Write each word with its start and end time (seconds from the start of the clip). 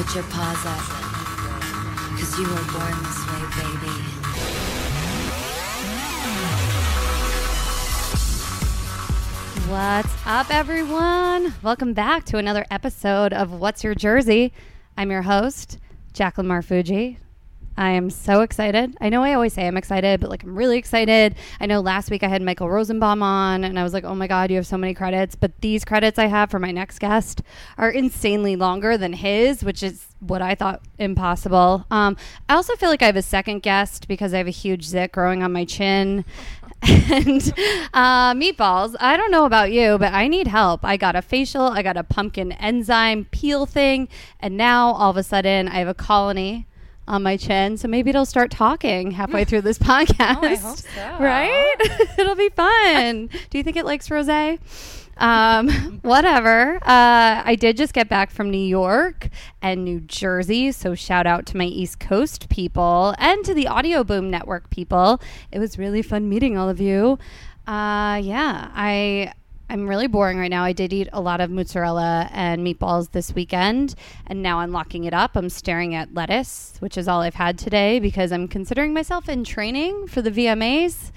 Put 0.00 0.14
your 0.14 0.24
paws 0.24 0.64
up. 0.64 0.78
Cause 2.18 2.38
you 2.38 2.48
were 2.48 2.54
born 2.72 2.96
this 3.04 3.20
way, 3.28 3.42
baby. 3.60 3.96
What's 9.68 10.14
up, 10.24 10.50
everyone? 10.50 11.52
Welcome 11.62 11.92
back 11.92 12.24
to 12.24 12.38
another 12.38 12.64
episode 12.70 13.34
of 13.34 13.52
What's 13.52 13.84
Your 13.84 13.94
Jersey. 13.94 14.54
I'm 14.96 15.10
your 15.10 15.20
host, 15.20 15.78
Jacqueline 16.14 16.48
Marfuji. 16.48 17.18
I 17.80 17.92
am 17.92 18.10
so 18.10 18.42
excited. 18.42 18.94
I 19.00 19.08
know 19.08 19.22
I 19.22 19.32
always 19.32 19.54
say 19.54 19.66
I'm 19.66 19.78
excited, 19.78 20.20
but 20.20 20.28
like 20.28 20.42
I'm 20.42 20.54
really 20.54 20.76
excited. 20.76 21.34
I 21.60 21.64
know 21.64 21.80
last 21.80 22.10
week 22.10 22.22
I 22.22 22.28
had 22.28 22.42
Michael 22.42 22.68
Rosenbaum 22.68 23.22
on, 23.22 23.64
and 23.64 23.78
I 23.78 23.82
was 23.82 23.94
like, 23.94 24.04
oh 24.04 24.14
my 24.14 24.26
God, 24.26 24.50
you 24.50 24.56
have 24.56 24.66
so 24.66 24.76
many 24.76 24.92
credits. 24.92 25.34
But 25.34 25.58
these 25.62 25.82
credits 25.82 26.18
I 26.18 26.26
have 26.26 26.50
for 26.50 26.58
my 26.58 26.72
next 26.72 26.98
guest 26.98 27.40
are 27.78 27.88
insanely 27.88 28.54
longer 28.54 28.98
than 28.98 29.14
his, 29.14 29.64
which 29.64 29.82
is 29.82 30.08
what 30.18 30.42
I 30.42 30.54
thought 30.54 30.82
impossible. 30.98 31.86
Um, 31.90 32.18
I 32.50 32.54
also 32.56 32.76
feel 32.76 32.90
like 32.90 33.00
I 33.00 33.06
have 33.06 33.16
a 33.16 33.22
second 33.22 33.60
guest 33.62 34.08
because 34.08 34.34
I 34.34 34.38
have 34.38 34.46
a 34.46 34.50
huge 34.50 34.84
zit 34.84 35.10
growing 35.12 35.42
on 35.42 35.50
my 35.50 35.64
chin. 35.64 36.26
and 36.82 37.52
uh, 37.94 38.34
meatballs. 38.34 38.94
I 39.00 39.16
don't 39.16 39.30
know 39.30 39.46
about 39.46 39.72
you, 39.72 39.96
but 39.96 40.12
I 40.12 40.28
need 40.28 40.48
help. 40.48 40.84
I 40.84 40.98
got 40.98 41.16
a 41.16 41.22
facial, 41.22 41.62
I 41.62 41.82
got 41.82 41.96
a 41.96 42.04
pumpkin 42.04 42.52
enzyme 42.52 43.26
peel 43.30 43.64
thing, 43.64 44.08
and 44.38 44.56
now 44.56 44.92
all 44.92 45.10
of 45.10 45.16
a 45.16 45.22
sudden 45.22 45.68
I 45.68 45.76
have 45.76 45.88
a 45.88 45.94
colony 45.94 46.66
on 47.10 47.24
my 47.24 47.36
chin. 47.36 47.76
So 47.76 47.88
maybe 47.88 48.10
it'll 48.10 48.24
start 48.24 48.50
talking 48.50 49.10
halfway 49.10 49.44
through 49.44 49.62
this 49.62 49.78
podcast. 49.78 50.30
Oh, 50.40 50.46
I 50.46 50.54
hope 50.54 50.78
so. 50.78 51.16
Right? 51.20 51.76
it'll 52.18 52.36
be 52.36 52.50
fun. 52.50 53.28
Do 53.50 53.58
you 53.58 53.64
think 53.64 53.76
it 53.76 53.84
likes 53.84 54.10
rose? 54.10 54.28
Um, 55.16 55.68
whatever. 56.02 56.76
Uh, 56.76 57.42
I 57.44 57.56
did 57.58 57.76
just 57.76 57.92
get 57.92 58.08
back 58.08 58.30
from 58.30 58.50
New 58.50 58.58
York 58.58 59.28
and 59.60 59.84
New 59.84 60.00
Jersey, 60.00 60.72
so 60.72 60.94
shout 60.94 61.26
out 61.26 61.46
to 61.46 61.56
my 61.56 61.64
East 61.64 61.98
Coast 62.00 62.48
people 62.48 63.14
and 63.18 63.44
to 63.44 63.52
the 63.52 63.66
Audio 63.66 64.04
Boom 64.04 64.30
Network 64.30 64.70
people. 64.70 65.20
It 65.50 65.58
was 65.58 65.78
really 65.78 66.02
fun 66.02 66.28
meeting 66.28 66.56
all 66.56 66.68
of 66.68 66.80
you. 66.80 67.18
Uh, 67.66 68.20
yeah, 68.22 68.70
I 68.74 69.32
I'm 69.70 69.86
really 69.86 70.08
boring 70.08 70.36
right 70.36 70.50
now. 70.50 70.64
I 70.64 70.72
did 70.72 70.92
eat 70.92 71.08
a 71.12 71.20
lot 71.20 71.40
of 71.40 71.48
mozzarella 71.48 72.28
and 72.32 72.66
meatballs 72.66 73.12
this 73.12 73.32
weekend, 73.36 73.94
and 74.26 74.42
now 74.42 74.58
I'm 74.58 74.72
locking 74.72 75.04
it 75.04 75.14
up. 75.14 75.36
I'm 75.36 75.48
staring 75.48 75.94
at 75.94 76.12
lettuce, 76.12 76.74
which 76.80 76.98
is 76.98 77.06
all 77.06 77.20
I've 77.20 77.36
had 77.36 77.56
today 77.56 78.00
because 78.00 78.32
I'm 78.32 78.48
considering 78.48 78.92
myself 78.92 79.28
in 79.28 79.44
training 79.44 80.08
for 80.08 80.22
the 80.22 80.32
VMAs, 80.32 81.12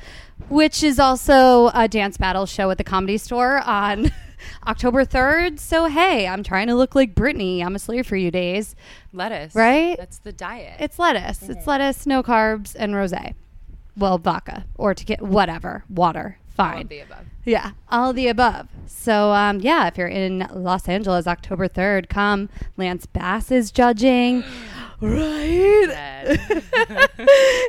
which 0.50 0.84
is 0.84 1.00
also 1.00 1.72
a 1.74 1.88
dance 1.88 2.18
battle 2.18 2.46
show 2.46 2.70
at 2.70 2.78
the 2.78 2.84
comedy 2.84 3.18
store 3.18 3.58
on 3.62 4.12
October 4.68 5.04
3rd. 5.04 5.58
So, 5.58 5.88
hey, 5.88 6.28
I'm 6.28 6.44
trying 6.44 6.68
to 6.68 6.76
look 6.76 6.94
like 6.94 7.16
Britney. 7.16 7.66
I'm 7.66 7.74
a 7.74 7.80
slave 7.80 8.06
for 8.06 8.18
you 8.18 8.30
days. 8.30 8.76
Lettuce. 9.14 9.56
Right? 9.56 9.98
That's 9.98 10.20
the 10.20 10.32
diet. 10.32 10.76
It's 10.80 11.00
lettuce. 11.00 11.42
It's 11.42 11.62
mm-hmm. 11.62 11.70
lettuce, 11.72 12.06
no 12.06 12.22
carbs, 12.22 12.76
and 12.78 12.96
rose. 12.96 13.16
Well, 13.98 14.20
vodka 14.20 14.66
or 14.76 14.94
to 14.94 15.06
get 15.06 15.24
whatever, 15.24 15.86
water. 15.90 16.38
All 16.60 16.68
Fine. 16.68 16.82
of 16.84 16.90
the 16.90 17.00
above. 17.00 17.26
Yeah, 17.46 17.72
all 17.90 18.14
the 18.14 18.28
above. 18.28 18.70
So, 18.86 19.32
um, 19.32 19.60
yeah, 19.60 19.88
if 19.88 19.98
you're 19.98 20.08
in 20.08 20.48
Los 20.54 20.88
Angeles, 20.88 21.28
October 21.28 21.68
3rd, 21.68 22.08
come. 22.08 22.50
Lance 22.78 23.06
Bass 23.06 23.52
is 23.52 23.72
judging. 23.72 24.44
Right? 25.02 25.90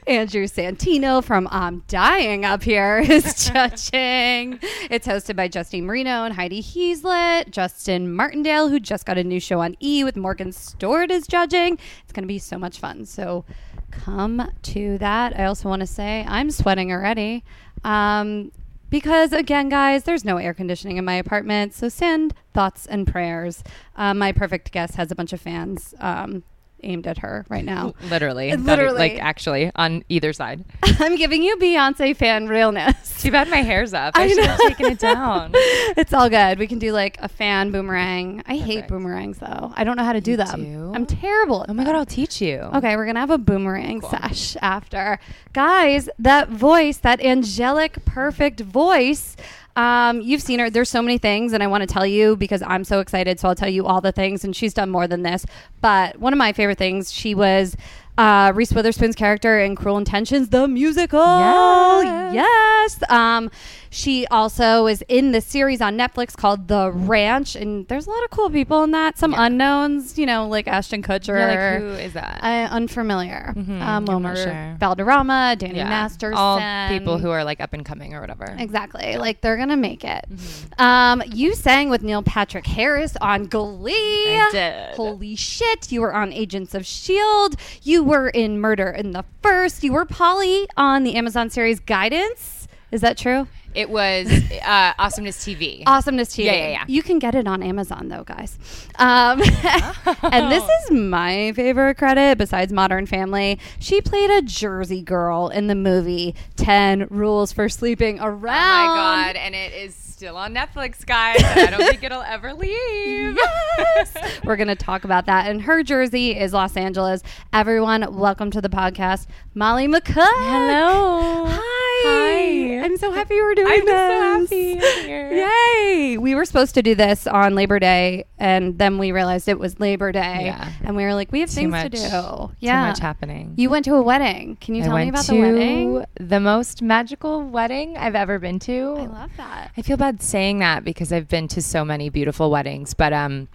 Andrew 0.06 0.46
Santino 0.46 1.24
from 1.24 1.48
I'm 1.50 1.82
Dying 1.88 2.44
Up 2.44 2.62
Here 2.62 2.98
is 2.98 3.46
judging. 3.52 4.60
It's 4.88 5.04
hosted 5.04 5.34
by 5.34 5.48
Justine 5.48 5.84
Marino 5.84 6.22
and 6.22 6.32
Heidi 6.32 6.62
Heaslet. 6.62 7.50
Justin 7.50 8.14
Martindale, 8.14 8.68
who 8.68 8.78
just 8.78 9.04
got 9.04 9.18
a 9.18 9.24
new 9.24 9.40
show 9.40 9.58
on 9.58 9.74
E 9.82 10.04
with 10.04 10.16
Morgan 10.16 10.52
Stewart, 10.52 11.10
is 11.10 11.26
judging. 11.26 11.76
It's 12.04 12.12
going 12.12 12.22
to 12.22 12.28
be 12.28 12.38
so 12.38 12.56
much 12.56 12.78
fun. 12.78 13.04
So 13.04 13.44
come 13.90 14.48
to 14.62 14.98
that. 14.98 15.36
I 15.36 15.46
also 15.46 15.68
want 15.68 15.80
to 15.80 15.88
say 15.88 16.24
I'm 16.28 16.52
sweating 16.52 16.92
already. 16.92 17.42
Um, 17.82 18.52
because 18.94 19.32
again, 19.32 19.68
guys, 19.68 20.04
there's 20.04 20.24
no 20.24 20.36
air 20.36 20.54
conditioning 20.54 20.98
in 20.98 21.04
my 21.04 21.14
apartment, 21.14 21.74
so 21.74 21.88
send 21.88 22.32
thoughts 22.52 22.86
and 22.86 23.08
prayers. 23.08 23.64
Uh, 23.96 24.14
my 24.14 24.30
perfect 24.30 24.70
guest 24.70 24.94
has 24.94 25.10
a 25.10 25.16
bunch 25.16 25.32
of 25.32 25.40
fans 25.40 25.96
um, 25.98 26.44
aimed 26.84 27.06
at 27.06 27.18
her 27.18 27.44
right 27.48 27.64
now. 27.64 27.94
Literally. 28.10 28.50
Is- 28.50 28.60
Literally. 28.60 28.98
Like, 28.98 29.18
actually, 29.18 29.70
on 29.74 30.04
either 30.08 30.32
side. 30.32 30.64
I'm 31.00 31.16
giving 31.16 31.42
you 31.42 31.56
Beyonce 31.56 32.16
fan 32.16 32.46
realness. 32.48 33.22
Too 33.22 33.30
bad 33.30 33.48
my 33.48 33.62
hair's 33.62 33.94
up. 33.94 34.12
I 34.18 34.24
I, 34.24 34.28
should 34.28 34.44
have 34.44 34.58
taken 34.60 34.86
it 34.92 34.98
down. 34.98 35.50
it's 35.54 36.12
all 36.12 36.28
good. 36.28 36.58
We 36.58 36.66
can 36.66 36.78
do 36.78 36.92
like 36.92 37.16
a 37.20 37.28
fan 37.28 37.70
boomerang. 37.72 38.42
I 38.46 38.56
hate 38.56 38.74
Perfect. 38.74 38.88
boomerangs 38.90 39.38
though. 39.38 39.72
I 39.74 39.84
don't 39.84 39.96
know 39.96 40.04
how 40.04 40.12
to 40.12 40.20
do 40.20 40.32
You 40.32 40.36
them. 40.38 40.64
do? 40.64 40.92
I'm 40.94 41.06
terrible. 41.06 41.64
Oh 41.68 41.72
my. 41.72 41.84
God, 41.84 41.94
I'll 41.96 42.06
teach 42.06 42.40
you. 42.40 42.58
Okay, 42.74 42.96
we're 42.96 43.06
gonna 43.06 43.20
have 43.20 43.30
a 43.30 43.38
boomerang 43.38 44.00
sesh 44.02 44.56
after. 44.62 45.18
Guys, 45.52 46.08
that 46.18 46.48
voice, 46.50 46.98
that 46.98 47.20
angelic, 47.24 48.04
perfect 48.04 48.60
voice. 48.60 49.36
Um, 49.76 50.20
you've 50.20 50.42
seen 50.42 50.60
her. 50.60 50.70
There's 50.70 50.88
so 50.88 51.02
many 51.02 51.18
things, 51.18 51.52
and 51.52 51.62
I 51.62 51.66
want 51.66 51.82
to 51.82 51.86
tell 51.86 52.06
you 52.06 52.36
because 52.36 52.62
I'm 52.62 52.84
so 52.84 53.00
excited. 53.00 53.40
So 53.40 53.48
I'll 53.48 53.54
tell 53.54 53.68
you 53.68 53.86
all 53.86 54.00
the 54.00 54.12
things, 54.12 54.44
and 54.44 54.54
she's 54.54 54.72
done 54.74 54.90
more 54.90 55.08
than 55.08 55.22
this. 55.22 55.44
But 55.80 56.18
one 56.18 56.32
of 56.32 56.38
my 56.38 56.52
favorite 56.52 56.78
things, 56.78 57.12
she 57.12 57.34
was 57.34 57.76
uh, 58.16 58.52
Reese 58.54 58.72
Witherspoon's 58.72 59.16
character 59.16 59.58
in 59.58 59.74
Cruel 59.74 59.98
Intentions, 59.98 60.50
the 60.50 60.68
musical. 60.68 61.18
Yes. 61.18 62.34
Yes. 62.34 63.10
Um, 63.10 63.50
she 63.94 64.26
also 64.26 64.86
is 64.88 65.04
in 65.08 65.30
the 65.30 65.40
series 65.40 65.80
on 65.80 65.96
Netflix 65.96 66.36
called 66.36 66.66
The 66.66 66.90
Ranch, 66.90 67.54
and 67.54 67.86
there's 67.86 68.06
a 68.06 68.10
lot 68.10 68.24
of 68.24 68.30
cool 68.30 68.50
people 68.50 68.82
in 68.82 68.90
that. 68.90 69.16
Some 69.16 69.32
Yeah. 69.32 69.46
unknowns, 69.46 70.18
you 70.18 70.26
know, 70.26 70.48
like 70.48 70.66
Ashton 70.66 71.00
Kutcher. 71.02 71.38
Yeah, 71.38 71.70
like, 71.72 71.80
who 71.80 71.88
is 72.04 72.12
that? 72.14 72.40
I, 72.42 72.64
unfamiliar. 72.64 73.54
Mhm, 73.56 73.80
Um, 73.80 74.04
Wilmer 74.06 74.34
sure. 74.34 74.76
Valderrama, 74.80 75.54
Danny 75.58 75.76
yeah. 75.76 75.88
Masterson. 75.88 76.36
All 76.36 76.60
people 76.88 77.18
who 77.18 77.30
are 77.30 77.44
like 77.44 77.60
up 77.60 77.72
and 77.72 77.84
coming 77.84 78.14
or 78.14 78.20
whatever. 78.20 78.54
Exactly. 78.58 79.16
Like 79.16 79.40
they're 79.40 79.56
going 79.56 79.68
to 79.68 79.76
make 79.76 80.04
it. 80.04 80.24
Mm-hmm. 80.28 80.82
Um, 80.82 81.22
you 81.32 81.54
sang 81.54 81.88
with 81.88 82.02
Neil 82.02 82.22
Patrick 82.22 82.66
Harris 82.66 83.16
on 83.20 83.46
Glee. 83.46 83.92
I 83.94 84.48
did. 84.50 84.96
Holy 84.96 85.36
shit. 85.36 85.92
You 85.92 86.00
were 86.00 86.12
on 86.14 86.32
Agents 86.32 86.74
of 86.74 86.82
S.H.I.E.L.D. 86.82 87.56
You 87.82 88.02
were 88.02 88.28
in 88.28 88.60
Murder 88.60 88.88
in 88.90 89.12
the 89.12 89.24
First. 89.42 89.84
You 89.84 89.92
were 89.92 90.04
Polly 90.04 90.66
on 90.76 91.04
the 91.04 91.14
Amazon 91.14 91.48
series 91.50 91.78
Guidance. 91.78 92.66
Is 92.90 93.00
that 93.02 93.16
true? 93.18 93.46
It 93.74 93.90
was 93.90 94.30
uh, 94.30 94.92
Awesomeness 94.98 95.44
TV. 95.44 95.82
Awesomeness 95.86 96.30
TV. 96.30 96.44
Yeah, 96.44 96.52
yeah, 96.52 96.68
yeah. 96.68 96.84
You 96.86 97.02
can 97.02 97.18
get 97.18 97.34
it 97.34 97.48
on 97.48 97.62
Amazon 97.62 98.08
though, 98.08 98.22
guys. 98.22 98.56
Um, 98.98 99.42
and 100.32 100.52
this 100.52 100.62
is 100.62 100.90
my 100.92 101.52
favorite 101.56 101.96
credit 101.96 102.38
besides 102.38 102.72
Modern 102.72 103.06
Family. 103.06 103.58
She 103.80 104.00
played 104.00 104.30
a 104.30 104.42
Jersey 104.42 105.02
girl 105.02 105.48
in 105.48 105.66
the 105.66 105.74
movie 105.74 106.36
Ten 106.56 107.08
Rules 107.10 107.52
for 107.52 107.68
Sleeping 107.68 108.20
Around. 108.20 108.90
Oh 108.90 108.94
my 108.94 109.32
God. 109.32 109.36
And 109.36 109.54
it 109.54 109.72
is 109.72 110.04
still 110.14 110.36
on 110.36 110.54
Netflix, 110.54 111.04
guys. 111.04 111.42
I 111.42 111.66
don't 111.66 111.80
think 111.80 112.04
it'll 112.04 112.22
ever 112.22 112.54
leave. 112.54 113.36
Yes. 113.36 114.16
We're 114.44 114.56
going 114.56 114.68
to 114.68 114.76
talk 114.76 115.02
about 115.04 115.26
that. 115.26 115.50
And 115.50 115.60
her 115.62 115.82
jersey 115.82 116.38
is 116.38 116.52
Los 116.52 116.76
Angeles. 116.76 117.22
Everyone, 117.52 118.16
welcome 118.16 118.50
to 118.52 118.60
the 118.60 118.68
podcast. 118.68 119.26
Molly 119.56 119.86
McCook. 119.86 120.16
Hello. 120.16 121.44
Hi. 121.46 121.60
Hi. 122.06 122.84
I'm 122.84 122.96
so 122.96 123.12
happy 123.12 123.36
we're 123.40 123.54
doing 123.54 123.84
this. 123.84 123.88
I'm 123.88 124.46
so 124.48 124.56
happy 124.56 124.80
I'm 124.82 125.04
here. 125.04 125.32
Yay. 125.32 126.18
We 126.18 126.34
were 126.34 126.44
supposed 126.44 126.74
to 126.74 126.82
do 126.82 126.96
this 126.96 127.28
on 127.28 127.54
Labor 127.54 127.78
Day, 127.78 128.24
and 128.36 128.76
then 128.78 128.98
we 128.98 129.12
realized 129.12 129.48
it 129.48 129.60
was 129.60 129.78
Labor 129.78 130.10
Day. 130.10 130.46
Yeah. 130.46 130.72
And 130.82 130.96
we 130.96 131.04
were 131.04 131.14
like, 131.14 131.30
we 131.30 131.38
have 131.38 131.50
Too 131.50 131.54
things 131.54 131.70
much, 131.70 131.92
to 131.92 131.98
do. 131.98 132.52
Yeah. 132.58 132.82
Too 132.82 132.88
much 132.88 132.98
happening. 132.98 133.54
You 133.56 133.70
went 133.70 133.84
to 133.84 133.94
a 133.94 134.02
wedding. 134.02 134.56
Can 134.60 134.74
you 134.74 134.82
I 134.82 134.86
tell 134.86 134.96
me 134.96 135.08
about 135.08 135.26
the 135.26 135.38
wedding? 135.40 136.04
the 136.18 136.40
most 136.40 136.82
magical 136.82 137.40
wedding 137.40 137.96
I've 137.96 138.16
ever 138.16 138.40
been 138.40 138.58
to. 138.60 138.96
I 138.98 139.06
love 139.06 139.30
that. 139.36 139.70
I 139.76 139.82
feel 139.82 139.96
bad 139.96 140.20
saying 140.20 140.58
that 140.58 140.82
because 140.82 141.12
I've 141.12 141.28
been 141.28 141.46
to 141.48 141.62
so 141.62 141.84
many 141.84 142.08
beautiful 142.08 142.50
weddings, 142.50 142.92
but 142.92 143.12
um, 143.12 143.46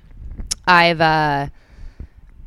I've 0.65 1.01
uh, 1.01 1.49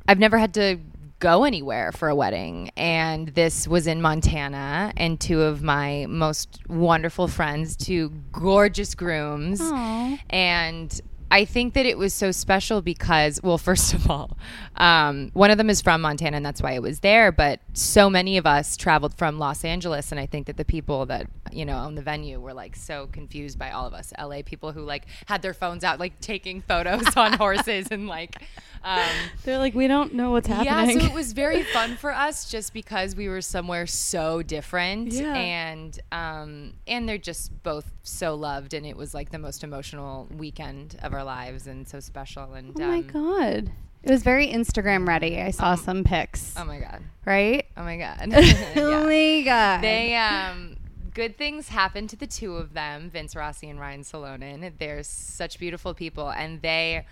I've 0.09 0.19
never 0.19 0.39
had 0.39 0.55
to 0.55 0.79
go 1.23 1.45
anywhere 1.45 1.93
for 1.93 2.09
a 2.09 2.15
wedding, 2.17 2.69
and 2.77 3.29
this 3.29 3.69
was 3.69 3.87
in 3.87 4.03
Montana, 4.03 4.93
and 4.97 5.21
two 5.21 5.41
of 5.41 5.63
my 5.63 6.05
most 6.09 6.59
wonderful 6.69 7.29
friends, 7.29 7.77
two 7.77 8.11
gorgeous 8.33 8.97
grooms, 8.97 9.61
Aw. 9.63 10.19
and 10.31 11.01
I 11.31 11.47
think 11.47 11.73
that 11.75 11.87
it 11.87 11.97
was 11.97 12.13
so 12.13 12.33
special 12.33 12.83
because, 12.83 13.41
well, 13.41 13.57
first 13.71 13.95
of 13.95 14.11
all, 14.11 14.37
um, 14.77 15.31
one 15.33 15.53
of 15.53 15.59
them 15.59 15.71
is 15.71 15.81
from 15.81 16.01
Montana, 16.01 16.37
and 16.39 16.45
that's 16.45 16.61
why 16.61 16.73
it 16.73 16.83
was 16.83 17.01
there. 17.01 17.31
But 17.31 17.61
so 17.73 18.11
many 18.11 18.37
of 18.37 18.45
us 18.45 18.77
traveled 18.77 19.15
from 19.15 19.39
Los 19.39 19.65
Angeles, 19.65 20.11
and 20.11 20.21
I 20.21 20.27
think 20.27 20.49
that 20.49 20.57
the 20.57 20.65
people 20.65 21.07
that 21.07 21.29
you 21.53 21.65
know 21.65 21.79
own 21.79 21.95
the 21.95 22.03
venue 22.03 22.41
were 22.41 22.53
like 22.53 22.75
so 22.75 23.09
confused 23.13 23.59
by 23.59 23.71
all 23.71 23.87
of 23.87 23.95
us 23.95 24.13
LA 24.21 24.43
people 24.45 24.73
who 24.73 24.83
like 24.83 25.07
had 25.27 25.41
their 25.41 25.55
phones 25.55 25.85
out, 25.85 26.01
like 26.01 26.21
taking 26.21 26.63
photos 26.63 27.17
on 27.17 27.33
horses, 27.45 27.87
and 27.93 28.09
like 28.09 28.43
Um, 28.85 29.09
They're 29.45 29.59
like, 29.59 29.75
we 29.75 29.87
don't 29.87 30.15
know 30.15 30.31
what's 30.33 30.49
happening. 30.49 30.99
yeah, 30.99 31.07
so 31.07 31.07
it 31.07 31.15
was 31.15 31.33
very 31.33 31.63
fun 31.73 31.97
for 31.97 32.13
us 32.13 32.51
just 32.51 32.73
because 32.73 33.15
we 33.15 33.29
were 33.29 33.41
somewhere 33.41 33.87
so 33.87 34.43
different, 34.43 35.13
Yeah. 35.13 35.35
and 35.35 35.99
um, 36.11 36.73
and 36.87 37.09
they're 37.09 37.19
just 37.19 37.63
both 37.63 37.93
so 38.03 38.35
loved, 38.35 38.75
and 38.75 38.85
it 38.85 38.97
was 38.97 39.15
like 39.15 39.31
the 39.31 39.39
most 39.39 39.63
emotional 39.65 40.27
weekend 40.37 40.97
of 41.03 41.13
our 41.15 41.25
lives, 41.25 41.67
and 41.67 41.87
so 41.87 42.01
special. 42.01 42.55
And 42.55 42.73
oh 42.81 42.87
my 42.87 42.99
um, 42.99 43.07
god, 43.07 43.73
it 44.03 44.11
was 44.11 44.23
very 44.25 44.49
Instagram 44.49 45.07
ready. 45.07 45.41
I 45.41 45.51
saw 45.53 45.75
some 45.77 46.03
pics. 46.03 46.55
oh 46.57 46.65
my 46.65 46.81
god, 46.81 47.03
right? 47.25 47.67
oh 47.77 47.85
my 47.85 47.97
god, 47.97 48.19
Oh 48.77 49.05
my 49.07 49.43
god. 49.45 49.81
They 49.83 50.17
um 50.17 50.77
good 51.15 51.37
things 51.37 51.69
happened 51.69 52.09
to 52.11 52.17
the 52.17 52.27
two 52.27 52.57
of 52.57 52.73
them, 52.75 53.11
Vince 53.11 53.37
Rossi 53.37 53.69
and 53.69 53.79
Ryan 53.79 54.01
Salonen. 54.03 54.73
They're 54.79 55.03
such 55.03 55.59
beautiful 55.59 55.95
people 55.95 56.31
and 56.31 56.61
they 56.63 57.05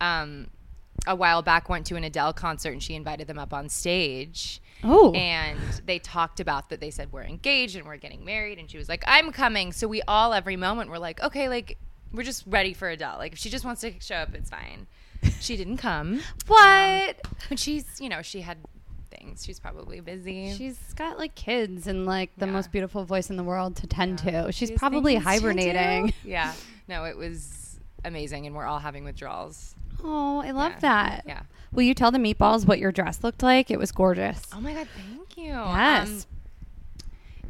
um 0.00 0.48
a 1.06 1.14
while 1.14 1.42
back 1.42 1.68
went 1.68 1.86
to 1.86 1.96
an 1.96 2.04
Adele 2.04 2.32
concert 2.32 2.72
and 2.72 2.82
she 2.82 2.94
invited 2.94 3.26
them 3.26 3.38
up 3.38 3.52
on 3.52 3.68
stage. 3.68 4.60
oh, 4.82 5.12
And 5.14 5.58
they 5.86 5.98
talked 5.98 6.40
about 6.40 6.70
that 6.70 6.80
they 6.80 6.90
said 6.90 7.12
we're 7.12 7.24
engaged 7.24 7.76
and 7.76 7.84
we're 7.86 7.96
getting 7.98 8.24
married 8.24 8.58
and 8.58 8.70
she 8.70 8.78
was 8.78 8.88
like, 8.88 9.04
I'm 9.06 9.30
coming. 9.32 9.72
So 9.72 9.86
we 9.88 10.02
all 10.08 10.32
every 10.32 10.56
moment 10.56 10.90
were 10.90 10.98
like, 10.98 11.22
Okay, 11.22 11.48
like 11.48 11.76
we're 12.12 12.22
just 12.22 12.44
ready 12.46 12.72
for 12.74 12.88
Adele. 12.88 13.16
Like 13.18 13.32
if 13.32 13.38
she 13.38 13.50
just 13.50 13.64
wants 13.64 13.80
to 13.82 13.92
show 14.00 14.16
up, 14.16 14.34
it's 14.34 14.50
fine. 14.50 14.86
She 15.40 15.56
didn't 15.56 15.78
come. 15.78 16.20
what? 16.46 17.20
And 17.50 17.58
she's 17.58 18.00
you 18.00 18.08
know, 18.08 18.22
she 18.22 18.40
had 18.42 18.58
things. 19.10 19.44
She's 19.44 19.60
probably 19.60 20.00
busy. 20.00 20.52
She's 20.54 20.78
got 20.94 21.18
like 21.18 21.34
kids 21.34 21.86
and 21.86 22.06
like 22.06 22.30
the 22.36 22.46
Yeah. 22.46 22.52
most 22.52 22.72
beautiful 22.72 23.04
voice 23.04 23.30
in 23.30 23.36
the 23.36 23.44
world 23.44 23.76
to 23.76 23.86
tend 23.86 24.18
to. 24.20 24.50
She's 24.52 24.68
She 24.68 24.72
has 24.72 24.78
probably 24.78 25.16
hibernating. 25.16 26.12
Yeah. 26.24 26.52
No, 26.88 27.04
it 27.04 27.16
was 27.16 27.63
amazing, 28.04 28.46
and 28.46 28.54
we're 28.54 28.66
all 28.66 28.78
having 28.80 29.04
withdrawals. 29.04 29.74
Oh, 30.02 30.40
I 30.42 30.50
love 30.50 30.72
Yeah. 30.72 30.78
that. 30.80 31.24
Yeah. 31.26 31.42
Will 31.72 31.82
you 31.82 31.94
tell 31.94 32.10
the 32.10 32.18
meatballs 32.18 32.66
what 32.66 32.78
your 32.78 32.92
dress 32.92 33.24
looked 33.24 33.42
like? 33.42 33.70
It 33.70 33.78
was 33.78 33.90
gorgeous. 33.92 34.42
Oh 34.52 34.60
my 34.60 34.74
god, 34.74 34.86
thank 34.96 35.36
you. 35.36 35.52
Yes. 35.52 36.08
Um, 36.08 36.20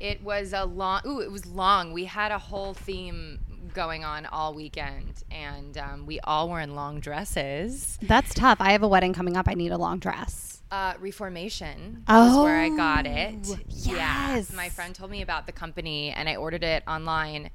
it 0.01 0.23
was 0.23 0.53
a 0.53 0.65
long. 0.65 1.01
Ooh, 1.06 1.21
it 1.21 1.31
was 1.31 1.47
long. 1.47 1.93
We 1.93 2.05
had 2.05 2.33
a 2.33 2.39
whole 2.39 2.75
theme 2.75 3.39
going 3.73 4.05
on 4.05 4.27
all 4.27 4.55
weekend, 4.55 5.23
and 5.31 5.77
um, 5.79 6.06
we 6.06 6.21
all 6.21 6.49
were 6.49 6.61
in 6.61 6.75
long 6.75 7.01
dresses. 7.01 7.99
That's 8.03 8.35
tough. 8.35 8.59
I 8.61 8.73
have 8.73 8.83
a 8.83 8.89
wedding 8.89 9.12
coming 9.15 9.37
up. 9.37 9.47
I 9.49 9.55
need 9.55 9.73
a 9.73 9.79
long 9.79 9.99
dress. 9.99 10.62
Uh, 10.71 10.95
Reformation 10.99 12.03
was 12.09 12.37
where 12.37 12.59
I 12.59 12.69
got 12.69 13.06
Oh, 13.06 13.11
it. 13.11 13.47
Yeah. 13.69 14.35
yes. 14.37 14.53
My 14.53 14.69
friend 14.69 14.95
told 14.95 15.11
me 15.11 15.23
about 15.23 15.47
the 15.47 15.53
company 15.53 16.11
and 16.11 16.29
I 16.29 16.35
ordered 16.37 16.65
it 16.65 16.83
online. 16.89 17.51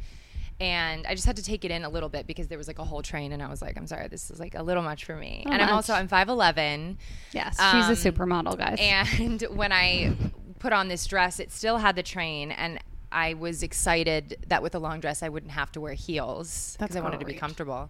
And 0.59 1.07
I 1.07 1.15
just 1.15 1.25
had 1.25 1.37
to 1.37 1.43
take 1.43 1.63
it 1.63 1.71
in 1.71 1.83
a 1.85 1.89
little 1.89 2.09
bit 2.09 2.27
because 2.27 2.47
there 2.47 2.57
was 2.57 2.67
like 2.67 2.79
a 2.79 2.83
whole 2.83 3.01
train, 3.01 3.31
and 3.31 3.41
I 3.41 3.47
was 3.49 3.61
like, 3.61 3.77
"I'm 3.77 3.87
sorry, 3.87 4.07
this 4.09 4.29
is 4.29 4.39
like 4.39 4.55
a 4.55 4.63
little 4.63 4.83
much 4.83 5.05
for 5.05 5.15
me." 5.15 5.43
How 5.45 5.53
and 5.53 5.61
I'm 5.61 5.69
also 5.73 5.93
I'm 5.93 6.07
5'11", 6.09 6.97
Yes, 7.31 7.57
Um, 7.59 7.81
she's 7.89 8.05
a 8.05 8.11
supermodel, 8.11 8.57
guys. 8.57 8.77
and 8.81 9.41
when 9.51 9.71
I 9.71 10.15
put 10.59 10.73
on 10.73 10.89
this 10.89 11.05
dress, 11.05 11.39
it 11.39 11.51
still 11.53 11.77
had 11.77 11.95
the 11.95 12.03
train, 12.03 12.51
and 12.51 12.79
I 13.11 13.35
was 13.35 13.63
excited 13.63 14.45
that 14.49 14.61
with 14.61 14.75
a 14.75 14.79
long 14.79 14.99
dress 14.99 15.23
I 15.23 15.29
wouldn't 15.29 15.53
have 15.53 15.71
to 15.71 15.81
wear 15.81 15.93
heels 15.93 16.75
because 16.79 16.95
I 16.95 16.99
wanted 16.99 17.21
to 17.21 17.25
be 17.25 17.33
comfortable. 17.33 17.89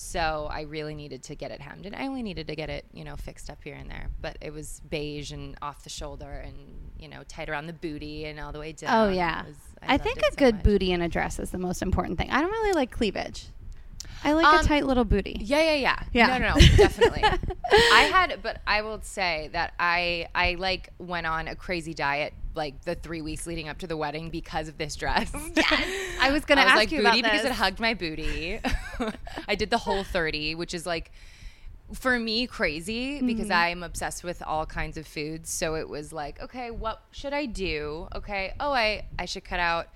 So 0.00 0.48
I 0.48 0.60
really 0.62 0.94
needed 0.94 1.24
to 1.24 1.34
get 1.34 1.50
it 1.50 1.60
hemmed, 1.60 1.84
and 1.84 1.96
I 1.96 2.06
only 2.06 2.22
needed 2.22 2.46
to 2.46 2.54
get 2.54 2.70
it, 2.70 2.84
you 2.92 3.02
know, 3.02 3.16
fixed 3.16 3.50
up 3.50 3.58
here 3.64 3.74
and 3.74 3.90
there. 3.90 4.06
But 4.20 4.38
it 4.40 4.52
was 4.52 4.80
beige 4.88 5.32
and 5.32 5.56
off 5.60 5.82
the 5.82 5.90
shoulder, 5.90 6.30
and 6.30 6.54
you 7.00 7.08
know, 7.08 7.22
tight 7.26 7.48
around 7.50 7.66
the 7.66 7.72
booty 7.72 8.24
and 8.26 8.38
all 8.38 8.52
the 8.52 8.60
way 8.60 8.72
down. 8.72 9.08
oh 9.08 9.12
yeah, 9.12 9.44
was- 9.44 9.56
I, 9.82 9.92
loved 9.94 10.04
think 10.04 10.18
a 10.18 10.30
so 10.30 10.36
good 10.36 10.54
much. 10.56 10.64
booty 10.64 10.92
in 10.92 11.02
a 11.02 11.08
dress 11.08 11.40
is 11.40 11.50
the 11.50 11.58
most 11.58 11.82
important 11.82 12.16
thing. 12.16 12.30
I 12.30 12.40
don't 12.40 12.50
really 12.50 12.74
like 12.74 12.92
cleavage. 12.92 13.46
I 14.22 14.32
like 14.34 14.46
Um, 14.46 14.60
a 14.60 14.62
tight 14.62 14.86
little 14.86 15.04
booty. 15.04 15.36
Yeah, 15.40 15.62
yeah, 15.62 15.74
yeah. 15.74 16.02
Yeah. 16.12 16.38
No, 16.38 16.48
no, 16.48 16.54
no, 16.54 16.60
definitely. 16.76 17.22
I 17.72 18.02
had, 18.12 18.40
but 18.42 18.60
I 18.66 18.82
will 18.82 19.00
say 19.02 19.50
that 19.52 19.74
I, 19.78 20.26
I 20.34 20.54
like 20.58 20.90
went 20.98 21.26
on 21.26 21.46
a 21.48 21.54
crazy 21.54 21.94
diet 21.94 22.32
like 22.58 22.84
the 22.84 22.94
three 22.94 23.22
weeks 23.22 23.46
leading 23.46 23.70
up 23.70 23.78
to 23.78 23.86
the 23.86 23.96
wedding 23.96 24.28
because 24.28 24.68
of 24.68 24.76
this 24.76 24.94
dress. 24.96 25.32
Yes. 25.56 26.16
I 26.20 26.30
was 26.30 26.44
gonna 26.44 26.60
I 26.60 26.64
was 26.64 26.70
ask 26.72 26.76
like 26.76 26.92
you 26.92 26.98
booty 26.98 27.20
about 27.20 27.22
because 27.32 27.42
this. 27.44 27.52
it 27.52 27.54
hugged 27.54 27.80
my 27.80 27.94
booty. 27.94 28.60
I 29.48 29.54
did 29.54 29.70
the 29.70 29.78
whole 29.78 30.04
thirty, 30.04 30.54
which 30.54 30.74
is 30.74 30.84
like 30.84 31.10
for 31.94 32.18
me 32.18 32.46
crazy 32.46 33.22
because 33.22 33.46
Mm-hmm. 33.48 33.52
I'm 33.78 33.82
obsessed 33.82 34.22
with 34.22 34.42
all 34.42 34.66
kinds 34.66 34.98
of 34.98 35.06
foods. 35.06 35.48
So 35.50 35.74
it 35.76 35.88
was 35.88 36.12
like, 36.12 36.38
okay, 36.42 36.70
what 36.70 37.00
should 37.12 37.32
I 37.32 37.46
do? 37.46 38.08
Okay, 38.14 38.52
oh, 38.60 38.72
I 38.72 39.06
I 39.18 39.24
should 39.24 39.44
cut 39.44 39.60
out 39.60 39.88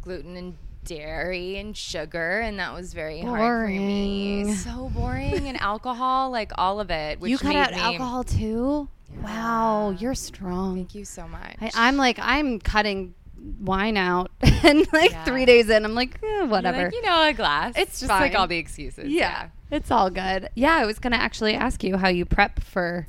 gluten 0.00 0.36
and 0.36 0.56
dairy 0.84 1.58
and 1.58 1.76
sugar, 1.76 2.40
and 2.40 2.58
that 2.58 2.72
was 2.74 2.92
very 2.94 3.20
hard 3.20 3.66
for 3.66 3.68
me. 3.68 4.54
So 4.54 4.90
boring 4.94 5.48
and 5.48 5.60
alcohol, 5.60 6.30
like 6.30 6.52
all 6.56 6.80
of 6.80 6.90
it. 6.90 7.20
Which 7.20 7.30
you 7.30 7.38
cut 7.38 7.56
out 7.56 7.72
me- 7.72 7.78
alcohol 7.78 8.24
too. 8.24 8.88
Wow, 9.22 9.90
you're 9.90 10.14
strong. 10.14 10.74
Thank 10.76 10.94
you 10.94 11.04
so 11.04 11.26
much. 11.28 11.56
I, 11.60 11.70
I'm 11.74 11.96
like 11.96 12.18
I'm 12.20 12.58
cutting 12.60 13.14
wine 13.60 13.96
out, 13.96 14.30
and 14.40 14.86
like 14.92 15.10
Yeah. 15.12 15.24
three 15.24 15.44
days 15.44 15.68
in, 15.70 15.84
I'm 15.84 15.94
like 15.94 16.18
eh, 16.22 16.42
whatever. 16.44 16.84
like, 16.84 16.94
you 16.94 17.02
know, 17.02 17.28
a 17.28 17.32
glass. 17.32 17.74
It's 17.76 18.00
just 18.00 18.08
like 18.10 18.34
all 18.34 18.46
the 18.46 18.56
excuses. 18.58 19.08
yeah, 19.12 19.48
it's 19.70 19.90
all 19.90 20.10
good. 20.10 20.48
Yeah, 20.54 20.74
I 20.76 20.84
was 20.86 20.98
gonna 20.98 21.16
actually 21.16 21.54
ask 21.54 21.82
you 21.84 21.96
how 21.96 22.08
you 22.08 22.24
prep 22.24 22.60
for 22.60 23.06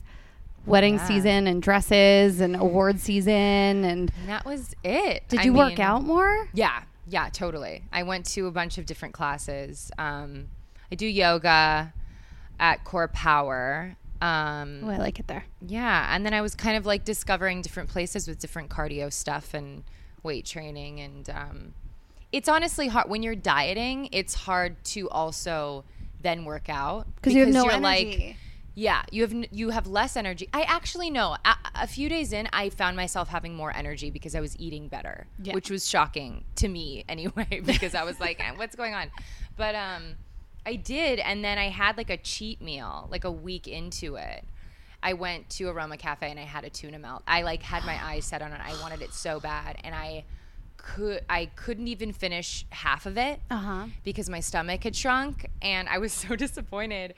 wedding 0.65 0.95
Yeah. 0.95 1.05
season 1.07 1.47
and 1.47 1.61
dresses 1.61 2.39
and 2.41 2.55
award 2.55 2.99
season, 2.99 3.33
and 3.33 4.11
And 4.19 4.27
that 4.29 4.45
was 4.45 4.75
it. 4.83 5.23
did 5.27 5.39
I 5.41 5.43
you 5.43 5.53
work 5.53 5.79
out 5.79 6.03
more? 6.03 6.49
Yeah, 6.53 6.83
yeah, 7.07 7.29
totally. 7.29 7.83
I 7.91 8.03
went 8.03 8.25
to 8.27 8.47
a 8.47 8.51
bunch 8.51 8.77
of 8.77 8.85
different 8.85 9.13
classes. 9.13 9.91
Um, 9.97 10.47
I 10.91 10.95
do 10.95 11.05
yoga 11.07 11.93
at 12.59 12.83
Core 12.83 13.07
Power. 13.09 13.95
Um, 14.21 14.81
Oh, 14.83 14.89
I 14.89 14.97
like 14.97 15.19
it 15.19 15.27
there. 15.27 15.45
yeah, 15.65 16.13
and 16.15 16.25
then 16.25 16.33
I 16.33 16.41
was 16.41 16.55
kind 16.55 16.77
of 16.77 16.85
like 16.85 17.03
discovering 17.05 17.61
different 17.61 17.89
places 17.89 18.27
with 18.27 18.39
different 18.39 18.69
cardio 18.69 19.11
stuff 19.11 19.53
and 19.53 19.83
weight 20.23 20.45
training, 20.45 20.99
and 21.01 21.29
um, 21.29 21.73
it's 22.31 22.47
honestly 22.49 22.87
hard 22.87 23.09
when 23.09 23.21
you're 23.23 23.35
dieting. 23.35 24.09
It's 24.11 24.33
hard 24.33 24.81
to 24.85 25.09
also 25.09 25.83
then 26.21 26.43
work 26.45 26.69
out 26.69 27.05
Because 27.17 27.33
you 27.33 27.41
have 27.45 27.53
no 27.53 27.63
you're 27.65 27.73
energy. 27.73 28.17
like. 28.17 28.35
Yeah, 28.77 29.03
you 29.09 29.21
have 29.21 29.33
you 29.51 29.69
have 29.69 29.87
less 29.87 30.17
energy. 30.17 30.49
I 30.53 30.63
actually 30.63 31.09
know. 31.09 31.37
A, 31.45 31.55
a 31.75 31.87
few 31.87 32.09
days 32.09 32.33
in, 32.33 32.49
I 32.51 32.69
found 32.69 32.97
myself 32.97 33.29
having 33.29 33.55
more 33.55 33.75
energy 33.75 34.09
because 34.11 34.35
I 34.35 34.41
was 34.41 34.57
eating 34.59 34.89
better, 34.89 35.27
Yeah. 35.41 35.53
which 35.53 35.69
was 35.69 35.87
shocking 35.87 36.43
to 36.57 36.67
me 36.67 37.05
anyway. 37.09 37.61
Because 37.65 37.95
I 37.95 38.03
was 38.03 38.19
like, 38.19 38.39
"Eh, 38.45 38.51
"What's 38.57 38.75
going 38.75 38.93
on?" 38.93 39.11
But 39.55 39.75
um, 39.75 40.15
I 40.65 40.75
did, 40.75 41.19
and 41.19 41.43
then 41.43 41.57
I 41.57 41.69
had 41.69 41.95
like 41.95 42.09
a 42.09 42.17
cheat 42.17 42.61
meal, 42.61 43.07
like 43.09 43.23
a 43.23 43.31
week 43.31 43.67
into 43.67 44.15
it. 44.15 44.43
I 45.01 45.13
went 45.13 45.49
to 45.51 45.69
Aroma 45.69 45.97
Cafe 45.97 46.29
and 46.29 46.39
I 46.39 46.43
had 46.43 46.63
a 46.65 46.69
tuna 46.69 46.97
melt. 46.99 47.23
I 47.27 47.43
like 47.43 47.63
had 47.63 47.85
my 47.85 47.97
eyes 48.11 48.25
set 48.25 48.41
on 48.41 48.51
it. 48.51 48.59
I 48.61 48.73
wanted 48.81 49.01
it 49.01 49.13
so 49.13 49.39
bad, 49.39 49.77
and 49.85 49.95
I 49.95 50.25
could 50.77 51.21
I 51.29 51.45
couldn't 51.55 51.87
even 51.87 52.11
finish 52.11 52.65
half 52.71 53.05
of 53.05 53.17
it 53.17 53.39
Uh 53.49 53.55
huh. 53.57 53.85
because 54.03 54.29
my 54.29 54.39
stomach 54.41 54.83
had 54.83 54.95
shrunk 54.95 55.47
and 55.61 55.87
I 55.89 55.97
was 55.97 56.11
so 56.23 56.35
disappointed. 56.35 57.13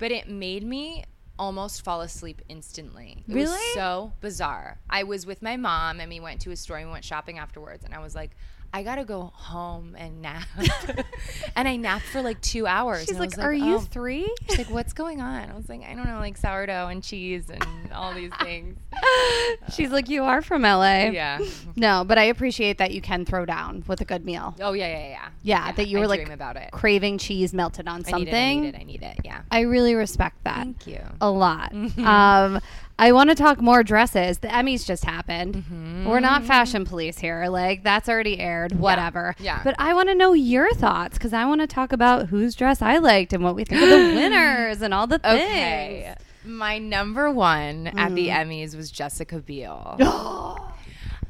But 0.00 0.10
it 0.10 0.28
made 0.28 0.64
me 0.64 1.04
almost 1.38 1.82
fall 1.84 2.00
asleep 2.00 2.42
instantly. 2.48 3.24
It 3.28 3.32
Really? 3.32 3.46
was 3.50 3.74
so 3.74 4.12
bizarre. 4.20 4.78
I 4.90 5.04
was 5.04 5.24
with 5.24 5.40
my 5.42 5.56
mom 5.56 6.00
and 6.00 6.10
we 6.10 6.18
went 6.20 6.40
to 6.42 6.50
a 6.50 6.56
store 6.56 6.76
and 6.78 6.88
we 6.88 6.92
went 6.92 7.04
shopping 7.04 7.38
afterwards 7.38 7.84
and 7.84 7.94
I 7.94 8.00
was 8.00 8.14
like, 8.14 8.32
I 8.72 8.84
gotta 8.84 9.04
go 9.04 9.32
home 9.34 9.96
and 9.98 10.22
nap. 10.22 10.46
and 11.56 11.66
I 11.66 11.74
napped 11.76 12.04
for 12.04 12.22
like 12.22 12.40
two 12.40 12.66
hours. 12.68 13.04
She's 13.04 13.16
I 13.16 13.20
like, 13.20 13.38
"Are 13.38 13.52
you 13.52 13.76
"Oh." 13.76 13.80
three? 13.80 14.32
She's 14.48 14.58
like, 14.58 14.70
what's 14.70 14.92
going 14.92 15.20
on? 15.20 15.50
I 15.50 15.54
was 15.56 15.68
like, 15.68 15.82
I 15.82 15.94
don't 15.94 16.06
know, 16.06 16.18
like 16.18 16.36
sourdough 16.36 16.86
and 16.88 17.02
cheese 17.02 17.50
and 17.50 17.64
all 17.92 18.14
these 18.14 18.30
things. 18.40 18.78
She's 19.74 19.90
like, 19.90 20.08
you 20.08 20.22
are 20.22 20.40
from 20.42 20.62
LA. 20.62 21.06
Yeah. 21.10 21.38
No, 21.76 22.04
but 22.06 22.18
I 22.18 22.24
appreciate 22.24 22.78
that 22.78 22.90
you 22.90 23.00
can 23.00 23.24
throw 23.24 23.46
down 23.46 23.84
with 23.86 24.00
a 24.00 24.04
good 24.04 24.24
meal. 24.24 24.54
Oh 24.60 24.72
yeah, 24.72 24.86
yeah, 24.88 24.98
yeah. 24.98 25.08
Yeah, 25.08 25.28
yeah 25.42 25.72
that 25.72 25.86
you 25.88 25.98
I 25.98 26.00
were 26.02 26.06
like 26.08 26.28
about 26.28 26.56
it. 26.56 26.70
craving 26.72 27.16
cheese 27.18 27.54
melted 27.54 27.88
on 27.88 28.04
I 28.06 28.10
something. 28.10 28.60
need 28.62 28.74
it. 28.74 28.76
I 28.76 28.82
need 28.82 29.02
it. 29.02 29.06
I 29.06 29.08
need 29.08 29.18
it. 29.18 29.20
Yeah. 29.24 29.42
I 29.50 29.60
really 29.60 29.94
respect 29.94 30.44
that. 30.44 30.56
Thank 30.56 30.86
you. 30.86 31.00
a 31.20 31.30
lot. 31.30 31.72
um, 31.72 32.60
I 33.00 33.12
want 33.12 33.30
to 33.30 33.34
talk 33.34 33.62
more 33.62 33.82
dresses. 33.82 34.38
The 34.40 34.48
Emmys 34.48 34.84
just 34.84 35.06
happened. 35.06 36.04
We're 36.06 36.20
not 36.20 36.44
fashion 36.44 36.84
police 36.84 37.18
here. 37.18 37.46
Like 37.48 37.82
that's 37.82 38.10
already 38.10 38.38
aired. 38.38 38.78
Whatever. 38.78 39.34
Yeah. 39.40 39.62
But 39.64 39.74
I 39.78 39.94
want 39.94 40.10
to 40.10 40.14
know 40.14 40.34
your 40.34 40.72
thoughts 40.74 41.16
because 41.16 41.32
I 41.32 41.46
want 41.46 41.62
to 41.62 41.66
talk 41.66 41.92
about 41.92 42.28
whose 42.28 42.54
dress 42.54 42.82
I 42.82 42.98
liked 42.98 43.32
and 43.32 43.42
what 43.42 43.54
we 43.54 43.64
think 43.64 43.82
of 43.82 43.88
the 43.88 43.96
winners 44.14 44.82
and 44.82 44.92
all 44.92 45.06
the 45.06 45.18
things. 45.18 45.40
Okay. 45.40 46.14
My 46.44 46.76
number 46.78 47.30
one 47.30 47.86
at 47.86 48.14
the 48.14 48.28
Mm-hmm. 48.28 48.50
Emmys 48.50 48.76
was 48.76 48.90
Jessica 48.90 49.38
Biel. 49.38 49.96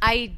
I 0.02 0.32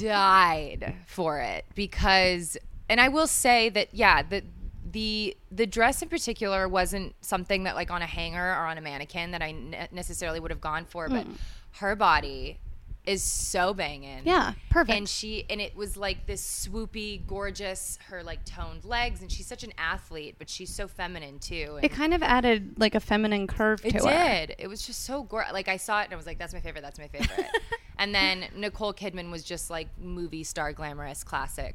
died 0.00 0.94
for 1.06 1.40
it 1.40 1.64
because, 1.74 2.56
and 2.88 3.00
I 3.00 3.08
will 3.08 3.26
say 3.26 3.70
that, 3.70 3.88
yeah, 3.92 4.22
the 4.22 4.42
the 4.88 5.36
the 5.50 5.66
dress 5.66 6.00
in 6.02 6.08
particular 6.08 6.68
wasn't 6.68 7.14
something 7.20 7.64
that 7.64 7.74
like 7.74 7.90
on 7.90 8.02
a 8.02 8.06
hanger 8.06 8.50
or 8.52 8.66
on 8.66 8.78
a 8.78 8.80
mannequin 8.80 9.32
that 9.32 9.42
I 9.42 9.52
ne- 9.52 9.88
necessarily 9.92 10.38
would 10.40 10.50
have 10.52 10.60
gone 10.60 10.84
for, 10.84 11.08
Mm. 11.08 11.12
but 11.12 11.26
her 11.80 11.96
body 11.96 12.58
is 13.04 13.22
so 13.22 13.72
banging. 13.72 14.22
Yeah, 14.24 14.54
perfect. 14.70 14.96
And 14.96 15.08
she 15.08 15.44
and 15.50 15.60
it 15.60 15.76
was 15.76 15.96
like 15.96 16.26
this 16.26 16.42
swoopy, 16.68 17.24
gorgeous, 17.26 17.98
her 18.08 18.22
like 18.22 18.44
toned 18.44 18.84
legs, 18.84 19.22
and 19.22 19.30
she's 19.30 19.46
such 19.46 19.62
an 19.64 19.72
athlete, 19.78 20.36
but 20.38 20.48
she's 20.50 20.74
so 20.74 20.88
feminine 20.88 21.38
too. 21.38 21.78
It 21.82 21.90
kind 21.90 22.14
of 22.14 22.22
added 22.22 22.74
like 22.78 22.94
a 22.94 23.00
feminine 23.00 23.46
curve 23.46 23.80
to 23.82 23.88
it 23.88 23.94
her. 23.94 24.00
did. 24.46 24.56
It 24.58 24.66
was 24.68 24.84
just 24.86 25.04
so 25.04 25.22
gorgeous. 25.24 25.52
Like 25.52 25.68
I 25.68 25.76
saw 25.76 26.00
it 26.00 26.04
and 26.04 26.12
I 26.12 26.16
was 26.16 26.26
like, 26.26 26.38
"That's 26.38 26.52
my 26.54 26.60
favorite. 26.60 26.82
That's 26.82 26.98
my 26.98 27.08
favorite." 27.08 27.46
and 27.98 28.14
then 28.14 28.46
Nicole 28.56 28.92
Kidman 28.94 29.30
was 29.30 29.42
just 29.44 29.70
like 29.70 29.88
movie 30.00 30.42
star, 30.44 30.72
glamorous, 30.72 31.22
classic, 31.22 31.74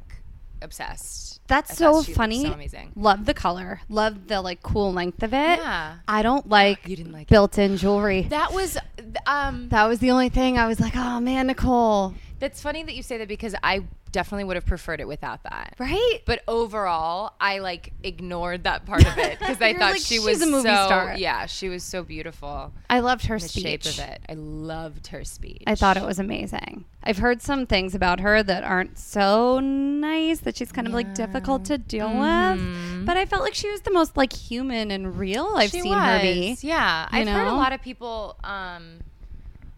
obsessed. 0.61 1.41
That's 1.47 1.77
so 1.77 2.01
funny. 2.03 2.43
So 2.45 2.53
amazing. 2.53 2.93
Love 2.95 3.25
the 3.25 3.33
color. 3.33 3.81
Love 3.89 4.27
the 4.27 4.41
like 4.41 4.61
cool 4.61 4.93
length 4.93 5.21
of 5.23 5.33
it. 5.33 5.59
Yeah. 5.59 5.97
I 6.07 6.21
don't 6.21 6.47
like 6.47 6.87
You 6.87 6.95
didn't 6.95 7.11
like 7.11 7.27
built-in 7.27 7.77
jewelry. 7.77 8.23
That 8.23 8.53
was 8.53 8.77
um 9.25 9.67
that 9.69 9.85
was 9.87 9.99
the 9.99 10.11
only 10.11 10.29
thing 10.29 10.57
I 10.57 10.67
was 10.67 10.79
like, 10.79 10.95
oh 10.95 11.19
man, 11.19 11.47
Nicole. 11.47 12.13
That's 12.41 12.61
funny 12.61 12.83
that 12.83 12.93
you 12.95 13.03
say 13.03 13.17
that 13.19 13.29
because 13.29 13.55
I 13.63 13.85
definitely 14.11 14.43
would 14.43 14.57
have 14.57 14.65
preferred 14.65 14.99
it 14.99 15.07
without 15.07 15.43
that. 15.43 15.73
Right? 15.79 16.19
But 16.25 16.43
overall, 16.45 17.31
I 17.39 17.59
like 17.59 17.93
ignored 18.03 18.65
that 18.65 18.85
part 18.85 19.05
of 19.07 19.17
it 19.17 19.39
because 19.39 19.61
I 19.61 19.71
thought 19.73 19.93
like, 19.93 20.01
she 20.01 20.19
was 20.19 20.41
a 20.41 20.45
movie 20.47 20.67
so 20.67 20.85
star. 20.87 21.15
yeah, 21.17 21.45
she 21.45 21.69
was 21.69 21.81
so 21.85 22.03
beautiful. 22.03 22.73
I 22.89 22.99
loved 22.99 23.27
her 23.27 23.39
The 23.39 23.47
speech. 23.47 23.63
shape 23.63 23.85
of 23.85 23.99
it, 23.99 24.21
I 24.27 24.33
loved 24.33 25.07
her 25.07 25.23
speech. 25.23 25.63
I 25.65 25.75
thought 25.75 25.95
it 25.95 26.03
was 26.03 26.19
amazing. 26.19 26.83
I've 27.03 27.19
heard 27.19 27.41
some 27.41 27.65
things 27.67 27.95
about 27.95 28.19
her 28.19 28.43
that 28.43 28.63
aren't 28.65 28.97
so 28.99 29.59
nice 29.61 30.41
that 30.41 30.57
she's 30.57 30.71
kind 30.73 30.87
of 30.87 30.93
like 30.93 31.13
difficult 31.15 31.63
to 31.65 31.77
deal 31.77 32.09
with. 32.09 33.05
But 33.05 33.17
I 33.17 33.25
felt 33.25 33.43
like 33.43 33.53
she 33.55 33.69
was 33.69 33.81
the 33.81 33.91
most 33.93 34.17
like 34.17 34.33
human 34.33 34.91
and 34.91 35.17
real 35.17 35.53
I've 35.55 35.69
She 35.71 35.81
seen 35.81 35.93
her 35.97 36.19
be. 36.21 36.57
Yeah, 36.61 37.07
I've 37.11 37.27
heard 37.27 37.47
a 37.47 37.53
lot 37.55 37.71
of 37.71 37.81
people. 37.81 38.35
um 38.43 38.99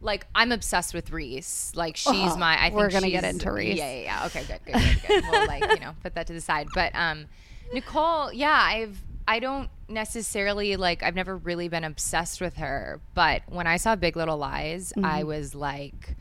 like 0.04 0.28
I'm 0.36 0.52
obsessed 0.52 0.94
with 0.94 1.12
Reese. 1.12 1.72
Like 1.76 1.96
she's 1.98 2.10
Oh, 2.34 2.38
my. 2.38 2.58
I 2.58 2.64
think 2.66 2.76
we're 2.76 2.92
gonna 2.92 3.10
get 3.10 3.24
into 3.24 3.52
Reese. 3.52 3.78
Yeah, 3.78 3.92
yeah, 3.96 4.02
yeah. 4.04 4.26
Okay, 4.28 4.44
good, 4.48 4.60
good, 4.66 4.74
good, 4.82 5.08
good. 5.08 5.24
we'll 5.32 5.48
like 5.48 5.62
you 5.74 5.80
know 5.80 5.96
put 6.04 6.14
that 6.16 6.28
to 6.28 6.34
the 6.34 6.42
side. 6.42 6.68
But 6.76 6.94
um, 6.96 7.26
Nicole, 7.74 8.32
yeah, 8.34 8.52
I've 8.62 9.02
I 9.28 9.40
don't 9.40 9.70
necessarily 9.88 10.76
like 10.76 11.02
I've 11.04 11.16
never 11.16 11.38
really 11.38 11.70
been 11.70 11.84
obsessed 11.86 12.42
with 12.42 12.58
her, 12.58 13.00
but 13.16 13.42
when 13.48 13.66
I 13.68 13.78
saw 13.78 13.96
Big 13.96 14.16
Little 14.18 14.38
Lies, 14.38 14.92
Mm-hmm. 14.96 15.06
I 15.06 15.24
was 15.24 15.56
like, 15.56 16.16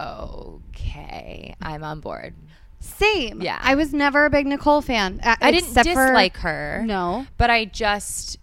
okay, 0.00 1.54
I'm 1.62 1.84
on 1.84 2.00
board. 2.00 2.34
Same. 2.80 3.40
Yeah. 3.40 3.58
I 3.62 3.74
was 3.74 3.92
never 3.92 4.26
a 4.26 4.30
big 4.30 4.46
Nicole 4.46 4.82
fan. 4.82 5.20
uh, 5.22 5.36
I 5.40 5.50
didn't 5.50 5.68
except 5.68 5.88
for- 5.88 6.06
dislike 6.06 6.36
her. 6.38 6.82
No. 6.86 7.26
but 7.36 7.50
I 7.50 7.64
just 7.64 8.38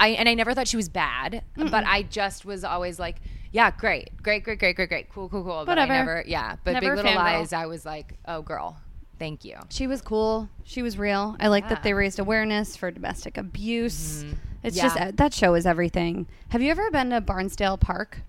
I 0.00 0.08
and 0.10 0.28
I 0.28 0.34
never 0.34 0.54
thought 0.54 0.68
she 0.68 0.76
was 0.76 0.88
bad, 0.88 1.42
but 1.56 1.84
I 1.86 2.02
just 2.02 2.44
was 2.44 2.64
always 2.64 2.98
like, 2.98 3.16
yeah, 3.52 3.70
great, 3.70 4.10
great, 4.22 4.42
great, 4.44 4.58
great, 4.58 4.74
great, 4.76 4.88
great, 4.88 5.08
cool, 5.10 5.28
cool, 5.28 5.44
cool. 5.44 5.64
But 5.64 5.78
I 5.78 5.82
Whatever. 5.82 5.92
never, 5.92 6.24
yeah. 6.26 6.56
But 6.64 6.72
Never 6.72 6.96
Big 6.96 7.04
Little. 7.04 7.14
Lies, 7.20 7.52
I 7.52 7.66
was 7.66 7.84
like, 7.86 8.14
oh, 8.26 8.42
girl, 8.42 8.76
thank 9.18 9.44
you. 9.44 9.56
She 9.68 9.86
was 9.86 10.00
cool. 10.02 10.48
She 10.64 10.82
was 10.82 10.98
real. 10.98 11.36
I 11.38 11.48
like 11.48 11.68
that 11.68 11.82
they 11.82 11.92
raised 11.94 12.18
awareness 12.18 12.76
for 12.76 12.90
domestic 12.90 13.36
abuse. 13.38 14.24
It's 14.62 14.76
Yeah. 14.76 14.82
just 14.84 14.96
uh, 15.00 15.10
that 15.14 15.34
show 15.34 15.54
is 15.54 15.66
everything. 15.66 16.26
Have 16.50 16.62
you 16.62 16.70
ever 16.70 16.90
been 16.90 17.10
to 17.10 17.20
Barnsdall 17.20 17.78
Park? 17.80 18.22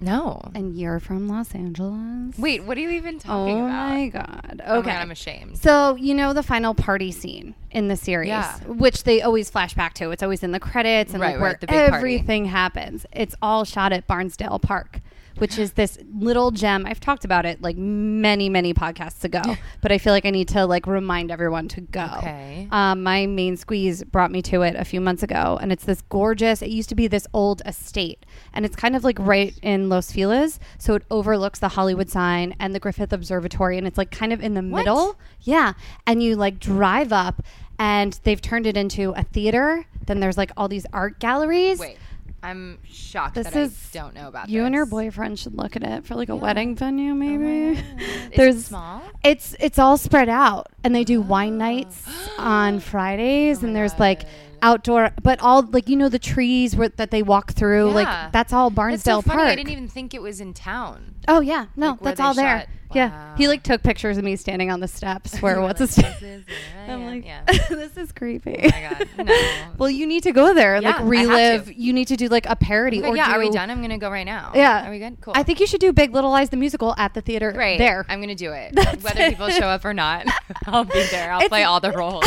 No, 0.00 0.40
And 0.54 0.74
you're 0.74 0.98
from 0.98 1.28
Los 1.28 1.54
Angeles. 1.54 2.38
wait, 2.38 2.64
what 2.64 2.76
are 2.78 2.80
you 2.80 2.90
even 2.90 3.16
Oh 3.16 3.18
talking 3.18 3.60
about? 3.60 3.90
Oh 3.92 3.94
my 3.94 4.08
god. 4.08 4.62
Oh 4.66 4.72
my 4.72 4.78
Okay. 4.78 4.90
God, 4.90 5.00
I'm 5.02 5.10
ashamed. 5.10 5.58
So 5.58 5.94
you 5.96 6.14
know 6.14 6.32
the 6.32 6.42
final 6.42 6.74
party 6.74 7.12
scene 7.12 7.54
in 7.70 7.88
the 7.88 7.96
series, 7.96 8.28
Yeah. 8.28 8.56
which 8.66 9.04
they 9.04 9.20
always 9.20 9.50
flash 9.50 9.74
back 9.74 9.94
to. 9.94 10.10
It's 10.10 10.22
always 10.22 10.42
in 10.42 10.52
the 10.52 10.60
credits 10.60 11.12
and 11.12 11.20
Right, 11.20 11.32
like 11.32 11.40
where 11.40 11.50
right, 11.50 11.60
the 11.60 11.66
big 11.66 11.76
party. 11.90 11.96
everything 11.96 12.46
happens. 12.46 13.04
It's 13.12 13.34
all 13.42 13.64
shot 13.64 13.92
at 13.92 14.06
Barnsdall 14.08 14.62
Park, 14.62 15.00
which 15.40 15.58
is 15.58 15.72
this 15.72 15.98
little 16.14 16.50
gem. 16.50 16.84
I've 16.86 17.00
talked 17.00 17.24
about 17.24 17.46
it 17.46 17.62
like 17.62 17.76
many, 17.76 18.48
many 18.48 18.74
podcasts 18.74 19.24
ago, 19.24 19.40
but 19.80 19.90
I 19.90 19.98
feel 19.98 20.12
like 20.12 20.26
I 20.26 20.30
need 20.30 20.48
to 20.48 20.66
like 20.66 20.86
remind 20.86 21.30
everyone 21.30 21.68
to 21.68 21.80
go. 21.80 22.08
Okay. 22.18 22.68
Um, 22.70 23.02
my 23.02 23.26
main 23.26 23.56
squeeze 23.56 24.04
brought 24.04 24.30
me 24.30 24.42
to 24.42 24.62
it 24.62 24.76
a 24.76 24.84
few 24.84 25.00
months 25.00 25.22
ago, 25.22 25.58
and 25.60 25.72
it's 25.72 25.84
this 25.84 26.02
gorgeous. 26.02 26.60
It 26.62 26.68
used 26.68 26.90
to 26.90 26.94
be 26.94 27.06
this 27.06 27.26
old 27.32 27.62
estate, 27.64 28.26
and 28.52 28.66
it's 28.66 28.76
kind 28.76 28.94
of 28.94 29.02
like 29.02 29.18
right 29.18 29.58
in 29.62 29.88
Los 29.88 30.12
Feliz, 30.12 30.60
so 30.78 30.94
it 30.94 31.02
overlooks 31.10 31.58
the 31.58 31.68
Hollywood 31.68 32.10
sign 32.10 32.54
and 32.60 32.74
the 32.74 32.80
Griffith 32.80 33.12
Observatory, 33.12 33.78
and 33.78 33.86
it's 33.86 33.98
like 33.98 34.10
kind 34.10 34.32
of 34.32 34.42
in 34.42 34.54
the 34.54 34.62
middle. 34.62 35.18
Yeah, 35.40 35.72
and 36.06 36.22
you 36.22 36.36
like 36.36 36.58
drive 36.58 37.12
up, 37.12 37.42
and 37.78 38.20
they've 38.24 38.40
turned 38.42 38.66
it 38.66 38.76
into 38.76 39.12
a 39.16 39.22
theater. 39.22 39.86
Then 40.06 40.20
there's 40.20 40.36
like 40.36 40.50
all 40.56 40.68
these 40.68 40.86
art 40.92 41.18
galleries. 41.18 41.78
Wait, 41.78 41.96
I'm 42.42 42.78
shocked 42.84 43.34
This 43.34 43.48
that 43.50 43.56
is- 43.56 43.90
I 43.94 43.98
don't 43.98 44.14
know 44.14 44.28
about 44.28 44.48
You 44.48 44.64
and 44.64 44.74
your 44.74 44.86
boyfriend 44.86 45.38
should 45.38 45.54
look 45.54 45.76
at 45.76 45.82
it 45.82 46.06
for 46.06 46.14
like 46.14 46.28
a 46.30 46.36
wedding 46.36 46.74
venue, 46.74 47.12
oh 47.12 47.14
maybe. 47.14 47.74
God. 47.74 47.84
Is 48.00 48.26
it 48.26 48.32
There's 48.36 48.64
small? 48.66 49.02
It's 49.22 49.54
it's 49.60 49.78
all 49.78 49.96
spread 49.98 50.28
out, 50.30 50.68
and 50.82 50.94
they 50.94 51.04
do 51.04 51.20
wine 51.20 51.58
nights 51.68 52.06
on 52.38 52.80
Fridays, 52.80 53.62
and 53.62 53.76
there's 53.76 53.98
like 53.98 54.22
outdoor, 54.62 55.10
but 55.22 55.40
all 55.40 55.62
like 55.62 55.88
you 55.88 55.96
know 55.96 56.08
the 56.08 56.18
trees 56.18 56.74
where, 56.76 56.88
that 56.90 57.10
they 57.10 57.22
walk 57.22 57.52
through, 57.52 57.88
Yeah. 57.88 57.94
like 57.94 58.32
that's 58.32 58.52
all 58.52 58.70
That's 58.70 59.02
Barnsdall 59.02 59.04
so 59.04 59.22
funny. 59.22 59.36
Park. 59.38 59.48
I 59.50 59.54
didn't 59.56 59.70
even 59.72 59.88
think 59.88 60.14
it 60.14 60.22
was 60.22 60.40
in 60.40 60.54
town. 60.54 61.14
oh 61.28 61.40
yeah, 61.40 61.66
no, 61.76 61.90
Like, 61.90 62.00
that's 62.00 62.20
all 62.20 62.34
there. 62.34 62.60
shot- 62.60 62.68
Yeah, 62.92 63.36
he 63.36 63.46
like 63.46 63.62
took 63.62 63.82
pictures 63.84 64.18
of 64.18 64.24
me 64.24 64.34
standing 64.36 64.70
on 64.70 64.80
the 64.80 64.88
steps 64.88 65.38
where 65.38 65.60
what's 65.62 65.80
like, 65.80 65.90
his 65.90 65.96
"This 65.96 66.22
is 66.22 66.44
where 66.46 66.84
I 66.88 66.92
I'm 66.92 67.02
am." 67.02 67.06
like, 67.06 67.24
yeah. 67.24 67.42
this 67.68 67.96
is 67.96 68.10
creepy. 68.12 68.56
Oh 68.64 68.68
my 68.68 68.96
god, 68.98 69.08
no. 69.26 69.34
well, 69.78 69.90
you 69.90 70.06
need 70.06 70.24
to 70.24 70.32
go 70.32 70.52
there 70.54 70.80
like 70.80 70.98
relive. 71.00 71.72
You 71.72 71.92
need 71.92 72.08
to 72.08 72.16
do 72.16 72.26
like 72.28 72.46
a 72.46 72.56
parody. 72.56 72.98
Okay, 73.00 73.08
or 73.10 73.16
yeah, 73.16 73.34
are 73.34 73.38
we 73.38 73.48
done? 73.50 73.70
I'm 73.70 73.80
gonna 73.80 73.96
go 73.98 74.10
right 74.10 74.24
now. 74.26 74.50
Yeah. 74.56 74.88
Are 74.88 74.90
we 74.90 74.98
good? 74.98 75.18
Cool. 75.20 75.34
I 75.36 75.42
think 75.44 75.60
you 75.60 75.66
should 75.68 75.80
do 75.80 75.92
Big 75.92 76.12
Little 76.12 76.30
Lies 76.30 76.50
the 76.50 76.56
musical 76.56 76.94
at 76.98 77.14
the 77.14 77.20
theater 77.20 77.52
Great. 77.52 77.78
there. 77.78 78.04
I'm 78.08 78.20
gonna 78.20 78.34
do 78.34 78.52
it. 78.52 78.74
That's 78.74 79.02
Whether 79.04 79.22
it. 79.22 79.30
people 79.30 79.50
show 79.50 79.68
up 79.68 79.84
or 79.84 79.94
not, 79.94 80.26
I'll 80.66 80.84
be 80.84 81.04
there. 81.12 81.30
I'll 81.32 81.38
It's- 81.38 81.48
play 81.48 81.62
all 81.64 81.78
the 81.80 81.92
roles. 81.92 82.24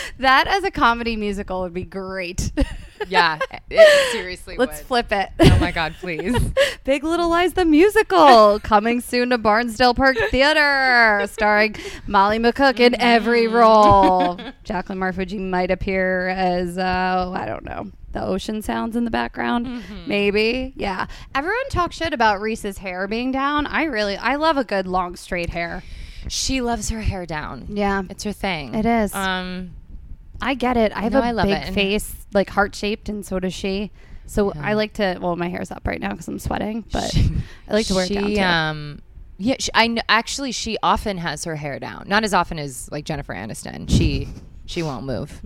that 0.18 0.46
as 0.46 0.64
a 0.64 0.70
comedy 0.70 1.16
musical 1.16 1.62
would 1.62 1.74
be 1.74 1.84
great. 1.84 2.52
yeah, 3.08 3.38
it 3.70 4.12
seriously. 4.12 4.56
Let's 4.56 4.78
would. 4.78 4.86
flip 4.86 5.12
it. 5.12 5.30
Oh 5.40 5.58
my 5.58 5.72
god, 5.72 5.94
please. 6.00 6.36
Big 6.84 7.04
Little 7.04 7.28
Lies 7.28 7.54
the 7.54 7.64
musical 7.64 8.60
coming 8.60 9.00
soon 9.00 9.30
to 9.30 9.38
Barnsdall 9.38 9.96
Park 9.96 10.16
Theater, 10.30 11.26
starring 11.26 11.76
Molly 12.06 12.38
McCook 12.38 12.80
in 12.80 13.00
every 13.00 13.46
role. 13.46 14.38
Jacqueline 14.64 14.98
Marfuji 14.98 15.40
might 15.40 15.70
appear 15.70 16.28
as 16.28 16.78
uh, 16.78 17.32
I 17.34 17.46
don't 17.46 17.64
know 17.64 17.90
the 18.16 18.24
ocean 18.24 18.62
sounds 18.62 18.96
in 18.96 19.04
the 19.04 19.10
background, 19.10 19.82
maybe. 20.06 20.72
Yeah, 20.74 21.06
everyone 21.34 21.68
talks 21.68 21.96
shit 21.96 22.14
about 22.14 22.40
Reese's 22.40 22.78
hair 22.78 23.06
being 23.06 23.30
down. 23.30 23.66
I 23.66 23.84
really, 23.84 24.16
I 24.16 24.36
love 24.36 24.56
a 24.56 24.64
good 24.64 24.86
long 24.86 25.16
straight 25.16 25.50
hair. 25.50 25.82
She 26.28 26.62
loves 26.62 26.88
her 26.88 27.02
hair 27.02 27.26
down. 27.26 27.66
Yeah, 27.68 28.02
It's 28.08 28.24
her 28.24 28.32
thing. 28.32 28.74
It 28.74 28.86
is. 28.86 29.14
Um, 29.14 29.72
I 30.40 30.54
get 30.54 30.76
it. 30.76 30.92
I 30.94 31.02
have 31.02 31.12
No, 31.12 31.20
a 31.20 31.22
I 31.22 31.32
big 31.44 31.68
it. 31.68 31.74
Face, 31.74 32.14
like 32.32 32.50
heart 32.50 32.74
shaped, 32.74 33.08
and 33.08 33.24
so 33.24 33.38
does 33.40 33.54
she. 33.54 33.90
So 34.26 34.52
I 34.52 34.74
like 34.74 34.94
to. 34.94 35.18
Well, 35.20 35.36
my 35.36 35.48
hair's 35.48 35.70
up 35.70 35.86
right 35.86 36.00
now 36.00 36.10
because 36.10 36.28
I'm 36.28 36.38
sweating, 36.38 36.84
but 36.92 37.14
I 37.68 37.72
like 37.74 37.86
to 37.86 37.94
wear 37.94 38.06
she, 38.06 38.14
it 38.16 38.34
down 38.36 38.74
too. 38.74 38.80
Um, 38.80 39.02
yeah, 39.38 39.56
she, 39.58 39.70
I 39.74 39.86
kn- 39.86 40.02
actually 40.08 40.52
she 40.52 40.78
often 40.82 41.18
has 41.18 41.44
her 41.44 41.56
hair 41.56 41.78
down. 41.78 42.04
Not 42.08 42.24
as 42.24 42.32
often 42.34 42.58
as 42.58 42.90
like 42.90 43.04
Jennifer 43.04 43.34
Aniston. 43.34 43.88
She 43.90 44.28
she 44.66 44.82
won't 44.82 45.04
move 45.04 45.40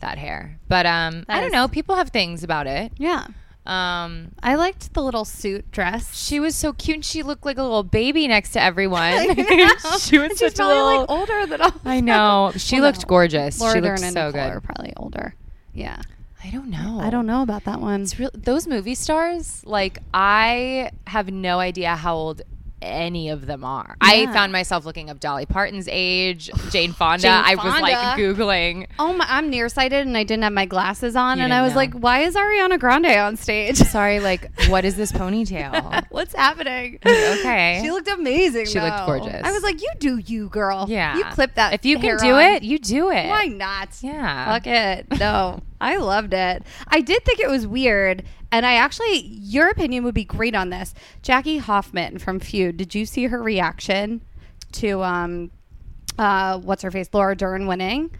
that 0.00 0.18
hair. 0.18 0.58
But 0.68 0.86
um, 0.86 1.24
I 1.28 1.34
That 1.34 1.40
don't 1.40 1.46
is- 1.48 1.52
know. 1.52 1.68
People 1.68 1.96
have 1.96 2.10
things 2.10 2.44
about 2.44 2.66
it. 2.66 2.92
yeah, 2.98 3.26
Um, 3.66 4.32
I 4.42 4.54
liked 4.56 4.94
the 4.94 5.02
little 5.02 5.24
suit 5.24 5.70
dress. 5.70 6.16
she 6.16 6.40
was 6.40 6.54
so 6.56 6.72
cute. 6.72 6.96
and 6.96 7.04
She 7.04 7.22
looked 7.22 7.44
like 7.44 7.58
a 7.58 7.62
little 7.62 7.82
baby 7.82 8.26
next 8.26 8.52
to 8.52 8.62
everyone. 8.62 9.12
she 10.00 10.18
was 10.18 10.38
she's 10.38 10.42
a 10.42 10.50
probably 10.56 10.74
little. 10.76 11.00
like 11.00 11.10
older 11.10 11.46
than 11.46 11.60
all. 11.60 11.72
I 11.84 12.00
know. 12.00 12.52
She 12.56 12.76
Well, 12.80 12.88
looked 12.90 13.02
no. 13.02 13.06
gorgeous. 13.08 13.60
Laura 13.60 13.74
she 13.74 13.80
looked 13.80 13.98
so 14.00 14.32
good. 14.32 14.62
probably 14.62 14.92
older. 14.96 15.34
Yeah, 15.74 16.00
I 16.42 16.50
don't 16.50 16.68
know. 16.70 16.98
I 17.00 17.10
don't 17.10 17.26
know 17.26 17.42
about 17.42 17.64
that 17.64 17.80
one. 17.80 18.06
Real. 18.18 18.30
Those 18.34 18.66
movie 18.66 18.94
stars, 18.96 19.62
like 19.64 19.98
I 20.12 20.90
have 21.06 21.30
no 21.30 21.58
idea 21.60 21.94
how 21.96 22.16
old 22.16 22.42
any 22.82 23.28
of 23.28 23.46
them 23.46 23.64
are. 23.64 23.96
I 24.00 24.26
found 24.26 24.52
myself 24.52 24.84
looking 24.84 25.10
up 25.10 25.20
Dolly 25.20 25.46
Parton's 25.46 25.88
age, 25.90 26.50
Jane 26.70 26.92
Fonda. 26.92 27.22
Jane 27.22 27.32
I 27.32 27.54
was 27.54 27.80
like 27.80 28.18
googling. 28.18 28.86
Oh, 28.98 29.12
my, 29.12 29.26
I'm 29.28 29.50
nearsighted 29.50 30.06
and 30.06 30.16
I 30.16 30.24
didn't 30.24 30.44
have 30.44 30.52
my 30.52 30.66
glasses 30.66 31.16
on, 31.16 31.38
You 31.38 31.44
and 31.44 31.52
I 31.54 31.62
was 31.62 31.72
know. 31.72 31.76
like, 31.76 31.94
"Why 31.94 32.20
is 32.20 32.34
Ariana 32.34 32.78
Grande 32.78 33.06
on 33.06 33.36
stage? 33.36 33.76
Sorry, 33.90 34.20
like 34.20 34.50
what 34.68 34.84
is 34.84 34.96
this 34.96 35.12
ponytail? 35.12 36.06
What's 36.10 36.34
happening?" 36.34 36.98
okay. 37.06 37.80
She 37.82 37.90
looked 37.90 38.08
amazing. 38.08 38.66
She 38.66 38.80
looked 38.80 39.06
gorgeous. 39.06 39.42
I 39.44 39.52
was 39.52 39.62
like, 39.62 39.80
"You 39.80 39.90
do 39.98 40.18
you, 40.18 40.48
girl. 40.48 40.86
yeah, 40.88 41.16
you 41.16 41.24
clip 41.24 41.54
that. 41.54 41.74
If 41.74 41.84
you 41.84 41.98
can 41.98 42.16
do 42.18 42.32
on. 42.34 42.42
it, 42.42 42.62
you 42.62 42.78
do 42.78 43.10
it. 43.10 43.28
Why 43.28 43.46
not? 43.46 43.88
Yeah. 44.00 44.46
Fuck 44.52 44.66
it. 44.66 45.06
No, 45.18 45.60
I 45.80 45.96
loved 45.96 46.34
it. 46.34 46.62
I 46.88 47.00
did 47.00 47.24
think 47.24 47.40
it 47.40 47.48
was 47.48 47.66
weird. 47.66 48.24
And 48.52 48.66
I 48.66 48.74
actually, 48.74 49.18
your 49.20 49.68
opinion 49.68 50.04
would 50.04 50.14
be 50.14 50.24
great 50.24 50.54
on 50.54 50.70
this. 50.70 50.92
Jackie 51.22 51.58
Hoffman 51.58 52.18
from 52.18 52.40
Feud, 52.40 52.76
did 52.76 52.94
you 52.94 53.06
see 53.06 53.26
her 53.26 53.42
reaction 53.42 54.22
to, 54.72 55.02
um, 55.02 55.50
uh, 56.18 56.58
what's 56.58 56.82
her 56.82 56.90
face, 56.90 57.08
Laura 57.12 57.36
Dern 57.36 57.66
winning? 57.66 58.10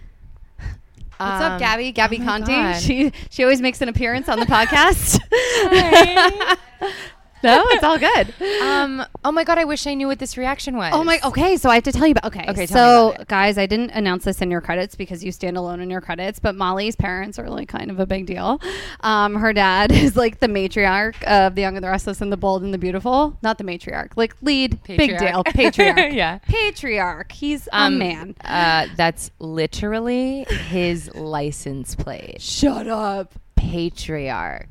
What's 1.21 1.43
up, 1.43 1.53
Um, 1.53 1.59
Gabby? 1.59 1.93
Gabby 1.93 2.19
oh 2.23 2.25
Conti. 2.25 2.81
She 2.81 3.13
she 3.29 3.43
always 3.43 3.61
makes 3.61 3.83
an 3.83 3.91
appearance 3.91 4.27
on 4.27 4.41
the 4.41 4.47
podcast. 4.47 5.19
no, 7.45 7.65
it's 7.69 7.85
all 7.85 7.99
good. 7.99 8.35
Um. 8.63 9.05
Oh 9.25 9.33
my 9.33 9.45
god, 9.45 9.59
I 9.59 9.65
wish 9.65 9.87
I 9.87 9.95
knew 9.95 10.07
what 10.07 10.19
this 10.19 10.37
reaction 10.37 10.77
was. 10.77 10.93
Oh 10.95 11.03
my. 11.05 11.19
Okay, 11.25 11.57
so 11.57 11.71
I 11.71 11.75
have 11.77 11.85
to 11.85 11.93
tell 11.93 12.07
you 12.07 12.13
about. 12.13 12.27
Okay, 12.27 12.45
Okay, 12.49 12.67
so 12.67 13.15
guys, 13.29 13.59
I 13.59 13.67
didn't 13.67 13.91
announce 13.91 14.25
this 14.25 14.41
in 14.43 14.51
your 14.51 14.61
credits 14.61 14.95
because 14.95 15.25
you 15.25 15.33
stand 15.33 15.57
alone 15.57 15.81
in 15.81 15.91
your 15.91 16.01
credits. 16.01 16.39
But 16.39 16.55
Molly's 16.55 16.97
parents 16.97 17.39
are 17.39 17.49
like 17.49 17.69
kind 17.69 17.91
of 17.91 17.99
a 18.01 18.07
big 18.07 18.27
deal. 18.27 18.61
Um, 19.01 19.35
her 19.37 19.53
dad 19.53 19.93
is 19.93 20.17
like 20.17 20.41
the 20.41 20.49
matriarch 20.49 21.23
of 21.25 21.55
The 21.55 21.63
Young 21.63 21.77
and 21.77 21.85
the 21.85 21.89
Restless 21.91 22.21
and 22.21 22.31
the 22.33 22.37
Bold 22.37 22.63
and 22.63 22.73
the 22.75 22.79
Beautiful. 22.79 23.37
Not 23.43 23.59
the 23.59 23.65
matriarch, 23.65 24.11
like 24.17 24.35
lead, 24.43 24.83
big 24.85 24.99
Patriarch. 24.99 25.21
deal, 25.21 25.45
patriarch. 25.45 26.13
Yeah. 26.13 26.39
patriarch. 26.39 27.33
He's 27.33 27.67
a 27.69 27.77
Um, 27.83 27.99
man. 27.99 28.35
Uh, 28.45 28.87
that's 28.97 29.31
literally 29.39 30.45
his 30.69 31.15
license 31.15 31.95
plate. 31.95 32.41
Shut 32.41 32.87
up. 32.89 33.35
Patriarch. 33.57 34.69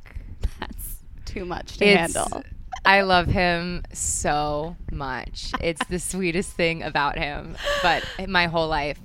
That's 0.59 0.97
too 1.25 1.45
much 1.45 1.77
to 1.77 1.85
It's- 1.85 2.13
handle. 2.15 2.43
I 2.85 3.01
love 3.01 3.27
him 3.27 3.83
so 3.93 4.75
much. 4.91 5.51
It's 5.61 5.85
the 5.87 5.99
sweetest 5.99 6.51
thing 6.53 6.81
about 6.83 7.17
him. 7.17 7.55
But 7.83 8.03
my 8.27 8.47
whole 8.47 8.67
life, 8.67 8.99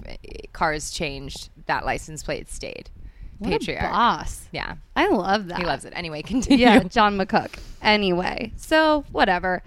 cars 0.53 0.91
changed. 0.91 1.51
That 1.67 1.85
license 1.85 2.23
plate 2.23 2.49
stayed. 2.51 2.91
What 3.39 3.51
Patriarch. 3.51 3.91
boss. 3.91 4.49
Yeah, 4.53 4.77
I 4.95 5.09
love 5.09 5.49
that. 5.49 5.59
he 5.59 5.65
loves 5.65 5.85
it. 5.85 5.93
Anyway, 5.97 6.23
continue. 6.33 6.65
yeah, 6.65 6.83
John 6.85 7.19
McCook. 7.19 7.51
Anyway, 7.83 8.53
so 8.57 9.05
whatever. 9.13 9.63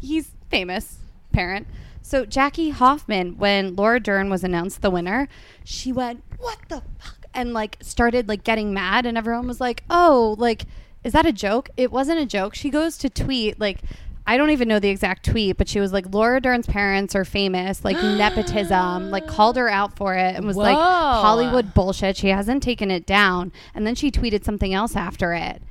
He's 0.00 0.32
famous 0.50 0.98
parent. 1.32 1.66
So 2.02 2.24
Jackie 2.24 2.70
Hoffman, 2.70 3.36
when 3.36 3.76
Laura 3.76 4.00
Dern 4.00 4.30
was 4.30 4.42
announced 4.42 4.80
the 4.82 4.90
winner, 4.90 5.28
she 5.64 5.92
went, 5.92 6.24
"What 6.38 6.58
the 6.68 6.82
fuck?" 6.98 7.26
and 7.34 7.52
like 7.52 7.76
started 7.82 8.26
like 8.26 8.42
getting 8.42 8.72
mad, 8.72 9.04
and 9.06 9.18
everyone 9.18 9.46
was 9.46 9.60
like, 9.60 9.84
"Oh, 9.90 10.34
like 10.38 10.64
is 11.04 11.12
that 11.12 11.26
a 11.26 11.32
joke?" 11.32 11.70
It 11.76 11.90
wasn't 11.92 12.20
a 12.20 12.26
joke. 12.26 12.54
She 12.54 12.70
goes 12.70 12.96
to 12.98 13.10
tweet 13.10 13.58
like. 13.60 13.80
I 14.26 14.36
don't 14.36 14.50
even 14.50 14.68
know 14.68 14.78
the 14.78 14.90
exact 14.90 15.24
tweet, 15.24 15.56
but 15.56 15.66
she 15.66 15.80
was 15.80 15.92
like, 15.92 16.14
Laura 16.14 16.40
Dern's 16.40 16.66
parents 16.66 17.16
are 17.16 17.24
famous, 17.24 17.84
like 17.84 17.96
nepotism, 18.02 19.10
like 19.10 19.26
called 19.26 19.56
her 19.56 19.68
out 19.68 19.96
for 19.96 20.14
it 20.14 20.36
and 20.36 20.46
was 20.46 20.56
like, 20.56 20.76
Hollywood 20.76 21.74
bullshit. 21.74 22.16
She 22.16 22.28
hasn't 22.28 22.62
taken 22.62 22.90
it 22.92 23.06
down. 23.06 23.50
And 23.74 23.84
then 23.86 23.96
she 23.96 24.10
tweeted 24.10 24.44
something 24.44 24.72
else 24.72 24.94
after 24.94 25.32
it 25.34 25.62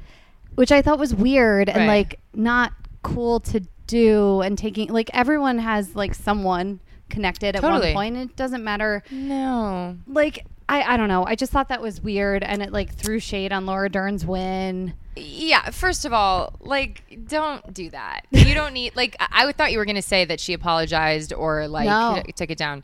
which 0.55 0.73
I 0.73 0.81
thought 0.81 0.99
was 0.99 1.15
weird 1.15 1.69
and 1.69 1.87
like 1.87 2.19
not 2.33 2.73
cool 3.01 3.39
to 3.41 3.61
do 3.87 4.41
and 4.41 4.57
taking 4.57 4.89
like 4.89 5.09
everyone 5.13 5.59
has 5.59 5.95
like 5.95 6.13
someone 6.13 6.81
connected 7.09 7.55
at 7.55 7.61
Totally. 7.61 7.93
one 7.93 8.13
point. 8.13 8.17
it 8.17 8.35
doesn't 8.35 8.63
matter 8.63 9.03
No. 9.09 9.95
like 10.05 10.45
I, 10.69 10.93
I 10.93 10.97
don't 10.97 11.07
know 11.09 11.25
I 11.25 11.35
just 11.35 11.51
thought 11.51 11.67
that 11.69 11.81
was 11.81 11.99
weird 12.01 12.43
and 12.43 12.61
it 12.61 12.71
like 12.71 12.93
threw 12.93 13.19
shade 13.19 13.51
on 13.51 13.65
Laura 13.65 13.89
Dern's 13.89 14.25
win 14.25 14.93
Yeah, 15.15 15.69
first 15.71 16.05
of 16.05 16.13
all, 16.13 16.53
like, 16.61 17.03
don't 17.27 17.73
do 17.73 17.89
that. 17.89 18.21
You 18.31 18.53
don't 18.53 18.73
need, 18.73 18.95
like, 18.95 19.17
I, 19.19 19.47
I 19.47 19.51
thought 19.51 19.71
you 19.73 19.77
were 19.77 19.85
going 19.85 19.95
to 19.97 20.01
say 20.01 20.23
that 20.25 20.39
she 20.39 20.53
apologized 20.53 21.33
or, 21.33 21.67
like, 21.67 21.87
No. 21.87 22.21
took 22.35 22.49
it 22.49 22.57
down. 22.57 22.83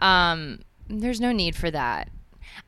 Um, 0.00 0.60
there's 0.88 1.20
no 1.20 1.30
need 1.32 1.54
for 1.54 1.70
that. 1.70 2.08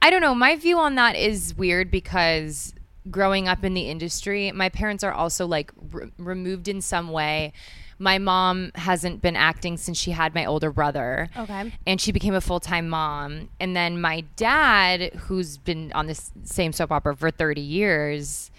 I 0.00 0.10
don't 0.10 0.20
know. 0.20 0.34
My 0.36 0.54
view 0.54 0.78
on 0.78 0.94
that 0.96 1.16
is 1.16 1.54
weird 1.56 1.90
because 1.90 2.74
growing 3.10 3.48
up 3.48 3.64
in 3.64 3.74
the 3.74 3.88
industry, 3.90 4.52
my 4.52 4.68
parents 4.68 5.02
are 5.02 5.12
also, 5.12 5.46
like, 5.46 5.72
re- 5.90 6.12
removed 6.18 6.68
in 6.68 6.80
some 6.80 7.10
way. 7.10 7.52
My 7.98 8.18
mom 8.18 8.70
hasn't 8.74 9.22
been 9.22 9.34
acting 9.36 9.76
since 9.76 9.98
she 9.98 10.12
had 10.12 10.34
my 10.34 10.44
older 10.44 10.70
brother. 10.70 11.28
Okay. 11.36 11.72
And 11.86 12.00
she 12.00 12.12
became 12.12 12.34
a 12.34 12.40
full-time 12.40 12.88
mom. 12.88 13.48
And 13.58 13.74
then 13.74 14.00
my 14.00 14.22
dad 14.36 15.14
who's 15.14 15.58
been 15.58 15.92
on 15.92 16.06
this 16.06 16.30
same 16.44 16.72
soap 16.72 16.92
opera 16.92 17.16
for 17.16 17.30
30 17.30 17.60
years 17.60 18.50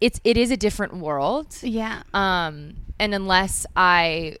it's 0.00 0.20
it 0.24 0.36
is 0.36 0.50
a 0.50 0.56
different 0.56 0.96
world. 0.96 1.56
Yeah. 1.62 2.02
Um 2.14 2.76
and 2.98 3.14
unless 3.14 3.66
i 3.76 4.36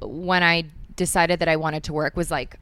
when 0.00 0.42
i 0.42 0.64
decided 0.96 1.38
that 1.40 1.48
i 1.48 1.56
wanted 1.56 1.82
to 1.84 1.92
work 1.92 2.16
was 2.16 2.30
like 2.30 2.56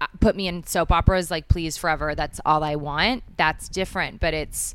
uh, 0.00 0.06
put 0.20 0.36
me 0.36 0.46
in 0.46 0.64
soap 0.64 0.90
operas 0.92 1.30
like 1.30 1.48
please 1.48 1.76
forever 1.76 2.14
that's 2.14 2.40
all 2.46 2.64
i 2.64 2.74
want 2.76 3.22
that's 3.36 3.68
different. 3.68 4.20
But 4.20 4.34
it's 4.34 4.74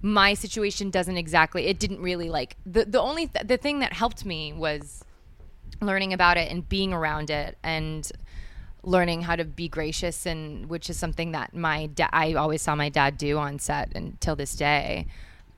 my 0.00 0.34
situation 0.34 0.90
doesn't 0.90 1.16
exactly 1.16 1.66
it 1.66 1.78
didn't 1.78 2.00
really 2.00 2.30
like 2.30 2.56
the 2.64 2.84
the 2.84 3.00
only 3.00 3.26
th- 3.26 3.46
the 3.46 3.56
thing 3.56 3.80
that 3.80 3.92
helped 3.92 4.24
me 4.24 4.52
was 4.52 5.04
learning 5.80 6.12
about 6.12 6.36
it 6.36 6.50
and 6.50 6.68
being 6.68 6.92
around 6.92 7.30
it 7.30 7.56
and 7.62 8.10
learning 8.82 9.22
how 9.22 9.36
to 9.36 9.44
be 9.44 9.68
gracious 9.68 10.24
and 10.26 10.66
which 10.68 10.88
is 10.88 10.96
something 10.96 11.32
that 11.32 11.54
my 11.54 11.86
da- 11.86 12.08
I 12.12 12.34
always 12.34 12.62
saw 12.62 12.74
my 12.74 12.88
dad 12.88 13.18
do 13.18 13.38
on 13.38 13.58
set 13.58 13.94
until 13.94 14.36
this 14.36 14.54
day 14.54 15.06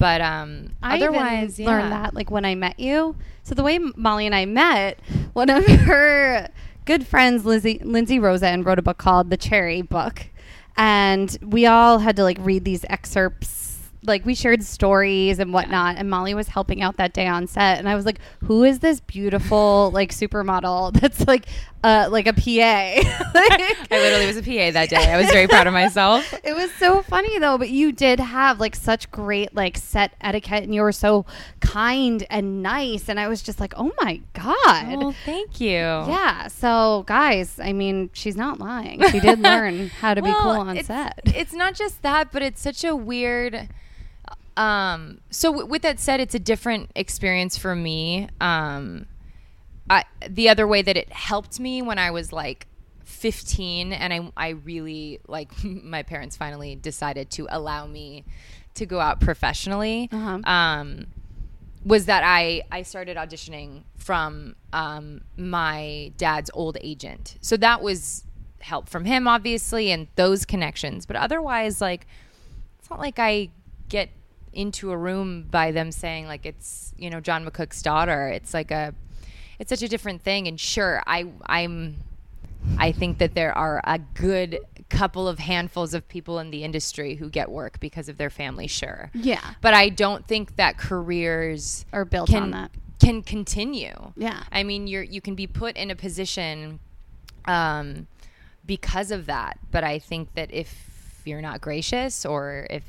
but 0.00 0.22
um 0.22 0.70
I 0.82 0.96
otherwise 0.96 1.60
even 1.60 1.72
learned 1.72 1.92
that 1.92 2.14
like 2.14 2.30
when 2.30 2.44
I 2.46 2.56
met 2.56 2.80
you. 2.80 3.16
So 3.44 3.54
the 3.54 3.62
way 3.62 3.78
Molly 3.78 4.24
and 4.24 4.34
I 4.34 4.46
met, 4.46 4.98
one 5.34 5.50
of 5.50 5.64
her 5.66 6.48
good 6.86 7.06
friends, 7.06 7.44
Lizzie, 7.44 7.80
Lindsay 7.84 8.16
and 8.16 8.64
wrote 8.64 8.78
a 8.78 8.82
book 8.82 8.96
called 8.96 9.28
The 9.28 9.36
Cherry 9.36 9.82
Book, 9.82 10.26
and 10.76 11.36
we 11.42 11.66
all 11.66 11.98
had 11.98 12.16
to 12.16 12.24
like 12.24 12.38
read 12.40 12.64
these 12.64 12.84
excerpts. 12.88 13.59
Like 14.02 14.24
we 14.24 14.34
shared 14.34 14.62
stories 14.62 15.38
and 15.38 15.52
whatnot, 15.52 15.96
and 15.96 16.08
Molly 16.08 16.34
was 16.34 16.48
helping 16.48 16.82
out 16.82 16.96
that 16.96 17.12
day 17.12 17.26
on 17.26 17.46
set, 17.46 17.78
and 17.78 17.88
I 17.88 17.94
was 17.94 18.06
like, 18.06 18.18
"Who 18.44 18.64
is 18.64 18.78
this 18.78 19.00
beautiful 19.00 19.90
like 19.94 20.10
supermodel 20.10 20.92
that's 21.00 21.26
like 21.26 21.46
uh 21.84 22.08
like 22.10 22.26
a 22.26 22.32
PA?" 22.32 22.40
like, 23.34 23.60
I 23.90 23.98
literally 23.98 24.26
was 24.26 24.36
a 24.36 24.42
PA 24.42 24.70
that 24.72 24.88
day 24.90 25.12
I 25.12 25.16
was 25.16 25.30
very 25.30 25.48
proud 25.48 25.66
of 25.66 25.72
myself 25.72 26.32
It 26.44 26.54
was 26.54 26.70
so 26.74 27.02
funny 27.02 27.38
though, 27.38 27.58
but 27.58 27.70
you 27.70 27.92
did 27.92 28.20
have 28.20 28.60
like 28.60 28.74
such 28.74 29.10
great 29.10 29.54
like 29.54 29.76
set 29.76 30.14
etiquette 30.20 30.62
and 30.62 30.74
you 30.74 30.82
were 30.82 30.92
so 30.92 31.26
kind 31.60 32.26
and 32.30 32.62
nice 32.62 33.08
and 33.08 33.20
I 33.20 33.28
was 33.28 33.42
just 33.42 33.60
like, 33.60 33.74
"Oh 33.76 33.92
my 34.00 34.20
god." 34.32 34.96
well 34.96 35.14
thank 35.24 35.60
you 35.60 35.70
yeah, 35.70 36.48
so 36.48 37.04
guys, 37.06 37.58
I 37.60 37.72
mean, 37.72 38.10
she's 38.12 38.36
not 38.36 38.58
lying. 38.58 39.02
She 39.10 39.20
did 39.20 39.38
learn 39.40 39.88
how 39.88 40.14
to 40.14 40.22
be 40.22 40.32
cool 40.32 40.50
on 40.50 40.76
it's, 40.76 40.86
set. 40.86 41.20
It's 41.24 41.52
not 41.52 41.74
just 41.74 42.02
that, 42.02 42.32
but 42.32 42.42
it's 42.42 42.60
such 42.60 42.84
a 42.84 42.94
weird. 42.94 43.68
Um, 44.56 45.20
so 45.30 45.50
w- 45.52 45.66
with 45.68 45.82
that 45.82 45.98
said, 46.00 46.20
it's 46.20 46.34
a 46.34 46.38
different 46.38 46.90
experience 46.94 47.56
for 47.56 47.74
me. 47.74 48.28
Um, 48.40 49.06
I, 49.88 50.04
the 50.28 50.48
other 50.48 50.66
way 50.66 50.82
that 50.82 50.96
it 50.96 51.12
helped 51.12 51.58
me 51.60 51.82
when 51.82 51.98
I 51.98 52.10
was 52.10 52.32
like 52.32 52.66
15 53.04 53.92
and 53.92 54.12
I, 54.12 54.30
I 54.36 54.48
really 54.50 55.20
like 55.26 55.50
my 55.64 56.02
parents 56.02 56.36
finally 56.36 56.76
decided 56.76 57.30
to 57.32 57.46
allow 57.50 57.86
me 57.86 58.24
to 58.74 58.86
go 58.86 59.00
out 59.00 59.20
professionally 59.20 60.08
Uh-huh. 60.12 60.38
um, 60.44 61.06
was 61.84 62.06
that 62.06 62.22
I, 62.24 62.62
I 62.70 62.82
started 62.82 63.16
auditioning 63.16 63.82
from 63.96 64.54
um, 64.72 65.22
my 65.36 66.12
dad's 66.16 66.50
old 66.54 66.76
agent 66.80 67.36
so 67.40 67.56
that 67.56 67.82
was 67.82 68.24
help 68.60 68.88
from 68.88 69.04
him 69.06 69.26
obviously 69.26 69.90
and 69.90 70.06
those 70.14 70.44
connections 70.44 71.04
but 71.04 71.16
otherwise 71.16 71.80
like 71.80 72.06
it's 72.78 72.88
not 72.90 73.00
like 73.00 73.18
I 73.18 73.48
get 73.88 74.10
into 74.52 74.90
a 74.90 74.96
room 74.96 75.44
by 75.50 75.70
them 75.70 75.92
saying 75.92 76.26
like 76.26 76.44
it's 76.44 76.92
you 76.98 77.08
know 77.10 77.20
John 77.20 77.44
McCook's 77.46 77.82
daughter. 77.82 78.28
It's 78.28 78.52
like 78.54 78.70
a 78.70 78.94
it's 79.58 79.68
such 79.68 79.82
a 79.82 79.88
different 79.88 80.22
thing. 80.22 80.48
And 80.48 80.58
sure, 80.58 81.02
I 81.06 81.26
I'm 81.46 81.96
I 82.78 82.92
think 82.92 83.18
that 83.18 83.34
there 83.34 83.56
are 83.56 83.80
a 83.84 83.98
good 83.98 84.60
couple 84.90 85.28
of 85.28 85.38
handfuls 85.38 85.94
of 85.94 86.06
people 86.08 86.38
in 86.40 86.50
the 86.50 86.64
industry 86.64 87.14
who 87.14 87.30
get 87.30 87.50
work 87.50 87.78
because 87.80 88.08
of 88.08 88.18
their 88.18 88.28
family. 88.30 88.66
Sure, 88.66 89.10
Yeah. 89.14 89.52
but 89.60 89.72
I 89.72 89.88
don't 89.88 90.26
think 90.26 90.56
that 90.56 90.76
careers 90.78 91.86
are 91.92 92.04
built 92.04 92.28
can 92.28 92.42
on 92.42 92.50
that. 92.50 92.70
can 93.00 93.22
continue. 93.22 94.12
Yeah. 94.16 94.42
I 94.52 94.62
mean, 94.64 94.86
you're 94.88 95.02
you 95.04 95.20
can 95.20 95.34
be 95.34 95.46
put 95.46 95.76
in 95.76 95.90
a 95.90 95.96
position 95.96 96.80
um, 97.46 98.06
because 98.66 99.10
of 99.10 99.26
that, 99.26 99.58
but 99.70 99.84
I 99.84 99.98
think 99.98 100.34
that 100.34 100.52
if 100.52 101.22
you're 101.24 101.40
not 101.40 101.60
gracious 101.60 102.24
or 102.26 102.66
if 102.70 102.82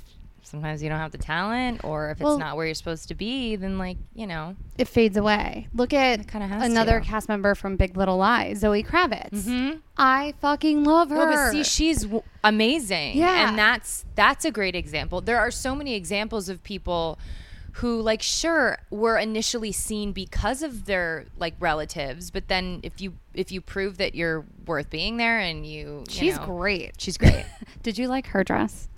sometimes 0.44 0.82
you 0.84 0.90
don't 0.90 1.00
have 1.00 1.12
the 1.12 1.18
talent 1.18 1.84
or 1.84 2.12
if 2.12 2.20
Well- 2.20 2.34
it's 2.34 2.40
not 2.40 2.56
where 2.58 2.66
you're 2.66 2.76
supposed 2.76 3.08
to 3.10 3.16
be, 3.16 3.56
then 3.56 3.78
like 3.78 3.98
you 4.14 4.28
know, 4.28 4.56
It 4.78 4.88
fades 4.88 5.18
away. 5.18 5.68
Look 5.74 5.94
at 5.94 6.34
another 6.34 7.00
to. 7.00 7.06
cast 7.06 7.30
member 7.30 7.56
from 7.56 7.76
Big 7.78 7.96
Little 7.98 8.18
Lies, 8.18 8.60
Zoe 8.60 8.84
Kravitz. 8.84 9.30
Mhm. 9.32 9.80
I 9.98 10.34
fucking 10.42 10.84
love 10.84 11.10
her. 11.10 11.16
No, 11.16 11.26
but 11.26 11.52
see, 11.52 11.64
she's 11.64 12.04
w- 12.04 12.24
amazing. 12.44 13.18
Yeah. 13.18 13.50
and 13.50 13.58
that's 13.58 14.06
that's 14.16 14.44
a 14.46 14.52
great 14.52 14.76
example. 14.76 15.22
There 15.22 15.40
are 15.40 15.52
so 15.52 15.76
many 15.76 15.94
examples 15.96 16.50
of 16.50 16.64
people 16.64 17.18
who, 17.76 18.02
like, 18.02 18.22
sure, 18.22 18.80
were 18.90 19.18
initially 19.18 19.72
seen 19.72 20.12
because 20.12 20.62
of 20.62 20.86
their 20.86 21.26
like 21.38 21.54
relatives, 21.60 22.30
but 22.30 22.50
then 22.50 22.82
if 22.84 23.00
you 23.00 23.14
if 23.34 23.50
you 23.50 23.62
prove 23.62 23.98
that 23.98 24.14
you're 24.14 24.44
worth 24.66 24.90
being 24.90 25.16
there 25.16 25.40
and 25.40 25.66
you, 25.66 26.00
you 26.00 26.04
She's 26.10 26.36
know- 26.38 26.46
great. 26.46 26.96
She's 26.98 27.18
great. 27.18 27.46
Did 27.84 27.98
you 27.98 28.10
like 28.10 28.28
her 28.28 28.44
dress? 28.44 28.90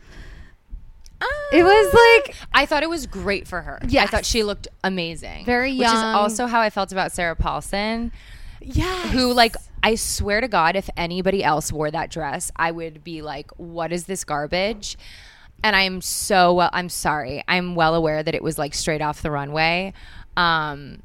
It 1.51 1.63
was 1.63 1.93
like 1.93 2.35
I 2.53 2.65
thought 2.65 2.83
it 2.83 2.89
was 2.89 3.05
great 3.05 3.47
for 3.47 3.61
her. 3.61 3.79
Yeah, 3.87 4.03
I 4.03 4.07
thought 4.07 4.25
she 4.25 4.43
looked 4.43 4.67
amazing. 4.83 5.45
Very 5.45 5.71
young. 5.71 5.79
Which 5.79 5.87
is 5.97 6.03
also 6.03 6.47
how 6.47 6.59
I 6.61 6.69
felt 6.69 6.91
about 6.91 7.11
Sarah 7.11 7.35
Paulson. 7.35 8.11
yeah, 8.59 9.07
who 9.09 9.31
like 9.33 9.55
I 9.83 9.95
swear 9.95 10.41
to 10.41 10.47
God, 10.47 10.75
if 10.75 10.89
anybody 10.97 11.43
else 11.43 11.71
wore 11.71 11.91
that 11.91 12.09
dress, 12.09 12.51
I 12.55 12.71
would 12.71 13.03
be 13.03 13.21
like, 13.21 13.51
"What 13.57 13.91
is 13.91 14.05
this 14.05 14.23
garbage?" 14.23 14.97
And 15.63 15.75
I'm 15.75 16.01
so 16.01 16.53
well. 16.53 16.69
I'm 16.73 16.89
sorry. 16.89 17.43
I'm 17.47 17.75
well 17.75 17.93
aware 17.95 18.23
that 18.23 18.33
it 18.33 18.41
was 18.43 18.57
like 18.57 18.73
straight 18.73 19.01
off 19.01 19.21
the 19.21 19.31
runway. 19.31 19.93
Um, 20.35 21.03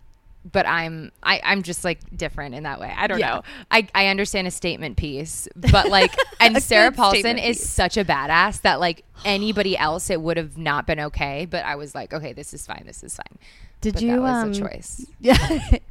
but 0.50 0.66
I'm 0.66 1.12
I, 1.22 1.40
I'm 1.44 1.62
just 1.62 1.84
like 1.84 1.98
different 2.16 2.54
in 2.54 2.62
that 2.62 2.80
way. 2.80 2.92
I 2.96 3.06
don't 3.06 3.18
Yeah. 3.18 3.36
know. 3.36 3.42
I, 3.70 3.86
I 3.94 4.06
understand 4.06 4.46
a 4.46 4.50
statement 4.50 4.96
piece, 4.96 5.48
but 5.56 5.88
like 5.88 6.14
and 6.40 6.62
Sarah 6.62 6.92
Paulson 6.92 7.38
is 7.38 7.58
piece. 7.58 7.68
such 7.68 7.96
a 7.96 8.04
badass 8.04 8.62
that 8.62 8.80
like 8.80 9.04
anybody 9.24 9.76
else 9.76 10.10
it 10.10 10.20
would 10.20 10.36
have 10.36 10.56
not 10.56 10.86
been 10.86 11.00
okay. 11.00 11.46
But 11.46 11.64
I 11.64 11.76
was 11.76 11.94
like, 11.94 12.12
okay, 12.14 12.32
this 12.32 12.54
is 12.54 12.66
fine. 12.66 12.84
This 12.86 13.02
is 13.02 13.16
fine. 13.16 13.38
Did 13.80 13.94
But 13.94 14.02
you 14.02 14.12
that 14.12 14.20
was 14.22 14.44
um, 14.44 14.50
a 14.50 14.54
choice. 14.70 15.06
Yeah, 15.20 15.36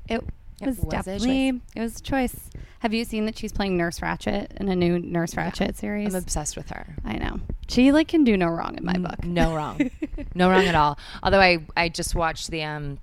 it 0.09 0.23
was 0.65 0.77
was 0.77 0.77
definitely 0.87 1.61
it 1.75 1.81
was 1.81 1.99
a 1.99 2.01
choice. 2.03 2.35
Have 2.79 2.93
you 2.93 3.05
seen 3.05 3.25
that 3.25 3.37
she's 3.37 3.51
playing 3.51 3.75
Nurse 3.77 3.99
Ratched 3.99 4.51
in 4.57 4.69
a 4.69 4.75
new 4.75 4.97
Nurse 4.99 5.33
Ratched 5.35 5.75
series? 5.75 6.13
I'm 6.13 6.15
obsessed 6.21 6.55
with 6.57 6.69
her. 6.69 6.95
I 7.05 7.13
know 7.17 7.39
she 7.67 7.91
like 7.91 8.07
can 8.07 8.23
do 8.23 8.37
no 8.37 8.47
wrong 8.47 8.75
in 8.77 8.85
my 8.85 8.97
book. 8.97 9.23
No 9.23 9.55
wrong. 9.55 9.91
no 10.33 10.49
wrong 10.49 10.65
at 10.65 10.75
all. 10.75 10.97
Although 11.23 11.41
I 11.41 11.59
I 11.75 11.89
just 11.89 12.15
watched 12.15 12.49
the 12.49 12.63
um 12.63 12.97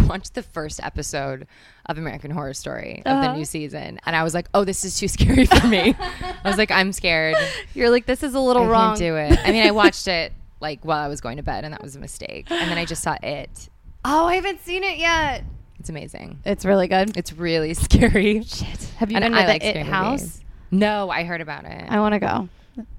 I 0.00 0.04
watched 0.04 0.34
the 0.34 0.42
first 0.42 0.80
episode 0.82 1.46
of 1.86 1.98
American 1.98 2.30
Horror 2.30 2.54
Story 2.54 2.98
of 3.06 3.22
the 3.22 3.28
Uh-huh. 3.28 3.36
new 3.36 3.44
season 3.44 3.98
and 4.04 4.14
I 4.16 4.22
was 4.22 4.34
like, 4.34 4.48
"Oh, 4.54 4.64
this 4.64 4.84
is 4.84 4.98
too 4.98 5.08
scary 5.08 5.46
for 5.46 5.66
me." 5.66 5.94
I 6.44 6.48
was 6.48 6.58
like, 6.58 6.70
"I'm 6.70 6.92
scared. 6.92 7.36
You're 7.74 7.90
like 7.90 8.06
this 8.06 8.22
is 8.22 8.34
a 8.34 8.40
little 8.40 8.64
I 8.64 8.68
wrong. 8.68 8.96
do 8.98 9.16
it." 9.16 9.38
I 9.44 9.52
mean, 9.52 9.66
I 9.66 9.70
watched 9.70 10.06
it 10.08 10.32
like 10.60 10.84
while 10.84 10.98
I 10.98 11.08
was 11.08 11.20
going 11.20 11.36
to 11.36 11.42
bed 11.42 11.64
and 11.64 11.72
that 11.74 11.82
was 11.82 11.96
a 11.96 12.00
mistake. 12.00 12.50
And 12.50 12.70
then 12.70 12.78
I 12.78 12.84
just 12.84 13.02
saw 13.02 13.16
it. 13.22 13.68
Oh, 14.04 14.26
I 14.26 14.34
haven't 14.36 14.60
seen 14.60 14.84
it 14.84 14.98
yet. 14.98 15.44
It's 15.78 15.88
amazing. 15.90 16.40
It's 16.44 16.64
really 16.64 16.88
good. 16.88 17.16
It's 17.16 17.32
really 17.32 17.74
scary. 17.74 18.42
Shit. 18.42 18.82
Have 18.98 19.10
you 19.10 19.16
And 19.18 19.24
been 19.24 19.32
to 19.32 19.38
the 19.38 19.46
like 19.46 19.64
It 19.64 19.84
House? 19.86 20.20
movies. 20.20 20.44
No, 20.70 21.10
I 21.10 21.24
heard 21.24 21.40
about 21.40 21.64
it. 21.64 21.84
I 21.88 22.00
want 22.00 22.14
to 22.14 22.18
go. 22.18 22.48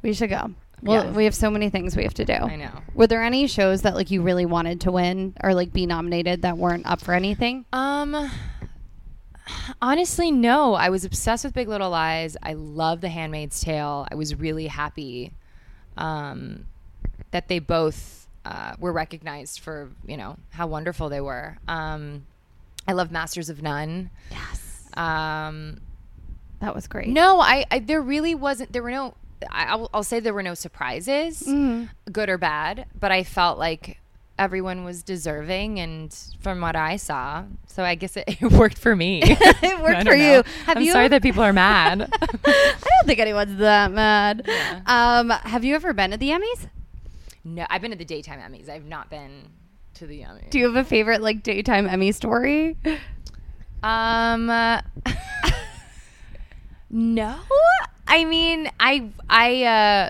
We 0.02 0.14
should 0.14 0.30
go. 0.30 0.52
Well, 0.84 1.06
Yeah. 1.06 1.12
we 1.12 1.24
have 1.26 1.34
so 1.36 1.50
many 1.50 1.70
things 1.70 1.96
we 1.98 2.04
have 2.04 2.14
to 2.16 2.26
do. 2.26 2.34
I 2.34 2.56
know. 2.56 2.70
Were 2.94 3.08
there 3.08 3.24
any 3.24 3.48
shows 3.48 3.82
that 3.82 3.96
like 3.96 4.12
you 4.12 4.22
really 4.22 4.46
wanted 4.46 4.82
to 4.82 4.92
win 4.92 5.34
or 5.44 5.54
like 5.54 5.74
be 5.74 5.86
nominated 5.86 6.44
that 6.44 6.58
weren't 6.58 6.86
up 6.86 7.02
for 7.02 7.14
anything? 7.14 7.66
Um, 7.74 8.30
honestly, 9.82 10.32
no. 10.32 10.74
I 10.74 10.90
was 10.90 11.06
obsessed 11.06 11.44
with 11.46 11.54
Big 11.54 11.68
Little 11.68 11.90
Lies. 11.90 12.38
I 12.44 12.54
love 12.54 13.02
The 13.02 13.10
Handmaid's 13.10 13.60
Tale. 13.62 14.08
I 14.12 14.16
was 14.16 14.36
really 14.36 14.68
happy 14.68 15.32
um, 15.98 16.66
that 17.32 17.48
they 17.48 17.60
both 17.60 18.28
uh, 18.46 18.76
were 18.80 18.94
recognized 18.94 19.60
for 19.60 19.90
you 20.06 20.16
know 20.18 20.38
how 20.52 20.68
wonderful 20.68 21.10
they 21.10 21.22
were. 21.22 21.58
Um, 21.68 22.26
I 22.88 22.94
love 22.94 23.12
Masters 23.12 23.50
of 23.50 23.62
None. 23.62 24.10
Yes. 24.32 24.90
Um, 24.96 25.80
That 26.62 26.74
was 26.74 26.88
great. 26.88 27.08
no, 27.10 27.40
I, 27.42 27.66
I 27.70 27.80
there 27.80 28.02
really 28.02 28.36
wasn't. 28.36 28.72
There 28.74 28.84
were 28.84 28.92
no. 28.92 29.16
I'll, 29.52 29.90
I'll 29.94 30.04
say 30.04 30.20
there 30.20 30.34
were 30.34 30.44
no 30.44 30.54
surprises, 30.54 31.44
Mhm. 31.48 31.90
good 32.12 32.30
or 32.30 32.38
bad. 32.38 32.86
But 33.00 33.12
I 33.12 33.24
felt 33.24 33.60
like 33.60 34.00
everyone 34.40 34.84
was 34.84 35.02
deserving, 35.04 35.80
and 35.80 36.16
from 36.42 36.62
what 36.62 36.76
I 36.76 36.96
saw, 36.98 37.44
so 37.68 37.84
I 37.84 37.96
guess 37.96 38.16
it, 38.18 38.24
it 38.42 38.52
worked 38.52 38.78
for 38.78 38.96
me. 38.96 39.22
it 39.26 39.82
worked 39.82 40.00
for 40.08 40.16
know. 40.16 40.36
you. 40.36 40.44
Have 40.66 40.78
I'm 40.78 40.84
you 40.84 40.92
sorry 40.92 41.08
that 41.08 41.22
people 41.22 41.44
are 41.44 41.54
mad. 41.54 42.10
I 42.12 42.74
don't 42.74 43.06
think 43.08 43.20
anyone's 43.20 43.58
that 43.60 43.92
mad. 43.92 44.44
Yeah. 44.48 44.82
Um, 44.86 45.30
have 45.30 45.64
you 45.64 45.76
ever 45.76 45.94
been 45.94 46.12
to 46.12 46.18
the 46.18 46.30
Emmys? 46.30 46.70
no, 47.44 47.66
I've 47.70 47.82
been 47.82 47.92
to 47.92 47.98
the 47.98 48.06
daytime 48.06 48.40
Emmys. 48.40 48.68
I've 48.70 48.86
not 48.86 49.10
been 49.10 49.50
to 49.96 50.06
the 50.06 50.20
Emmys. 50.22 50.50
Do 50.50 50.60
you 50.60 50.66
have 50.66 50.76
a 50.76 50.84
favorite 50.88 51.22
like 51.22 51.42
daytime 51.44 51.88
Emmy 51.88 52.12
story? 52.12 52.76
Um, 53.84 54.50
uh, 54.50 54.82
no. 56.90 57.40
I 58.08 58.26
mean, 58.26 58.70
I 58.80 59.10
I 59.30 59.64
uh, 59.64 60.10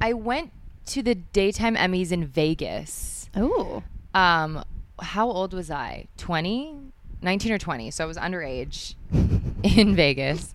I 0.00 0.12
went 0.14 0.50
to 0.86 1.02
the 1.02 1.14
daytime 1.14 1.76
Emmys 1.76 2.10
in 2.12 2.26
Vegas. 2.26 3.28
Oh, 3.36 3.82
Um, 4.14 4.64
how 5.00 5.28
old 5.30 5.54
was 5.54 5.70
I? 5.70 6.06
20? 6.16 6.74
19 7.22 7.52
or 7.52 7.58
20. 7.58 7.90
So 7.90 8.02
I 8.02 8.06
was 8.06 8.16
underage 8.16 8.94
in 9.62 9.94
Vegas. 9.94 10.52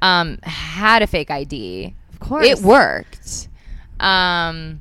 Um, 0.00 0.38
had 0.42 1.02
a 1.02 1.06
fake 1.06 1.30
ID. 1.30 1.94
of 2.12 2.20
course. 2.20 2.46
It 2.46 2.60
worked. 2.60 3.48
Um, 4.00 4.80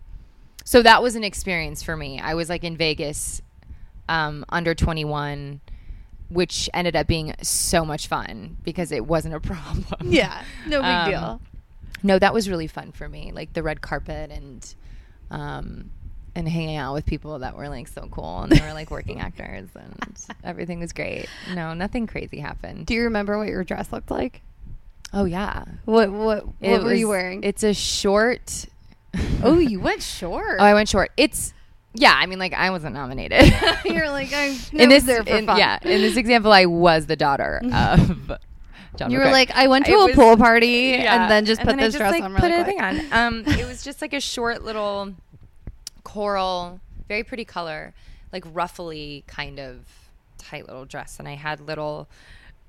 so 0.64 0.82
that 0.84 1.02
was 1.04 1.16
an 1.16 1.24
experience 1.24 1.84
for 1.84 1.98
me. 1.98 2.20
I 2.20 2.36
was 2.36 2.50
like 2.50 2.64
in 2.64 2.78
Vegas, 2.78 3.42
um, 4.08 4.46
under 4.50 4.74
21, 4.74 5.60
which 6.34 6.70
ended 6.74 6.96
up 6.96 7.08
being 7.08 7.34
so 7.42 7.86
much 7.86 8.08
fun 8.08 8.58
because 8.64 8.92
it 8.92 9.06
wasn't 9.06 9.34
a 9.36 9.40
problem. 9.52 9.86
Yeah, 10.12 10.44
no 10.68 10.82
big 10.82 10.86
Um, 10.92 11.10
deal. 11.10 11.42
No, 12.04 12.20
that 12.20 12.34
was 12.34 12.50
really 12.50 12.68
fun 12.68 12.92
for 12.92 13.08
me. 13.08 13.32
Like 13.34 13.54
the 13.54 13.64
red 13.64 13.82
carpet 13.82 14.30
and, 14.32 14.76
um, 15.32 15.90
and 16.36 16.50
hanging 16.50 16.76
out 16.76 16.94
with 16.94 17.06
people 17.06 17.40
that 17.40 17.56
were 17.56 17.70
like 17.70 17.88
so 17.88 18.08
cool 18.12 18.42
and 18.42 18.52
they 18.52 18.60
were 18.66 18.74
like 18.74 18.92
working 18.92 19.20
actors 19.28 19.70
and 19.76 20.26
everything 20.44 20.80
was 20.80 20.92
great. 20.92 21.28
No, 21.54 21.74
nothing 21.74 22.08
crazy 22.08 22.40
happened. 22.40 22.88
Do 22.88 22.94
you 22.94 23.04
remember 23.04 23.38
what 23.38 23.48
your 23.48 23.64
dress 23.64 23.92
looked 23.92 24.12
like? 24.12 24.42
Oh 25.14 25.26
yeah. 25.26 25.64
What 25.86 26.12
what 26.12 26.48
what 26.48 26.56
It 26.60 26.84
were 26.84 26.94
you 26.94 27.08
wearing? 27.08 27.44
It's 27.44 27.64
a 27.64 27.74
short. 27.74 28.66
oh, 29.44 29.60
you 29.60 29.80
went 29.90 30.02
short. 30.02 30.58
Oh, 30.60 30.64
I 30.64 30.74
went 30.74 30.90
short. 30.90 31.12
It's 31.18 31.54
yeah. 31.94 32.14
I 32.16 32.26
mean, 32.26 32.40
like 32.40 32.54
I 32.54 32.70
wasn't 32.70 32.94
nominated. 32.96 33.54
You're 33.86 34.10
like 34.10 34.32
I'm 34.34 34.56
in 34.74 34.90
this, 34.90 35.04
there 35.04 35.24
for 35.24 35.30
in- 35.30 35.46
fun. 35.46 35.58
yeah. 35.58 35.80
In 35.82 36.02
this 36.02 36.18
example, 36.18 36.52
I 36.52 36.66
was 36.66 37.06
the 37.08 37.16
daughter 37.16 37.62
of. 37.74 38.32
John 38.96 39.10
You 39.10 39.18
were 39.18 39.26
like, 39.32 39.50
I 39.56 39.68
went 39.68 39.88
to 39.88 39.92
It 39.92 39.96
a 39.96 40.06
was- 40.06 40.16
pool 40.16 40.38
party 40.38 40.98
Yeah. 41.00 41.24
and 41.24 41.32
then 41.32 41.46
just 41.46 41.62
put 41.62 41.70
then 41.70 41.80
I 41.80 41.84
this 41.88 41.96
dress 41.96 42.12
like, 42.12 42.22
on 42.24 42.36
put 42.36 42.44
really 42.44 42.62
a 42.62 42.64
quick. 42.64 42.76
thing 42.78 42.82
on. 42.82 43.02
Um, 43.12 43.44
it 43.48 43.66
was 43.66 43.84
just 43.84 44.02
like 44.04 44.14
a 44.14 44.20
short 44.22 44.64
little 44.64 45.14
coral, 46.04 46.80
very 47.08 47.24
pretty 47.24 47.46
color, 47.46 47.94
like 48.32 48.44
ruffly 48.54 49.24
kind 49.28 49.60
of 49.60 49.80
tight 50.38 50.68
little 50.68 50.86
dress, 50.86 51.18
and 51.20 51.28
I 51.28 51.34
had 51.36 51.60
little 51.60 52.08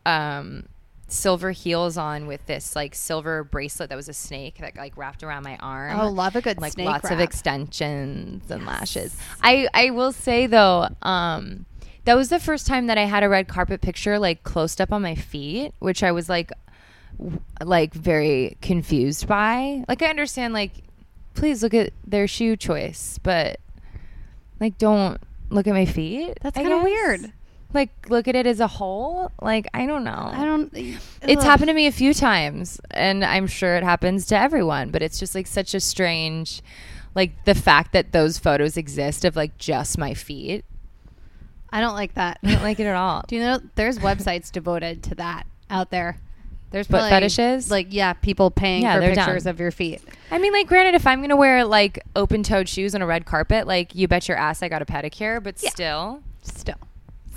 um, 0.06 0.66
silver 1.08 1.50
heels 1.52 1.96
on 1.96 2.26
with 2.26 2.44
this 2.46 2.74
like 2.74 2.94
silver 2.94 3.44
bracelet 3.44 3.88
that 3.90 3.96
was 3.96 4.08
a 4.08 4.14
snake 4.14 4.58
that 4.58 4.76
like 4.76 4.96
wrapped 4.96 5.22
around 5.22 5.42
my 5.44 5.56
arm. 5.58 5.98
Oh, 6.00 6.08
love 6.08 6.34
a 6.36 6.40
good 6.40 6.58
like 6.60 6.72
snake 6.72 6.86
lots 6.86 7.10
of 7.10 7.20
extensions 7.20 8.50
and 8.50 8.66
lashes. 8.66 9.16
I 9.42 9.68
I 9.74 9.90
will 9.90 10.12
say 10.12 10.46
though, 10.46 10.88
um, 11.02 11.66
that 12.04 12.14
was 12.16 12.28
the 12.28 12.40
first 12.40 12.66
time 12.66 12.86
that 12.88 12.98
I 12.98 13.04
had 13.04 13.22
a 13.22 13.28
red 13.28 13.48
carpet 13.48 13.80
picture 13.80 14.18
like 14.18 14.42
close 14.42 14.78
up 14.80 14.92
on 14.92 15.02
my 15.02 15.14
feet, 15.14 15.72
which 15.78 16.02
I 16.02 16.12
was 16.12 16.28
like, 16.28 16.52
w- 17.18 17.40
like 17.62 17.94
very 17.94 18.56
confused 18.60 19.26
by. 19.26 19.84
Like 19.88 20.02
I 20.02 20.06
understand, 20.08 20.52
like, 20.54 20.72
please 21.34 21.62
look 21.62 21.74
at 21.74 21.92
their 22.06 22.26
shoe 22.26 22.56
choice, 22.56 23.18
but 23.22 23.58
like 24.60 24.78
don't 24.78 25.20
look 25.50 25.66
at 25.66 25.72
my 25.74 25.84
feet. 25.86 26.38
That's 26.42 26.56
kinda 26.56 26.82
weird. 26.82 27.32
Like 27.74 27.90
look 28.08 28.28
at 28.28 28.36
it 28.36 28.46
as 28.46 28.60
a 28.60 28.66
whole. 28.68 29.30
Like 29.42 29.66
I 29.74 29.84
don't 29.86 30.04
know. 30.04 30.30
I 30.32 30.44
don't. 30.44 30.70
It's 30.74 30.96
ugh. 31.24 31.42
happened 31.42 31.68
to 31.68 31.74
me 31.74 31.86
a 31.86 31.92
few 31.92 32.14
times, 32.14 32.80
and 32.92 33.24
I'm 33.24 33.46
sure 33.46 33.76
it 33.76 33.82
happens 33.84 34.26
to 34.26 34.38
everyone. 34.38 34.90
But 34.90 35.02
it's 35.02 35.18
just 35.18 35.34
like 35.34 35.46
such 35.48 35.74
a 35.74 35.80
strange, 35.80 36.62
like 37.14 37.44
the 37.44 37.54
fact 37.54 37.92
that 37.92 38.12
those 38.12 38.38
photos 38.38 38.76
exist 38.76 39.24
of 39.24 39.34
like 39.36 39.58
just 39.58 39.98
my 39.98 40.14
feet. 40.14 40.64
I 41.70 41.80
don't 41.80 41.94
like 41.94 42.14
that. 42.14 42.38
I 42.44 42.52
don't 42.52 42.62
like 42.62 42.78
it 42.78 42.86
at 42.86 42.94
all. 42.94 43.24
Do 43.28 43.34
you 43.34 43.42
know 43.42 43.58
there's 43.74 43.98
websites 43.98 44.52
devoted 44.52 45.02
to 45.04 45.16
that 45.16 45.44
out 45.68 45.90
there? 45.90 46.18
There's 46.70 46.86
Foot 46.88 47.08
fetishes? 47.08 47.70
like 47.70 47.88
yeah, 47.90 48.12
people 48.14 48.50
paying 48.50 48.82
Yeah, 48.82 48.94
for 48.96 49.00
pictures 49.00 49.44
down. 49.44 49.50
of 49.50 49.60
your 49.60 49.70
feet. 49.70 50.02
I 50.32 50.38
mean, 50.38 50.52
like, 50.52 50.66
granted, 50.66 50.94
if 50.96 51.06
I'm 51.06 51.20
gonna 51.20 51.36
wear 51.36 51.64
like 51.64 52.00
open-toed 52.16 52.68
shoes 52.68 52.94
on 52.96 53.02
a 53.02 53.06
red 53.06 53.26
carpet, 53.26 53.66
like, 53.68 53.94
you 53.94 54.08
bet 54.08 54.26
your 54.28 54.36
ass 54.36 54.60
I 54.62 54.68
got 54.68 54.82
a 54.82 54.84
pedicure. 54.84 55.40
But 55.42 55.60
Yeah. 55.62 55.70
still, 55.70 56.22
Still, 56.42 56.76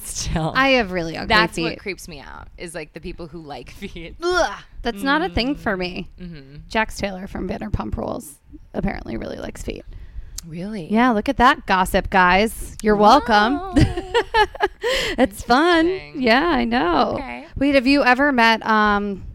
still, 0.07 0.53
I 0.55 0.69
have 0.69 0.91
really 0.91 1.15
ugly 1.17 1.27
that's 1.27 1.55
feet. 1.55 1.63
what 1.63 1.79
creeps 1.79 2.07
me 2.07 2.19
out 2.19 2.47
is 2.57 2.73
like 2.75 2.93
the 2.93 2.99
people 3.01 3.27
who 3.27 3.41
like 3.41 3.69
feet. 3.81 4.15
Ugh, 4.21 4.59
that's 4.81 5.03
not 5.03 5.21
a 5.21 5.29
thing 5.29 5.55
for 5.55 5.75
me. 5.77 6.09
hmm 6.19 6.57
Jax 6.67 6.97
Taylor 6.97 7.27
from 7.27 7.47
Vanderpump 7.47 7.95
Rules 7.97 8.39
apparently 8.73 9.17
really 9.17 9.37
likes 9.37 9.63
feet. 9.63 9.85
Really? 10.45 10.87
Yeah, 10.91 11.11
look 11.11 11.27
at 11.27 11.37
that 11.37 11.65
gossip, 11.65 12.09
guys. 12.09 12.75
You're 12.81 12.95
welcome. 12.95 13.59
It's 15.17 15.43
fun. 15.43 15.87
Yeah, 16.15 16.45
I 16.45 16.63
know. 16.63 17.13
Okay. 17.15 17.45
Wait, 17.57 17.75
have 17.75 17.87
you 17.87 18.03
ever 18.03 18.31
met 18.31 18.65
um, 18.65 19.25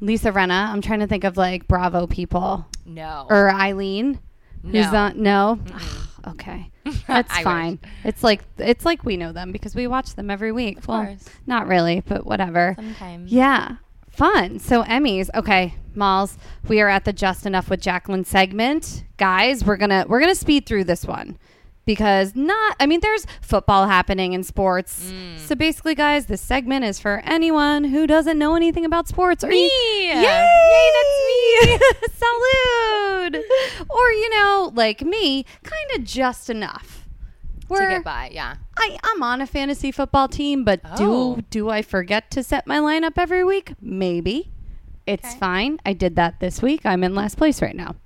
Lisa 0.00 0.32
Rinna? 0.32 0.68
I'm 0.68 0.80
trying 0.80 1.00
to 1.00 1.06
think 1.06 1.24
of 1.24 1.36
like 1.36 1.68
Bravo 1.68 2.06
people 2.06 2.66
No. 2.86 3.26
or 3.28 3.50
Eileen. 3.50 4.18
Who's 4.62 4.90
No. 4.90 4.94
on? 4.98 5.22
No. 5.22 5.58
Mm-mm. 5.62 6.08
Okay, 6.26 6.70
that's 7.06 7.32
I 7.32 7.38
wish. 7.38 7.44
fine. 7.44 7.78
It's 8.04 8.22
like 8.22 8.42
it's 8.58 8.84
like 8.84 9.04
we 9.04 9.16
know 9.16 9.32
them 9.32 9.52
because 9.52 9.74
we 9.74 9.86
watch 9.86 10.14
them 10.14 10.30
every 10.30 10.52
week. 10.52 10.78
Of 10.78 10.88
well, 10.88 11.04
course. 11.04 11.24
not 11.46 11.66
really, 11.66 12.00
but 12.00 12.26
whatever. 12.26 12.74
Sometimes. 12.76 13.32
Yeah. 13.32 13.76
Fun. 14.10 14.58
So 14.58 14.82
Emmys. 14.84 15.30
Okay, 15.34 15.74
Malls. 15.94 16.36
We 16.68 16.80
are 16.80 16.88
at 16.88 17.04
the 17.04 17.12
Just 17.14 17.46
Enough 17.46 17.70
with 17.70 17.80
Jacqueline 17.80 18.24
segment. 18.24 19.04
Guys, 19.16 19.64
we're 19.64 19.76
gonna 19.78 20.04
we're 20.08 20.20
gonna 20.20 20.34
speed 20.34 20.66
through 20.66 20.84
this 20.84 21.06
one. 21.06 21.38
Because 21.84 22.36
not 22.36 22.76
I 22.78 22.86
mean 22.86 23.00
there's 23.00 23.26
football 23.40 23.86
happening 23.88 24.34
in 24.34 24.44
sports. 24.44 25.10
Mm. 25.10 25.38
So 25.40 25.54
basically, 25.56 25.94
guys, 25.96 26.26
this 26.26 26.40
segment 26.40 26.84
is 26.84 27.00
for 27.00 27.20
anyone 27.24 27.82
who 27.84 28.06
doesn't 28.06 28.38
know 28.38 28.54
anything 28.54 28.84
about 28.84 29.08
sports. 29.08 29.42
Or 29.42 29.48
Me. 29.48 29.62
You, 29.64 30.14
Yay, 30.14 30.22
Yay, 30.22 30.90
that's 30.94 31.18
me. 31.26 31.78
Salute. 32.14 33.44
or 33.90 34.10
you 34.12 34.30
know, 34.30 34.70
like 34.74 35.02
me, 35.02 35.44
kind 35.62 35.90
of 35.98 36.04
just 36.04 36.48
enough. 36.50 37.06
We're- 37.68 37.88
get 37.96 38.04
by. 38.04 38.30
Yeah. 38.32 38.56
I, 38.78 38.98
I'm 39.04 39.22
on 39.22 39.40
a 39.40 39.46
fantasy 39.46 39.90
football 39.92 40.28
team, 40.28 40.64
but 40.64 40.80
Oh. 40.84 41.36
do 41.36 41.42
do 41.50 41.68
I 41.70 41.82
forget 41.82 42.30
to 42.32 42.42
set 42.42 42.66
my 42.66 42.78
lineup 42.78 43.14
every 43.16 43.44
week? 43.44 43.74
Maybe. 43.80 44.50
It's 45.06 45.28
Okay. 45.30 45.38
fine. 45.38 45.78
I 45.84 45.92
did 45.94 46.14
that 46.16 46.38
this 46.40 46.62
week. 46.62 46.86
I'm 46.86 47.02
in 47.02 47.14
last 47.14 47.36
place 47.36 47.60
right 47.60 47.74
now. 47.74 47.96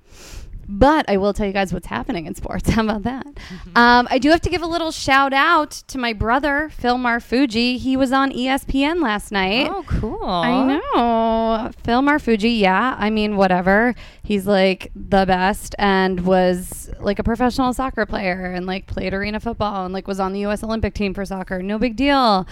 But 0.69 1.09
I 1.09 1.17
will 1.17 1.33
tell 1.33 1.47
you 1.47 1.53
guys 1.53 1.73
what's 1.73 1.87
happening 1.87 2.25
in 2.25 2.35
sports. 2.35 2.69
How 2.77 2.83
about 2.83 3.03
that? 3.03 3.25
Mm-hmm. 3.25 3.77
Um, 3.77 4.07
I 4.09 4.17
do 4.17 4.29
have 4.31 4.41
to 4.41 4.49
give 4.49 4.61
a 4.61 4.67
little 4.67 4.91
shout 4.91 5.33
out 5.33 5.71
to 5.71 5.97
my 5.97 6.13
brother, 6.13 6.69
Phil 6.69 6.97
Marfuji. 6.97 7.77
He 7.77 7.95
was 7.95 8.11
on 8.11 8.31
ESPN 8.31 9.01
last 9.01 9.31
night. 9.31 9.69
Oh, 9.69 9.83
cool. 9.87 10.25
I 10.25 10.63
know. 10.65 11.71
Phil 11.83 12.01
Marfuji, 12.01 12.59
yeah. 12.59 12.95
I 12.99 13.09
mean, 13.09 13.37
whatever. 13.37 13.95
He's 14.23 14.45
like 14.45 14.91
the 14.93 15.25
best 15.25 15.73
and 15.79 16.25
was 16.25 16.89
like 16.99 17.19
a 17.19 17.23
professional 17.23 17.73
soccer 17.73 18.05
player 18.05 18.51
and 18.51 18.65
like 18.65 18.87
played 18.87 19.13
arena 19.13 19.39
football 19.39 19.85
and 19.85 19.93
like 19.93 20.07
was 20.07 20.19
on 20.19 20.33
the 20.33 20.41
U.S. 20.41 20.63
Olympic 20.63 20.93
team 20.93 21.13
for 21.13 21.23
soccer. 21.23 21.61
No 21.61 21.77
big 21.77 21.95
deal. 21.95 22.45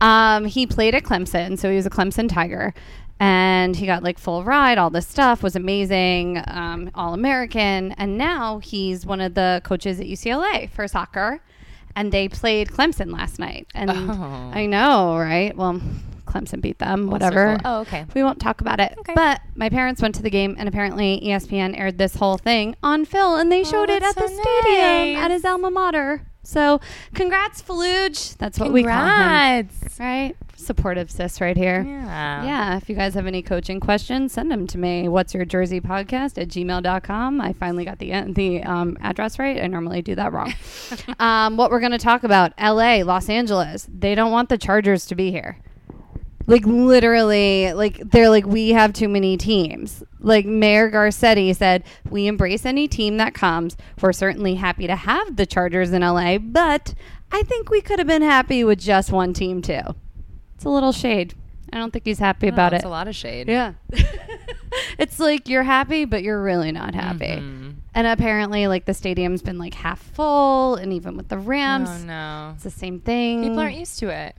Um, 0.00 0.44
he 0.46 0.66
played 0.66 0.94
at 0.94 1.04
Clemson, 1.04 1.58
so 1.58 1.70
he 1.70 1.76
was 1.76 1.86
a 1.86 1.90
Clemson 1.90 2.28
Tiger. 2.28 2.74
And 3.20 3.76
he 3.76 3.84
got 3.84 4.02
like 4.02 4.18
full 4.18 4.44
ride, 4.44 4.78
all 4.78 4.88
this 4.90 5.06
stuff 5.06 5.42
was 5.42 5.54
amazing, 5.54 6.42
um, 6.46 6.90
all 6.94 7.12
American. 7.12 7.92
And 7.92 8.16
now 8.16 8.58
he's 8.60 9.04
one 9.04 9.20
of 9.20 9.34
the 9.34 9.60
coaches 9.62 10.00
at 10.00 10.06
UCLA 10.06 10.70
for 10.70 10.88
soccer. 10.88 11.40
And 11.94 12.12
they 12.12 12.28
played 12.28 12.68
Clemson 12.68 13.12
last 13.12 13.38
night. 13.38 13.66
And 13.74 13.90
Oh. 13.90 14.50
I 14.54 14.64
know, 14.66 15.18
right? 15.18 15.54
Well, 15.56 15.80
Clemson 16.24 16.60
beat 16.62 16.78
them, 16.78 17.10
whatever. 17.10 17.56
circle. 17.56 17.70
Oh, 17.70 17.80
okay. 17.80 18.06
We 18.14 18.22
won't 18.22 18.40
talk 18.40 18.60
about 18.60 18.80
it. 18.80 18.94
Okay. 19.00 19.14
But 19.14 19.40
my 19.54 19.68
parents 19.68 20.00
went 20.00 20.14
to 20.14 20.22
the 20.22 20.30
game, 20.30 20.54
and 20.58 20.68
apparently 20.68 21.20
ESPN 21.24 21.76
aired 21.78 21.98
this 21.98 22.14
whole 22.14 22.38
thing 22.38 22.76
on 22.84 23.04
Phil, 23.04 23.34
and 23.36 23.50
they 23.50 23.64
showed 23.64 23.90
it 23.90 24.02
at 24.02 24.14
that's 24.14 24.14
the 24.14 24.28
so 24.28 24.42
stadium 24.42 25.14
nice. 25.14 25.24
at 25.24 25.30
his 25.32 25.44
alma 25.44 25.70
mater. 25.72 26.22
So, 26.44 26.80
congrats, 27.14 27.60
Faluge. 27.60 28.36
That's 28.38 28.58
what 28.60 28.72
we 28.72 28.84
call 28.84 28.92
him. 28.92 29.68
Congrats. 29.68 29.98
Right? 30.00 30.36
Supportive 30.60 31.10
sis 31.10 31.40
right 31.40 31.56
here. 31.56 31.84
Yeah. 31.86 32.44
Yeah, 32.44 32.76
if 32.76 32.88
you 32.88 32.94
guys 32.94 33.14
have 33.14 33.26
any 33.26 33.42
coaching 33.42 33.80
questions, 33.80 34.32
send 34.32 34.50
them 34.50 34.66
to 34.68 34.78
me. 34.78 35.08
What's 35.08 35.34
your 35.34 35.44
Jersey 35.44 35.80
podcast 35.80 36.40
at 36.40 36.48
gmail.com. 36.48 37.40
I 37.40 37.52
finally 37.54 37.84
got 37.84 37.98
the 37.98 38.32
the 38.32 38.62
um, 38.62 38.96
address 39.00 39.38
right. 39.38 39.60
I 39.62 39.66
normally 39.66 40.02
do 40.02 40.14
that 40.14 40.32
wrong. 40.32 40.54
um, 41.18 41.56
what 41.56 41.70
we're 41.70 41.80
going 41.80 41.92
to 41.92 41.98
talk 41.98 42.24
about 42.24 42.52
LA, 42.60 43.02
Los 43.02 43.28
Angeles. 43.28 43.88
They 43.92 44.14
don't 44.14 44.32
want 44.32 44.48
the 44.48 44.58
Chargers 44.58 45.06
to 45.06 45.14
be 45.14 45.30
here. 45.30 45.58
Like 46.46 46.66
literally, 46.66 47.72
like 47.72 47.98
they're 48.10 48.28
like 48.28 48.46
we 48.46 48.70
have 48.70 48.92
too 48.92 49.08
many 49.08 49.36
teams. 49.36 50.02
Like 50.18 50.46
Mayor 50.46 50.90
Garcetti 50.90 51.54
said, 51.54 51.84
we 52.10 52.26
embrace 52.26 52.66
any 52.66 52.88
team 52.88 53.18
that 53.18 53.34
comes. 53.34 53.76
We're 54.00 54.12
certainly 54.12 54.56
happy 54.56 54.86
to 54.86 54.96
have 54.96 55.36
the 55.36 55.46
Chargers 55.46 55.92
in 55.92 56.02
LA, 56.02 56.38
but 56.38 56.94
I 57.32 57.42
think 57.42 57.70
we 57.70 57.80
could 57.80 57.98
have 57.98 58.08
been 58.08 58.22
happy 58.22 58.64
with 58.64 58.80
just 58.80 59.12
one 59.12 59.32
team 59.32 59.62
too. 59.62 59.80
It's 60.60 60.66
a 60.66 60.68
little 60.68 60.92
shade. 60.92 61.32
I 61.72 61.78
don't 61.78 61.90
think 61.90 62.04
he's 62.04 62.18
happy 62.18 62.46
about 62.48 62.72
That's 62.72 62.84
it. 62.84 62.86
a 62.86 62.90
lot 62.90 63.08
of 63.08 63.16
shade. 63.16 63.48
Yeah. 63.48 63.72
it's 64.98 65.18
like 65.18 65.48
you're 65.48 65.62
happy, 65.62 66.04
but 66.04 66.22
you're 66.22 66.42
really 66.42 66.70
not 66.70 66.94
happy. 66.94 67.24
Mhm. 67.40 67.76
And 67.94 68.06
apparently, 68.06 68.66
like 68.66 68.84
the 68.84 68.92
stadium's 68.92 69.40
been 69.40 69.56
like 69.56 69.72
half 69.72 69.98
full, 70.02 70.74
and 70.74 70.92
even 70.92 71.16
with 71.16 71.28
the 71.28 71.38
ramps, 71.38 71.90
Oh 71.90 72.04
no. 72.04 72.50
it's 72.56 72.64
the 72.64 72.70
same 72.70 73.00
thing. 73.00 73.42
People 73.42 73.58
aren't 73.58 73.78
used 73.78 73.98
to 74.00 74.10
it. 74.10 74.36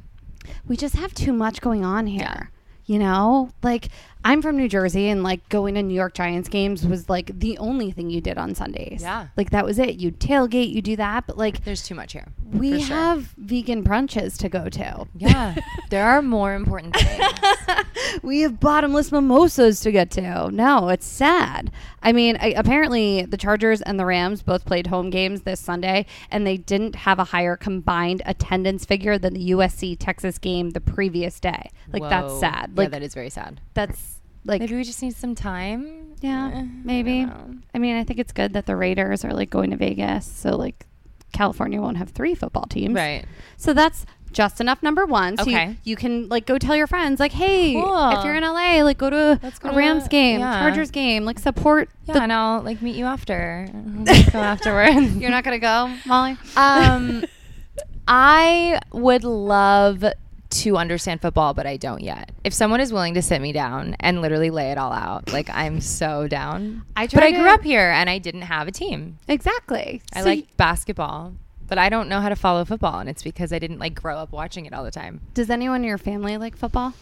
we 0.67 0.77
just 0.77 0.95
have 0.95 1.11
too 1.15 1.33
much 1.33 1.59
going 1.59 1.83
on 1.83 2.05
here. 2.05 2.51
You 2.85 2.99
know, 2.99 3.49
like 3.63 3.87
I'm 4.23 4.41
from 4.41 4.57
New 4.57 4.69
Jersey, 4.69 5.09
and 5.09 5.23
like 5.23 5.47
going 5.49 5.75
to 5.75 5.83
New 5.83 5.93
York 5.95 6.13
Giants 6.13 6.47
games 6.47 6.85
was 6.85 7.09
like 7.09 7.39
the 7.39 7.57
only 7.57 7.91
thing 7.91 8.09
you 8.09 8.21
did 8.21 8.37
on 8.37 8.53
Sundays. 8.55 9.01
Yeah. 9.01 9.27
like 9.35 9.49
that 9.49 9.65
was 9.65 9.79
it. 9.79 9.95
You 9.95 10.11
tailgate, 10.11 10.71
you 10.71 10.81
do 10.81 10.95
that, 10.97 11.25
but 11.27 11.37
like 11.37 11.63
There's 11.63 11.83
too 11.83 11.95
much 11.95 12.13
here. 12.13 12.27
we 12.51 12.81
sure. 12.81 12.95
have 12.95 13.33
vegan 13.37 13.83
brunches 13.83 14.37
to 14.39 14.49
go 14.49 14.69
to. 14.69 15.07
Yeah. 15.17 15.55
there 15.89 16.05
are 16.05 16.21
more 16.21 16.53
important 16.53 16.95
things. 16.95 17.25
we 18.23 18.41
have 18.41 18.59
bottomless 18.59 19.11
mimosas 19.11 19.79
to 19.81 19.91
get 19.91 20.11
to. 20.11 20.49
No, 20.51 20.89
it's 20.89 21.05
sad. 21.05 21.71
I 22.03 22.11
mean, 22.11 22.37
I, 22.39 22.47
apparently 22.57 23.23
the 23.25 23.37
Chargers 23.37 23.81
and 23.81 23.99
the 23.99 24.05
Rams 24.05 24.41
both 24.43 24.65
played 24.65 24.87
home 24.87 25.09
games 25.09 25.41
this 25.41 25.59
Sunday, 25.59 26.05
and 26.29 26.45
they 26.45 26.57
didn't 26.57 26.95
have 26.95 27.19
a 27.19 27.25
higher 27.25 27.55
combined 27.55 28.21
attendance 28.25 28.85
figure 28.85 29.17
than 29.17 29.33
the 29.33 29.51
USC 29.51 29.97
Texas 29.99 30.37
game 30.37 30.71
the 30.71 30.81
previous 30.81 31.39
day. 31.39 31.69
Like 31.91 32.03
that's 32.03 32.33
Whoa. 32.33 32.39
sad. 32.39 32.71
yeah, 32.75 32.81
Like 32.81 32.91
that 32.91 33.03
is 33.03 33.13
very 33.13 33.29
sad. 33.29 33.61
that's 33.73 34.10
like 34.45 34.59
Maybe 34.61 34.75
we 34.75 34.83
just 34.83 35.01
need 35.01 35.15
some 35.15 35.35
time. 35.35 36.13
yeah, 36.21 36.51
Eh, 36.53 36.59
I 36.59 36.67
maybe. 36.83 37.25
don't. 37.25 37.63
I 37.73 37.77
mean, 37.79 37.95
I 37.95 38.03
think 38.03 38.19
it's 38.19 38.31
good 38.31 38.53
that 38.53 38.65
the 38.65 38.75
Raiders 38.75 39.23
are 39.25 39.33
like 39.33 39.49
going 39.49 39.69
to 39.71 39.77
Vegas, 39.77 40.25
so 40.25 40.55
like 40.55 40.85
California 41.33 41.79
won't 41.81 41.97
have 41.97 42.09
three 42.09 42.35
football 42.35 42.65
teams. 42.65 42.95
Right. 42.95 43.25
So 43.57 43.73
that's 43.73 44.05
just 44.33 44.61
enough 44.61 44.81
number 44.81 45.05
one. 45.05 45.37
So 45.37 45.43
Okay. 45.43 45.67
you, 45.67 45.75
you 45.83 45.95
can 45.97 46.29
like 46.29 46.45
go 46.45 46.57
tell 46.57 46.75
your 46.75 46.87
friends 46.87 47.19
like, 47.19 47.33
hey, 47.33 47.73
Cool. 47.73 48.09
if 48.11 48.23
you're 48.23 48.35
in 48.35 48.43
LA, 48.43 48.81
like 48.83 48.97
go 48.97 49.09
to 49.09 49.39
Let's 49.43 49.59
go 49.59 49.69
a 49.69 49.71
to- 49.73 49.77
Rams 49.77 50.07
game, 50.07 50.39
yeah. 50.39 50.59
Chargers 50.59 50.89
game, 50.91 51.25
like 51.25 51.37
support. 51.39 51.89
Yeah, 52.05 52.13
the- 52.15 52.21
and 52.23 52.33
I'll 52.33 52.61
like 52.61 52.81
meet 52.81 52.95
you 52.95 53.05
after. 53.05 53.67
Go 54.31 54.39
afterwards. 54.39 55.17
you're 55.17 55.29
not 55.29 55.43
gonna 55.43 55.59
go, 55.59 55.93
Molly. 56.05 56.37
Um, 56.55 57.23
I 58.07 58.79
would 58.91 59.23
love 59.23 60.03
to 60.51 60.77
understand 60.77 61.21
football, 61.21 61.53
but 61.53 61.65
I 61.65 61.77
don't 61.77 62.01
yet. 62.01 62.31
If 62.43 62.53
someone 62.53 62.79
is 62.81 62.91
willing 62.93 63.13
to 63.15 63.21
sit 63.21 63.41
me 63.41 63.51
down 63.51 63.95
and 63.99 64.21
literally 64.21 64.49
lay 64.49 64.71
it 64.71 64.77
all 64.77 64.91
out, 64.93 65.31
like 65.33 65.49
I'm 65.49 65.81
so 65.81 66.27
down. 66.27 66.83
I 66.95 67.07
but 67.07 67.23
I 67.23 67.31
grew 67.31 67.43
to- 67.43 67.49
up 67.51 67.63
here 67.63 67.89
and 67.89 68.09
I 68.09 68.17
didn't 68.17 68.43
have 68.43 68.67
a 68.67 68.71
team. 68.71 69.17
exactly. 69.27 70.01
I 70.13 70.19
So 70.21 70.25
like 70.25 70.39
y- 70.39 70.47
basketball, 70.57 71.33
but 71.67 71.77
I 71.77 71.89
don't 71.89 72.09
know 72.09 72.19
how 72.21 72.29
to 72.29 72.35
follow 72.35 72.65
football, 72.65 72.99
and 72.99 73.09
it's 73.09 73.23
because 73.23 73.51
I 73.53 73.59
didn't 73.59 73.79
like 73.79 73.95
grow 73.95 74.17
up 74.17 74.31
watching 74.31 74.65
it 74.65 74.73
all 74.73 74.83
the 74.83 74.91
time. 74.91 75.21
does 75.33 75.49
anyone 75.49 75.81
in 75.81 75.87
your 75.87 75.97
family 75.97 76.37
like 76.37 76.55
football? 76.57 76.93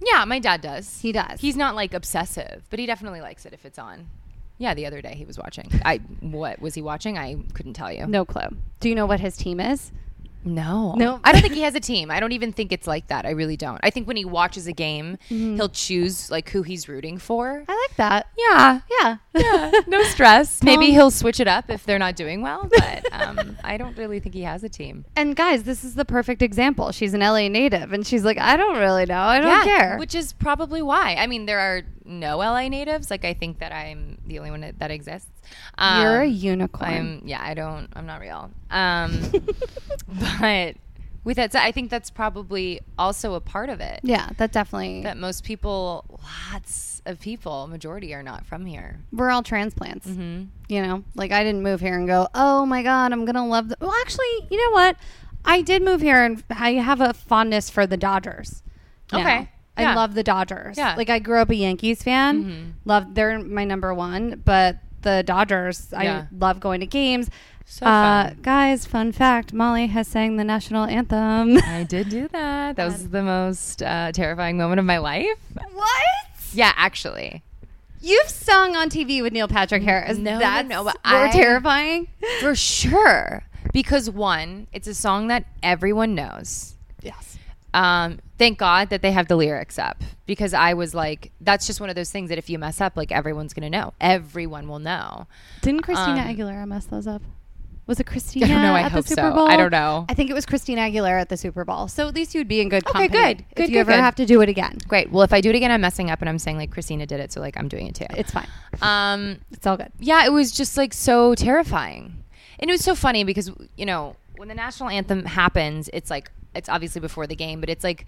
Yeah, 0.00 0.24
my 0.24 0.38
dad 0.38 0.60
does. 0.60 1.00
He 1.00 1.10
does. 1.12 1.40
He's 1.40 1.56
not 1.56 1.74
like 1.74 1.92
obsessive, 1.92 2.62
but 2.70 2.78
he 2.78 2.86
definitely 2.86 3.20
likes 3.20 3.44
it 3.46 3.52
if 3.52 3.64
it's 3.64 3.78
on. 3.78 4.06
Yeah, 4.56 4.74
the 4.74 4.86
other 4.86 5.00
day 5.02 5.14
he 5.14 5.24
was 5.24 5.38
watching. 5.38 5.70
I 5.84 5.98
what 6.20 6.60
was 6.60 6.74
he 6.74 6.82
watching? 6.82 7.16
I 7.18 7.36
couldn't 7.54 7.74
tell 7.74 7.92
you. 7.92 8.06
no 8.06 8.24
clue. 8.24 8.48
Do 8.80 8.88
you 8.88 8.94
know 8.94 9.06
what 9.06 9.20
his 9.20 9.36
team 9.36 9.60
is? 9.60 9.92
No. 10.44 10.94
No. 10.94 11.20
I 11.24 11.32
don't 11.32 11.42
think 11.42 11.54
he 11.54 11.62
has 11.62 11.74
a 11.74 11.80
team. 11.80 12.10
I 12.10 12.20
don't 12.20 12.32
even 12.32 12.52
think 12.52 12.72
it's 12.72 12.86
like 12.86 13.08
that. 13.08 13.26
I 13.26 13.30
really 13.30 13.56
don't. 13.56 13.80
I 13.82 13.90
think 13.90 14.06
when 14.06 14.16
he 14.16 14.24
watches 14.24 14.66
a 14.66 14.72
game, 14.72 15.18
Mm-hmm. 15.30 15.56
he'll 15.56 15.68
choose 15.68 16.30
like 16.30 16.48
who 16.50 16.62
he's 16.62 16.88
rooting 16.88 17.18
for. 17.18 17.64
I 17.68 17.86
like 17.88 17.96
that. 17.96 18.28
Yeah. 18.38 18.80
Yeah. 19.00 19.16
Yeah. 19.38 19.70
No 19.86 20.02
stress. 20.04 20.62
Maybe 20.62 20.86
he'll 20.86 21.10
switch 21.10 21.40
it 21.40 21.48
up 21.48 21.70
if 21.70 21.84
they're 21.84 21.98
not 21.98 22.14
doing 22.16 22.42
well, 22.42 22.68
but 22.68 23.04
um, 23.12 23.56
I 23.64 23.76
don't 23.76 23.96
really 23.96 24.20
think 24.20 24.34
he 24.34 24.42
has 24.42 24.62
a 24.62 24.68
team. 24.68 25.04
And 25.16 25.34
guys, 25.34 25.62
this 25.62 25.82
is 25.82 25.94
the 25.94 26.04
perfect 26.04 26.42
example. 26.42 26.92
She's 26.92 27.14
an 27.14 27.20
LA 27.20 27.48
native, 27.48 27.92
and 27.92 28.06
she's 28.06 28.24
like, 28.24 28.38
I 28.38 28.56
don't 28.56 28.78
really 28.78 29.06
know. 29.06 29.18
I 29.20 29.40
don't 29.40 29.64
care. 29.64 29.96
Which 29.98 30.14
is 30.14 30.32
probably 30.32 30.82
why. 30.82 31.14
I 31.18 31.26
mean, 31.26 31.46
there 31.46 31.58
are 31.58 31.82
no 32.04 32.38
LA 32.38 32.68
natives. 32.68 33.10
Like, 33.10 33.24
I 33.24 33.34
think 33.34 33.60
that 33.60 33.72
I'm 33.72 34.18
the 34.26 34.38
only 34.38 34.50
one 34.50 34.60
that, 34.60 34.78
that 34.78 34.90
exists. 34.90 35.30
Um, 35.78 36.02
You're 36.02 36.20
a 36.22 36.26
unicorn. 36.26 36.90
I'm, 36.90 37.22
yeah, 37.24 37.42
I 37.42 37.54
don't, 37.54 37.88
I'm 37.94 38.06
not 38.06 38.20
real. 38.20 38.50
Um, 38.70 39.20
but 40.40 40.76
with 41.24 41.36
that 41.36 41.54
I 41.54 41.72
think 41.72 41.90
that's 41.90 42.10
probably 42.10 42.80
also 42.98 43.34
a 43.34 43.40
part 43.40 43.68
of 43.68 43.80
it. 43.80 44.00
yeah, 44.02 44.30
that 44.38 44.52
definitely. 44.52 45.02
That 45.02 45.16
most 45.16 45.44
people, 45.44 46.20
lots 46.52 47.02
of 47.06 47.20
people, 47.20 47.66
majority 47.66 48.14
are 48.14 48.22
not 48.22 48.44
from 48.46 48.66
here. 48.66 48.98
we're 49.12 49.30
all 49.30 49.42
transplants. 49.42 50.06
Mm-hmm. 50.06 50.44
You 50.68 50.82
know, 50.82 51.04
like 51.14 51.32
I 51.32 51.42
didn't 51.44 51.62
move 51.62 51.80
here 51.80 51.96
and 51.98 52.06
go, 52.06 52.28
oh 52.34 52.66
my 52.66 52.82
God, 52.82 53.12
I'm 53.12 53.24
going 53.24 53.34
to 53.36 53.42
love 53.44 53.68
the. 53.68 53.76
Well, 53.80 53.92
actually, 54.02 54.48
you 54.50 54.58
know 54.58 54.72
what? 54.72 54.96
I 55.44 55.62
did 55.62 55.82
move 55.82 56.00
here 56.00 56.22
and 56.24 56.42
I 56.50 56.72
have 56.74 57.00
a 57.00 57.14
fondness 57.14 57.70
for 57.70 57.86
the 57.86 57.96
Dodgers. 57.96 58.62
now. 59.12 59.20
Okay. 59.20 59.48
I 59.76 59.82
Yeah. 59.82 59.94
love 59.94 60.14
the 60.14 60.24
Dodgers. 60.24 60.76
Yeah. 60.76 60.94
Like 60.96 61.08
I 61.08 61.18
grew 61.20 61.38
up 61.38 61.50
a 61.50 61.54
Yankees 61.54 62.02
fan. 62.02 62.44
Mhm. 62.44 62.72
Love 62.84 63.14
they're 63.14 63.38
my 63.38 63.64
number 63.64 63.94
one, 63.94 64.42
but 64.44 64.78
the 65.02 65.22
Dodgers, 65.24 65.88
Yeah. 65.92 66.24
I 66.30 66.34
love 66.36 66.58
going 66.60 66.80
to 66.80 66.86
games. 66.86 67.30
So 67.70 67.84
uh, 67.86 68.32
guys, 68.42 68.86
fun 68.86 69.12
fact: 69.12 69.52
Molly 69.52 69.86
has 69.88 70.08
sang 70.08 70.36
the 70.36 70.44
national 70.44 70.84
anthem. 70.86 71.58
I 71.58 71.84
did 71.84 72.08
do 72.08 72.26
that. 72.28 72.76
That 72.76 72.84
was 72.86 73.10
the 73.10 73.22
most 73.22 73.82
uh, 73.82 74.10
terrifying 74.12 74.56
moment 74.56 74.78
of 74.80 74.84
my 74.86 74.98
life. 74.98 75.38
what? 75.72 76.02
Yeah, 76.54 76.72
actually. 76.76 77.42
You've 78.00 78.28
sung 78.28 78.74
on 78.74 78.88
TV 78.88 79.20
with 79.22 79.32
Neil 79.32 79.48
Patrick 79.48 79.82
Harris. 79.82 80.16
No, 80.18 80.34
no, 80.34 80.38
That's 80.38 80.68
no, 80.68 80.84
but 80.84 80.96
more 81.06 81.26
I- 81.26 81.30
terrifying. 81.30 82.08
For 82.40 82.54
sure. 82.54 83.42
Because 83.72 84.08
one, 84.08 84.66
it's 84.72 84.86
a 84.88 84.94
song 84.94 85.28
that 85.28 85.44
everyone 85.62 86.14
knows. 86.14 86.74
Yes. 87.02 87.36
Um, 87.74 88.20
thank 88.38 88.56
God 88.58 88.88
that 88.90 89.02
they 89.02 89.10
have 89.12 89.28
the 89.28 89.36
lyrics 89.36 89.78
up 89.78 90.02
because 90.26 90.54
I 90.54 90.72
was 90.74 90.94
like, 90.94 91.32
that's 91.40 91.66
just 91.66 91.80
one 91.80 91.90
of 91.90 91.96
those 91.96 92.10
things 92.10 92.30
that 92.30 92.38
if 92.38 92.48
you 92.48 92.58
mess 92.58 92.80
up, 92.80 92.96
like 92.96 93.12
everyone's 93.12 93.52
gonna 93.52 93.68
know. 93.68 93.92
Everyone 94.00 94.68
will 94.68 94.78
know. 94.78 95.26
Didn't 95.60 95.82
Christina 95.82 96.20
Um, 96.22 96.28
Aguilera 96.34 96.66
mess 96.66 96.86
those 96.86 97.06
up? 97.06 97.20
Was 97.88 97.98
it 97.98 98.04
Christina 98.06 98.46
I 98.46 98.48
don't 98.50 98.62
know. 98.62 98.74
I 98.74 98.82
at 98.82 98.92
hope 98.92 99.04
the 99.04 99.08
Super 99.08 99.22
so. 99.30 99.34
Bowl? 99.34 99.48
I 99.48 99.56
don't 99.56 99.72
know. 99.72 100.04
I 100.08 100.14
think 100.14 100.30
it 100.30 100.34
was 100.34 100.46
Christina 100.46 100.82
Aguilera 100.82 101.20
at 101.20 101.30
the 101.30 101.36
Super 101.36 101.64
Bowl. 101.64 101.88
So 101.88 102.06
at 102.06 102.14
least 102.14 102.34
you'd 102.34 102.46
be 102.46 102.60
in 102.60 102.68
good 102.68 102.86
Okay, 102.86 103.08
good. 103.08 103.40
If 103.50 103.54
Good, 103.56 103.68
you 103.70 103.74
good, 103.74 103.78
ever 103.80 103.92
good. 103.92 104.00
have 104.00 104.14
to 104.16 104.26
do 104.26 104.40
it 104.42 104.48
again, 104.48 104.78
Great. 104.86 105.10
Well, 105.10 105.22
if 105.22 105.32
I 105.32 105.40
do 105.40 105.50
it 105.50 105.56
again, 105.56 105.70
I'm 105.72 105.80
messing 105.80 106.10
up 106.10 106.20
and 106.20 106.28
I'm 106.28 106.38
saying 106.38 106.58
like 106.58 106.70
Christina 106.70 107.06
did 107.06 107.18
it, 107.18 107.32
so 107.32 107.40
like 107.40 107.56
I'm 107.56 107.66
doing 107.66 107.86
it 107.88 107.94
too. 107.96 108.06
it's 108.10 108.30
fine. 108.30 108.46
Um, 108.82 109.38
It's 109.52 109.66
all 109.66 109.76
good. 109.76 109.90
yeah, 109.98 110.24
it 110.26 110.32
was 110.32 110.52
just 110.52 110.76
like 110.76 110.92
so 110.94 111.34
terrifying. 111.34 112.22
And 112.60 112.70
it 112.70 112.72
was 112.74 112.82
so 112.84 112.94
funny 112.94 113.24
because, 113.24 113.50
you 113.76 113.86
know, 113.86 114.16
when 114.36 114.48
the 114.48 114.54
national 114.54 114.90
anthem 114.90 115.24
happens, 115.24 115.88
it's 115.92 116.10
like 116.10 116.30
it's 116.54 116.68
obviously 116.68 117.00
before 117.00 117.26
the 117.26 117.36
game, 117.36 117.58
but 117.60 117.70
it's 117.70 117.84
like 117.84 118.04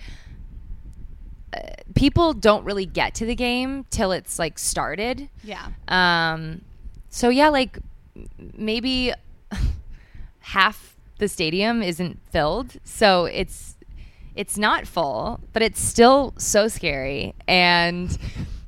uh, 1.52 1.58
people 1.94 2.32
don't 2.34 2.64
really 2.64 2.86
get 2.86 3.14
to 3.14 3.24
the 3.26 3.34
game 3.34 3.84
till 3.90 4.12
it's 4.12 4.38
like 4.38 4.58
started. 4.58 5.28
Yeah. 5.42 5.68
Um, 5.88 6.60
so 7.08 7.28
yeah, 7.28 7.48
like 7.48 7.78
maybe 8.56 9.12
half 10.40 10.96
the 11.18 11.28
stadium 11.28 11.82
isn't 11.82 12.18
filled, 12.30 12.76
so 12.84 13.26
it's 13.26 13.76
it's 14.34 14.56
not 14.56 14.86
full, 14.86 15.40
but 15.52 15.62
it's 15.62 15.80
still 15.80 16.34
so 16.38 16.68
scary. 16.68 17.34
And 17.46 18.16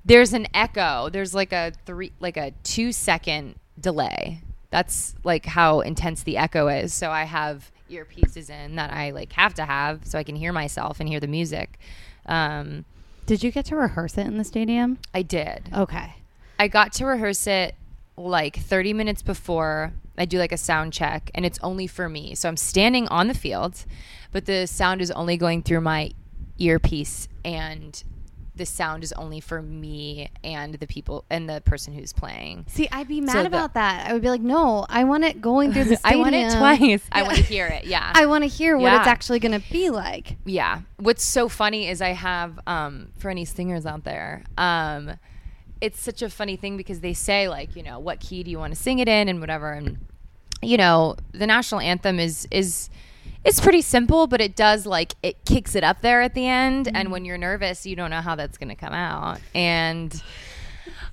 there's 0.04 0.32
an 0.32 0.46
echo. 0.54 1.08
There's 1.08 1.34
like 1.34 1.52
a 1.52 1.72
three, 1.86 2.12
like 2.20 2.36
a 2.36 2.52
two 2.62 2.92
second 2.92 3.56
delay. 3.80 4.42
That's 4.70 5.14
like 5.24 5.46
how 5.46 5.80
intense 5.80 6.22
the 6.22 6.36
echo 6.36 6.68
is. 6.68 6.92
So 6.92 7.10
I 7.10 7.24
have 7.24 7.70
earpieces 7.90 8.50
in 8.50 8.76
that 8.76 8.92
I 8.92 9.10
like 9.10 9.32
have 9.32 9.54
to 9.54 9.64
have 9.64 10.06
so 10.06 10.18
I 10.18 10.24
can 10.24 10.36
hear 10.36 10.52
myself 10.52 10.98
and 11.00 11.08
hear 11.08 11.20
the 11.20 11.26
music. 11.26 11.78
Um, 12.26 12.84
Did 13.26 13.42
you 13.42 13.50
get 13.50 13.66
to 13.66 13.76
rehearse 13.76 14.18
it 14.18 14.26
in 14.26 14.38
the 14.38 14.44
stadium? 14.44 14.98
I 15.14 15.22
did. 15.22 15.68
Okay. 15.74 16.14
I 16.58 16.68
got 16.68 16.92
to 16.94 17.06
rehearse 17.06 17.46
it 17.46 17.74
like 18.16 18.56
30 18.56 18.92
minutes 18.92 19.22
before 19.22 19.92
I 20.18 20.24
do 20.26 20.38
like 20.38 20.52
a 20.52 20.56
sound 20.58 20.92
check, 20.92 21.30
and 21.34 21.44
it's 21.46 21.58
only 21.62 21.86
for 21.86 22.08
me. 22.08 22.34
So 22.34 22.48
I'm 22.48 22.56
standing 22.56 23.08
on 23.08 23.28
the 23.28 23.34
field, 23.34 23.84
but 24.30 24.44
the 24.46 24.66
sound 24.66 25.00
is 25.00 25.10
only 25.10 25.36
going 25.36 25.62
through 25.62 25.80
my 25.80 26.10
earpiece, 26.58 27.28
and 27.44 28.02
the 28.54 28.66
sound 28.66 29.02
is 29.02 29.12
only 29.14 29.40
for 29.40 29.62
me 29.62 30.28
and 30.44 30.74
the 30.74 30.86
people 30.86 31.24
and 31.30 31.48
the 31.48 31.62
person 31.62 31.94
who's 31.94 32.12
playing. 32.12 32.66
See, 32.68 32.86
I'd 32.92 33.08
be 33.08 33.22
mad 33.22 33.32
So 33.32 33.40
the- 33.40 33.46
about 33.48 33.72
that. 33.74 34.06
I 34.06 34.12
would 34.12 34.20
be 34.20 34.28
like, 34.28 34.42
no, 34.42 34.84
I 34.90 35.04
want 35.04 35.24
it 35.24 35.40
going 35.40 35.72
through 35.72 35.84
the 35.84 35.96
stadium. 35.96 36.20
I 36.20 36.22
want 36.22 36.34
it 36.34 36.58
twice. 36.58 37.02
I 37.12 37.22
want 37.22 37.36
to 37.38 37.42
hear 37.42 37.66
it. 37.68 37.86
Yeah. 37.86 38.12
I 38.14 38.26
want 38.26 38.44
to 38.44 38.48
hear 38.48 38.76
what 38.76 38.92
it's 38.92 39.06
actually 39.06 39.38
going 39.38 39.58
to 39.58 39.70
be 39.72 39.88
like. 39.88 40.36
yeah 40.44 40.82
what's 40.98 41.24
so 41.24 41.48
funny 41.48 41.88
is 41.88 42.00
i 42.00 42.10
have 42.10 42.60
um 42.66 43.08
for 43.18 43.28
any 43.30 43.44
singers 43.44 43.86
out 43.86 44.04
there 44.04 44.44
um 44.56 45.12
it's 45.82 46.00
such 46.00 46.22
a 46.22 46.30
funny 46.30 46.56
thing 46.56 46.76
because 46.76 47.00
they 47.00 47.12
say 47.12 47.48
like 47.48 47.76
you 47.76 47.82
know 47.82 47.98
what 47.98 48.20
key 48.20 48.42
do 48.42 48.50
you 48.50 48.58
want 48.58 48.72
to 48.72 48.80
sing 48.80 48.98
it 49.00 49.08
in 49.08 49.28
and 49.28 49.40
whatever 49.40 49.72
and 49.72 49.98
you 50.62 50.76
know 50.76 51.16
the 51.32 51.46
national 51.46 51.80
anthem 51.80 52.18
is 52.18 52.46
is 52.50 52.88
it's 53.44 53.60
pretty 53.60 53.82
simple 53.82 54.26
but 54.26 54.40
it 54.40 54.54
does 54.54 54.86
like 54.86 55.14
it 55.22 55.44
kicks 55.44 55.74
it 55.74 55.82
up 55.82 56.00
there 56.00 56.22
at 56.22 56.34
the 56.34 56.46
end 56.46 56.86
and 56.86 56.96
mm-hmm. 56.96 57.10
when 57.10 57.24
you're 57.24 57.36
nervous 57.36 57.84
you 57.84 57.96
don't 57.96 58.10
know 58.10 58.20
how 58.20 58.34
that's 58.36 58.56
going 58.56 58.68
to 58.68 58.74
come 58.74 58.94
out. 58.94 59.40
And 59.54 60.22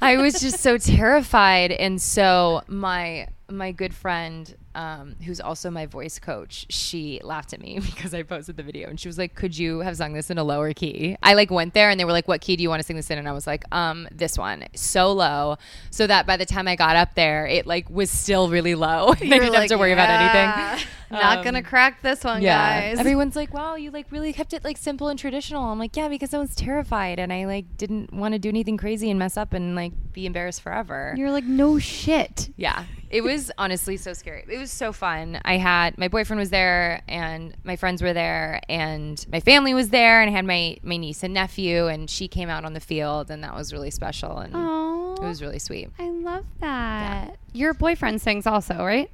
I 0.01 0.17
was 0.17 0.39
just 0.39 0.59
so 0.59 0.77
terrified, 0.77 1.71
and 1.71 2.01
so 2.01 2.63
my 2.67 3.27
my 3.49 3.71
good 3.71 3.93
friend, 3.93 4.55
um, 4.79 5.15
who's 5.25 5.41
also 5.41 5.69
my 5.69 5.85
voice 5.85 6.19
coach, 6.19 6.65
she 6.69 7.19
laughed 7.23 7.51
at 7.53 7.59
me 7.59 7.79
because 7.85 8.13
I 8.13 8.23
posted 8.23 8.55
the 8.57 8.63
video, 8.63 8.89
and 8.89 8.99
she 8.99 9.07
was 9.09 9.17
like, 9.17 9.35
"Could 9.35 9.57
you 9.57 9.79
have 9.79 9.97
sung 9.97 10.13
this 10.13 10.29
in 10.29 10.37
a 10.37 10.43
lower 10.43 10.73
key?" 10.73 11.17
I 11.21 11.33
like 11.33 11.51
went 11.51 11.73
there, 11.73 11.89
and 11.89 11.99
they 11.99 12.05
were 12.05 12.11
like, 12.13 12.27
"What 12.27 12.41
key 12.41 12.55
do 12.55 12.63
you 12.63 12.69
want 12.69 12.79
to 12.81 12.85
sing 12.85 12.95
this 12.95 13.09
in?" 13.11 13.17
And 13.17 13.27
I 13.27 13.33
was 13.33 13.45
like, 13.45 13.63
"Um, 13.73 14.07
this 14.11 14.37
one, 14.37 14.65
so 14.75 15.11
low, 15.11 15.57
so 15.91 16.07
that 16.07 16.25
by 16.25 16.37
the 16.37 16.45
time 16.45 16.67
I 16.67 16.75
got 16.75 16.95
up 16.95 17.15
there, 17.15 17.45
it 17.45 17.67
like 17.67 17.89
was 17.89 18.09
still 18.09 18.49
really 18.49 18.75
low. 18.75 19.13
they 19.19 19.27
didn't 19.27 19.53
have 19.53 19.67
to 19.67 19.77
worry 19.77 19.91
about 19.91 20.09
anything." 20.09 20.87
Not 21.11 21.39
Um, 21.39 21.43
gonna 21.43 21.63
crack 21.63 22.03
this 22.03 22.23
one, 22.23 22.43
yeah. 22.43 22.81
guys. 22.91 22.99
Everyone's 22.99 23.35
like, 23.35 23.51
wow, 23.51 23.73
you 23.73 23.89
like 23.89 24.05
really 24.11 24.31
kept 24.31 24.53
it 24.53 24.63
like 24.63 24.77
simple 24.77 25.07
and 25.07 25.17
traditional. 25.17 25.63
I'm 25.63 25.79
like, 25.79 25.97
yeah, 25.97 26.07
because 26.07 26.35
I 26.35 26.37
was 26.37 26.53
terrified 26.53 27.17
and 27.17 27.33
I 27.33 27.45
like 27.45 27.77
didn't 27.77 28.13
want 28.13 28.33
to 28.35 28.39
do 28.39 28.47
anything 28.47 28.77
crazy 28.77 29.09
and 29.09 29.17
mess 29.17 29.35
up 29.35 29.53
and 29.53 29.73
like 29.75 29.91
be 30.13 30.27
embarrassed 30.27 30.61
forever. 30.61 31.15
You're 31.17 31.31
like, 31.31 31.45
no 31.45 31.79
shit. 31.79 32.51
yeah. 32.57 32.83
It 33.09 33.21
was 33.21 33.49
honestly 33.57 33.97
so 33.97 34.13
scary. 34.13 34.45
It 34.47 34.59
was 34.59 34.68
so 34.71 34.91
fun. 34.93 35.39
I 35.45 35.57
had 35.57 35.97
my 35.97 36.07
boyfriend 36.07 36.39
was 36.39 36.49
there 36.49 37.01
and 37.07 37.55
my 37.63 37.75
friends 37.75 38.01
were 38.01 38.13
there 38.13 38.61
and 38.69 39.23
my 39.31 39.39
family 39.39 39.73
was 39.73 39.89
there 39.89 40.21
and 40.21 40.29
I 40.29 40.33
had 40.33 40.45
my 40.45 40.77
my 40.83 40.97
niece 40.97 41.23
and 41.23 41.33
nephew 41.33 41.87
and 41.87 42.09
she 42.09 42.27
came 42.27 42.49
out 42.49 42.65
on 42.65 42.73
the 42.73 42.79
field 42.79 43.29
and 43.31 43.43
that 43.43 43.55
was 43.55 43.73
really 43.73 43.91
special 43.91 44.37
and 44.37 44.53
Oh, 44.55 45.15
it 45.21 45.25
was 45.25 45.41
really 45.41 45.59
sweet. 45.59 45.89
I 45.99 46.09
love 46.09 46.45
that. 46.59 47.37
Your 47.53 47.73
boyfriend 47.73 48.21
sings 48.21 48.45
also, 48.47 48.75
right? 48.83 49.09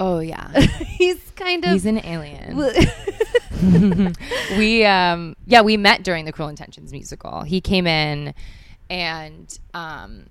Oh 0.00 0.20
yeah. 0.20 0.52
He's 0.60 1.20
kind 1.36 1.64
of. 1.64 1.72
He's 1.72 1.86
an 1.86 2.04
alien. 2.04 2.56
we 4.56 4.84
um 4.84 5.34
yeah 5.46 5.62
we 5.62 5.76
met 5.76 6.04
during 6.04 6.24
the 6.24 6.32
cruel 6.32 6.48
intentions 6.48 6.92
musical 6.92 7.42
he 7.42 7.60
came 7.60 7.88
in 7.88 8.32
and 8.88 9.58
um 9.74 10.26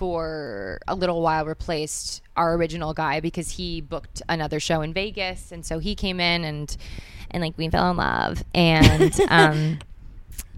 for 0.00 0.80
a 0.88 0.94
little 0.94 1.20
while 1.20 1.44
replaced 1.44 2.22
our 2.34 2.54
original 2.54 2.94
guy 2.94 3.20
because 3.20 3.50
he 3.50 3.82
booked 3.82 4.22
another 4.30 4.58
show 4.58 4.80
in 4.80 4.94
vegas 4.94 5.52
and 5.52 5.66
so 5.66 5.78
he 5.78 5.94
came 5.94 6.18
in 6.20 6.42
and 6.42 6.78
and 7.30 7.42
like 7.42 7.52
we 7.58 7.68
fell 7.68 7.90
in 7.90 7.98
love 7.98 8.42
and 8.54 9.20
um 9.28 9.78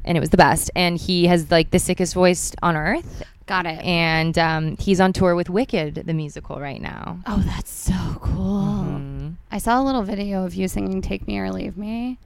and 0.05 0.17
it 0.17 0.21
was 0.21 0.31
the 0.31 0.37
best 0.37 0.71
and 0.77 0.97
he 0.97 1.27
has 1.27 1.51
like 1.51 1.73
the 1.73 1.81
sickest 1.81 2.15
voice 2.15 2.53
on 2.63 2.77
earth 2.77 3.25
Got 3.47 3.67
it. 3.67 3.81
and 3.85 4.39
um 4.39 4.77
he's 4.77 5.01
on 5.01 5.13
tour 5.13 5.35
with 5.35 5.51
wicked 5.51 5.97
the 6.07 6.15
musical 6.15 6.61
right 6.61 6.81
now 6.81 7.19
oh, 7.27 7.43
that's 7.45 7.73
so 7.73 7.93
cool. 8.21 8.85
Mhm. 8.85 9.35
I 9.51 9.59
saw 9.59 9.83
a 9.83 9.85
little 9.85 10.05
video 10.05 10.45
of 10.45 10.55
you 10.55 10.69
singing 10.69 11.03
"Take 11.03 11.27
Me 11.27 11.37
or 11.41 11.51
Leave 11.51 11.77
Me." 11.77 12.17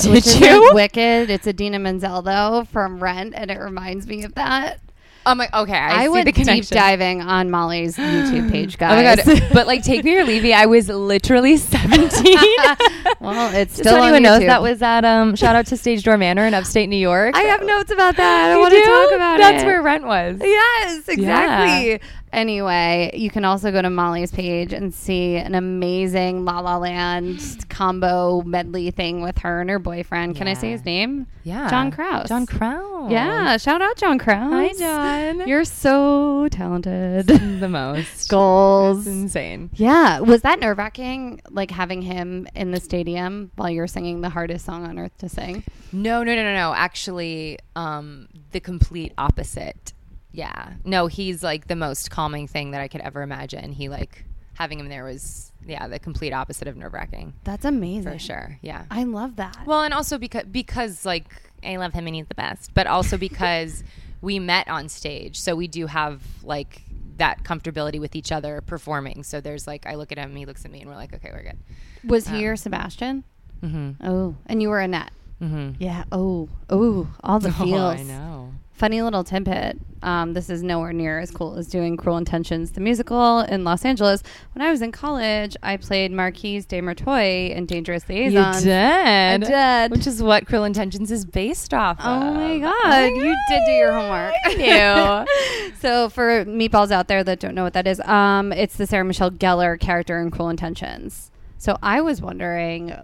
Did 0.00 0.26
you? 0.26 0.72
Wicked. 0.74 1.30
It's 1.30 1.46
Idina 1.46 1.78
Menzel 1.78 2.22
though 2.22 2.66
from 2.72 3.00
Rent, 3.00 3.34
and 3.36 3.52
it 3.52 3.58
reminds 3.60 4.06
me 4.08 4.24
of 4.24 4.34
that. 4.34 4.80
I'm 5.26 5.38
like 5.38 5.52
okay 5.52 5.74
i, 5.76 6.02
I, 6.02 6.04
see 6.04 6.08
went 6.08 6.24
the 6.26 6.44
deep 6.44 6.66
diving 6.66 7.20
on 7.22 7.50
Molly's 7.50 7.96
YouTube 7.96 8.50
page, 8.50 8.78
guys. 8.78 9.16
Oh 9.16 9.22
guys. 9.22 9.26
my 9.26 9.40
god! 9.40 9.50
but 9.52 9.66
like, 9.66 9.82
take 9.82 10.04
me 10.04 10.18
or 10.18 10.24
leave 10.24 10.42
me. 10.42 10.52
I 10.52 10.66
was 10.66 10.88
literally 10.88 11.56
seventeen. 11.56 12.36
well, 13.20 13.54
it's 13.54 13.72
Just 13.72 13.80
still 13.80 13.92
so 13.94 13.96
on 13.96 14.04
anyone 14.04 14.22
knows, 14.22 14.42
YouTube. 14.42 14.46
that 14.46 14.62
was 14.62 14.82
at 14.82 15.04
um. 15.04 15.36
Shout 15.36 15.56
out 15.56 15.66
to 15.66 15.76
Stage 15.76 16.02
Door 16.04 16.18
Manor 16.18 16.46
in 16.46 16.54
upstate 16.54 16.88
New 16.88 16.96
York. 16.96 17.34
I 17.36 17.42
have 17.42 17.62
notes 17.62 17.90
about 17.90 18.16
that. 18.16 18.50
I 18.52 18.56
want 18.56 18.72
to 18.72 18.82
talk 18.82 19.12
about 19.12 19.38
That's 19.38 19.38
it. 19.38 19.52
That's 19.56 19.64
where 19.64 19.82
Rent 19.82 20.04
was. 20.04 20.40
Yes, 20.42 21.08
exactly. 21.08 22.00
Anyway, 22.36 23.10
you 23.14 23.30
can 23.30 23.46
also 23.46 23.72
go 23.72 23.80
to 23.80 23.88
Molly's 23.88 24.30
page 24.30 24.74
and 24.74 24.92
see 24.92 25.36
an 25.36 25.54
amazing 25.54 26.44
La 26.44 26.60
La 26.60 26.76
Land 26.76 27.64
combo 27.70 28.42
medley 28.42 28.90
thing 28.90 29.22
with 29.22 29.38
her 29.38 29.62
and 29.62 29.70
her 29.70 29.78
boyfriend. 29.78 30.36
Can 30.36 30.46
I 30.46 30.52
say 30.52 30.70
his 30.70 30.84
name? 30.84 31.26
Yeah, 31.44 31.70
John 31.70 31.90
Krause. 31.90 32.28
John 32.28 32.44
Krause. 32.44 33.10
Yeah, 33.10 33.56
shout 33.56 33.80
out 33.80 33.96
John 33.96 34.18
Krause. 34.18 34.52
Hi, 34.52 34.72
John. 34.74 35.48
You're 35.48 35.64
so 35.64 36.48
talented. 36.50 37.26
the 37.60 37.70
most. 37.70 38.28
Goals. 38.28 39.06
Insane. 39.06 39.70
Yeah. 39.72 40.20
Was 40.20 40.42
that 40.42 40.60
nerve 40.60 40.76
wracking, 40.76 41.40
like 41.48 41.70
having 41.70 42.02
him 42.02 42.46
in 42.54 42.70
the 42.70 42.80
stadium 42.80 43.50
while 43.56 43.70
you're 43.70 43.86
singing 43.86 44.20
the 44.20 44.28
hardest 44.28 44.66
song 44.66 44.84
on 44.86 44.98
earth 44.98 45.16
to 45.18 45.30
sing? 45.30 45.64
No, 45.90 46.22
no, 46.22 46.34
no, 46.34 46.42
no, 46.42 46.54
no. 46.54 46.74
Actually, 46.74 47.60
um, 47.76 48.28
the 48.52 48.60
complete 48.60 49.14
opposite. 49.16 49.94
Yeah. 50.36 50.74
No, 50.84 51.06
he's 51.06 51.42
like 51.42 51.66
the 51.66 51.76
most 51.76 52.10
calming 52.10 52.46
thing 52.46 52.72
that 52.72 52.80
I 52.82 52.88
could 52.88 53.00
ever 53.00 53.22
imagine. 53.22 53.72
He 53.72 53.88
like 53.88 54.24
having 54.54 54.78
him 54.78 54.88
there 54.88 55.04
was 55.04 55.52
yeah 55.66 55.86
the 55.88 55.98
complete 55.98 56.32
opposite 56.32 56.66
of 56.68 56.76
nerve 56.76 56.94
wracking 56.94 57.34
That's 57.44 57.64
amazing. 57.64 58.12
for 58.12 58.18
sure. 58.18 58.58
Yeah. 58.62 58.84
I 58.90 59.04
love 59.04 59.36
that. 59.36 59.56
Well, 59.66 59.82
and 59.82 59.94
also 59.94 60.18
because 60.18 60.44
because 60.44 61.06
like 61.06 61.24
I 61.64 61.76
love 61.76 61.94
him 61.94 62.06
and 62.06 62.14
he's 62.14 62.26
the 62.28 62.34
best, 62.34 62.74
but 62.74 62.86
also 62.86 63.16
because 63.16 63.82
we 64.20 64.38
met 64.38 64.68
on 64.68 64.88
stage, 64.90 65.40
so 65.40 65.56
we 65.56 65.68
do 65.68 65.86
have 65.86 66.20
like 66.44 66.82
that 67.16 67.42
comfortability 67.44 67.98
with 67.98 68.14
each 68.14 68.30
other 68.30 68.60
performing. 68.60 69.22
So 69.22 69.40
there's 69.40 69.66
like 69.66 69.86
I 69.86 69.94
look 69.94 70.12
at 70.12 70.18
him, 70.18 70.36
he 70.36 70.44
looks 70.44 70.66
at 70.66 70.70
me, 70.70 70.80
and 70.82 70.90
we're 70.90 70.96
like, 70.96 71.14
okay, 71.14 71.30
we're 71.32 71.44
good. 71.44 71.58
was 72.04 72.28
he 72.28 72.40
your 72.40 72.56
Sebastian? 72.56 73.24
Mm-hmm. 73.62 74.06
Oh, 74.06 74.36
and 74.46 74.60
you 74.60 74.68
were 74.68 74.80
Annette. 74.80 75.12
Mm-hmm. 75.40 75.82
Yeah. 75.82 76.04
Oh, 76.12 76.48
oh, 76.68 77.08
all 77.24 77.38
the 77.40 77.52
feels. 77.64 78.00
I 78.00 78.02
know. 78.02 78.45
Funny 78.76 79.00
little 79.00 79.24
tidbit. 79.24 79.78
Um, 80.02 80.34
this 80.34 80.50
is 80.50 80.62
nowhere 80.62 80.92
near 80.92 81.18
as 81.18 81.30
cool 81.30 81.56
as 81.56 81.66
doing 81.66 81.96
Cruel 81.96 82.18
Intentions, 82.18 82.72
the 82.72 82.80
musical 82.82 83.40
in 83.40 83.64
Los 83.64 83.86
Angeles. 83.86 84.22
When 84.52 84.60
I 84.64 84.70
was 84.70 84.82
in 84.82 84.92
college, 84.92 85.56
I 85.62 85.78
played 85.78 86.12
Marquise 86.12 86.66
de 86.66 86.82
Merteuil 86.82 87.50
in 87.56 87.64
Dangerous 87.64 88.06
Liaisons. 88.06 88.64
You 88.66 88.70
did. 88.70 89.40
did. 89.44 89.90
Which 89.92 90.06
is 90.06 90.22
what 90.22 90.46
Cruel 90.46 90.64
Intentions 90.64 91.10
is 91.10 91.24
based 91.24 91.72
off 91.72 91.96
Oh 92.04 92.28
of. 92.28 92.34
my 92.34 92.58
god, 92.58 93.06
you 93.16 93.34
did 93.48 93.62
do 93.64 93.72
your 93.72 93.94
homework. 93.94 94.34
I 94.44 95.72
so 95.80 96.10
for 96.10 96.44
meatballs 96.44 96.90
out 96.90 97.08
there 97.08 97.24
that 97.24 97.40
don't 97.40 97.54
know 97.54 97.64
what 97.64 97.72
that 97.72 97.86
is, 97.86 97.98
um, 98.00 98.52
it's 98.52 98.76
the 98.76 98.86
Sarah 98.86 99.04
Michelle 99.04 99.30
Gellar 99.30 99.80
character 99.80 100.20
in 100.20 100.30
Cruel 100.30 100.50
Intentions. 100.50 101.30
So 101.58 101.76
I 101.82 102.00
was 102.02 102.20
wondering, 102.20 102.94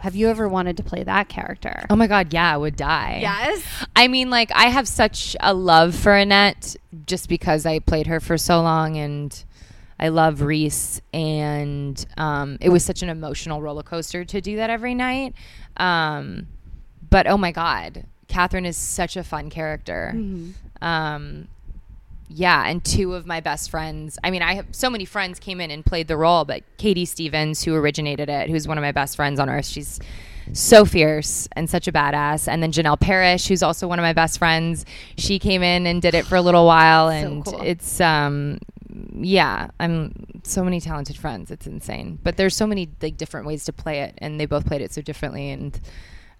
have 0.00 0.14
you 0.16 0.28
ever 0.28 0.48
wanted 0.48 0.76
to 0.78 0.82
play 0.82 1.02
that 1.04 1.28
character? 1.28 1.84
Oh 1.90 1.96
my 1.96 2.06
god, 2.06 2.32
yeah, 2.32 2.52
I 2.52 2.56
would 2.56 2.76
die. 2.76 3.18
yes. 3.22 3.62
I 3.94 4.08
mean, 4.08 4.30
like, 4.30 4.50
I 4.52 4.64
have 4.64 4.88
such 4.88 5.36
a 5.40 5.54
love 5.54 5.94
for 5.94 6.14
Annette 6.14 6.76
just 7.06 7.28
because 7.28 7.66
I 7.66 7.78
played 7.78 8.06
her 8.08 8.18
for 8.20 8.36
so 8.36 8.60
long 8.62 8.96
and 8.96 9.44
I 9.98 10.08
love 10.08 10.40
Reese. 10.42 11.00
And 11.12 12.04
um, 12.16 12.58
it 12.60 12.70
was 12.70 12.84
such 12.84 13.02
an 13.02 13.08
emotional 13.10 13.62
roller 13.62 13.82
coaster 13.82 14.24
to 14.24 14.40
do 14.40 14.56
that 14.56 14.70
every 14.70 14.94
night. 14.94 15.34
Um, 15.76 16.48
but 17.08 17.26
oh 17.26 17.36
my 17.36 17.52
God, 17.52 18.06
Catherine 18.28 18.66
is 18.66 18.76
such 18.76 19.16
a 19.16 19.22
fun 19.24 19.50
character. 19.50 20.12
Um, 20.82 21.48
yeah, 22.32 22.68
and 22.68 22.84
two 22.84 23.14
of 23.14 23.26
my 23.26 23.40
best 23.40 23.70
friends. 23.70 24.16
I 24.22 24.30
mean, 24.30 24.40
I 24.40 24.54
have 24.54 24.66
so 24.70 24.88
many 24.88 25.04
friends 25.04 25.40
came 25.40 25.60
in 25.60 25.72
and 25.72 25.84
played 25.84 26.06
the 26.06 26.16
role, 26.16 26.44
but 26.44 26.62
Katie 26.76 27.04
Stevens, 27.04 27.64
who 27.64 27.74
originated 27.74 28.28
it, 28.28 28.48
who's 28.48 28.68
one 28.68 28.78
of 28.78 28.82
my 28.82 28.92
best 28.92 29.16
friends 29.16 29.40
on 29.40 29.50
earth, 29.50 29.66
she's 29.66 29.98
so 30.52 30.84
fierce 30.84 31.48
and 31.52 31.68
such 31.68 31.88
a 31.88 31.92
badass. 31.92 32.46
And 32.46 32.62
then 32.62 32.70
Janel 32.70 32.98
Parrish, 33.00 33.48
who's 33.48 33.64
also 33.64 33.88
one 33.88 33.98
of 33.98 34.04
my 34.04 34.12
best 34.12 34.38
friends, 34.38 34.86
she 35.16 35.40
came 35.40 35.64
in 35.64 35.88
and 35.88 36.00
did 36.00 36.14
it 36.14 36.24
for 36.24 36.36
a 36.36 36.40
little 36.40 36.66
while, 36.66 37.08
and 37.08 37.44
cool. 37.44 37.60
it's 37.62 38.00
um, 38.00 38.60
yeah, 39.12 39.68
I'm 39.80 40.40
so 40.44 40.62
many 40.62 40.80
talented 40.80 41.16
friends. 41.16 41.50
It's 41.50 41.66
insane, 41.66 42.20
but 42.22 42.36
there's 42.36 42.54
so 42.54 42.66
many 42.66 42.90
like 43.02 43.16
different 43.16 43.48
ways 43.48 43.64
to 43.64 43.72
play 43.72 44.02
it, 44.02 44.14
and 44.18 44.38
they 44.38 44.46
both 44.46 44.66
played 44.66 44.82
it 44.82 44.92
so 44.92 45.02
differently, 45.02 45.50
and 45.50 45.80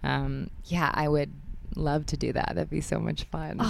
um, 0.05 0.51
yeah, 0.66 0.93
I 0.95 1.09
would 1.09 1.32
love 1.74 2.07
to 2.07 2.16
do 2.16 2.32
that. 2.32 2.53
That'd 2.55 2.70
be 2.70 2.80
so 2.80 3.01
much 3.01 3.24
fun. 3.24 3.61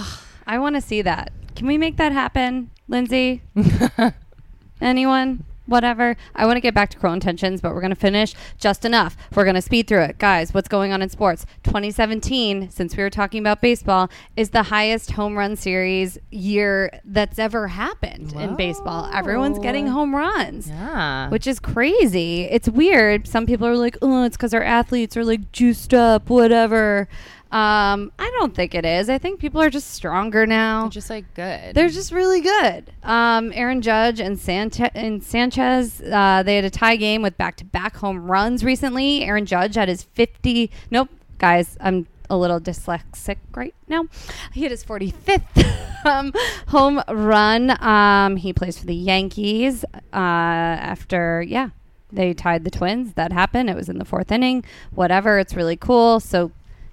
I 0.45 0.59
want 0.59 0.75
to 0.75 0.81
see 0.81 1.01
that. 1.01 1.31
Can 1.55 1.67
we 1.67 1.77
make 1.77 1.97
that 1.97 2.11
happen, 2.11 2.71
Lindsay? 2.87 3.41
Anyone? 4.81 5.43
Whatever. 5.67 6.17
I 6.35 6.45
want 6.47 6.57
to 6.57 6.61
get 6.61 6.73
back 6.73 6.89
to 6.89 6.97
Cruel 6.97 7.13
Intentions, 7.13 7.61
but 7.61 7.73
we're 7.73 7.79
going 7.81 7.91
to 7.91 7.95
finish 7.95 8.33
just 8.57 8.83
enough. 8.83 9.15
We're 9.33 9.45
going 9.45 9.55
to 9.55 9.61
speed 9.61 9.87
through 9.87 10.01
it. 10.01 10.17
Guys, 10.17 10.53
what's 10.53 10.67
going 10.67 10.91
on 10.91 11.01
in 11.01 11.07
sports? 11.07 11.45
2017, 11.63 12.69
since 12.71 12.97
we 12.97 13.03
were 13.03 13.09
talking 13.09 13.39
about 13.39 13.61
baseball, 13.61 14.09
is 14.35 14.49
the 14.49 14.63
highest 14.63 15.11
home 15.11 15.37
run 15.37 15.55
series 15.55 16.17
year 16.29 16.99
that's 17.05 17.39
ever 17.39 17.67
happened 17.69 18.33
in 18.33 18.55
baseball. 18.55 19.09
Everyone's 19.13 19.59
getting 19.59 19.87
home 19.87 20.13
runs. 20.13 20.67
Yeah. 20.67 21.29
Which 21.29 21.47
is 21.47 21.59
crazy. 21.59 22.43
It's 22.45 22.67
weird. 22.67 23.27
Some 23.27 23.45
people 23.45 23.67
are 23.67 23.77
like, 23.77 23.97
oh, 24.01 24.25
it's 24.25 24.35
because 24.35 24.53
our 24.53 24.63
athletes 24.63 25.15
are 25.15 25.23
like 25.23 25.51
juiced 25.53 25.93
up, 25.93 26.29
whatever. 26.29 27.07
Um, 27.51 28.13
I 28.17 28.31
don't 28.39 28.55
think 28.55 28.73
it 28.73 28.85
is. 28.85 29.09
I 29.09 29.17
think 29.17 29.41
people 29.41 29.61
are 29.61 29.69
just 29.69 29.91
stronger 29.91 30.47
now. 30.47 30.83
They're 30.83 30.89
just 30.91 31.09
like 31.09 31.33
good. 31.33 31.75
They're 31.75 31.89
just 31.89 32.13
really 32.13 32.39
good. 32.39 32.93
Um, 33.03 33.51
Aaron 33.53 33.81
Judge 33.81 34.21
and, 34.21 34.39
Sante- 34.39 34.91
and 34.95 35.21
Sanchez, 35.21 36.01
uh, 36.01 36.43
they 36.43 36.55
had 36.55 36.63
a 36.63 36.69
tie 36.69 36.95
game 36.95 37.21
with 37.21 37.37
back 37.37 37.57
to 37.57 37.65
back 37.65 37.97
home 37.97 38.25
runs 38.25 38.63
recently. 38.63 39.23
Aaron 39.25 39.45
Judge 39.45 39.75
had 39.75 39.89
his 39.89 40.03
50. 40.03 40.71
Nope, 40.91 41.09
guys, 41.39 41.77
I'm 41.81 42.07
a 42.29 42.37
little 42.37 42.61
dyslexic 42.61 43.35
right 43.53 43.75
now. 43.89 44.05
He 44.53 44.61
had 44.63 44.71
his 44.71 44.85
45th 44.85 46.05
um, 46.05 46.31
home 46.67 47.01
run. 47.09 47.83
Um, 47.83 48.37
he 48.37 48.53
plays 48.53 48.79
for 48.79 48.85
the 48.85 48.95
Yankees 48.95 49.83
uh, 50.13 50.15
after, 50.15 51.41
yeah, 51.41 51.71
they 52.13 52.33
tied 52.33 52.63
the 52.63 52.71
Twins. 52.71 53.13
That 53.15 53.33
happened. 53.33 53.69
It 53.69 53.75
was 53.75 53.89
in 53.89 53.97
the 53.97 54.05
fourth 54.05 54.31
inning. 54.31 54.63
Whatever. 54.91 55.37
It's 55.37 55.53
really 55.53 55.75
cool. 55.75 56.21
So 56.21 56.51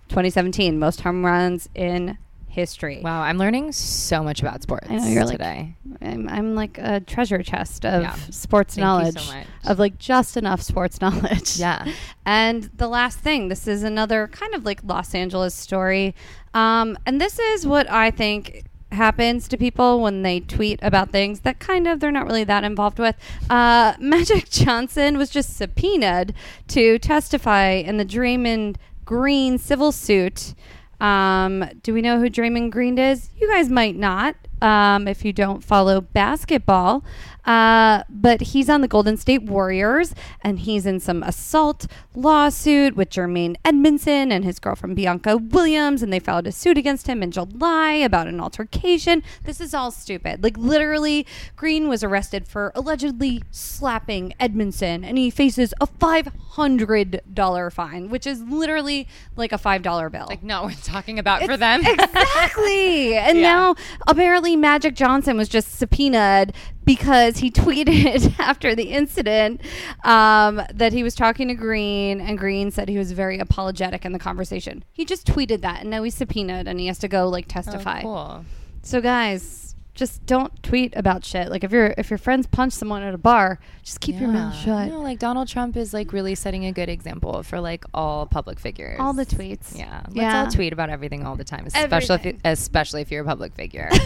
2017, 0.08 0.78
most 0.78 1.00
home 1.02 1.24
runs 1.24 1.68
in 1.74 2.18
history. 2.50 3.00
wow, 3.04 3.20
I'm 3.22 3.38
learning 3.38 3.70
so 3.72 4.24
much 4.24 4.40
about 4.40 4.62
sports 4.62 4.88
I 4.90 4.96
know, 4.96 5.06
you're 5.06 5.24
like- 5.24 5.32
today. 5.38 5.74
I'm, 6.00 6.28
I'm 6.28 6.54
like 6.54 6.78
a 6.78 7.00
treasure 7.00 7.42
chest 7.42 7.84
of 7.84 8.02
Yeah. 8.02 8.14
sports 8.30 8.74
Thank 8.74 8.82
knowledge, 8.84 9.18
so 9.20 9.42
of 9.66 9.78
like 9.78 9.98
just 9.98 10.36
enough 10.36 10.62
sports 10.62 11.00
knowledge. 11.02 11.56
Yeah. 11.58 11.92
And 12.26 12.64
the 12.76 12.88
last 12.88 13.18
thing, 13.20 13.48
this 13.48 13.66
is 13.68 13.82
another 13.82 14.26
kind 14.28 14.54
of 14.54 14.64
like 14.64 14.80
Los 14.82 15.14
Angeles 15.14 15.54
story. 15.54 16.14
Um, 16.54 16.98
and 17.06 17.20
this 17.20 17.38
is 17.38 17.66
what 17.66 17.88
I 17.90 18.10
think 18.10 18.64
happens 18.90 19.46
to 19.48 19.56
people 19.58 20.00
when 20.00 20.22
they 20.22 20.40
tweet 20.40 20.78
about 20.82 21.10
things 21.10 21.40
that 21.40 21.58
kind 21.58 21.86
of 21.86 22.00
they're 22.00 22.10
not 22.10 22.26
really 22.26 22.44
that 22.44 22.64
involved 22.64 22.98
with. 22.98 23.14
Uh, 23.50 23.92
Magic 24.00 24.48
Johnson 24.48 25.18
was 25.18 25.28
just 25.30 25.56
subpoenaed 25.56 26.32
to 26.68 26.98
testify 26.98 27.68
in 27.72 27.98
the 27.98 28.04
Draymond 28.04 28.76
Green 29.08 29.56
civil 29.56 29.90
suit. 29.90 30.52
Um, 31.00 31.64
do 31.82 31.94
we 31.94 32.02
know 32.02 32.18
who 32.20 32.28
Draymond 32.28 32.70
Green 32.72 32.98
is? 32.98 33.30
You 33.40 33.48
guys 33.48 33.70
might 33.70 33.96
not 33.96 34.36
um, 34.60 35.08
if 35.08 35.24
you 35.24 35.32
don't 35.32 35.64
follow 35.64 36.02
basketball. 36.02 37.02
Uh, 37.48 38.02
but 38.10 38.42
he's 38.42 38.68
on 38.68 38.82
the 38.82 38.88
Golden 38.88 39.16
State 39.16 39.42
Warriors 39.44 40.14
and 40.42 40.58
he's 40.58 40.84
in 40.84 41.00
some 41.00 41.22
assault 41.22 41.86
lawsuit 42.14 42.94
with 42.94 43.08
Jermaine 43.08 43.56
Edmondson 43.64 44.30
and 44.30 44.44
his 44.44 44.58
girlfriend 44.58 44.96
Bianca 44.96 45.38
Williams. 45.38 46.02
And 46.02 46.12
they 46.12 46.18
filed 46.18 46.46
a 46.46 46.52
suit 46.52 46.76
against 46.76 47.06
him 47.06 47.22
in 47.22 47.30
July 47.30 47.92
about 47.94 48.26
an 48.28 48.38
altercation. 48.38 49.22
This 49.44 49.62
is 49.62 49.72
all 49.72 49.90
stupid. 49.90 50.42
Like, 50.44 50.58
literally, 50.58 51.26
Green 51.56 51.88
was 51.88 52.04
arrested 52.04 52.46
for 52.46 52.70
allegedly 52.74 53.42
slapping 53.50 54.34
Edmondson 54.38 55.02
and 55.02 55.16
he 55.16 55.30
faces 55.30 55.72
a 55.80 55.86
$500 55.86 57.72
fine, 57.72 58.10
which 58.10 58.26
is 58.26 58.42
literally 58.42 59.08
like 59.36 59.52
a 59.52 59.58
$5 59.58 60.12
bill. 60.12 60.26
Like, 60.28 60.42
no, 60.42 60.64
we're 60.64 60.72
talking 60.84 61.18
about 61.18 61.44
for 61.44 61.56
them. 61.56 61.80
exactly. 61.86 63.16
And 63.16 63.38
Yeah. 63.38 63.42
now 63.42 63.74
apparently 64.06 64.54
Magic 64.54 64.94
Johnson 64.94 65.38
was 65.38 65.48
just 65.48 65.78
subpoenaed 65.78 66.52
because 66.88 67.36
he 67.36 67.50
tweeted 67.62 68.34
after 68.40 68.74
the 68.74 68.90
incident 68.90 69.60
um, 70.02 70.60
that 70.72 70.92
he 70.92 71.02
was 71.02 71.14
talking 71.14 71.48
to 71.48 71.54
Green, 71.54 72.20
and 72.20 72.38
Green 72.38 72.70
said 72.70 72.88
he 72.88 72.98
was 72.98 73.12
very 73.12 73.38
apologetic 73.38 74.04
in 74.04 74.12
the 74.12 74.18
conversation. 74.18 74.82
He 74.92 75.04
just 75.04 75.26
tweeted 75.26 75.60
that, 75.60 75.82
and 75.82 75.90
now 75.90 76.02
he's 76.02 76.14
subpoenaed, 76.14 76.66
and 76.66 76.80
he 76.80 76.86
has 76.86 76.98
to 77.00 77.08
go 77.08 77.28
like 77.28 77.46
testify. 77.46 78.00
Oh, 78.00 78.02
cool. 78.02 78.44
So 78.82 79.00
guys. 79.00 79.67
Just 79.98 80.24
don't 80.26 80.62
tweet 80.62 80.94
about 80.94 81.24
shit. 81.24 81.50
Like 81.50 81.64
if 81.64 81.72
your 81.72 81.92
if 81.98 82.08
your 82.08 82.18
friends 82.18 82.46
punch 82.46 82.72
someone 82.72 83.02
at 83.02 83.14
a 83.14 83.18
bar, 83.18 83.58
just 83.82 84.00
keep 84.00 84.20
your 84.20 84.28
mouth 84.28 84.54
Yeah. 84.54 84.60
shut. 84.84 84.88
No, 84.90 85.00
like 85.00 85.18
Donald 85.18 85.48
Trump 85.48 85.76
is 85.76 85.92
like 85.92 86.12
really 86.12 86.36
setting 86.36 86.66
a 86.66 86.70
good 86.72 86.88
example 86.88 87.42
for 87.42 87.58
like 87.58 87.84
all 87.92 88.24
public 88.24 88.60
figures. 88.60 89.00
All 89.00 89.12
the 89.12 89.26
tweets. 89.26 89.76
Yeah, 89.76 90.02
let's 90.06 90.14
Yeah. 90.14 90.44
all 90.44 90.50
tweet 90.52 90.72
about 90.72 90.88
everything 90.88 91.26
all 91.26 91.34
the 91.34 91.42
time, 91.42 91.66
especially 91.66 92.14
if 92.14 92.24
you, 92.26 92.38
especially 92.44 93.02
if 93.02 93.10
you're 93.10 93.22
a 93.22 93.26
public 93.26 93.54
figure. 93.54 93.90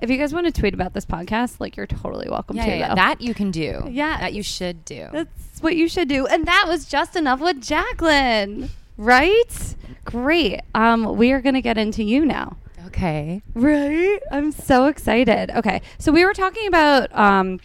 If 0.00 0.10
you 0.10 0.16
guys 0.16 0.32
want 0.34 0.46
to 0.46 0.52
tweet 0.52 0.74
about 0.74 0.94
this 0.94 1.04
podcast, 1.04 1.60
like 1.60 1.76
you're 1.76 1.86
totally 1.86 2.28
welcome 2.28 2.56
yeah, 2.56 2.64
to. 2.64 2.70
yeah, 2.70 2.76
yeah. 2.78 2.88
though. 2.88 2.94
that 2.96 3.20
you 3.20 3.34
can 3.34 3.50
do. 3.50 3.86
Yeah, 3.88 4.18
that 4.18 4.32
you 4.32 4.42
should 4.42 4.84
do. 4.84 5.08
That's 5.12 5.60
what 5.62 5.76
you 5.76 5.88
should 5.88 6.08
do. 6.08 6.26
And 6.26 6.46
that 6.46 6.64
was 6.66 6.86
just 6.86 7.14
enough 7.14 7.40
with 7.40 7.60
Jacqueline. 7.60 8.70
Right? 8.96 9.76
Great. 10.04 10.60
Um, 10.74 11.16
we 11.16 11.32
are 11.32 11.40
gonna 11.40 11.60
get 11.60 11.78
into 11.78 12.02
you 12.02 12.24
now. 12.24 12.56
Okay. 12.92 13.42
Right? 13.54 14.20
I'm 14.30 14.52
so 14.52 14.86
excited. 14.86 15.50
Okay. 15.50 15.80
So 15.98 16.12
we 16.12 16.24
were 16.24 16.34
talking 16.34 16.66
about 16.66 17.14
um 17.16 17.60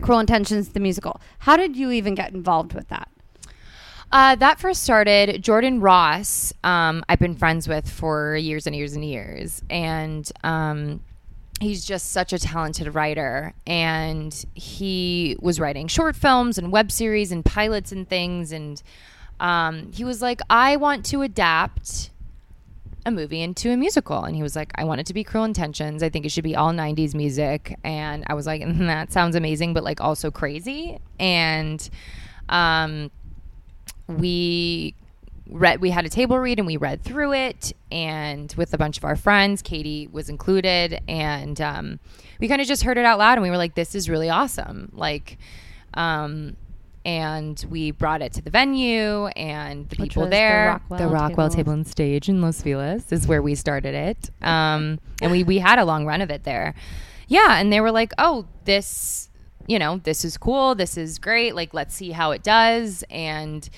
Cruel 0.00 0.18
Intentions 0.18 0.70
the 0.70 0.80
musical. 0.80 1.20
How 1.40 1.56
did 1.56 1.76
you 1.76 1.90
even 1.90 2.14
get 2.14 2.32
involved 2.32 2.72
with 2.72 2.88
that? 2.88 3.08
Uh, 4.10 4.36
that 4.36 4.60
first 4.60 4.82
started 4.82 5.42
Jordan 5.42 5.80
Ross. 5.80 6.52
Um, 6.62 7.04
I've 7.08 7.18
been 7.18 7.34
friends 7.34 7.66
with 7.68 7.88
for 7.88 8.36
years 8.36 8.66
and 8.66 8.74
years 8.74 8.94
and 8.94 9.04
years, 9.04 9.62
and 9.68 10.30
um, 10.44 11.00
he's 11.60 11.84
just 11.84 12.12
such 12.12 12.32
a 12.32 12.38
talented 12.38 12.94
writer. 12.94 13.54
And 13.66 14.32
he 14.54 15.36
was 15.40 15.58
writing 15.58 15.88
short 15.88 16.16
films 16.16 16.58
and 16.58 16.70
web 16.70 16.92
series 16.92 17.32
and 17.32 17.44
pilots 17.44 17.92
and 17.92 18.08
things. 18.08 18.52
And 18.52 18.82
um, 19.40 19.90
he 19.92 20.04
was 20.04 20.22
like, 20.22 20.40
"I 20.48 20.76
want 20.76 21.04
to 21.06 21.22
adapt." 21.22 22.10
A 23.06 23.10
movie 23.10 23.42
into 23.42 23.70
a 23.70 23.76
musical. 23.76 24.24
And 24.24 24.34
he 24.34 24.42
was 24.42 24.56
like 24.56 24.72
i 24.76 24.84
want 24.84 25.00
it 25.00 25.06
to 25.06 25.14
be 25.14 25.24
cruel 25.24 25.44
intentions. 25.44 26.02
I 26.02 26.08
think 26.08 26.24
it 26.24 26.30
should 26.30 26.44
be 26.44 26.56
all 26.56 26.72
90s 26.72 27.14
music. 27.14 27.78
And 27.84 28.24
i 28.26 28.34
was 28.34 28.46
like 28.46 28.62
"Mm, 28.62 28.78
that 28.86 29.12
sounds 29.12 29.36
amazing 29.36 29.74
but 29.74 29.84
like 29.84 30.00
also 30.00 30.30
crazy. 30.30 30.98
And 31.18 31.88
um 32.48 33.10
we 34.06 34.94
read 35.48 35.80
we 35.80 35.90
had 35.90 36.06
a 36.06 36.08
table 36.08 36.38
read 36.38 36.58
and 36.58 36.66
we 36.66 36.76
read 36.76 37.02
through 37.02 37.32
it 37.34 37.72
and 37.92 38.52
with 38.56 38.72
a 38.72 38.78
bunch 38.78 38.96
of 38.96 39.04
our 39.04 39.16
friends 39.16 39.62
katie 39.62 40.08
was 40.10 40.28
included. 40.28 41.00
And 41.06 41.60
um, 41.60 42.00
we 42.40 42.48
kind 42.48 42.60
of 42.60 42.66
just 42.66 42.82
heard 42.82 42.98
it 42.98 43.04
out 43.04 43.18
loud 43.18 43.34
and 43.34 43.42
we 43.42 43.50
were 43.50 43.56
like 43.56 43.74
this 43.74 43.94
is 43.94 44.08
really 44.08 44.30
awesome. 44.30 44.90
Like 44.92 45.38
um, 45.94 46.56
and 47.04 47.64
we 47.68 47.90
brought 47.90 48.22
it 48.22 48.32
to 48.34 48.42
the 48.42 48.50
venue 48.50 49.26
and 49.28 49.88
the 49.90 49.96
Which 49.96 50.10
people 50.10 50.22
was 50.22 50.26
the 50.28 50.36
there. 50.36 50.66
Rockwell 50.68 50.98
the 50.98 51.06
rockwell 51.08 51.48
Table. 51.48 51.56
table 51.56 51.72
and 51.72 51.86
stage 51.86 52.28
in 52.28 52.40
los 52.40 52.62
feliz 52.62 53.12
is 53.12 53.26
where 53.26 53.42
we 53.42 53.54
started 53.54 53.94
it. 53.94 54.30
Um, 54.40 54.98
and 55.20 55.30
we 55.30 55.44
we 55.44 55.58
had 55.58 55.78
a 55.78 55.84
long 55.84 56.06
run 56.06 56.20
of 56.20 56.30
it 56.30 56.44
there. 56.44 56.74
Yeah 57.28 57.58
and 57.58 57.72
they 57.72 57.80
were 57.80 57.92
like 57.92 58.12
oh 58.18 58.46
this 58.64 59.28
you 59.66 59.78
know 59.78 59.98
this 59.98 60.24
is 60.24 60.36
cool. 60.38 60.74
This 60.74 60.96
is 60.96 61.18
great. 61.18 61.54
Like 61.54 61.74
let's 61.74 61.94
see 61.94 62.10
how 62.10 62.30
it 62.32 62.42
does. 62.42 63.04
And 63.10 63.68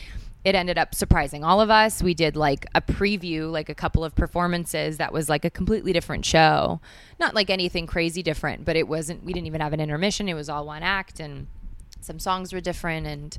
it 0.45 0.55
ended 0.55 0.79
up 0.79 0.95
surprising 0.95 1.43
all 1.43 1.61
of 1.61 1.71
us. 1.71 2.01
We 2.05 2.15
did 2.15 2.37
like 2.37 2.67
a 2.75 2.81
preview 2.81 3.51
like 3.51 3.69
a 3.69 3.75
couple 3.75 4.05
of 4.05 4.15
performances 4.15 4.99
that 4.99 5.13
was 5.13 5.29
like 5.29 5.45
a 5.45 5.51
completely 5.51 5.93
different 5.93 6.25
show. 6.25 6.81
Not 7.19 7.35
like 7.35 7.51
anything 7.51 7.87
crazy 7.89 8.23
different 8.23 8.65
but 8.65 8.77
it 8.77 8.87
wasn't 8.87 9.25
we 9.25 9.33
didn't 9.33 9.49
even 9.49 9.61
have 9.61 9.73
an 9.73 9.81
intermission. 9.81 10.29
It 10.29 10.35
was 10.35 10.49
all 10.49 10.65
one 10.67 10.85
act 10.85 11.19
and 11.19 11.49
some 12.07 12.19
songs 12.19 12.53
were 12.53 12.61
different 12.61 13.07
and 13.07 13.39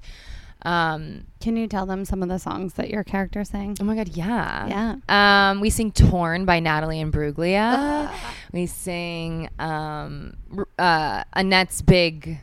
um 0.64 1.24
Can 1.40 1.56
you 1.56 1.68
tell 1.68 1.86
them 1.86 2.04
some 2.04 2.22
of 2.24 2.30
the 2.30 2.40
songs 2.40 2.74
that 2.76 2.90
your 2.90 3.04
character 3.04 3.44
sang? 3.44 3.78
oh 3.80 3.84
my 3.84 3.96
god 3.96 4.10
yeah 4.10 4.96
Yeah. 5.08 5.50
um 5.52 5.62
we 5.62 5.70
sing 5.70 5.92
torn 5.92 6.46
by 6.46 6.60
natalie 6.60 7.00
imbruglia 7.04 8.12
we 8.52 8.66
sing 8.66 9.50
um 9.60 10.36
uh 10.80 11.24
annette's 11.34 11.82
big 11.82 12.40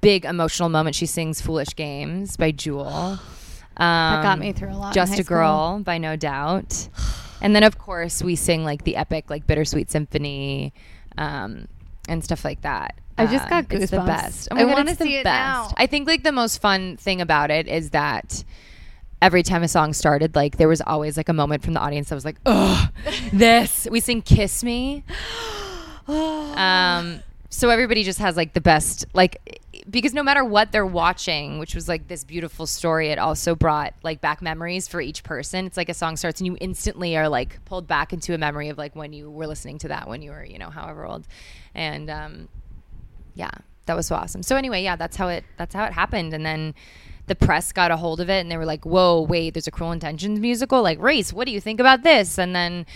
big 0.00 0.24
emotional 0.24 0.68
moment 0.68 0.94
she 0.96 1.06
sings 1.06 1.40
foolish 1.40 1.74
games 1.76 2.36
by 2.36 2.50
jewel 2.50 2.86
um, 2.88 3.18
That 3.78 4.22
got 4.22 4.38
me 4.38 4.52
through 4.52 4.72
a 4.72 4.76
lot. 4.76 4.92
just 4.94 5.18
a 5.18 5.24
girl 5.24 5.80
by 5.84 5.98
no 5.98 6.16
doubt 6.16 6.88
and 7.40 7.54
then 7.54 7.62
of 7.62 7.78
course 7.78 8.22
we 8.22 8.34
sing 8.36 8.64
like 8.64 8.82
the 8.84 8.96
epic 8.96 9.30
like 9.30 9.46
bittersweet 9.46 9.90
symphony 9.90 10.72
um, 11.18 11.66
and 12.08 12.22
stuff 12.24 12.44
like 12.44 12.62
that. 12.62 12.96
I 13.20 13.26
just 13.26 13.48
got 13.48 13.72
It's 13.72 13.90
the 13.90 13.98
best. 14.00 14.48
Oh 14.50 14.56
I 14.56 14.64
wanna 14.64 14.94
the 14.94 15.04
see 15.04 15.16
it 15.16 15.24
best. 15.24 15.70
now. 15.70 15.74
I 15.76 15.86
think 15.86 16.06
like 16.06 16.22
the 16.22 16.32
most 16.32 16.58
fun 16.60 16.96
thing 16.96 17.20
about 17.20 17.50
it 17.50 17.68
is 17.68 17.90
that 17.90 18.44
every 19.22 19.42
time 19.42 19.62
a 19.62 19.68
song 19.68 19.92
started, 19.92 20.34
like 20.34 20.56
there 20.56 20.68
was 20.68 20.80
always 20.80 21.16
like 21.16 21.28
a 21.28 21.32
moment 21.34 21.62
from 21.62 21.74
the 21.74 21.80
audience 21.80 22.08
that 22.08 22.14
was 22.14 22.24
like, 22.24 22.38
"Oh, 22.46 22.88
this." 23.32 23.86
We 23.90 24.00
sing 24.00 24.22
"Kiss 24.22 24.64
Me." 24.64 25.04
um, 26.08 27.20
so 27.48 27.68
everybody 27.70 28.04
just 28.04 28.18
has 28.20 28.36
like 28.36 28.52
the 28.52 28.60
best, 28.60 29.06
like 29.12 29.60
because 29.88 30.14
no 30.14 30.22
matter 30.22 30.44
what 30.44 30.72
they're 30.72 30.86
watching, 30.86 31.58
which 31.58 31.74
was 31.74 31.88
like 31.88 32.06
this 32.08 32.22
beautiful 32.24 32.66
story, 32.66 33.08
it 33.08 33.18
also 33.18 33.54
brought 33.54 33.94
like 34.02 34.20
back 34.20 34.40
memories 34.42 34.86
for 34.88 35.00
each 35.00 35.22
person. 35.24 35.66
It's 35.66 35.76
like 35.76 35.88
a 35.88 35.94
song 35.94 36.16
starts 36.16 36.40
and 36.40 36.46
you 36.46 36.56
instantly 36.60 37.16
are 37.16 37.28
like 37.28 37.64
pulled 37.64 37.86
back 37.86 38.12
into 38.12 38.34
a 38.34 38.38
memory 38.38 38.68
of 38.68 38.78
like 38.78 38.94
when 38.94 39.12
you 39.12 39.30
were 39.30 39.46
listening 39.46 39.78
to 39.78 39.88
that 39.88 40.08
when 40.08 40.22
you 40.22 40.30
were, 40.30 40.44
you 40.44 40.58
know, 40.58 40.70
however 40.70 41.06
old, 41.06 41.26
and 41.74 42.08
um, 42.10 42.48
yeah, 43.34 43.50
that 43.86 43.96
was 43.96 44.06
so 44.06 44.14
awesome. 44.14 44.42
So 44.42 44.56
anyway, 44.56 44.82
yeah, 44.82 44.96
that's 44.96 45.16
how 45.16 45.28
it 45.28 45.44
that's 45.56 45.74
how 45.74 45.84
it 45.84 45.92
happened, 45.92 46.34
and 46.34 46.44
then 46.44 46.74
the 47.26 47.34
press 47.34 47.70
got 47.72 47.90
a 47.92 47.96
hold 47.96 48.20
of 48.20 48.28
it 48.28 48.40
and 48.40 48.50
they 48.50 48.56
were 48.56 48.64
like, 48.64 48.84
"Whoa, 48.84 49.20
wait, 49.20 49.54
there's 49.54 49.68
a 49.68 49.70
Cruel 49.70 49.92
Intentions 49.92 50.40
musical. 50.40 50.82
Like, 50.82 51.00
Reese, 51.00 51.32
what 51.32 51.46
do 51.46 51.52
you 51.52 51.60
think 51.60 51.78
about 51.78 52.02
this?" 52.02 52.38
And 52.38 52.56
then 52.56 52.86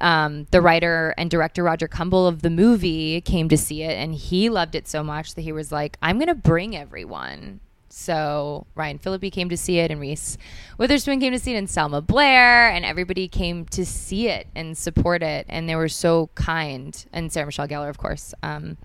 um, 0.00 0.46
the 0.50 0.60
writer 0.60 1.14
and 1.18 1.30
director 1.30 1.62
Roger 1.62 1.88
Kumble 1.88 2.26
of 2.26 2.42
the 2.42 2.50
movie 2.50 3.20
came 3.20 3.48
to 3.48 3.56
see 3.56 3.82
it, 3.82 3.96
and 3.96 4.14
he 4.14 4.48
loved 4.48 4.74
it 4.74 4.88
so 4.88 5.02
much 5.02 5.34
that 5.34 5.42
he 5.42 5.52
was 5.52 5.72
like, 5.72 5.98
"I'm 6.02 6.18
gonna 6.18 6.34
bring 6.34 6.76
everyone." 6.76 7.60
So 7.88 8.66
Ryan 8.74 8.98
Phillippe 8.98 9.32
came 9.32 9.48
to 9.48 9.56
see 9.56 9.78
it, 9.78 9.90
and 9.90 10.00
Reese 10.00 10.36
Witherspoon 10.76 11.18
came 11.18 11.32
to 11.32 11.38
see 11.38 11.54
it, 11.54 11.58
and 11.58 11.68
Selma 11.68 12.02
Blair, 12.02 12.68
and 12.70 12.84
everybody 12.84 13.26
came 13.26 13.64
to 13.66 13.86
see 13.86 14.28
it 14.28 14.48
and 14.54 14.76
support 14.76 15.22
it, 15.22 15.46
and 15.48 15.68
they 15.68 15.76
were 15.76 15.88
so 15.88 16.28
kind, 16.34 17.06
and 17.12 17.32
Sarah 17.32 17.46
Michelle 17.46 17.68
Gellar, 17.68 17.88
of 17.88 17.96
course. 17.96 18.34
Um, 18.42 18.76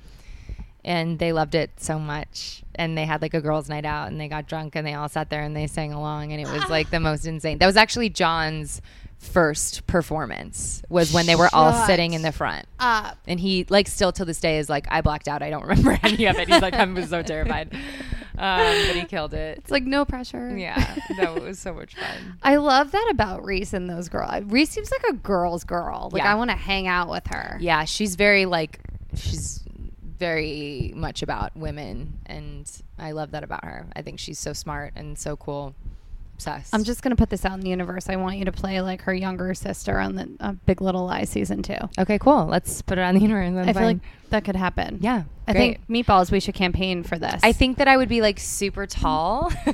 and 0.84 1.20
they 1.20 1.32
loved 1.34 1.56
it 1.56 1.70
so 1.78 2.00
much 2.00 2.64
and 2.76 2.98
they 2.98 3.06
had 3.06 3.22
like 3.22 3.34
a 3.34 3.42
girls 3.42 3.70
night 3.70 3.86
out 3.86 4.08
and 4.08 4.20
they 4.20 4.28
got 4.28 4.48
drunk 4.48 4.76
and 4.76 4.86
they 4.88 4.94
all 4.94 5.08
sat 5.10 5.30
there 5.30 5.42
and 5.44 5.56
they 5.56 5.68
sang 5.68 5.94
along 5.94 6.32
and 6.32 6.42
it 6.42 6.48
was 6.52 6.68
like 6.70 6.90
the 6.90 7.00
most 7.10 7.26
insane 7.26 7.58
that 7.60 7.68
was 7.68 7.78
actually 7.78 8.10
john's 8.10 8.82
first 9.20 9.86
performance 9.86 10.82
was 10.90 11.14
when 11.14 11.28
they 11.28 11.36
were 11.36 11.50
all 11.54 11.86
sitting 11.86 12.14
in 12.14 12.24
the 12.24 12.32
front 12.32 12.66
Up. 12.80 13.20
and 13.28 13.40
he 13.40 13.66
like 13.70 13.88
still 13.88 14.12
to 14.14 14.26
this 14.26 14.40
day 14.40 14.58
is 14.58 14.68
like 14.68 14.88
i 14.90 15.02
blacked 15.02 15.28
out 15.28 15.44
i 15.44 15.52
don't 15.52 15.62
remember 15.64 16.00
any 16.04 16.26
of 16.26 16.38
it 16.38 16.48
he's 16.50 16.62
like 16.62 16.74
i 16.74 16.84
was 16.86 17.10
so 17.10 17.22
terrified 17.34 17.72
um, 18.38 18.60
but 18.88 18.96
he 18.96 19.04
killed 19.06 19.36
it 19.36 19.60
It's 19.60 19.70
like 19.70 19.84
no 19.84 20.06
pressure. 20.06 20.58
yeah 20.58 20.96
that 21.18 21.40
was 21.40 21.60
so 21.60 21.74
much 21.76 21.94
fun 21.96 22.38
I 22.42 22.56
love 22.56 22.92
that 22.92 23.08
about 23.12 23.46
Reese 23.46 23.74
and 23.74 23.88
those 23.90 24.10
girls. 24.10 24.46
Reese 24.46 24.72
seems 24.72 24.90
like 24.90 25.04
a 25.14 25.14
girl's 25.18 25.64
girl. 25.64 26.10
Like 26.12 26.24
Yeah. 26.24 26.32
I 26.32 26.36
want 26.36 26.50
to 26.50 26.56
hang 26.56 26.88
out 26.88 27.08
with 27.10 27.28
her. 27.28 27.58
yeah 27.62 27.84
she's 27.86 28.16
very 28.16 28.46
like 28.48 28.80
she's 29.16 29.62
very 30.22 30.94
much 30.96 31.24
about 31.24 31.50
women 31.58 32.20
and 32.28 32.72
i 33.00 33.12
love 33.12 33.32
that 33.32 33.44
about 33.44 33.66
her 33.66 33.88
i 33.96 34.04
think 34.04 34.20
she's 34.20 34.38
so 34.38 34.54
smart 34.54 34.94
and 34.96 35.18
so 35.18 35.36
cool 35.36 35.74
obsessed 36.36 36.74
I'm 36.74 36.84
just 36.84 37.02
gonna 37.02 37.16
put 37.16 37.30
this 37.30 37.46
out 37.46 37.54
in 37.54 37.60
the 37.62 37.70
universe. 37.70 38.10
I 38.10 38.16
want 38.16 38.38
you 38.38 38.46
to 38.46 38.52
play 38.52 38.82
like 38.82 39.02
her 39.04 39.14
younger 39.14 39.54
sister 39.54 40.00
on 40.00 40.16
the 40.16 40.30
uh, 40.40 40.54
Big 40.66 40.82
Little 40.82 41.06
Lies 41.06 41.30
season 41.30 41.62
two. 41.62 41.76
okay 42.00 42.18
cool 42.18 42.46
let's 42.46 42.82
put 42.82 42.98
it 42.98 43.02
on 43.02 43.16
the 43.16 43.22
universe 43.22 43.68
I 43.68 43.74
feel 43.74 43.84
like 43.84 43.98
that 44.30 44.46
could 44.46 44.56
happen. 44.56 45.00
yeah 45.02 45.24
I 45.48 45.54
great. 45.54 45.80
think 45.88 46.06
meatballs. 46.08 46.32
We 46.32 46.40
should 46.40 46.56
campaign 46.56 47.04
for 47.04 47.20
this. 47.20 47.42
I 47.44 47.52
think 47.52 47.78
that 47.80 47.88
I 47.90 47.98
would 47.98 48.08
be 48.08 48.22
like 48.22 48.40
super 48.40 48.88
tall. 48.88 49.52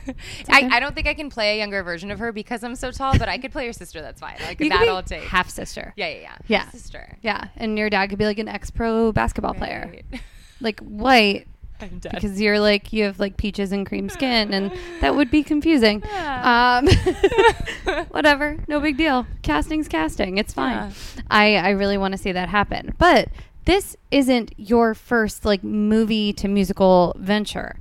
I, 0.49 0.67
I 0.71 0.79
don't 0.79 0.95
think 0.95 1.05
I 1.07 1.13
can 1.13 1.29
play 1.29 1.55
a 1.55 1.57
younger 1.59 1.83
version 1.83 2.09
of 2.09 2.17
her 2.19 2.31
because 2.31 2.63
I'm 2.63 2.75
so 2.75 2.89
tall, 2.89 3.17
but 3.19 3.29
I 3.29 3.37
could 3.37 3.51
play 3.51 3.65
your 3.65 3.73
sister. 3.73 4.01
That's 4.01 4.19
fine. 4.19 4.37
Like 4.41 4.59
you 4.59 4.69
that'll 4.69 5.01
be 5.03 5.07
take. 5.07 5.23
half 5.23 5.49
sister. 5.49 5.93
yeah, 5.95 6.07
yeah, 6.07 6.19
yeah. 6.21 6.37
Yeah. 6.47 6.65
Her 6.65 6.71
sister. 6.71 7.17
Yeah, 7.21 7.49
and 7.57 7.77
your 7.77 7.89
dad 7.91 8.07
could 8.09 8.17
be 8.17 8.25
like 8.25 8.39
an 8.39 8.47
ex-pro 8.47 9.11
basketball 9.11 9.53
player, 9.53 9.91
Right. 10.11 10.21
like 10.61 10.79
white, 10.81 11.47
because 11.79 12.41
you're 12.41 12.59
like 12.59 12.91
you 12.91 13.03
have 13.03 13.19
like 13.19 13.37
peaches 13.37 13.71
and 13.71 13.85
cream 13.85 14.09
skin, 14.09 14.53
and 14.53 14.71
that 15.01 15.15
would 15.15 15.29
be 15.29 15.43
confusing. 15.43 16.01
Yeah. 16.05 16.81
Um, 16.83 18.05
whatever, 18.09 18.57
no 18.67 18.79
big 18.79 18.97
deal. 18.97 19.25
Casting's 19.41 19.87
casting. 19.87 20.37
It's 20.37 20.53
fine. 20.53 20.75
Yeah. 20.75 20.91
I 21.29 21.55
I 21.55 21.69
really 21.71 21.97
want 21.97 22.13
to 22.13 22.17
see 22.17 22.31
that 22.31 22.49
happen, 22.49 22.95
but 22.97 23.29
this 23.65 23.95
isn't 24.11 24.53
your 24.57 24.93
first 24.93 25.45
like 25.45 25.63
movie 25.63 26.33
to 26.33 26.47
musical 26.47 27.13
venture. 27.17 27.79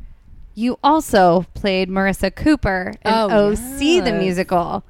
You 0.55 0.79
also 0.83 1.45
played 1.55 1.89
Marissa 1.91 2.35
Cooper 2.35 2.93
in 3.05 3.13
Oh, 3.13 3.51
OC 3.53 4.05
the 4.05 4.17
musical. 4.19 4.85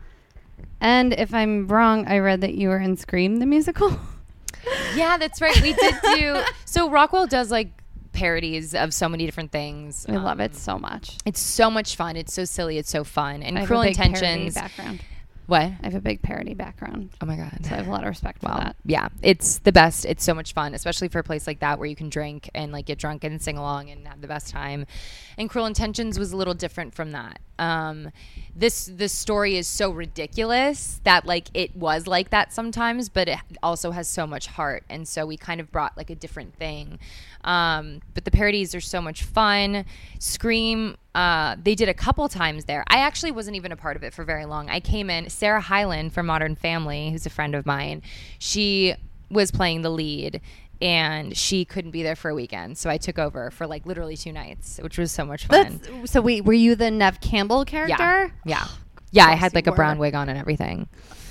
And 0.80 1.12
if 1.12 1.34
I'm 1.34 1.66
wrong, 1.66 2.06
I 2.06 2.18
read 2.18 2.40
that 2.42 2.54
you 2.54 2.68
were 2.68 2.78
in 2.78 2.96
Scream 2.96 3.38
the 3.38 3.46
musical. 3.46 3.98
Yeah, 4.94 5.16
that's 5.18 5.40
right. 5.40 5.60
We 5.62 5.72
did 5.74 5.94
do. 6.14 6.42
So 6.64 6.90
Rockwell 6.90 7.26
does 7.26 7.50
like 7.50 7.70
parodies 8.12 8.74
of 8.74 8.92
so 8.92 9.08
many 9.08 9.24
different 9.24 9.50
things. 9.52 10.04
I 10.08 10.12
love 10.12 10.38
Um, 10.38 10.40
it 10.40 10.54
so 10.54 10.78
much. 10.78 11.16
It's 11.24 11.40
so 11.40 11.70
much 11.70 11.96
fun. 11.96 12.16
It's 12.16 12.32
so 12.34 12.44
silly. 12.44 12.76
It's 12.78 12.90
so 12.90 13.04
fun. 13.04 13.42
And 13.42 13.56
I 13.56 13.60
have 13.60 13.68
Cruel 13.68 13.82
a 13.82 13.84
big 13.86 13.96
parody 13.96 14.16
Intentions. 14.16 14.54
background. 14.54 15.00
What? 15.46 15.62
I 15.62 15.76
have 15.82 15.94
a 15.94 16.00
big 16.00 16.22
parody 16.22 16.54
background, 16.54 17.10
Oh 17.20 17.26
my 17.26 17.36
god. 17.36 17.64
so 17.64 17.72
I 17.72 17.76
have 17.76 17.86
a 17.86 17.90
lot 17.90 18.02
of 18.02 18.08
respect 18.08 18.40
for 18.40 18.48
Wow. 18.48 18.56
that. 18.58 18.76
Yeah, 18.84 19.08
it's 19.22 19.58
the 19.58 19.70
best. 19.70 20.04
It's 20.04 20.24
so 20.24 20.34
much 20.34 20.54
fun, 20.54 20.74
especially 20.74 21.06
for 21.08 21.20
a 21.20 21.22
place 21.24 21.46
like 21.46 21.60
that 21.60 21.78
where 21.78 21.86
you 21.86 21.94
can 21.94 22.08
drink 22.08 22.50
and 22.52 22.72
like 22.72 22.86
get 22.86 22.98
drunk 22.98 23.22
and 23.22 23.40
sing 23.40 23.56
along 23.56 23.90
and 23.90 24.08
have 24.08 24.20
the 24.20 24.26
best 24.26 24.48
time. 24.50 24.86
And 25.38 25.50
Cruel 25.50 25.66
Intentions 25.66 26.18
was 26.18 26.32
a 26.32 26.36
little 26.36 26.54
different 26.54 26.94
from 26.94 27.12
that. 27.12 27.40
Um, 27.58 28.10
this 28.54 28.90
this 28.92 29.12
story 29.12 29.56
is 29.56 29.66
so 29.66 29.90
ridiculous 29.90 31.00
that 31.04 31.26
like 31.26 31.48
it 31.52 31.76
was 31.76 32.06
like 32.06 32.30
that 32.30 32.52
sometimes, 32.52 33.08
but 33.08 33.28
it 33.28 33.38
also 33.62 33.90
has 33.90 34.08
so 34.08 34.26
much 34.26 34.46
heart, 34.46 34.84
and 34.88 35.06
so 35.06 35.26
we 35.26 35.36
kind 35.36 35.60
of 35.60 35.70
brought 35.70 35.96
like 35.96 36.10
a 36.10 36.14
different 36.14 36.54
thing. 36.54 36.98
Um, 37.44 38.00
but 38.14 38.24
the 38.24 38.30
parodies 38.30 38.74
are 38.74 38.80
so 38.80 39.00
much 39.00 39.24
fun. 39.24 39.84
Scream, 40.18 40.96
uh, 41.14 41.56
they 41.62 41.74
did 41.74 41.88
a 41.88 41.94
couple 41.94 42.28
times 42.28 42.64
there. 42.64 42.84
I 42.88 42.98
actually 42.98 43.32
wasn't 43.32 43.56
even 43.56 43.72
a 43.72 43.76
part 43.76 43.96
of 43.96 44.02
it 44.02 44.14
for 44.14 44.24
very 44.24 44.46
long. 44.46 44.68
I 44.68 44.80
came 44.80 45.10
in, 45.10 45.28
Sarah 45.30 45.60
Hyland 45.60 46.12
from 46.12 46.26
Modern 46.26 46.56
Family, 46.56 47.10
who's 47.10 47.26
a 47.26 47.30
friend 47.30 47.54
of 47.54 47.66
mine, 47.66 48.02
she 48.38 48.94
was 49.30 49.50
playing 49.50 49.82
the 49.82 49.90
lead 49.90 50.40
and 50.80 51.36
she 51.36 51.64
couldn't 51.64 51.90
be 51.92 52.02
there 52.02 52.16
for 52.16 52.28
a 52.30 52.34
weekend. 52.34 52.76
So 52.78 52.90
I 52.90 52.96
took 52.98 53.18
over 53.18 53.50
for 53.50 53.66
like 53.66 53.86
literally 53.86 54.16
two 54.16 54.32
nights, 54.32 54.78
which 54.82 54.98
was 54.98 55.10
so 55.12 55.24
much 55.24 55.46
fun. 55.46 55.80
That's, 55.82 56.10
so 56.12 56.20
wait, 56.20 56.44
were 56.44 56.52
you 56.52 56.74
the 56.74 56.90
Neve 56.90 57.20
Campbell 57.20 57.64
character? 57.64 57.94
yeah. 57.96 58.28
Yeah. 58.44 58.66
Yeah, 59.12 59.26
I 59.26 59.34
had 59.34 59.54
like 59.54 59.66
a 59.66 59.72
brown 59.72 59.96
wig 59.98 60.14
on 60.14 60.28
and 60.28 60.38
everything. 60.38 60.88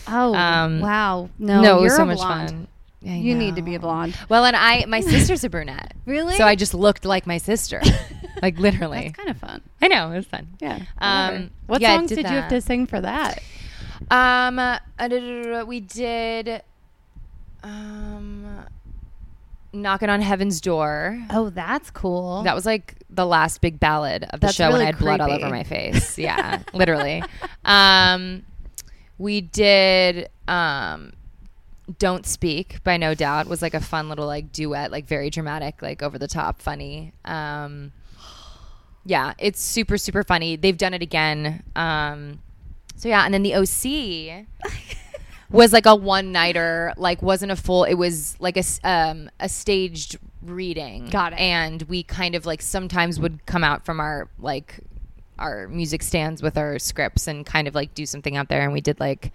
Oh 0.07 0.33
Um, 0.33 0.79
wow! 0.79 1.29
No, 1.37 1.61
No, 1.61 1.71
it 1.77 1.81
was 1.81 1.89
you're 1.91 1.97
so 1.97 2.03
a 2.03 2.05
much 2.07 2.17
blonde. 2.17 2.49
fun. 2.49 2.67
I 3.05 3.15
You 3.17 3.35
need 3.35 3.57
to 3.57 3.61
be 3.61 3.75
a 3.75 3.79
blonde. 3.79 4.17
Well, 4.27 4.43
and 4.45 4.55
I, 4.55 4.85
my 4.87 5.01
sister's 5.13 5.43
a 5.43 5.49
brunette. 5.49 5.93
Really? 6.07 6.35
So 6.35 6.45
I 6.45 6.55
just 6.55 6.73
looked 6.73 7.05
like 7.05 7.27
my 7.27 7.37
sister, 7.37 7.81
like 8.41 8.57
literally. 8.57 9.01
That's 9.09 9.17
kind 9.17 9.29
of 9.29 9.37
fun. 9.37 9.61
I 9.83 9.87
know 9.89 10.09
it 10.11 10.15
was 10.15 10.25
fun. 10.25 10.47
Yeah. 10.59 10.79
Um, 10.97 11.51
what 11.67 11.81
yeah, 11.81 11.97
songs 11.97 12.09
did 12.09 12.15
did, 12.15 12.25
you 12.29 12.31
have 12.37 12.49
to 12.49 12.61
sing 12.61 12.87
for 12.87 13.01
that? 13.01 13.43
Um, 14.09 14.57
uh, 14.57 14.79
we 15.67 15.81
did, 15.81 16.63
um, 17.61 18.65
knocking 19.75 20.09
on 20.09 20.21
heaven's 20.21 20.61
door. 20.61 21.21
Oh, 21.29 21.49
that's 21.49 21.91
cool. 21.91 22.43
That 22.43 22.55
was 22.55 22.65
like 22.65 22.95
the 23.09 23.25
last 23.25 23.61
big 23.61 23.79
ballad 23.79 24.23
of 24.23 24.39
the 24.39 24.47
That's 24.47 24.55
show 24.55 24.67
really 24.67 24.83
I 24.83 24.85
had 24.87 24.97
blood 24.97 25.21
all 25.21 25.31
over 25.31 25.49
my 25.49 25.63
face. 25.75 26.17
Yeah, 26.17 26.61
literally. 26.73 27.23
Um, 27.63 28.43
we 29.17 29.41
did 29.41 30.29
um, 30.47 31.13
"Don't 31.99 32.25
Speak" 32.25 32.83
by 32.83 32.97
No 32.97 33.13
Doubt 33.13 33.47
was 33.47 33.61
like 33.61 33.73
a 33.73 33.79
fun 33.81 34.09
little 34.09 34.25
like 34.27 34.51
duet, 34.51 34.91
like 34.91 35.05
very 35.05 35.29
dramatic, 35.29 35.81
like 35.81 36.01
over 36.01 36.17
the 36.17 36.27
top, 36.27 36.61
funny. 36.61 37.13
Um, 37.23 37.91
yeah, 39.05 39.33
it's 39.37 39.61
super 39.61 39.97
super 39.97 40.23
funny. 40.23 40.55
They've 40.55 40.77
done 40.77 40.93
it 40.93 41.01
again. 41.01 41.63
Um, 41.75 42.39
so 42.95 43.09
yeah, 43.09 43.25
and 43.25 43.33
then 43.33 43.43
the 43.43 43.55
OC 43.55 44.45
was 45.49 45.73
like 45.73 45.85
a 45.85 45.95
one 45.95 46.31
nighter, 46.31 46.93
like 46.97 47.21
wasn't 47.21 47.51
a 47.51 47.55
full. 47.55 47.83
It 47.83 47.95
was 47.95 48.35
like 48.39 48.57
a 48.57 48.63
um, 48.83 49.29
a 49.39 49.49
staged 49.49 50.17
reading. 50.41 51.07
Got 51.09 51.33
it. 51.33 51.39
And 51.39 51.81
we 51.83 52.03
kind 52.03 52.35
of 52.35 52.45
like 52.45 52.61
sometimes 52.61 53.19
would 53.19 53.45
come 53.45 53.63
out 53.63 53.85
from 53.85 53.99
our 53.99 54.29
like 54.39 54.79
our 55.37 55.67
music 55.67 56.01
stands 56.01 56.41
with 56.41 56.57
our 56.57 56.79
scripts 56.79 57.27
and 57.27 57.45
kind 57.45 57.67
of 57.67 57.75
like 57.75 57.93
do 57.93 58.05
something 58.05 58.37
out 58.37 58.49
there. 58.49 58.63
And 58.63 58.73
we 58.73 58.81
did 58.81 58.99
like 58.99 59.31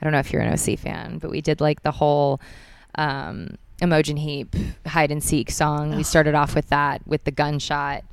I 0.00 0.04
don't 0.04 0.12
know 0.12 0.18
if 0.18 0.32
you're 0.32 0.42
an 0.42 0.52
OC 0.52 0.78
fan, 0.78 1.18
but 1.18 1.30
we 1.30 1.40
did 1.40 1.60
like 1.60 1.82
the 1.82 1.92
whole 1.92 2.40
um, 2.96 3.56
Imogen 3.80 4.16
Heap 4.16 4.54
hide 4.86 5.12
and 5.12 5.22
seek 5.22 5.50
song. 5.50 5.94
We 5.94 6.02
started 6.02 6.34
off 6.34 6.54
with 6.54 6.68
that 6.70 7.06
with 7.06 7.24
the 7.24 7.30
gunshot 7.30 8.04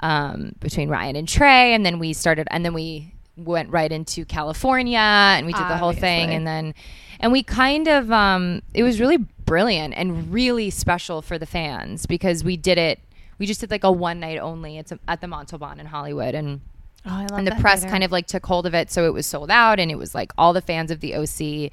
um, 0.00 0.54
between 0.60 0.88
Ryan 0.88 1.16
and 1.16 1.28
Trey, 1.28 1.74
and 1.74 1.84
then 1.84 1.98
we 1.98 2.12
started, 2.12 2.46
and 2.50 2.64
then 2.64 2.74
we 2.74 3.11
went 3.36 3.70
right 3.70 3.90
into 3.90 4.24
California, 4.24 4.98
and 4.98 5.46
we 5.46 5.52
did 5.52 5.62
the 5.62 5.76
whole 5.76 5.92
thing, 5.92 6.30
and 6.30 6.46
then 6.46 6.74
and 7.20 7.32
we 7.32 7.42
kind 7.42 7.88
of 7.88 8.10
um, 8.10 8.62
it 8.74 8.82
was 8.82 9.00
really 9.00 9.18
brilliant 9.18 9.94
and 9.94 10.32
really 10.32 10.70
special 10.70 11.22
for 11.22 11.38
the 11.38 11.46
fans 11.46 12.06
because 12.06 12.44
we 12.44 12.56
did 12.56 12.78
it. 12.78 13.00
We 13.38 13.46
just 13.46 13.60
did 13.60 13.70
like 13.70 13.84
a 13.84 13.90
one 13.90 14.20
night 14.20 14.38
only. 14.38 14.78
It's 14.78 14.92
at 15.08 15.20
the 15.20 15.28
Montalban 15.28 15.80
in 15.80 15.86
Hollywood, 15.86 16.34
and 16.34 16.60
oh, 17.06 17.10
I 17.10 17.26
love 17.26 17.38
and 17.38 17.46
the 17.46 17.56
press 17.56 17.84
kind 17.84 18.04
of 18.04 18.12
like 18.12 18.26
took 18.26 18.46
hold 18.46 18.66
of 18.66 18.74
it 18.74 18.90
so 18.90 19.06
it 19.06 19.12
was 19.12 19.26
sold 19.26 19.50
out 19.50 19.80
and 19.80 19.90
it 19.90 19.96
was 19.96 20.14
like 20.14 20.32
all 20.38 20.52
the 20.52 20.60
fans 20.60 20.90
of 20.90 21.00
the 21.00 21.14
OC 21.14 21.72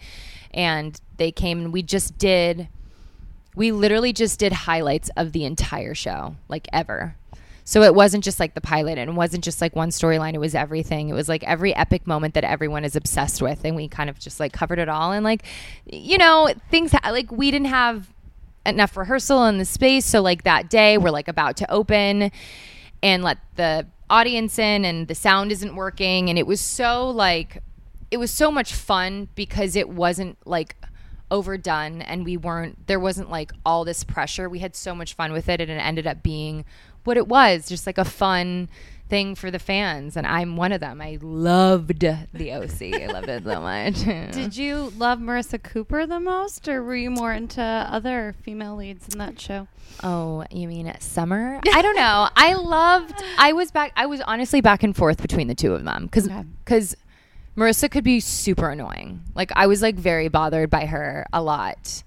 and 0.51 0.99
they 1.17 1.31
came 1.31 1.59
and 1.59 1.71
we 1.71 1.83
just 1.83 2.17
did 2.17 2.67
we 3.55 3.71
literally 3.71 4.13
just 4.13 4.39
did 4.39 4.53
highlights 4.53 5.09
of 5.17 5.31
the 5.31 5.43
entire 5.43 5.93
show, 5.93 6.35
like 6.47 6.67
ever. 6.71 7.15
So 7.69 7.83
it 7.83 7.93
wasn't 7.93 8.23
just 8.23 8.39
like 8.39 8.55
the 8.55 8.61
pilot 8.61 8.97
and 8.97 9.11
it 9.11 9.13
wasn't 9.13 9.43
just 9.43 9.61
like 9.61 9.75
one 9.75 9.89
storyline. 9.89 10.33
It 10.33 10.39
was 10.39 10.55
everything. 10.55 11.09
It 11.09 11.13
was 11.13 11.29
like 11.29 11.43
every 11.43 11.75
epic 11.75 12.07
moment 12.07 12.33
that 12.33 12.43
everyone 12.43 12.83
is 12.83 12.95
obsessed 12.95 13.43
with. 13.43 13.63
And 13.63 13.75
we 13.75 13.87
kind 13.87 14.09
of 14.09 14.17
just 14.17 14.39
like 14.39 14.53
covered 14.53 14.79
it 14.79 14.89
all. 14.89 15.11
And 15.11 15.23
like, 15.23 15.43
you 15.85 16.17
know, 16.17 16.51
things 16.71 16.93
ha- 16.93 17.11
like 17.11 17.31
we 17.31 17.51
didn't 17.51 17.67
have 17.67 18.11
enough 18.65 18.97
rehearsal 18.97 19.45
in 19.45 19.59
the 19.59 19.65
space. 19.65 20.03
So 20.03 20.19
like 20.19 20.45
that 20.45 20.71
day 20.71 20.97
we're 20.97 21.11
like 21.11 21.27
about 21.27 21.57
to 21.57 21.71
open 21.71 22.31
and 23.03 23.23
let 23.23 23.37
the 23.55 23.85
audience 24.09 24.57
in 24.57 24.83
and 24.83 25.07
the 25.07 25.13
sound 25.13 25.51
isn't 25.51 25.75
working. 25.75 26.27
And 26.27 26.39
it 26.39 26.47
was 26.47 26.61
so 26.61 27.07
like, 27.07 27.61
it 28.09 28.17
was 28.17 28.31
so 28.31 28.49
much 28.49 28.73
fun 28.73 29.29
because 29.35 29.75
it 29.75 29.89
wasn't 29.89 30.39
like 30.43 30.75
overdone 31.31 32.01
and 32.01 32.25
we 32.25 32.35
weren't 32.35 32.87
there 32.87 32.99
wasn't 32.99 33.29
like 33.29 33.51
all 33.63 33.85
this 33.85 34.03
pressure 34.03 34.49
we 34.49 34.57
had 34.57 34.75
so 34.75 34.95
much 34.95 35.13
fun 35.13 35.31
with 35.31 35.47
it 35.47 35.61
and 35.61 35.69
it 35.69 35.75
ended 35.75 36.07
up 36.07 36.23
being 36.23 36.65
what 37.03 37.17
it 37.17 37.27
was 37.27 37.67
just 37.67 37.85
like 37.87 37.97
a 37.97 38.05
fun 38.05 38.69
thing 39.07 39.33
for 39.33 39.49
the 39.49 39.57
fans 39.57 40.15
and 40.15 40.27
i'm 40.27 40.55
one 40.55 40.71
of 40.71 40.79
them. 40.79 41.01
I 41.01 41.17
loved 41.19 41.99
the 41.99 42.53
oc 42.53 42.81
i 42.83 43.07
loved 43.11 43.27
it 43.27 43.43
so 43.43 43.59
much. 43.59 44.03
Did 44.33 44.55
you 44.55 44.93
love 44.97 45.17
Marissa 45.17 45.61
Cooper 45.63 46.05
the 46.05 46.19
most, 46.19 46.67
or 46.67 46.83
were 46.83 46.95
you 46.95 47.09
more 47.09 47.33
into 47.33 47.59
other 47.61 48.35
female 48.43 48.75
leads 48.75 49.07
in 49.09 49.17
that 49.17 49.39
show? 49.39 49.67
oh 50.03 50.45
you 50.51 50.67
mean 50.67 50.93
summer? 50.99 51.59
I 51.73 51.81
don't 51.81 51.95
know. 51.95 52.29
I 52.35 52.53
loved 52.53 53.15
i 53.39 53.51
was 53.53 53.71
back 53.71 53.91
i 53.95 54.05
was 54.05 54.21
honestly 54.21 54.61
back 54.61 54.83
and 54.83 54.95
forth 54.95 55.21
between 55.21 55.47
the 55.47 55.55
two 55.55 55.73
of 55.73 55.83
them 55.85 56.05
because 56.05 56.27
Okay. 56.27 56.43
because 56.63 56.95
marissa 57.57 57.89
could 57.89 58.03
be 58.03 58.19
super 58.19 58.69
annoying. 58.69 59.21
Like 59.33 59.51
i 59.55 59.65
was 59.65 59.81
like 59.81 59.95
very 59.95 60.27
bothered 60.27 60.69
by 60.69 60.85
her 60.85 61.25
a 61.33 61.41
lot 61.41 62.03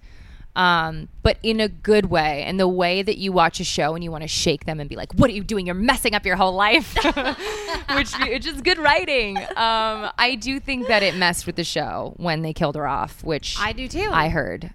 um, 0.55 1.09
but 1.23 1.39
in 1.43 1.61
a 1.61 1.69
good 1.69 2.07
way, 2.07 2.43
and 2.45 2.61
the 2.61 2.69
way 2.69 3.03
that 3.03 3.17
you 3.19 3.33
watch 3.33 3.59
a 3.61 3.65
show 3.65 3.95
and 3.95 4.05
you 4.05 4.11
want 4.11 4.23
to 4.23 4.29
shake 4.29 4.67
them 4.67 4.81
and 4.81 4.89
be 4.89 4.97
like, 4.97 5.13
"What 5.15 5.31
are 5.31 5.33
you 5.33 5.43
doing? 5.45 5.65
You're 5.67 5.75
messing 5.75 6.15
up 6.15 6.27
your 6.27 6.37
whole 6.37 6.53
life," 6.55 6.95
which 7.97 8.13
which 8.29 8.47
is 8.47 8.61
good 8.61 8.79
writing. 8.79 9.39
Um, 9.39 10.11
I 10.19 10.37
do 10.41 10.61
think 10.61 10.89
that 10.89 11.03
it 11.03 11.17
messed 11.17 11.47
with 11.47 11.57
the 11.57 11.65
show 11.65 12.15
when 12.17 12.43
they 12.43 12.53
killed 12.53 12.77
her 12.77 12.87
off, 12.87 13.23
which 13.25 13.57
I 13.59 13.73
do 13.73 13.89
too. 13.89 14.11
I 14.13 14.29
heard 14.29 14.73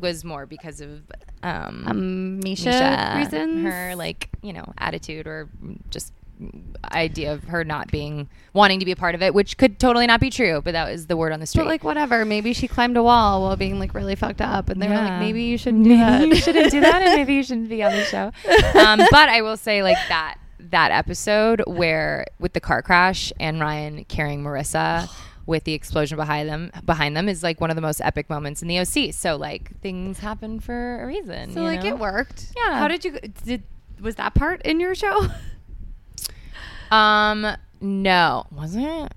was 0.00 0.24
more 0.24 0.46
because 0.46 0.80
of 0.80 1.02
um, 1.42 1.84
Um, 1.86 2.40
Mischa, 2.42 2.70
Mischa, 2.72 3.16
reasons. 3.16 3.64
her 3.72 3.94
like 3.96 4.28
you 4.42 4.52
know 4.52 4.72
attitude 4.78 5.26
or 5.26 5.48
just 5.90 6.12
idea 6.92 7.32
of 7.32 7.44
her 7.44 7.64
not 7.64 7.90
being 7.90 8.28
wanting 8.52 8.78
to 8.80 8.84
be 8.84 8.92
a 8.92 8.96
part 8.96 9.14
of 9.14 9.22
it, 9.22 9.34
which 9.34 9.56
could 9.56 9.78
totally 9.78 10.06
not 10.06 10.20
be 10.20 10.30
true, 10.30 10.60
but 10.62 10.72
that 10.72 10.90
was 10.90 11.06
the 11.06 11.16
word 11.16 11.32
on 11.32 11.40
the 11.40 11.46
street. 11.46 11.64
But 11.64 11.68
like 11.68 11.84
whatever, 11.84 12.24
maybe 12.24 12.52
she 12.52 12.68
climbed 12.68 12.96
a 12.96 13.02
wall 13.02 13.42
while 13.42 13.56
being 13.56 13.78
like 13.78 13.94
really 13.94 14.14
fucked 14.14 14.40
up, 14.40 14.68
and 14.68 14.80
they 14.80 14.88
were 14.88 14.94
like, 14.94 15.20
maybe 15.20 15.42
you 15.42 15.58
shouldn't 15.58 15.84
do 15.84 15.96
that. 15.96 16.26
you 16.28 16.36
shouldn't 16.36 16.70
do 16.70 16.80
that, 16.80 17.02
and 17.02 17.14
maybe 17.16 17.34
you 17.34 17.42
shouldn't 17.42 17.68
be 17.68 17.82
on 17.82 17.92
the 17.92 18.04
show. 18.04 18.32
Um, 18.78 19.00
but 19.10 19.28
I 19.28 19.42
will 19.42 19.56
say, 19.56 19.82
like 19.82 19.98
that 20.08 20.38
that 20.70 20.90
episode 20.90 21.62
where 21.66 22.26
with 22.38 22.52
the 22.52 22.60
car 22.60 22.82
crash 22.82 23.32
and 23.38 23.60
Ryan 23.60 24.04
carrying 24.04 24.42
Marissa 24.42 25.08
with 25.46 25.64
the 25.64 25.72
explosion 25.72 26.16
behind 26.16 26.48
them 26.48 26.70
behind 26.84 27.16
them 27.16 27.28
is 27.28 27.42
like 27.42 27.60
one 27.60 27.70
of 27.70 27.76
the 27.76 27.82
most 27.82 28.00
epic 28.02 28.28
moments 28.28 28.62
in 28.62 28.68
the 28.68 28.78
OC. 28.78 29.14
So 29.14 29.36
like 29.36 29.80
things 29.80 30.18
happen 30.18 30.60
for 30.60 31.02
a 31.02 31.06
reason. 31.06 31.52
So 31.52 31.62
like 31.62 31.82
know? 31.82 31.88
it 31.88 31.98
worked. 31.98 32.52
Yeah. 32.56 32.78
How 32.78 32.88
did 32.88 33.04
you 33.04 33.18
did 33.44 33.62
was 34.00 34.16
that 34.16 34.34
part 34.34 34.62
in 34.62 34.80
your 34.80 34.94
show? 34.94 35.28
Um, 36.90 37.46
no, 37.80 38.46
was 38.50 38.74
it? 38.76 39.12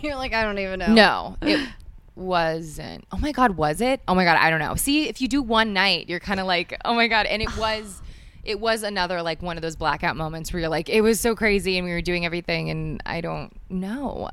You're 0.02 0.16
like 0.16 0.34
I 0.34 0.42
don't 0.42 0.58
even 0.58 0.78
know. 0.80 0.88
No, 0.92 1.36
it 1.42 1.68
wasn't. 2.14 3.04
Oh 3.12 3.16
my 3.18 3.32
god, 3.32 3.56
was 3.56 3.80
it? 3.80 4.00
Oh 4.06 4.14
my 4.14 4.24
god, 4.24 4.36
I 4.36 4.50
don't 4.50 4.60
know. 4.60 4.74
See, 4.74 5.08
if 5.08 5.20
you 5.20 5.28
do 5.28 5.42
one 5.42 5.72
night, 5.72 6.08
you're 6.08 6.20
kind 6.20 6.40
of 6.40 6.46
like, 6.46 6.76
oh 6.84 6.94
my 6.94 7.08
god, 7.08 7.26
and 7.26 7.42
it 7.42 7.56
was. 7.56 8.00
It 8.44 8.58
was 8.58 8.82
another 8.82 9.22
like 9.22 9.40
one 9.40 9.56
of 9.56 9.62
those 9.62 9.76
blackout 9.76 10.16
moments 10.16 10.52
where 10.52 10.58
you're 10.58 10.68
like, 10.68 10.88
it 10.88 11.00
was 11.00 11.20
so 11.20 11.36
crazy 11.36 11.78
and 11.78 11.86
we 11.86 11.92
were 11.92 12.00
doing 12.00 12.26
everything 12.26 12.70
and 12.70 13.00
I 13.06 13.20
don't 13.20 13.52
know. 13.70 14.30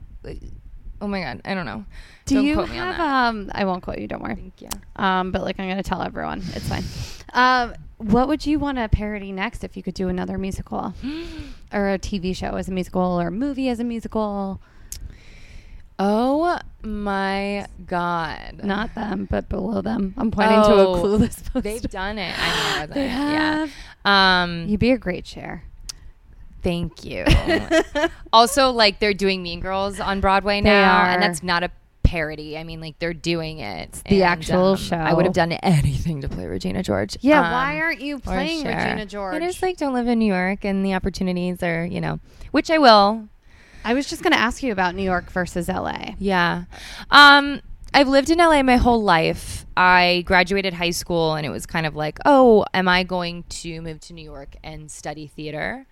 Oh 0.99 1.07
my 1.07 1.21
god, 1.21 1.41
I 1.45 1.53
don't 1.53 1.67
know. 1.67 1.85
Do 2.25 2.35
don't 2.35 2.43
you 2.45 2.55
quote 2.55 2.69
me 2.71 2.79
on 2.79 2.87
have 2.87 2.97
that. 2.97 3.27
um? 3.27 3.51
I 3.53 3.65
won't 3.65 3.83
quote 3.83 3.99
you. 3.99 4.07
Don't 4.07 4.23
worry. 4.23 4.33
Thank 4.33 4.63
you. 4.63 4.69
Um, 4.95 5.31
but 5.31 5.43
like 5.43 5.59
I'm 5.59 5.69
gonna 5.69 5.83
tell 5.83 6.01
everyone. 6.01 6.41
It's 6.55 6.67
fine. 6.67 6.83
Um, 7.33 7.75
what 7.99 8.27
would 8.27 8.45
you 8.45 8.57
want 8.59 8.77
to 8.79 8.89
parody 8.89 9.31
next 9.31 9.63
if 9.63 9.77
you 9.77 9.83
could 9.83 9.93
do 9.93 10.07
another 10.09 10.37
musical 10.37 10.93
or 11.73 11.89
a 11.89 11.99
TV 11.99 12.35
show 12.35 12.55
as 12.55 12.67
a 12.67 12.71
musical 12.71 13.01
or 13.21 13.27
a 13.27 13.31
movie 13.31 13.69
as 13.69 13.79
a 13.79 13.83
musical? 13.83 14.59
Oh 16.01 16.57
my 16.81 17.65
god. 17.85 18.61
Not 18.63 18.95
them, 18.95 19.27
but 19.29 19.49
below 19.49 19.81
them. 19.81 20.13
I'm 20.17 20.31
pointing 20.31 20.59
Oh, 20.59 20.67
to 20.67 20.73
a 20.81 20.85
clueless 21.03 21.43
poster. 21.43 21.61
They've 21.61 21.81
done 21.81 22.17
it. 22.17 22.33
I 22.37 22.85
know. 22.87 22.87
They 22.93 23.05
Yeah. 23.05 23.67
have. 23.67 23.71
Um. 24.05 24.67
You'd 24.69 24.79
be 24.79 24.91
a 24.91 24.97
great 24.97 25.25
chair. 25.25 25.63
Thank 26.63 27.03
you. 27.05 27.25
also, 28.33 28.71
like 28.71 28.99
they're 28.99 29.13
doing 29.13 29.43
Mean 29.43 29.59
Girls 29.59 29.99
on 29.99 30.19
Broadway 30.21 30.61
now, 30.61 31.03
and 31.05 31.21
that's 31.21 31.43
not 31.43 31.63
a 31.63 31.71
parody. 32.09 32.57
I 32.57 32.63
mean, 32.63 32.81
like 32.81 32.97
they're 32.97 33.13
doing 33.13 33.59
it. 33.59 33.91
the 34.09 34.23
and, 34.23 34.23
actual 34.23 34.71
um, 34.71 34.77
show. 34.77 34.95
I 34.95 35.13
would 35.13 35.25
have 35.25 35.33
done 35.33 35.51
anything 35.51 36.21
to 36.21 36.29
play 36.29 36.47
Regina 36.47 36.81
George. 36.81 37.17
Yeah, 37.21 37.41
Um, 37.41 37.51
why 37.51 37.79
aren't 37.79 38.01
you 38.01 38.17
playing 38.17 38.63
Cher. 38.63 38.75
Regina 38.75 39.05
George? 39.05 39.35
I 39.35 39.45
just 39.45 39.61
like 39.61 39.77
don't 39.77 39.93
live 39.93 40.07
in 40.07 40.17
New 40.17 40.33
York, 40.33 40.65
and 40.65 40.83
the 40.83 40.95
opportunities 40.95 41.61
are, 41.61 41.85
you 41.85 42.01
know, 42.01 42.19
which 42.49 42.71
I 42.71 42.79
will. 42.79 43.29
I 43.85 43.93
was 43.93 44.09
just 44.09 44.23
going 44.23 44.33
to 44.33 44.39
ask 44.39 44.63
you 44.63 44.71
about 44.71 44.95
New 44.95 45.03
York 45.03 45.31
versus 45.31 45.69
LA. 45.69 46.13
Yeah. 46.17 46.63
Um, 47.11 47.61
I've 47.93 48.07
lived 48.07 48.29
in 48.29 48.39
LA 48.39 48.63
my 48.63 48.77
whole 48.77 49.01
life. 49.01 49.65
I 49.77 50.23
graduated 50.25 50.73
high 50.73 50.89
school 50.89 51.35
and 51.35 51.45
it 51.45 51.49
was 51.49 51.65
kind 51.65 51.85
of 51.85 51.95
like, 51.95 52.19
oh, 52.25 52.65
am 52.73 52.87
I 52.87 53.03
going 53.03 53.43
to 53.49 53.81
move 53.81 53.99
to 54.01 54.13
New 54.13 54.23
York 54.23 54.55
and 54.63 54.91
study 54.91 55.27
theater 55.27 55.85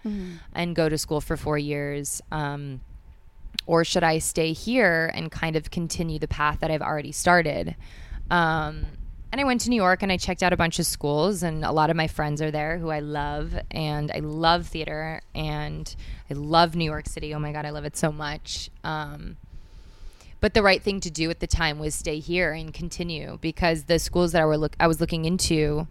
and 0.54 0.76
go 0.76 0.90
to 0.90 0.98
school 0.98 1.22
for 1.22 1.38
four 1.38 1.58
years? 1.58 2.22
Um, 2.32 2.82
or 3.68 3.84
should 3.84 4.04
I 4.04 4.18
stay 4.18 4.54
here 4.54 5.12
and 5.14 5.32
kind 5.32 5.56
of 5.56 5.70
continue 5.70 6.18
the 6.18 6.28
path 6.28 6.62
that 6.62 6.72
I've 6.72 6.82
already 6.82 7.12
started? 7.12 7.76
Um, 8.32 8.86
and 9.32 9.42
I 9.42 9.44
went 9.44 9.62
to 9.62 9.70
New 9.70 9.76
York 9.76 10.02
and 10.02 10.12
I 10.12 10.18
checked 10.18 10.42
out 10.42 10.54
a 10.54 10.58
bunch 10.58 10.80
of 10.80 10.86
schools, 10.86 11.44
and 11.44 11.64
a 11.64 11.72
lot 11.72 11.90
of 11.90 11.96
my 11.96 12.08
friends 12.08 12.42
are 12.42 12.50
there 12.50 12.78
who 12.78 12.90
I 12.90 13.02
love, 13.02 13.54
and 13.70 14.10
I 14.12 14.20
love 14.20 14.68
theater, 14.68 15.22
and 15.36 15.94
I 16.32 16.34
love 16.34 16.76
New 16.76 16.86
York 16.86 17.08
City. 17.08 17.36
Oh 17.36 17.40
my 17.40 17.52
God, 17.52 17.66
I 17.66 17.70
love 17.70 17.86
it 17.86 17.98
so 17.98 18.12
much. 18.12 18.70
Um, 18.84 19.38
but 20.40 20.54
the 20.54 20.64
right 20.64 20.82
thing 20.82 21.00
to 21.02 21.12
do 21.12 21.30
at 21.30 21.40
the 21.40 21.48
time 21.48 21.78
was 21.78 21.94
stay 21.94 22.20
here 22.20 22.54
and 22.54 22.74
continue 22.74 23.38
because 23.42 23.84
the 23.84 24.00
schools 24.00 24.32
that 24.32 24.42
I 24.42 24.46
were 24.46 24.58
look 24.58 24.76
I 24.80 24.88
was 24.88 25.02
looking 25.02 25.26
into, 25.26 25.88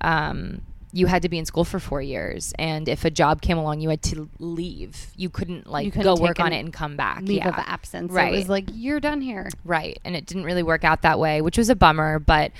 um, 0.00 0.62
you 0.92 1.06
had 1.06 1.22
to 1.22 1.28
be 1.28 1.38
in 1.38 1.46
school 1.46 1.64
for 1.64 1.78
four 1.78 2.02
years, 2.02 2.52
and 2.58 2.88
if 2.88 3.04
a 3.04 3.10
job 3.10 3.42
came 3.42 3.58
along, 3.58 3.80
you 3.80 3.90
had 3.90 4.02
to 4.02 4.28
leave. 4.38 5.06
You 5.16 5.30
couldn't 5.30 5.68
like 5.68 5.84
You 5.84 5.92
couldn't 5.92 6.16
go 6.16 6.20
work 6.20 6.40
on 6.40 6.52
it 6.52 6.58
and 6.60 6.72
come 6.72 6.96
back. 6.96 7.22
Leave 7.22 7.38
yeah. 7.38 7.48
of 7.48 7.54
absence. 7.58 8.12
Right. 8.12 8.32
It 8.32 8.36
was 8.36 8.48
like, 8.48 8.64
you're 8.72 9.00
done 9.00 9.20
here. 9.20 9.48
Right. 9.64 9.98
And 10.04 10.16
it 10.16 10.26
didn't 10.26 10.44
really 10.44 10.62
work 10.62 10.84
out 10.84 11.02
that 11.02 11.18
way, 11.18 11.40
which 11.42 11.58
was 11.58 11.70
a 11.70 11.76
bummer, 11.76 12.18
but 12.18 12.52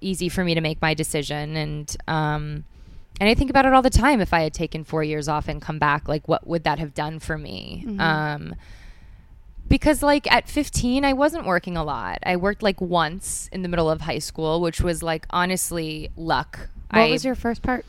easy 0.00 0.28
for 0.28 0.44
me 0.44 0.54
to 0.54 0.60
make 0.60 0.82
my 0.82 0.94
decision. 0.94 1.56
And, 1.56 1.96
um, 2.08 2.64
and 3.20 3.28
I 3.28 3.34
think 3.34 3.50
about 3.50 3.66
it 3.66 3.72
all 3.72 3.82
the 3.82 3.90
time. 3.90 4.20
If 4.20 4.34
I 4.34 4.40
had 4.40 4.54
taken 4.54 4.82
four 4.82 5.04
years 5.04 5.28
off 5.28 5.46
and 5.46 5.62
come 5.62 5.78
back, 5.78 6.08
like 6.08 6.26
what 6.26 6.46
would 6.46 6.64
that 6.64 6.80
have 6.80 6.94
done 6.94 7.20
for 7.20 7.38
me? 7.38 7.84
Um, 8.00 8.54
because 9.68 10.02
like 10.02 10.30
at 10.30 10.48
15, 10.48 11.04
I 11.04 11.12
wasn't 11.12 11.46
working 11.46 11.76
a 11.76 11.84
lot. 11.84 12.18
I 12.24 12.36
worked 12.36 12.62
like 12.62 12.80
once 12.80 13.48
in 13.52 13.62
the 13.62 13.68
middle 13.68 13.90
of 13.90 14.02
high 14.02 14.18
school, 14.18 14.60
which 14.60 14.80
was 14.80 15.02
like 15.02 15.26
honestly 15.30 16.10
luck. 16.16 16.68
What 16.92 17.02
I, 17.02 17.10
was 17.10 17.24
your 17.24 17.34
first 17.34 17.62
part? 17.62 17.84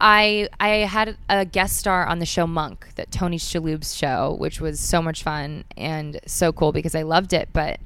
I 0.00 0.48
I 0.58 0.68
had 0.68 1.16
a 1.28 1.44
guest 1.44 1.76
star 1.76 2.06
on 2.06 2.18
the 2.18 2.26
show 2.26 2.46
Monk, 2.46 2.88
that 2.96 3.10
Tony 3.10 3.38
Shalhoub's 3.38 3.94
show, 3.94 4.34
which 4.38 4.60
was 4.60 4.80
so 4.80 5.00
much 5.02 5.22
fun 5.22 5.64
and 5.76 6.18
so 6.26 6.52
cool 6.52 6.72
because 6.72 6.94
I 6.94 7.02
loved 7.02 7.32
it. 7.32 7.50
But 7.52 7.80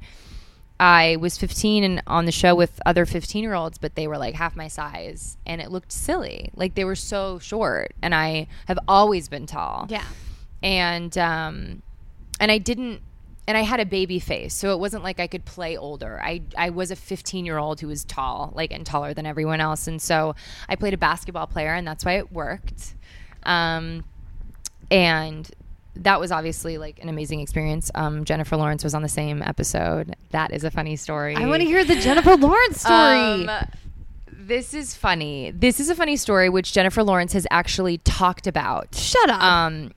I 0.79 1.17
was 1.19 1.37
15 1.37 1.83
and 1.83 2.03
on 2.07 2.25
the 2.25 2.31
show 2.31 2.53
with 2.55 2.79
other 2.85 3.05
15 3.05 3.43
year 3.43 3.53
olds, 3.53 3.77
but 3.77 3.95
they 3.95 4.07
were 4.07 4.17
like 4.17 4.35
half 4.35 4.55
my 4.55 4.67
size, 4.67 5.37
and 5.45 5.61
it 5.61 5.71
looked 5.71 5.91
silly. 5.91 6.49
Like 6.55 6.75
they 6.75 6.85
were 6.85 6.95
so 6.95 7.39
short, 7.39 7.93
and 8.01 8.15
I 8.15 8.47
have 8.67 8.79
always 8.87 9.29
been 9.29 9.45
tall 9.45 9.87
Yeah. 9.89 10.03
and 10.63 11.17
um 11.17 11.81
and 12.39 12.51
I 12.51 12.57
didn't 12.57 13.01
and 13.47 13.57
I 13.57 13.61
had 13.61 13.79
a 13.79 13.85
baby 13.85 14.19
face, 14.19 14.53
so 14.53 14.71
it 14.71 14.79
wasn't 14.79 15.03
like 15.03 15.19
I 15.19 15.27
could 15.27 15.45
play 15.45 15.77
older. 15.77 16.19
I 16.21 16.41
I 16.57 16.69
was 16.71 16.91
a 16.91 16.95
15 16.95 17.45
year 17.45 17.57
old 17.57 17.79
who 17.79 17.87
was 17.87 18.03
tall, 18.03 18.51
like 18.55 18.71
and 18.71 18.85
taller 18.85 19.13
than 19.13 19.25
everyone 19.25 19.61
else, 19.61 19.87
and 19.87 20.01
so 20.01 20.35
I 20.67 20.75
played 20.75 20.93
a 20.93 20.97
basketball 20.97 21.47
player, 21.47 21.73
and 21.73 21.87
that's 21.87 22.03
why 22.05 22.13
it 22.13 22.31
worked. 22.31 22.95
Um, 23.43 24.03
and 24.89 25.49
that 25.97 26.19
was 26.19 26.31
obviously 26.31 26.77
like 26.77 26.99
an 27.01 27.09
amazing 27.09 27.39
experience. 27.39 27.91
Um, 27.95 28.25
Jennifer 28.25 28.57
Lawrence 28.57 28.83
was 28.83 28.93
on 28.93 29.01
the 29.01 29.09
same 29.09 29.41
episode. 29.41 30.15
That 30.31 30.51
is 30.51 30.63
a 30.63 30.71
funny 30.71 30.95
story. 30.95 31.35
I 31.35 31.45
want 31.45 31.61
to 31.61 31.65
hear 31.65 31.83
the 31.85 31.95
Jennifer 31.95 32.35
Lawrence 32.35 32.81
story. 32.81 33.47
Um, 33.47 33.49
this 34.27 34.73
is 34.73 34.95
funny. 34.95 35.51
This 35.51 35.79
is 35.79 35.89
a 35.89 35.95
funny 35.95 36.17
story, 36.17 36.49
which 36.49 36.73
Jennifer 36.73 37.03
Lawrence 37.03 37.33
has 37.33 37.47
actually 37.49 37.97
talked 37.99 38.47
about. 38.47 38.93
Shut 38.93 39.29
up. 39.29 39.41
Um, 39.41 39.91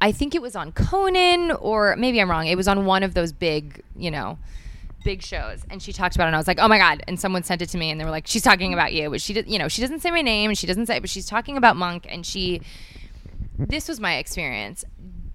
I 0.00 0.12
think 0.12 0.34
it 0.34 0.42
was 0.42 0.54
on 0.54 0.72
Conan, 0.72 1.52
or 1.52 1.96
maybe 1.96 2.20
I'm 2.20 2.30
wrong. 2.30 2.46
It 2.46 2.56
was 2.56 2.68
on 2.68 2.84
one 2.84 3.02
of 3.02 3.14
those 3.14 3.32
big, 3.32 3.82
you 3.96 4.10
know, 4.10 4.38
big 5.04 5.22
shows, 5.22 5.62
and 5.70 5.82
she 5.82 5.92
talked 5.92 6.16
about 6.16 6.24
it. 6.24 6.28
and 6.28 6.36
I 6.36 6.38
was 6.38 6.46
like, 6.46 6.58
oh 6.60 6.68
my 6.68 6.78
god! 6.78 7.02
And 7.08 7.18
someone 7.18 7.42
sent 7.42 7.62
it 7.62 7.68
to 7.70 7.78
me, 7.78 7.90
and 7.90 8.00
they 8.00 8.04
were 8.04 8.10
like, 8.10 8.26
she's 8.26 8.42
talking 8.42 8.72
about 8.74 8.92
you, 8.92 9.08
but 9.10 9.20
she 9.20 9.32
did, 9.32 9.48
you 9.48 9.58
know, 9.58 9.68
she 9.68 9.80
doesn't 9.80 10.00
say 10.00 10.10
my 10.10 10.22
name, 10.22 10.50
and 10.50 10.58
she 10.58 10.66
doesn't 10.66 10.86
say, 10.86 10.98
but 10.98 11.08
she's 11.08 11.26
talking 11.26 11.56
about 11.56 11.76
Monk, 11.76 12.06
and 12.08 12.26
she. 12.26 12.60
This 13.58 13.88
was 13.88 13.98
my 13.98 14.16
experience. 14.16 14.84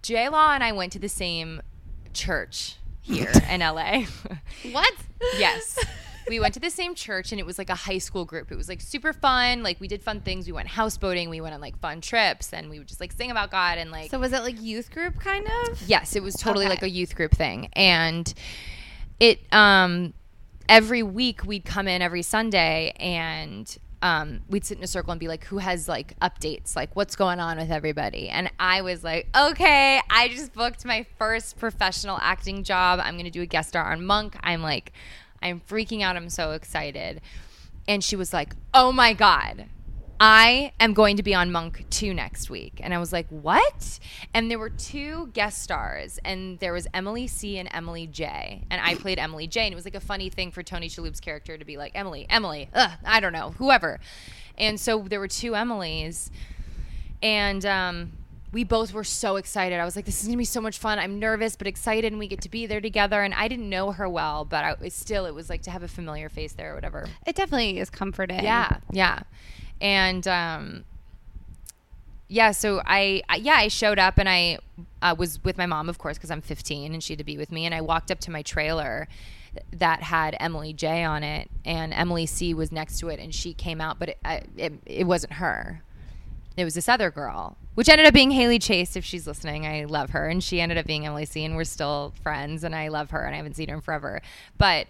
J 0.04 0.30
Law 0.30 0.54
and 0.54 0.64
I 0.64 0.74
went 0.74 0.92
to 0.94 1.00
the 1.00 1.10
same 1.10 1.62
church 2.14 2.76
here 3.02 3.32
in 3.50 3.62
LA. 3.62 4.04
What? 4.72 4.94
yes. 5.38 5.78
We 6.28 6.40
went 6.40 6.54
to 6.54 6.60
the 6.60 6.70
same 6.70 6.96
church 6.96 7.32
and 7.32 7.40
it 7.40 7.46
was 7.46 7.58
like 7.58 7.70
a 7.70 7.76
high 7.76 7.98
school 7.98 8.26
group. 8.26 8.52
It 8.52 8.56
was 8.56 8.70
like 8.70 8.82
super 8.82 9.12
fun. 9.14 9.64
Like 9.64 9.80
we 9.80 9.88
did 9.88 10.02
fun 10.02 10.22
things. 10.22 10.46
We 10.46 10.54
went 10.54 10.70
houseboating. 10.70 11.30
We 11.30 11.42
went 11.42 11.54
on 11.54 11.62
like 11.62 11.78
fun 11.80 12.02
trips 12.02 12.54
and 12.54 12.70
we 12.70 12.78
would 12.80 12.88
just 12.88 13.02
like 13.02 13.12
sing 13.12 13.32
about 13.32 13.52
God 13.52 13.78
and 13.78 13.92
like 13.92 14.12
So 14.12 14.20
was 14.20 14.32
it 14.34 14.42
like 14.42 14.62
youth 14.62 14.92
group 14.92 15.20
kind 15.20 15.48
of? 15.68 15.82
Yes, 15.88 16.16
it 16.16 16.24
was 16.24 16.36
totally 16.36 16.66
Okay. 16.66 16.74
like 16.76 16.84
a 16.84 16.90
youth 16.90 17.16
group 17.16 17.32
thing. 17.32 17.70
And 17.74 18.34
it 19.20 19.40
um 19.54 20.14
every 20.70 21.04
week 21.04 21.46
we'd 21.46 21.66
come 21.66 21.88
in 21.88 22.02
every 22.02 22.22
Sunday 22.22 22.94
and 23.00 23.78
um, 24.04 24.40
we'd 24.50 24.66
sit 24.66 24.80
in 24.80 24.84
a 24.84 24.88
circle 24.88 25.12
and 25.12 25.20
be 25.20 25.28
like, 25.28 25.44
who 25.46 25.60
has 25.60 25.88
like 25.88 26.18
updates, 26.22 26.76
like 26.76 26.96
what's 26.96 27.16
going 27.16 27.40
on 27.40 27.58
with 27.58 27.70
everybody? 27.70 28.30
And 28.30 28.52
I 28.60 28.82
was 28.82 29.04
like, 29.04 29.28
okay, 29.38 30.02
I 30.10 30.28
just 30.30 30.54
booked 30.54 30.86
my 30.86 31.06
first 31.20 31.60
professional 31.60 32.18
acting 32.20 32.64
job. 32.64 33.00
I'm 33.04 33.14
going 33.14 33.26
to 33.26 33.30
do 33.32 33.44
a 33.44 33.46
guest 33.46 33.70
star 33.70 33.92
on 33.92 34.04
Monk. 34.04 34.36
I'm 34.42 34.64
like, 34.64 34.92
I'm 35.42 35.62
freaking 35.62 36.02
out. 36.02 36.16
I'm 36.16 36.30
so 36.30 36.52
excited. 36.52 37.22
And 37.88 38.04
she 38.04 38.16
was 38.16 38.32
like, 38.32 38.56
oh 38.74 38.92
my 38.92 39.14
God, 39.14 39.68
I 40.24 40.72
am 40.80 40.94
going 40.94 41.18
to 41.18 41.24
be 41.24 41.34
on 41.34 41.52
Monk 41.52 41.84
2 41.90 42.14
next 42.14 42.52
week. 42.52 42.80
And 42.84 42.94
I 42.94 43.00
was 43.00 43.12
like, 43.12 43.28
what? 43.30 44.00
And 44.36 44.52
there 44.52 44.60
were 44.60 44.70
two 44.70 45.32
guest 45.34 45.64
stars, 45.64 46.20
and 46.24 46.60
there 46.60 46.74
was 46.74 46.86
Emily 46.94 47.26
C 47.26 47.58
and 47.58 47.68
Emily 47.74 48.06
J. 48.06 48.64
And 48.70 48.80
I 48.80 48.94
played 48.94 49.18
Emily 49.18 49.48
J. 49.48 49.62
And 49.62 49.74
it 49.74 49.76
was 49.76 49.84
like 49.84 49.96
a 49.96 50.00
funny 50.00 50.30
thing 50.30 50.52
for 50.52 50.62
Tony 50.62 50.90
Shalhoub's 50.90 51.20
character 51.20 51.58
to 51.58 51.66
be 51.66 51.76
like, 51.76 51.94
Emily, 51.96 52.28
Emily, 52.30 52.70
ugh, 52.76 52.92
I 53.04 53.20
don't 53.20 53.34
know, 53.34 53.56
whoever. 53.58 54.00
And 54.60 54.80
so 54.80 55.00
there 55.00 55.20
were 55.20 55.28
two 55.28 55.54
Emilys. 55.54 56.30
And 57.24 57.66
um, 57.66 58.12
we 58.52 58.64
both 58.64 58.94
were 58.94 59.04
so 59.04 59.38
excited. 59.38 59.80
I 59.80 59.86
was 59.86 59.96
like, 59.96 60.06
this 60.06 60.22
is 60.22 60.28
going 60.28 60.34
to 60.34 60.38
be 60.38 60.46
so 60.46 60.62
much 60.62 60.78
fun. 60.78 61.00
I'm 61.00 61.20
nervous, 61.20 61.56
but 61.56 61.68
excited, 61.68 62.12
and 62.12 62.20
we 62.20 62.28
get 62.28 62.42
to 62.42 62.50
be 62.50 62.66
there 62.66 62.82
together. 62.82 63.22
And 63.22 63.34
I 63.34 63.48
didn't 63.48 63.70
know 63.70 63.92
her 63.92 64.10
well, 64.10 64.44
but 64.44 64.64
I, 64.64 64.76
it 64.82 64.94
still, 64.94 65.26
it 65.26 65.34
was 65.34 65.50
like 65.50 65.62
to 65.64 65.72
have 65.72 65.84
a 65.84 65.88
familiar 65.88 66.28
face 66.28 66.54
there 66.54 66.72
or 66.72 66.76
whatever. 66.76 67.08
It 67.26 67.36
definitely 67.36 67.80
is 67.80 67.90
comforting. 67.90 68.44
Yeah, 68.44 68.78
yeah. 68.92 69.22
And 69.80 70.28
um, 70.28 70.84
yeah, 72.28 72.52
so 72.52 72.82
I, 72.86 73.24
I 73.28 73.38
yeah 73.38 73.56
I 73.56 73.68
showed 73.68 74.00
up 74.00 74.18
and 74.18 74.30
I 74.30 74.60
uh, 75.02 75.16
was 75.18 75.44
with 75.44 75.58
my 75.58 75.66
mom, 75.66 75.90
of 75.90 75.98
course, 75.98 76.18
because 76.18 76.32
I'm 76.32 76.42
15 76.42 76.94
and 76.94 77.04
she 77.04 77.14
had 77.14 77.18
to 77.18 77.24
be 77.24 77.38
with 77.38 77.52
me. 77.52 77.66
And 77.66 77.74
I 77.74 77.82
walked 77.82 78.12
up 78.12 78.20
to 78.22 78.32
my 78.32 78.42
trailer 78.42 79.08
that 79.74 80.02
had 80.04 80.36
Emily 80.40 80.72
J 80.72 81.04
on 81.04 81.24
it, 81.24 81.50
and 81.66 81.94
Emily 81.94 82.26
C 82.26 82.54
was 82.54 82.72
next 82.72 83.00
to 83.00 83.10
it, 83.10 83.20
and 83.20 83.36
she 83.36 83.54
came 83.54 83.82
out, 83.82 84.00
but 84.00 84.10
it 84.10 84.18
I, 84.24 84.44
it, 84.56 84.74
it 84.86 85.04
wasn't 85.06 85.34
her. 85.34 85.84
It 86.58 86.66
was 86.66 86.76
this 86.76 86.90
other 86.90 87.10
girl, 87.10 87.58
which 87.76 87.88
ended 87.88 88.06
up 88.06 88.14
being 88.14 88.32
Haley 88.32 88.60
Chase. 88.60 88.96
If 88.96 89.06
she's 89.06 89.26
listening, 89.26 89.66
I 89.66 89.86
love 89.86 90.10
her, 90.10 90.28
and 90.28 90.44
she 90.44 90.60
ended 90.60 90.78
up 90.78 90.86
being 90.86 91.06
Emily 91.06 91.26
C. 91.26 91.46
And 91.46 91.56
we're 91.56 91.64
still 91.64 92.14
friends, 92.22 92.64
and 92.64 92.76
I 92.76 92.90
love 92.90 93.12
her, 93.12 93.24
and 93.24 93.34
I 93.34 93.38
haven't 93.38 93.56
seen 93.56 93.70
her 93.70 93.76
in 93.76 93.82
forever. 93.82 94.22
But 94.58 94.88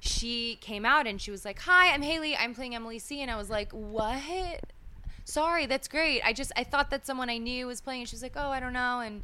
she 0.00 0.56
came 0.60 0.84
out 0.84 1.06
and 1.06 1.20
she 1.20 1.30
was 1.30 1.44
like, 1.44 1.60
"Hi, 1.60 1.92
I'm 1.92 2.02
Haley. 2.02 2.36
I'm 2.36 2.54
playing 2.54 2.74
Emily 2.74 2.98
C." 2.98 3.22
And 3.22 3.30
I 3.30 3.36
was 3.36 3.48
like, 3.48 3.70
"What? 3.72 4.60
Sorry, 5.24 5.66
that's 5.66 5.88
great. 5.88 6.20
I 6.24 6.32
just 6.32 6.52
I 6.56 6.64
thought 6.64 6.90
that 6.90 7.06
someone 7.06 7.30
I 7.30 7.38
knew 7.38 7.66
was 7.66 7.80
playing." 7.80 8.02
And 8.02 8.08
she 8.08 8.16
was 8.16 8.22
like, 8.22 8.34
"Oh, 8.36 8.48
I 8.48 8.60
don't 8.60 8.72
know." 8.72 9.00
And, 9.00 9.22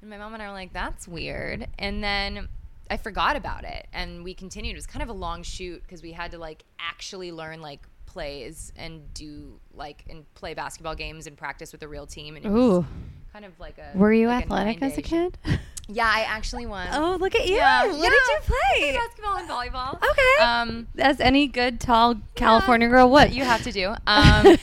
and 0.00 0.10
my 0.10 0.18
mom 0.18 0.34
and 0.34 0.42
I 0.42 0.48
were 0.48 0.54
like, 0.54 0.72
"That's 0.72 1.06
weird." 1.06 1.68
And 1.78 2.02
then 2.02 2.48
I 2.90 2.96
forgot 2.96 3.36
about 3.36 3.64
it, 3.64 3.86
and 3.92 4.24
we 4.24 4.34
continued. 4.34 4.72
It 4.72 4.76
was 4.76 4.86
kind 4.86 5.02
of 5.02 5.08
a 5.08 5.12
long 5.12 5.42
shoot 5.42 5.82
because 5.82 6.02
we 6.02 6.12
had 6.12 6.30
to 6.32 6.38
like 6.38 6.64
actually 6.80 7.30
learn 7.30 7.60
like 7.60 7.82
plays 8.18 8.72
and 8.74 9.14
do 9.14 9.60
like 9.72 10.04
and 10.10 10.24
play 10.34 10.52
basketball 10.52 10.96
games 10.96 11.28
and 11.28 11.36
practice 11.36 11.70
with 11.70 11.84
a 11.84 11.88
real 11.88 12.04
team. 12.04 12.34
And 12.34 12.44
it 12.44 12.48
was 12.50 12.78
Ooh. 12.78 12.86
kind 13.32 13.44
of 13.44 13.52
like 13.60 13.78
a. 13.78 13.96
Were 13.96 14.12
you 14.12 14.26
like 14.26 14.46
athletic 14.46 14.82
as 14.82 14.98
a 14.98 15.02
kid? 15.02 15.38
Yeah, 15.90 16.04
I 16.06 16.20
actually 16.24 16.66
won. 16.66 16.86
oh, 16.92 17.16
look 17.18 17.34
at 17.34 17.48
you. 17.48 17.56
Yeah, 17.56 17.86
what 17.86 17.96
yeah. 17.96 18.10
did 18.10 18.12
you 18.12 18.38
play? 18.42 18.92
basketball 18.92 19.36
and 19.38 19.48
volleyball. 19.48 19.94
Okay. 19.96 20.44
Um, 20.44 20.86
As 20.98 21.18
any 21.18 21.46
good, 21.46 21.80
tall 21.80 22.16
California 22.34 22.88
girl 22.88 23.10
would. 23.10 23.32
you 23.32 23.42
have 23.44 23.62
to 23.62 23.72
do. 23.72 23.94
Um, 24.06 24.58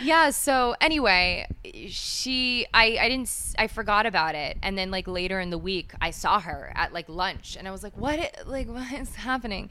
yeah. 0.00 0.30
So 0.30 0.76
anyway, 0.80 1.48
she, 1.88 2.66
I, 2.72 2.98
I 3.00 3.08
didn't, 3.08 3.54
I 3.58 3.66
forgot 3.66 4.06
about 4.06 4.36
it, 4.36 4.58
and 4.62 4.78
then 4.78 4.92
like 4.92 5.08
later 5.08 5.40
in 5.40 5.50
the 5.50 5.58
week, 5.58 5.90
I 6.00 6.12
saw 6.12 6.38
her 6.38 6.72
at 6.76 6.92
like 6.92 7.08
lunch, 7.08 7.56
and 7.58 7.66
I 7.66 7.72
was 7.72 7.82
like, 7.82 7.96
what, 7.96 8.20
like, 8.46 8.68
what 8.72 8.92
is 8.92 9.16
happening? 9.16 9.70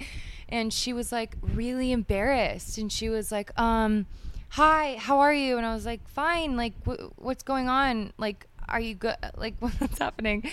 And 0.50 0.74
she 0.74 0.94
was 0.94 1.12
like 1.12 1.38
really 1.42 1.92
embarrassed, 1.92 2.78
and 2.78 2.92
she 2.92 3.08
was 3.08 3.32
like, 3.32 3.58
um, 3.60 4.08
hi, 4.50 4.98
how 5.00 5.20
are 5.20 5.34
you? 5.34 5.58
And 5.58 5.66
I 5.66 5.74
was 5.74 5.86
like, 5.86 6.08
fine. 6.10 6.58
Like, 6.58 6.74
wh- 6.86 7.18
what's 7.18 7.44
going 7.44 7.70
on? 7.70 8.12
Like, 8.18 8.48
are 8.68 8.80
you 8.80 8.96
good? 8.96 9.16
Like, 9.38 9.56
what's 9.60 10.00
happening? 10.00 10.50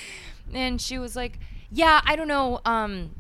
And 0.52 0.80
she 0.80 0.98
was 0.98 1.16
like, 1.16 1.38
yeah, 1.72 2.00
I 2.04 2.14
don't 2.14 2.28
know. 2.28 2.60
Um, 2.64 3.10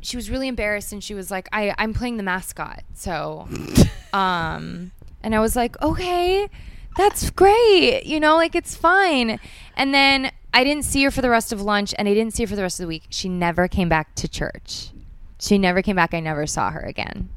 she 0.00 0.16
was 0.16 0.30
really 0.30 0.46
embarrassed 0.46 0.92
and 0.92 1.02
she 1.02 1.14
was 1.14 1.32
like 1.32 1.48
I, 1.52 1.74
i'm 1.78 1.92
playing 1.92 2.16
the 2.16 2.22
mascot 2.22 2.84
so 2.94 3.48
um 4.12 4.92
and 5.22 5.34
i 5.34 5.40
was 5.40 5.56
like 5.56 5.80
okay 5.82 6.48
that's 6.96 7.28
great 7.30 8.06
you 8.06 8.20
know 8.20 8.36
like 8.36 8.54
it's 8.54 8.76
fine 8.76 9.40
and 9.76 9.92
then 9.92 10.30
i 10.54 10.62
didn't 10.62 10.84
see 10.84 11.02
her 11.02 11.10
for 11.10 11.22
the 11.22 11.30
rest 11.30 11.52
of 11.52 11.60
lunch 11.60 11.92
and 11.98 12.08
i 12.08 12.14
didn't 12.14 12.34
see 12.34 12.44
her 12.44 12.46
for 12.46 12.54
the 12.54 12.62
rest 12.62 12.78
of 12.78 12.84
the 12.84 12.88
week 12.88 13.04
she 13.10 13.28
never 13.28 13.66
came 13.66 13.88
back 13.88 14.14
to 14.14 14.28
church 14.28 14.90
she 15.38 15.58
never 15.58 15.82
came 15.82 15.96
back 15.96 16.14
i 16.14 16.20
never 16.20 16.46
saw 16.46 16.70
her 16.70 16.80
again 16.80 17.28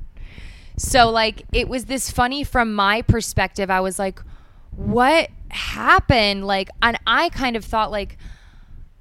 so 0.77 1.09
like 1.09 1.43
it 1.51 1.67
was 1.67 1.85
this 1.85 2.09
funny 2.09 2.43
from 2.43 2.73
my 2.73 3.01
perspective 3.01 3.69
i 3.69 3.79
was 3.79 3.99
like 3.99 4.19
what 4.75 5.29
happened 5.49 6.45
like 6.45 6.69
and 6.81 6.97
i 7.05 7.29
kind 7.29 7.55
of 7.55 7.65
thought 7.65 7.91
like 7.91 8.17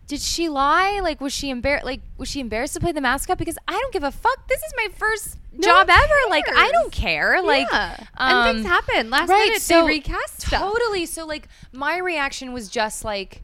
did 0.08 0.22
she 0.22 0.48
lie? 0.48 1.00
Like, 1.00 1.20
was 1.20 1.34
she 1.34 1.50
embarrassed? 1.50 1.84
Like, 1.84 2.00
was 2.16 2.28
she 2.28 2.40
embarrassed 2.40 2.74
to 2.74 2.80
play 2.80 2.92
the 2.92 3.00
mascot? 3.00 3.36
Because 3.36 3.58
I 3.68 3.72
don't 3.72 3.92
give 3.92 4.02
a 4.02 4.10
fuck. 4.10 4.48
This 4.48 4.60
is 4.62 4.72
my 4.74 4.88
first 4.94 5.36
No 5.52 5.68
job 5.68 5.88
ever. 5.90 6.14
Like, 6.30 6.46
I 6.48 6.70
don't 6.72 6.90
care. 6.90 7.42
Like, 7.42 7.68
yeah. 7.70 7.96
um, 8.16 8.32
and 8.32 8.56
things 8.56 8.66
happen. 8.66 9.10
Last 9.10 9.28
right, 9.28 9.48
minute 9.48 9.60
so 9.60 9.82
they 9.82 9.86
recast 9.86 10.46
stuff. 10.46 10.60
Totally. 10.60 11.04
So, 11.04 11.26
like, 11.26 11.48
my 11.72 11.98
reaction 11.98 12.54
was 12.54 12.68
just 12.68 13.04
like, 13.04 13.42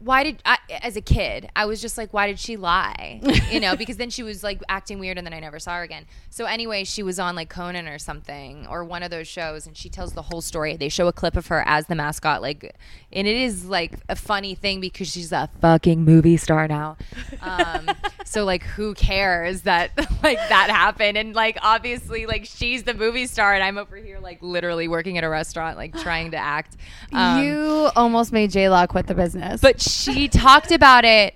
why 0.00 0.24
did 0.24 0.42
I, 0.44 0.58
as 0.82 0.96
a 0.96 1.00
kid, 1.00 1.50
I 1.56 1.64
was 1.66 1.80
just 1.80 1.98
like, 1.98 2.12
why 2.12 2.26
did 2.26 2.38
she 2.38 2.56
lie? 2.56 3.20
You 3.48 3.60
know, 3.60 3.76
because 3.76 3.96
then 3.96 4.10
she 4.10 4.22
was 4.22 4.44
like 4.44 4.60
acting 4.68 4.98
weird 4.98 5.16
and 5.16 5.26
then 5.26 5.32
I 5.32 5.40
never 5.40 5.58
saw 5.58 5.76
her 5.76 5.82
again. 5.82 6.04
So, 6.28 6.44
anyway, 6.44 6.84
she 6.84 7.02
was 7.02 7.18
on 7.18 7.34
like 7.34 7.48
Conan 7.48 7.88
or 7.88 7.98
something 7.98 8.66
or 8.66 8.84
one 8.84 9.02
of 9.02 9.10
those 9.10 9.26
shows 9.26 9.66
and 9.66 9.74
she 9.74 9.88
tells 9.88 10.12
the 10.12 10.20
whole 10.22 10.42
story. 10.42 10.76
They 10.76 10.90
show 10.90 11.06
a 11.08 11.14
clip 11.14 11.34
of 11.34 11.46
her 11.46 11.62
as 11.66 11.86
the 11.86 11.94
mascot, 11.94 12.42
like, 12.42 12.76
and 13.10 13.26
it 13.26 13.36
is 13.36 13.64
like 13.64 13.94
a 14.08 14.16
funny 14.16 14.54
thing 14.54 14.80
because 14.80 15.08
she's 15.08 15.32
a 15.32 15.48
fucking 15.62 16.04
movie 16.04 16.36
star 16.36 16.68
now. 16.68 16.98
Um, 17.40 17.88
so, 18.26 18.44
like, 18.44 18.64
who 18.64 18.92
cares 18.92 19.62
that 19.62 19.92
like 20.22 20.38
that 20.50 20.68
happened? 20.68 21.16
And 21.16 21.34
like, 21.34 21.56
obviously, 21.62 22.26
like, 22.26 22.44
she's 22.44 22.82
the 22.82 22.94
movie 22.94 23.26
star 23.26 23.54
and 23.54 23.64
I'm 23.64 23.78
over 23.78 23.96
here 23.96 24.18
like 24.20 24.42
literally 24.42 24.88
working 24.88 25.16
at 25.16 25.24
a 25.24 25.28
restaurant, 25.28 25.78
like 25.78 25.96
trying 25.98 26.32
to 26.32 26.36
act. 26.36 26.76
Um, 27.12 27.42
you 27.42 27.88
almost 27.96 28.30
made 28.32 28.50
J 28.50 28.68
Law 28.68 28.86
quit 28.86 29.06
the 29.06 29.14
business. 29.14 29.62
but 29.62 29.80
she 29.88 30.28
talked 30.28 30.72
about 30.72 31.04
it 31.04 31.34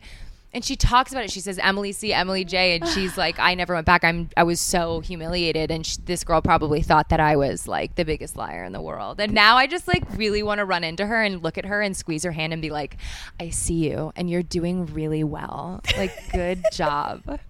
and 0.55 0.63
she 0.63 0.77
talks 0.77 1.13
about 1.13 1.25
it. 1.25 1.31
She 1.31 1.41
says 1.41 1.59
emily 1.59 1.93
c 1.93 2.13
emily 2.13 2.45
j 2.45 2.77
and 2.77 2.87
she's 2.95 3.17
like 3.17 3.39
i 3.39 3.55
never 3.55 3.75
went 3.75 3.87
back. 3.87 4.05
I'm 4.05 4.29
i 4.37 4.43
was 4.43 4.61
so 4.61 5.01
humiliated 5.01 5.71
and 5.71 5.85
sh- 5.87 5.97
this 6.05 6.25
girl 6.25 6.41
probably 6.43 6.83
thought 6.83 7.09
that 7.09 7.21
i 7.21 7.37
was 7.37 7.67
like 7.67 7.95
the 7.95 8.05
biggest 8.05 8.37
liar 8.37 8.65
in 8.65 8.73
the 8.73 8.81
world. 8.83 9.21
And 9.21 9.33
now 9.33 9.57
i 9.57 9.67
just 9.67 9.89
like 9.89 10.05
really 10.17 10.43
want 10.43 10.59
to 10.59 10.65
run 10.65 10.85
into 10.85 11.07
her 11.07 11.23
and 11.23 11.43
look 11.43 11.59
at 11.59 11.65
her 11.65 11.81
and 11.81 11.97
squeeze 11.97 12.23
her 12.25 12.33
hand 12.33 12.53
and 12.53 12.61
be 12.61 12.71
like 12.71 12.97
i 13.41 13.49
see 13.49 13.89
you 13.91 14.13
and 14.17 14.29
you're 14.29 14.43
doing 14.43 14.87
really 14.87 15.25
well. 15.25 15.81
Like 15.97 16.13
good 16.33 16.63
job 16.73 17.41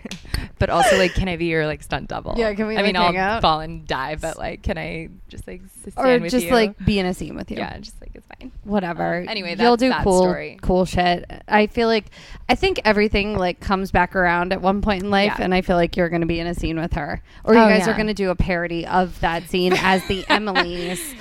but 0.58 0.70
also 0.70 0.96
like 0.98 1.14
can 1.14 1.28
i 1.28 1.36
be 1.36 1.46
your 1.46 1.66
like 1.66 1.82
stunt 1.82 2.08
double 2.08 2.34
Yeah, 2.36 2.52
can 2.54 2.66
we, 2.66 2.76
i 2.76 2.82
mean 2.82 2.94
like, 2.94 3.14
i'll 3.16 3.34
out? 3.36 3.42
fall 3.42 3.60
and 3.60 3.86
die 3.86 4.16
but 4.16 4.38
like 4.38 4.62
can 4.62 4.76
i 4.78 5.08
just 5.28 5.46
like 5.46 5.62
stand 5.92 6.24
or 6.24 6.28
just 6.28 6.46
you? 6.46 6.52
like 6.52 6.76
be 6.84 6.98
in 6.98 7.06
a 7.06 7.14
scene 7.14 7.34
with 7.36 7.50
you. 7.50 7.56
yeah 7.58 7.78
just 7.78 8.00
like 8.00 8.10
it's 8.14 8.26
fine 8.26 8.50
whatever. 8.64 9.18
Um, 9.20 9.28
anyway, 9.28 9.56
you'll 9.58 9.76
do 9.76 9.92
cool, 10.02 10.18
story. 10.22 10.58
cool 10.62 10.84
shit. 10.84 11.24
I 11.48 11.66
feel 11.66 11.88
like 11.88 12.06
I 12.48 12.54
think 12.54 12.80
everything 12.84 13.36
like 13.36 13.58
comes 13.60 13.90
back 13.90 14.14
around 14.14 14.52
at 14.52 14.60
one 14.62 14.80
point 14.82 15.02
in 15.02 15.10
life, 15.10 15.34
Yeah. 15.38 15.44
and 15.44 15.54
I 15.54 15.62
feel 15.62 15.76
like 15.76 15.96
you're 15.96 16.08
going 16.08 16.20
to 16.20 16.26
be 16.26 16.38
in 16.38 16.46
a 16.46 16.54
scene 16.54 16.78
with 16.78 16.92
her, 16.92 17.20
or 17.44 17.54
you 17.54 17.60
Oh, 17.60 17.68
guys 17.68 17.88
are 17.88 17.94
going 17.94 18.06
to 18.06 18.14
do 18.14 18.30
a 18.30 18.36
parody 18.36 18.86
of 18.86 19.18
that 19.20 19.48
scene 19.48 19.72
as 19.76 20.06
the 20.06 20.24
Emily's. 20.28 21.14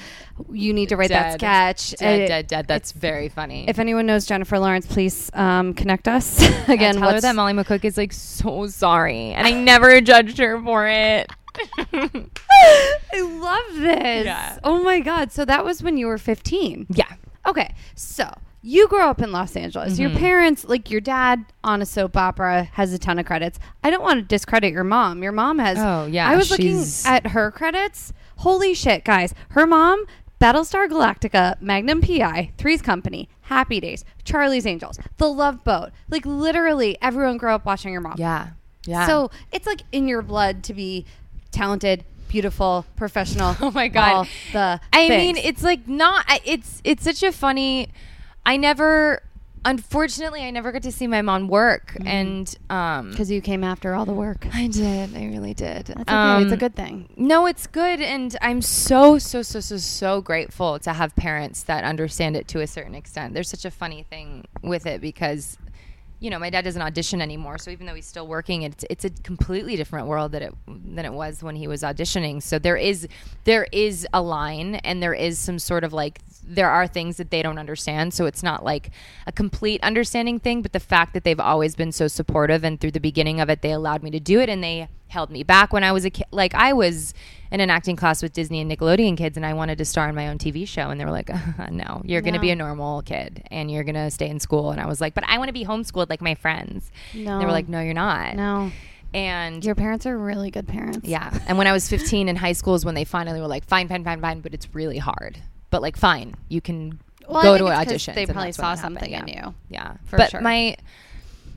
You 0.52 0.74
need 0.74 0.90
to 0.90 0.98
write 0.98 1.10
that 1.10 1.34
sketch. 1.34 1.92
dead, 2.00 2.24
Uh, 2.24 2.28
dead, 2.28 2.48
dead. 2.48 2.68
That's 2.68 2.92
very 2.92 3.30
funny. 3.30 3.68
If 3.68 3.80
anyone 3.80 4.06
knows 4.06 4.26
Jennifer 4.26 4.60
Lawrence, 4.60 4.86
please 4.86 5.30
um, 5.34 5.74
connect 5.74 6.08
us 6.08 6.40
Again, 6.42 6.70
again. 6.70 6.96
tell 6.98 7.12
her 7.12 7.22
that 7.22 7.36
Molly 7.36 7.54
McCook 7.54 7.84
is 7.86 7.98
like 7.98 8.14
so 8.14 8.68
sorry, 8.68 9.34
and 9.34 9.48
I 9.48 9.52
never 9.52 10.00
judged 10.02 10.38
her 10.38 10.62
for 10.62 10.88
it. 10.88 11.32
I 11.94 13.22
love 13.22 13.76
this. 13.82 14.26
Yeah. 14.26 14.60
Oh 14.64 14.84
my 14.84 15.00
god! 15.00 15.32
So 15.32 15.46
that 15.46 15.66
was 15.66 15.82
when 15.82 15.98
you 15.98 16.08
were 16.08 16.18
15. 16.18 16.88
yeah, 16.90 17.06
Okay, 17.46 17.74
so 17.96 18.30
you 18.62 18.88
grew 18.88 19.02
up 19.02 19.22
in 19.22 19.32
Los 19.32 19.56
Angeles. 19.56 19.98
Your 19.98 20.10
Mhm. 20.10 20.18
parents, 20.20 20.66
like 20.66 20.92
your 20.92 21.00
dad 21.02 21.46
on 21.64 21.82
a 21.82 21.86
soap 21.86 22.18
opera, 22.18 22.66
has 22.74 22.92
a 22.94 23.00
ton 23.00 23.18
of 23.20 23.26
credits. 23.26 23.60
I 23.84 23.90
don't 23.90 24.04
want 24.04 24.20
to 24.20 24.26
discredit 24.26 24.74
your 24.74 24.84
mom. 24.84 25.24
Your 25.24 25.32
mom 25.32 25.60
has. 25.60 25.78
Oh, 25.80 26.06
yeah, 26.06 26.30
I 26.30 26.36
was 26.36 26.52
looking 26.52 26.84
at 27.06 27.28
her 27.28 27.50
credits. 27.52 28.14
Holy 28.38 28.74
shit, 28.74 29.04
guys! 29.04 29.34
Her 29.50 29.66
mom, 29.66 30.06
Battlestar 30.40 30.88
Galactica, 30.88 31.60
Magnum 31.62 32.02
PI, 32.02 32.52
Three's 32.58 32.82
Company, 32.82 33.28
Happy 33.42 33.80
Days, 33.80 34.06
Charlie's 34.24 34.66
Angels, 34.66 35.00
The 35.18 35.28
Love 35.28 35.64
Boat. 35.64 35.90
Like 36.10 36.26
literally, 36.26 36.98
everyone 37.02 37.38
grew 37.38 37.52
up 37.52 37.66
watching 37.66 37.92
your 37.92 38.02
mom. 38.02 38.16
Yeah. 38.18 38.50
Yeah. 38.86 39.08
So 39.08 39.32
it's 39.52 39.66
like 39.66 39.82
in 39.92 40.08
your 40.08 40.22
blood 40.22 40.64
to 40.66 40.74
be 40.74 41.06
talented, 41.52 42.06
beautiful, 42.30 42.86
professional. 42.96 43.56
Oh 43.62 43.72
my 43.72 43.88
God. 43.88 44.12
all 44.14 44.28
the 44.54 44.80
I 44.94 45.08
things. 45.08 45.24
mean, 45.24 45.38
it's 45.38 45.64
like 45.64 45.88
not. 45.88 46.26
It's 46.46 46.82
it's 46.84 47.04
such 47.04 47.24
a 47.24 47.32
funny. 47.32 47.90
I 48.46 48.58
never. 48.58 49.22
Unfortunately, 49.68 50.44
I 50.44 50.50
never 50.52 50.72
got 50.72 50.84
to 50.84 50.92
see 50.94 51.08
my 51.08 51.22
mom 51.22 51.48
work, 51.50 51.92
Mm-hmm. 51.98 52.08
and 52.08 52.56
um, 52.70 53.12
because 53.12 53.30
you 53.30 53.42
came 53.42 53.64
after 53.64 53.94
all 53.94 54.06
the 54.06 54.14
work. 54.14 54.48
I 54.54 54.68
did. 54.68 55.16
I 55.16 55.26
really 55.26 55.54
did. 55.54 55.88
That's 55.88 56.00
okay. 56.10 56.42
it's 56.44 56.52
a 56.52 56.54
Um, 56.54 56.60
good 56.60 56.76
thing. 56.76 57.10
No, 57.18 57.46
it's 57.48 57.68
good, 57.68 58.00
and 58.02 58.36
I'm 58.42 58.62
so 58.62 59.18
so 59.20 59.42
so 59.42 59.60
so 59.60 59.78
so 59.78 60.22
grateful 60.22 60.80
to 60.80 60.94
have 60.94 61.16
parents 61.16 61.64
that 61.64 61.84
understand 61.84 62.36
it 62.38 62.48
to 62.50 62.62
a 62.62 62.68
certain 62.68 62.96
extent. 62.96 63.34
There's 63.34 63.50
such 63.50 63.66
a 63.66 63.72
funny 63.72 64.04
thing 64.10 64.46
with 64.64 64.86
it 64.86 65.02
because, 65.02 65.58
you 66.20 66.30
know, 66.30 66.40
my 66.40 66.50
dad 66.50 66.64
doesn't 66.64 66.82
audition 66.82 67.22
anymore. 67.22 67.58
So 67.58 67.70
even 67.70 67.86
though 67.86 67.94
he's 67.94 68.08
still 68.08 68.28
working, 68.28 68.64
it's 68.64 68.84
it's 68.90 69.06
a 69.06 69.10
completely 69.10 69.76
different 69.76 70.08
world 70.08 70.32
that 70.32 70.42
it 70.42 70.54
than 70.68 71.06
it 71.06 71.14
was 71.14 71.44
when 71.44 71.56
he 71.56 71.68
was 71.68 71.84
auditioning. 71.84 72.42
So 72.42 72.58
there 72.58 72.78
is 72.78 73.08
there 73.44 73.68
is 73.72 74.08
a 74.14 74.22
line, 74.22 74.76
and 74.76 75.02
there 75.02 75.14
is 75.14 75.38
some 75.38 75.60
sort 75.60 75.84
of 75.84 75.94
like 75.94 76.20
there 76.44 76.70
are 76.70 76.88
things 76.88 77.18
that 77.18 77.30
they 77.30 77.44
don't 77.44 77.60
understand. 77.60 78.14
So 78.14 78.26
it's 78.26 78.42
not 78.42 78.64
like 78.64 78.92
a 79.28 79.32
complete 79.32 79.82
understanding 79.84 80.40
thing, 80.40 80.62
but 80.62 80.74
the 80.74 80.80
fact 80.80 81.14
that 81.14 81.24
they've 81.24 81.40
always 81.40 81.76
been 81.76 81.92
so 81.92 82.08
supportive 82.08 82.64
and 82.64 82.80
through 82.80 82.92
the 82.92 83.00
beginning 83.00 83.40
of 83.40 83.50
it, 83.50 83.62
they 83.62 83.72
allowed 83.72 84.02
me 84.02 84.10
to 84.12 84.20
do 84.20 84.40
it 84.40 84.50
and 84.50 84.64
they 84.64 84.88
held 85.10 85.30
me 85.30 85.44
back 85.44 85.72
when 85.74 85.84
I 85.84 85.92
was 85.92 86.06
a 86.06 86.10
kid. 86.10 86.26
Like 86.32 86.54
I 86.54 86.74
was 86.74 87.14
in 87.52 87.60
an 87.62 87.70
acting 87.70 87.96
class 87.96 88.22
with 88.22 88.34
Disney 88.34 88.60
and 88.60 88.70
Nickelodeon 88.70 89.16
kids 89.18 89.38
and 89.38 89.46
I 89.46 89.54
wanted 89.54 89.78
to 89.78 89.86
star 89.86 90.10
in 90.10 90.16
my 90.16 90.28
own 90.28 90.38
TV 90.38 90.68
show. 90.68 90.90
And 90.90 91.00
they 91.00 91.06
were 91.06 91.12
like, 91.12 91.30
no, 91.72 92.02
you're 92.04 92.22
going 92.22 92.34
to 92.34 92.40
be 92.42 92.50
a 92.50 92.56
normal 92.56 93.02
kid 93.04 93.44
and 93.50 93.72
you're 93.72 93.84
going 93.86 93.96
to 93.96 94.12
stay 94.12 94.28
in 94.30 94.40
school. 94.40 94.72
And 94.72 94.82
I 94.82 94.86
was 94.86 95.00
like, 95.00 95.14
but 95.14 95.24
I 95.28 95.38
want 95.38 95.48
to 95.48 95.54
be 95.54 95.64
homeschooled 95.64 96.10
like 96.10 96.22
my 96.22 96.36
friends. 96.36 96.92
No. 97.14 97.40
They 97.40 97.46
were 97.46 97.52
like, 97.52 97.70
no, 97.70 97.80
you're 97.80 97.94
not. 97.94 98.36
No, 98.36 98.70
And 99.14 99.64
your 99.64 99.76
parents 99.76 100.06
are 100.06 100.18
really 100.18 100.52
good 100.52 100.68
parents. 100.68 101.08
yeah. 101.08 101.38
And 101.48 101.58
when 101.58 101.68
I 101.68 101.72
was 101.72 101.88
15 101.88 102.28
in 102.28 102.36
high 102.36 102.52
school 102.52 102.76
is 102.76 102.84
when 102.84 102.96
they 102.96 103.06
finally 103.06 103.40
were 103.40 103.48
like, 103.48 103.64
fine, 103.66 103.88
fine, 103.88 104.04
fine, 104.04 104.20
fine, 104.20 104.42
but 104.42 104.54
it's 104.54 104.74
really 104.76 104.98
hard. 104.98 105.38
But 105.70 105.82
like, 105.82 105.96
fine, 105.96 106.36
you 106.50 106.60
can 106.60 107.00
Well, 107.30 107.44
go 107.44 107.58
to 107.58 107.64
auditions. 107.64 108.14
they 108.16 108.26
probably 108.26 108.52
saw 108.52 108.74
it 108.74 108.80
happened, 108.80 108.82
something 109.00 109.12
yeah. 109.12 109.22
in 109.22 109.28
you. 109.30 109.56
Yeah, 109.70 109.94
For 110.06 110.18
but 110.18 110.32
sure. 110.32 110.42
my 110.42 110.76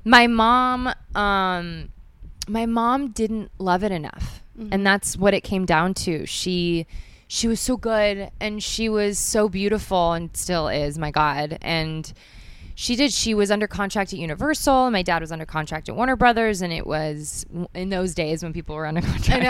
my 0.05 0.29
mom, 0.29 0.91
um, 1.15 1.89
my 2.49 2.67
mom 2.67 3.09
didn't 3.11 3.51
love 3.59 3.83
it 3.85 3.93
enough, 3.93 4.43
Mm-hmm. 4.59 4.73
and 4.73 4.87
that's 4.87 5.17
what 5.17 5.33
it 5.33 5.41
came 5.43 5.65
down 5.65 5.95
to. 5.95 6.27
She 6.27 6.87
she 7.29 7.47
was 7.49 7.61
so 7.61 7.77
good, 7.79 8.31
and 8.41 8.63
she 8.63 8.89
was 8.91 9.19
so 9.19 9.49
beautiful, 9.49 10.13
and 10.13 10.37
still 10.37 10.69
is. 10.69 10.99
My 10.99 11.11
God, 11.11 11.57
and 11.63 12.13
she 12.75 12.95
did. 12.97 13.11
She 13.13 13.33
was 13.33 13.51
under 13.51 13.67
contract 13.67 14.13
at 14.13 14.19
Universal. 14.19 14.87
and 14.87 14.93
My 14.93 15.03
dad 15.03 15.23
was 15.23 15.33
under 15.33 15.47
contract 15.47 15.89
at 15.89 15.97
Warner 15.97 16.17
Brothers, 16.17 16.61
and 16.61 16.73
it 16.75 16.87
was 16.87 17.47
in 17.75 17.89
those 17.89 18.15
days 18.15 18.43
when 18.43 18.53
people 18.53 18.75
were 18.75 18.85
under 18.87 19.01
contract. 19.13 19.43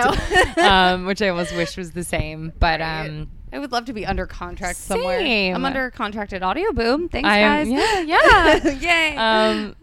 I 0.56 0.56
know. 0.56 0.68
um, 0.68 1.06
which 1.06 1.22
I 1.22 1.28
almost 1.30 1.56
wish 1.56 1.76
was 1.76 1.90
the 1.92 2.04
same, 2.04 2.52
but 2.60 2.80
um. 2.80 3.30
I 3.52 3.58
would 3.58 3.72
love 3.72 3.86
to 3.86 3.92
be 3.92 4.06
under 4.06 4.26
contract 4.26 4.78
somewhere. 4.78 5.18
I'm 5.18 5.64
under 5.64 5.90
contract 5.90 6.32
at 6.32 6.42
Audioboom. 6.42 7.10
Thanks, 7.10 7.28
I 7.28 7.40
guys. 7.40 7.68
yeah, 7.68 8.00
yeah. 8.78 9.10
Yay. 9.10 9.16
um, 9.16 9.74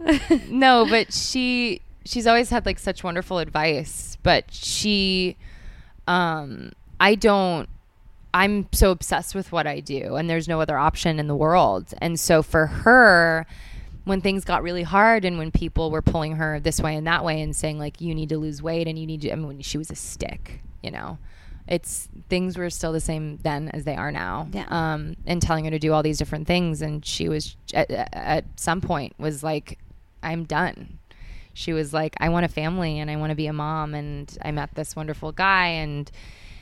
no, 0.50 0.86
but 0.90 1.12
she 1.12 1.82
she's 2.08 2.28
always 2.28 2.50
had 2.50 2.66
like 2.66 2.80
such 2.80 3.04
wonderful 3.04 3.40
advice. 3.40 4.18
But 4.24 4.46
she, 4.52 5.38
um, 6.08 6.72
I 7.00 7.16
don't. 7.16 7.70
I'm 8.34 8.68
so 8.72 8.92
obsessed 8.92 9.34
with 9.36 9.52
what 9.52 9.66
I 9.66 9.80
do, 9.80 10.16
and 10.16 10.30
there's 10.30 10.48
no 10.48 10.62
other 10.62 10.78
option 10.78 11.20
in 11.20 11.28
the 11.28 11.36
world. 11.36 11.94
And 12.00 12.20
so 12.20 12.44
for 12.44 12.68
her, 12.68 13.48
when 14.04 14.22
things 14.22 14.44
got 14.44 14.64
really 14.64 14.84
hard, 14.84 15.26
and 15.26 15.38
when 15.38 15.52
people 15.52 15.92
were 15.92 16.02
pulling 16.02 16.36
her 16.36 16.60
this 16.60 16.80
way 16.80 16.96
and 16.96 17.08
that 17.08 17.24
way, 17.24 17.42
and 17.42 17.56
saying 17.56 17.80
like 17.80 18.00
you 18.02 18.14
need 18.14 18.30
to 18.30 18.38
lose 18.38 18.62
weight 18.62 18.88
and 18.88 18.98
you 19.00 19.06
need 19.08 19.22
to, 19.22 19.32
I 19.32 19.36
mean, 19.36 19.48
when 19.48 19.62
she 19.62 19.78
was 19.78 19.90
a 19.92 19.96
stick, 19.96 20.62
you 20.82 20.92
know. 20.92 21.18
It's 21.70 22.08
things 22.30 22.58
were 22.58 22.70
still 22.70 22.94
the 22.94 23.02
same 23.02 23.40
then 23.44 23.68
as 23.74 23.84
they 23.84 23.98
are 23.98 24.10
now. 24.10 24.48
Yeah. 24.54 24.68
Um, 24.70 25.18
and 25.26 25.42
telling 25.42 25.66
her 25.66 25.72
to 25.72 25.80
do 25.80 25.92
all 25.92 26.02
these 26.02 26.18
different 26.18 26.48
things, 26.48 26.82
and 26.82 27.06
she 27.06 27.28
was 27.28 27.58
at, 27.74 27.92
at 27.92 28.46
some 28.56 28.80
point 28.80 29.20
was 29.20 29.44
like, 29.44 29.78
"I'm 30.24 30.46
done." 30.46 31.00
She 31.58 31.74
was 31.74 31.92
like, 31.92 32.16
"I 32.20 32.30
want 32.30 32.46
a 32.46 32.50
family 32.50 33.00
and 33.00 33.10
I 33.10 33.16
want 33.16 33.32
to 33.32 33.36
be 33.36 33.48
a 33.48 33.54
mom." 33.54 33.96
And 33.96 34.36
I 34.44 34.52
met 34.52 34.76
this 34.76 34.96
wonderful 34.96 35.32
guy, 35.32 35.68
and 35.68 36.10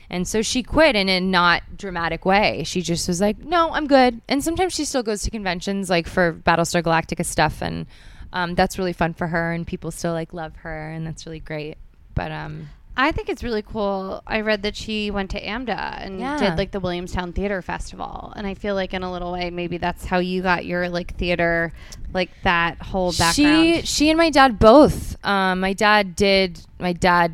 and 0.10 0.26
so 0.26 0.42
she 0.42 0.64
quit 0.64 0.96
in 0.96 1.10
a 1.10 1.20
not 1.20 1.64
dramatic 1.76 2.24
way. 2.24 2.64
She 2.64 2.82
just 2.82 3.06
was 3.10 3.20
like, 3.20 3.38
"No, 3.40 3.74
I'm 3.74 3.88
good." 3.88 4.22
And 4.30 4.42
sometimes 4.42 4.74
she 4.74 4.86
still 4.86 5.04
goes 5.04 5.24
to 5.24 5.32
conventions, 5.32 5.90
like 5.90 6.08
for 6.08 6.32
Battlestar 6.32 6.82
Galactica 6.82 7.26
stuff, 7.26 7.62
and 7.62 7.88
um, 8.32 8.56
that's 8.56 8.78
really 8.78 8.94
fun 8.94 9.14
for 9.14 9.28
her. 9.28 9.52
And 9.52 9.68
people 9.68 9.92
still 9.92 10.14
like 10.14 10.34
love 10.34 10.56
her, 10.58 10.92
and 10.92 11.06
that's 11.06 11.26
really 11.26 11.42
great. 11.42 11.78
But 12.14 12.32
um, 12.32 12.70
I 12.98 13.12
think 13.12 13.28
it's 13.30 13.44
really 13.44 13.62
cool. 13.62 14.24
I 14.26 14.42
read 14.42 14.64
that 14.64 14.76
she 14.76 15.12
went 15.12 15.32
to 15.32 15.42
AMDA 15.42 16.06
and 16.06 16.20
Yeah. 16.20 16.38
did 16.38 16.58
like 16.58 16.72
the 16.72 16.80
Williamstown 16.80 17.34
Theater 17.34 17.62
Festival, 17.62 18.32
and 18.36 18.48
I 18.48 18.54
feel 18.54 18.74
like 18.76 18.94
in 18.94 19.04
a 19.04 19.12
little 19.12 19.32
way 19.34 19.50
maybe 19.50 19.78
that's 19.78 20.06
how 20.06 20.20
you 20.20 20.42
got 20.42 20.66
your 20.66 20.88
like 20.90 21.16
theater, 21.18 21.74
like 22.14 22.30
that 22.44 22.82
whole 22.82 23.12
background. 23.12 23.36
she 23.36 23.82
she 23.84 24.10
and 24.10 24.18
my 24.18 24.30
dad 24.30 24.60
both. 24.60 25.18
Um, 25.26 25.60
my 25.60 25.74
dad 25.74 26.16
did 26.16 26.62
my 26.80 26.94
dad 26.94 27.34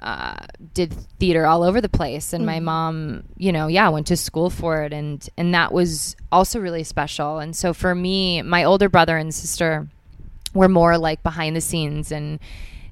uh, 0.00 0.34
did 0.74 0.92
theater 1.20 1.46
all 1.46 1.62
over 1.62 1.80
the 1.80 1.88
place, 1.88 2.32
and 2.32 2.44
my 2.46 2.56
Mm-hmm. 2.56 2.64
mom, 2.64 3.22
you 3.36 3.52
know, 3.52 3.66
yeah, 3.68 3.88
went 3.88 4.06
to 4.08 4.16
school 4.16 4.50
for 4.50 4.82
it, 4.82 4.92
and 4.92 5.28
and 5.36 5.54
that 5.54 5.72
was 5.72 6.16
also 6.30 6.58
really 6.60 6.82
special. 6.84 7.38
And 7.38 7.54
so 7.56 7.72
for 7.74 7.94
me, 7.94 8.42
my 8.42 8.64
older 8.64 8.88
brother 8.88 9.16
and 9.16 9.34
sister 9.34 9.88
were 10.54 10.68
more 10.68 10.98
like 10.98 11.22
behind 11.22 11.56
the 11.56 11.60
scenes 11.60 12.12
and 12.12 12.38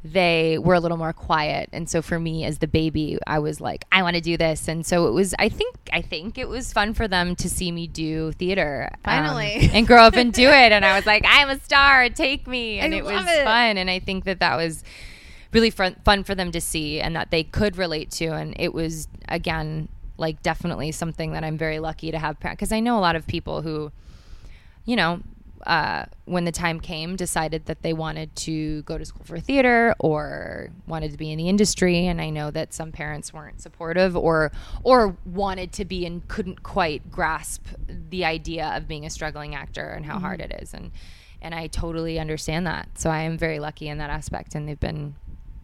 they 0.03 0.59
were 0.59 0.74
a 0.74 0.80
little 0.80 0.96
more 0.96 1.12
quiet. 1.12 1.68
And 1.72 1.88
so 1.88 2.01
for 2.01 2.18
me 2.18 2.44
as 2.44 2.59
the 2.59 2.66
baby 2.66 3.18
i 3.26 3.38
was 3.38 3.61
like 3.61 3.84
i 3.92 4.03
want 4.03 4.16
to 4.16 4.20
do 4.22 4.36
this. 4.36 4.68
And 4.68 4.84
so 4.86 5.07
it 5.07 5.12
was 5.12 5.34
i 5.38 5.48
think 5.48 5.76
i 5.92 6.01
think 6.01 6.38
it 6.38 6.48
was 6.48 6.72
fun 6.72 6.94
for 6.94 7.07
them 7.07 7.36
to 7.36 7.48
see 7.48 7.70
me 7.70 7.86
do 7.86 8.32
theater 8.32 8.88
um, 8.92 9.01
Finally. 9.05 9.70
and 9.72 9.86
grow 9.86 10.03
up 10.03 10.14
and 10.14 10.32
do 10.32 10.48
it. 10.48 10.72
And 10.72 10.84
i 10.84 10.96
was 10.96 11.07
like 11.07 11.24
i'm 11.26 11.51
a 11.51 11.61
star. 11.61 12.09
Take 12.09 12.46
me. 12.46 12.78
And 12.78 12.94
I 12.94 12.98
it 12.98 13.05
was 13.05 13.26
it. 13.26 13.44
fun. 13.44 13.76
And 13.76 13.90
i 13.90 13.98
think 13.98 14.24
that 14.24 14.40
that 14.40 14.57
was 14.57 14.82
really 15.53 15.70
fun, 15.70 15.96
fun 16.05 16.24
for 16.24 16.34
them 16.34 16.53
to 16.53 16.61
see 16.61 17.01
and 17.01 17.16
that 17.16 17.30
they 17.30 17.42
could 17.42 17.76
relate 17.76 18.11
to. 18.12 18.26
And 18.26 18.55
it 18.59 18.72
was 18.72 19.09
again 19.28 19.88
like 20.16 20.42
definitely 20.42 20.92
something 20.92 21.32
that 21.32 21.42
i'm 21.44 21.57
very 21.57 21.78
lucky 21.78 22.11
to 22.11 22.18
have 22.18 22.38
because 22.38 22.72
i 22.72 22.78
know 22.78 22.98
a 22.98 23.01
lot 23.01 23.16
of 23.16 23.26
people 23.26 23.62
who 23.62 23.90
you 24.84 24.96
know, 24.96 25.20
uh, 25.66 26.06
when 26.24 26.44
the 26.44 26.52
time 26.52 26.80
came, 26.80 27.16
decided 27.16 27.66
that 27.66 27.82
they 27.82 27.92
wanted 27.92 28.34
to 28.36 28.82
go 28.82 28.96
to 28.96 29.04
school 29.04 29.24
for 29.24 29.40
theater 29.40 29.94
or 29.98 30.70
wanted 30.86 31.12
to 31.12 31.18
be 31.18 31.30
in 31.30 31.38
the 31.38 31.48
industry. 31.48 32.06
And 32.06 32.20
I 32.20 32.30
know 32.30 32.50
that 32.50 32.72
some 32.72 32.92
parents 32.92 33.32
weren't 33.32 33.61
supportive 33.61 34.16
or 34.16 34.52
or 34.82 35.16
wanted 35.24 35.72
to 35.72 35.84
be 35.84 36.06
and 36.06 36.26
couldn't 36.28 36.62
quite 36.62 37.11
grasp 37.11 37.66
the 37.88 38.24
idea 38.24 38.72
of 38.76 38.88
being 38.88 39.04
a 39.04 39.11
struggling 39.11 39.54
actor 39.54 39.86
and 39.88 40.06
how 40.06 40.18
hard 40.18 40.40
it 40.40 40.52
is. 40.62 40.74
And 40.74 40.92
and 41.42 41.54
I 41.54 41.66
totally 41.68 42.18
understand 42.18 42.66
that. 42.66 42.98
So 42.98 43.11
I 43.11 43.22
am 43.22 43.38
very 43.38 43.58
lucky 43.58 43.88
in 43.88 43.98
that 43.98 44.11
aspect, 44.11 44.54
and 44.54 44.68
they've 44.68 44.80
been 44.80 45.14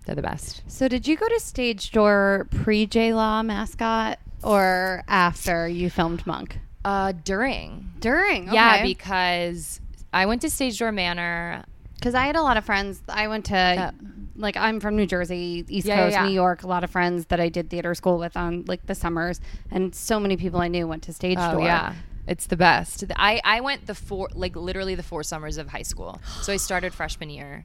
they're 0.04 0.14
the 0.14 0.22
best. 0.22 0.62
so 0.68 0.86
did 0.86 1.08
you 1.08 1.16
go 1.16 1.28
to 1.28 1.40
stage 1.40 1.90
door 1.90 2.46
pre 2.50 2.86
J 2.86 3.12
Law 3.12 3.42
mascot 3.42 4.18
or 4.42 5.02
after 5.08 5.68
you 5.68 5.90
filmed 5.90 6.26
Monk? 6.26 6.58
Uh, 6.84 7.10
during, 7.24 7.90
During, 7.98 8.52
yeah, 8.52 8.84
because 8.84 9.80
I 10.16 10.26
went 10.26 10.40
to 10.42 10.50
Stage 10.50 10.78
Door 10.78 10.92
Manor. 10.92 11.64
because 11.96 12.14
I 12.14 12.26
had 12.26 12.36
a 12.36 12.42
lot 12.42 12.56
of 12.56 12.64
friends. 12.64 13.02
I 13.08 13.28
went 13.28 13.46
to 13.46 13.92
like 14.36 14.56
I'm 14.56 14.80
from 14.80 14.96
New 14.96 15.06
Jersey, 15.06 15.64
East 15.68 15.86
Yeah, 15.86 15.94
yeah, 15.96 16.02
Coast, 16.04 16.12
yeah. 16.14 16.26
New 16.26 16.34
York. 16.34 16.62
A 16.62 16.66
lot 16.66 16.84
of 16.84 16.90
friends 16.90 17.26
that 17.26 17.40
I 17.40 17.48
did 17.48 17.70
theater 17.70 17.94
school 17.94 18.18
with 18.18 18.36
on 18.36 18.64
like 18.66 18.84
the 18.86 18.94
summers, 18.94 19.40
and 19.70 19.94
so 19.94 20.18
many 20.20 20.36
people 20.36 20.60
I 20.60 20.68
knew 20.68 20.86
went 20.86 21.02
to 21.04 21.12
stage 21.12 21.38
Oh 21.40 21.52
door. 21.52 21.62
yeah, 21.62 21.94
it's 22.26 22.46
the 22.46 22.56
best. 22.56 23.04
I 23.16 23.40
I 23.44 23.60
went 23.60 23.86
the 23.86 23.94
four 23.94 24.28
like 24.34 24.56
literally 24.56 24.94
the 24.94 25.02
four 25.02 25.22
summers 25.22 25.56
of 25.58 25.68
high 25.68 25.82
school. 25.92 26.20
So 26.42 26.52
I 26.52 26.56
started 26.56 26.92
freshman 26.94 27.30
year, 27.30 27.64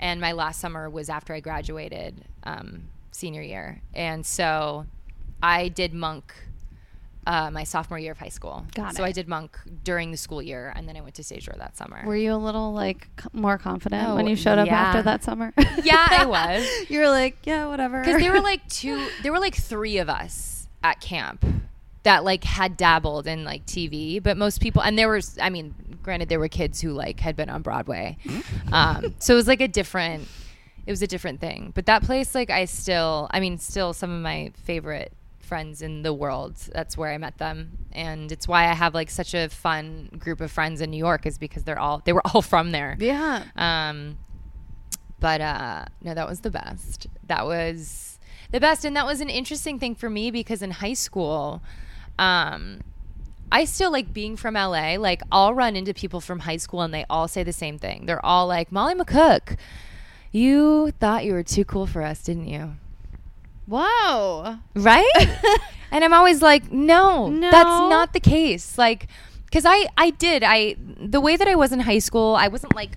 and 0.00 0.20
my 0.20 0.32
last 0.32 0.60
summer 0.60 0.88
was 0.90 1.08
after 1.08 1.34
I 1.34 1.40
graduated, 1.40 2.24
um, 2.44 2.84
senior 3.12 3.42
year, 3.42 3.80
and 3.94 4.24
so 4.24 4.86
I 5.42 5.68
did 5.68 5.92
monk. 5.94 6.32
Uh, 7.26 7.50
my 7.50 7.64
sophomore 7.64 7.98
year 7.98 8.12
of 8.12 8.18
high 8.18 8.28
school. 8.28 8.66
Got 8.74 8.96
so 8.96 9.02
it. 9.02 9.06
I 9.08 9.12
did 9.12 9.28
monk 9.28 9.58
during 9.82 10.10
the 10.10 10.16
school 10.18 10.42
year, 10.42 10.72
and 10.76 10.86
then 10.86 10.94
I 10.96 11.00
went 11.00 11.14
to 11.14 11.24
stage 11.24 11.46
that 11.46 11.76
summer. 11.76 12.02
Were 12.04 12.16
you 12.16 12.34
a 12.34 12.36
little 12.36 12.74
like 12.74 13.08
c- 13.18 13.28
more 13.32 13.56
confident 13.56 14.08
Oh, 14.08 14.14
when 14.16 14.26
you 14.26 14.36
showed 14.36 14.58
up 14.58 14.66
yeah. 14.66 14.80
after 14.80 15.02
that 15.02 15.24
summer? 15.24 15.52
Yeah, 15.82 16.06
I 16.10 16.26
was. 16.26 16.66
you 16.90 16.98
were 17.00 17.08
like, 17.08 17.38
yeah, 17.44 17.66
whatever. 17.66 18.00
because 18.00 18.20
there 18.20 18.32
were 18.32 18.40
like 18.52 18.66
two 18.68 19.08
there 19.22 19.32
were 19.32 19.38
like 19.40 19.54
three 19.54 19.98
of 19.98 20.08
us 20.10 20.68
at 20.82 21.00
camp 21.00 21.44
that 22.02 22.24
like 22.24 22.44
had 22.44 22.76
dabbled 22.76 23.26
in 23.26 23.44
like 23.44 23.64
TV, 23.64 24.22
but 24.22 24.36
most 24.36 24.60
people 24.60 24.82
and 24.82 24.98
there 24.98 25.08
was 25.08 25.38
I 25.40 25.48
mean, 25.48 25.74
granted 26.02 26.28
there 26.28 26.38
were 26.40 26.48
kids 26.48 26.80
who 26.82 26.92
like 26.92 27.20
had 27.20 27.36
been 27.36 27.48
on 27.48 27.62
Broadway. 27.62 28.18
Um, 28.70 29.14
so 29.18 29.32
it 29.32 29.36
was 29.36 29.48
like 29.48 29.62
a 29.62 29.68
different 29.68 30.28
it 30.86 30.90
was 30.92 31.00
a 31.00 31.06
different 31.06 31.40
thing. 31.40 31.72
But 31.74 31.86
that 31.86 32.02
place 32.02 32.34
like 32.34 32.50
I 32.50 32.66
still 32.66 33.28
I 33.30 33.40
mean, 33.40 33.56
still 33.58 33.94
some 33.94 34.10
of 34.10 34.20
my 34.20 34.52
favorite 34.64 35.12
friends 35.44 35.82
in 35.82 36.02
the 36.02 36.12
world. 36.12 36.56
That's 36.72 36.96
where 36.96 37.12
I 37.12 37.18
met 37.18 37.38
them. 37.38 37.78
And 37.92 38.32
it's 38.32 38.48
why 38.48 38.64
I 38.64 38.74
have 38.74 38.94
like 38.94 39.10
such 39.10 39.34
a 39.34 39.48
fun 39.48 40.10
group 40.18 40.40
of 40.40 40.50
friends 40.50 40.80
in 40.80 40.90
New 40.90 40.98
York 40.98 41.26
is 41.26 41.38
because 41.38 41.64
they're 41.64 41.78
all 41.78 42.02
they 42.04 42.12
were 42.12 42.22
all 42.32 42.42
from 42.54 42.72
there. 42.72 42.96
Yeah. 42.98 43.44
Um, 43.56 44.18
but 45.20 45.40
uh, 45.40 45.84
no, 46.02 46.14
that 46.14 46.28
was 46.28 46.40
the 46.40 46.50
best. 46.50 47.06
That 47.26 47.46
was 47.46 48.18
the 48.50 48.60
best, 48.60 48.84
and 48.84 48.94
that 48.96 49.06
was 49.06 49.20
an 49.20 49.30
interesting 49.30 49.78
thing 49.78 49.94
for 49.94 50.10
me 50.10 50.30
because 50.30 50.60
in 50.60 50.70
high 50.70 50.92
school, 50.92 51.62
um, 52.18 52.80
I 53.50 53.64
still 53.64 53.90
like 53.90 54.12
being 54.12 54.36
from 54.36 54.54
LA. 54.54 54.96
Like 54.96 55.22
I'll 55.32 55.54
run 55.54 55.76
into 55.76 55.94
people 55.94 56.20
from 56.20 56.40
high 56.40 56.58
school, 56.58 56.82
and 56.82 56.92
they 56.92 57.06
all 57.08 57.26
say 57.28 57.42
the 57.42 57.52
same 57.52 57.78
thing. 57.78 58.06
They're 58.06 58.24
all 58.24 58.46
like, 58.46 58.70
"Molly 58.70 58.94
McCook, 58.94 59.56
you 60.30 60.90
thought 61.00 61.24
you 61.24 61.32
were 61.32 61.42
too 61.42 61.64
cool 61.64 61.86
for 61.86 62.02
us, 62.02 62.22
didn't 62.22 62.48
you?" 62.48 62.72
Whoa. 63.66 64.58
right? 64.74 65.10
And 65.90 66.02
i'm 66.02 66.12
always 66.12 66.42
like 66.42 66.72
no, 66.72 67.28
No. 67.28 67.50
that's 67.52 67.64
not 67.64 68.12
the 68.14 68.18
case. 68.20 68.76
Like 68.76 69.06
because 69.44 69.64
i 69.64 69.86
i 69.96 70.10
did. 70.10 70.42
I 70.44 70.74
the 70.98 71.20
way 71.20 71.36
that 71.36 71.46
i 71.46 71.54
was 71.54 71.70
in 71.70 71.78
high 71.80 72.00
school 72.00 72.34
i 72.34 72.48
wasn't 72.48 72.74
like 72.74 72.96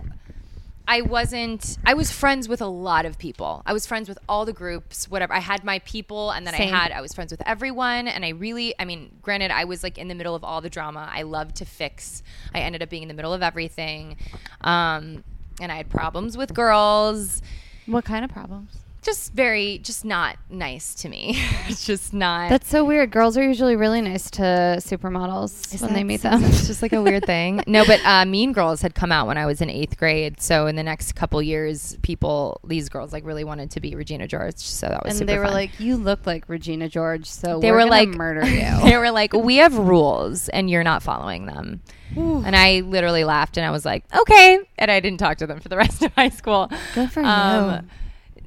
i 0.87 1.01
wasn't 1.01 1.77
i 1.85 1.93
was 1.93 2.11
friends 2.11 2.49
with 2.49 2.59
a 2.59 2.65
lot 2.65 3.05
of 3.05 3.19
people. 3.19 3.61
I 3.67 3.73
was 3.73 3.85
friends 3.85 4.09
with 4.09 4.17
all 4.27 4.45
the 4.45 4.53
groups 4.53 5.07
whatever. 5.07 5.31
I 5.35 5.39
had 5.41 5.63
my 5.63 5.77
people 5.79 6.31
and 6.31 6.47
then 6.47 6.55
Same. 6.55 6.73
i 6.73 6.77
had 6.77 6.91
i 6.91 7.01
was 7.01 7.13
friends 7.13 7.29
with 7.31 7.43
everyone. 7.45 8.07
And 8.07 8.25
i 8.25 8.29
really 8.29 8.73
i 8.79 8.85
mean 8.85 9.11
granted 9.21 9.51
i 9.51 9.63
was 9.65 9.83
like 9.83 9.99
in 9.99 10.07
the 10.07 10.15
middle 10.15 10.33
of 10.33 10.43
all 10.43 10.61
the 10.61 10.69
drama. 10.71 11.07
I 11.13 11.21
loved 11.21 11.57
to 11.57 11.65
fix. 11.65 12.23
I 12.55 12.61
ended 12.61 12.81
up 12.81 12.89
being 12.89 13.03
in 13.03 13.09
the 13.09 13.13
middle 13.13 13.33
of 13.33 13.43
everything. 13.43 14.17
Um 14.61 15.23
and 15.61 15.71
i 15.71 15.75
had 15.77 15.89
problems 15.91 16.35
with 16.35 16.55
girls. 16.55 17.43
What 17.85 18.05
kind 18.05 18.25
of 18.25 18.31
problems? 18.31 18.71
Just 19.01 19.33
very 19.33 19.77
just 19.79 20.03
not 20.03 20.37
nice 20.49 20.93
to 20.95 21.07
me 21.09 21.33
it's 21.67 21.85
just 21.85 22.13
not 22.13 22.49
That's 22.49 22.67
so 22.69 22.83
weird. 22.83 23.11
Girls 23.11 23.37
are 23.37 23.43
usually 23.43 23.75
really 23.75 24.01
nice 24.01 24.29
to 24.31 24.41
supermodels 24.79 25.81
when 25.81 25.93
they 25.93 26.03
meet 26.03 26.21
them. 26.21 26.43
It's 26.43 26.67
just 26.67 26.81
like 26.81 26.93
a 26.93 27.01
weird 27.01 27.25
thing. 27.25 27.63
No, 27.67 27.85
but 27.85 27.99
uh, 28.05 28.25
Mean 28.25 28.53
Girls 28.53 28.81
had 28.81 28.95
come 28.95 29.11
out 29.11 29.27
when 29.27 29.37
I 29.37 29.45
was 29.45 29.61
in 29.61 29.69
eighth 29.69 29.97
grade. 29.97 30.39
So 30.41 30.67
in 30.67 30.75
the 30.75 30.83
next 30.83 31.13
couple 31.13 31.41
years, 31.41 31.97
people, 32.01 32.59
these 32.65 32.89
girls, 32.89 33.11
like 33.13 33.25
really 33.25 33.43
wanted 33.43 33.71
to 33.71 33.79
be 33.81 33.93
Regina 33.95 34.27
George. 34.27 34.57
So 34.57 34.87
that 34.87 35.03
was 35.03 35.11
and 35.11 35.19
super 35.19 35.31
they 35.31 35.37
were 35.37 35.45
fun. 35.45 35.53
like, 35.53 35.79
"You 35.79 35.97
look 35.97 36.25
like 36.25 36.47
Regina 36.47 36.87
George, 36.89 37.25
so 37.25 37.59
they 37.59 37.71
we're 37.71 37.77
were 37.77 37.79
gonna 37.81 37.91
like 37.91 38.09
murder 38.09 38.45
you." 38.47 38.89
they 38.89 38.97
were 38.97 39.11
like, 39.11 39.33
we 39.33 39.57
have 39.57 39.77
rules 39.77 40.49
and 40.49 40.69
you're 40.69 40.83
not 40.83 41.03
following 41.03 41.45
them. 41.45 41.81
And 42.15 42.55
I 42.55 42.79
literally 42.79 43.23
laughed 43.25 43.57
and 43.57 43.65
I 43.65 43.71
was 43.71 43.85
like, 43.85 44.03
okay. 44.15 44.59
And 44.79 44.89
I 44.89 44.99
didn't 45.01 45.19
talk 45.19 45.37
to 45.39 45.47
them 45.47 45.59
for 45.59 45.69
the 45.69 45.77
rest 45.77 46.01
of 46.01 46.11
high 46.13 46.29
school. 46.29 46.71
Good 46.95 47.11
for 47.11 47.21
you. 47.21 47.27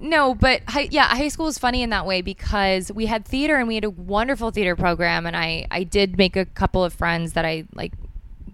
No, 0.03 0.35
but 0.35 0.63
yeah, 0.91 1.05
high 1.15 1.29
school 1.29 1.47
was 1.47 1.59
funny 1.59 1.83
in 1.83 1.91
that 1.91 2.07
way 2.07 2.23
because 2.23 2.91
we 2.91 3.05
had 3.05 3.27
theater 3.27 3.57
and 3.57 3.69
we 3.69 3.75
had 3.75 3.85
a 3.85 3.91
wonderful 3.91 4.51
theater 4.51 4.75
program, 4.75 5.27
and 5.27 5.37
I 5.37 5.67
I 5.71 5.85
did 5.85 6.17
make 6.17 6.37
a 6.37 6.47
couple 6.47 6.83
of 6.83 6.95
friends 6.95 7.35
that 7.35 7.45
I 7.45 7.65
like 7.75 7.93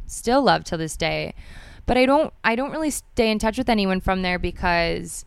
still 0.07 0.43
love 0.43 0.65
till 0.65 0.77
this 0.79 0.97
day, 0.97 1.35
but 1.87 1.97
I 1.97 2.05
don't 2.05 2.35
I 2.43 2.57
don't 2.57 2.73
really 2.73 2.91
stay 2.91 3.31
in 3.31 3.39
touch 3.39 3.59
with 3.59 3.69
anyone 3.69 4.01
from 4.01 4.23
there 4.23 4.41
because 4.41 5.25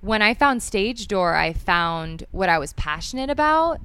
when 0.00 0.22
I 0.22 0.32
found 0.34 0.62
Stage 0.62 1.08
Door, 1.08 1.34
I 1.34 1.52
found 1.52 2.24
what 2.30 2.48
I 2.48 2.58
was 2.58 2.72
passionate 2.74 3.30
about. 3.30 3.80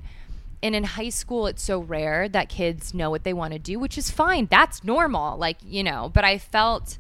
And 0.63 0.75
in 0.75 0.83
high 0.83 1.09
school, 1.09 1.45
it's 1.45 1.61
so 1.61 1.79
rare 1.79 2.27
that 2.29 2.49
kids 2.49 2.93
know 2.93 3.11
what 3.11 3.23
they 3.23 3.33
want 3.33 3.53
to 3.53 3.59
do, 3.59 3.77
which 3.77 3.95
is 3.95 4.09
fine. 4.09 4.47
That's 4.49 4.83
normal. 4.83 5.37
Like, 5.37 5.57
you 5.63 5.83
know, 5.83 6.09
but 6.11 6.23
I 6.23 6.39
felt 6.39 6.97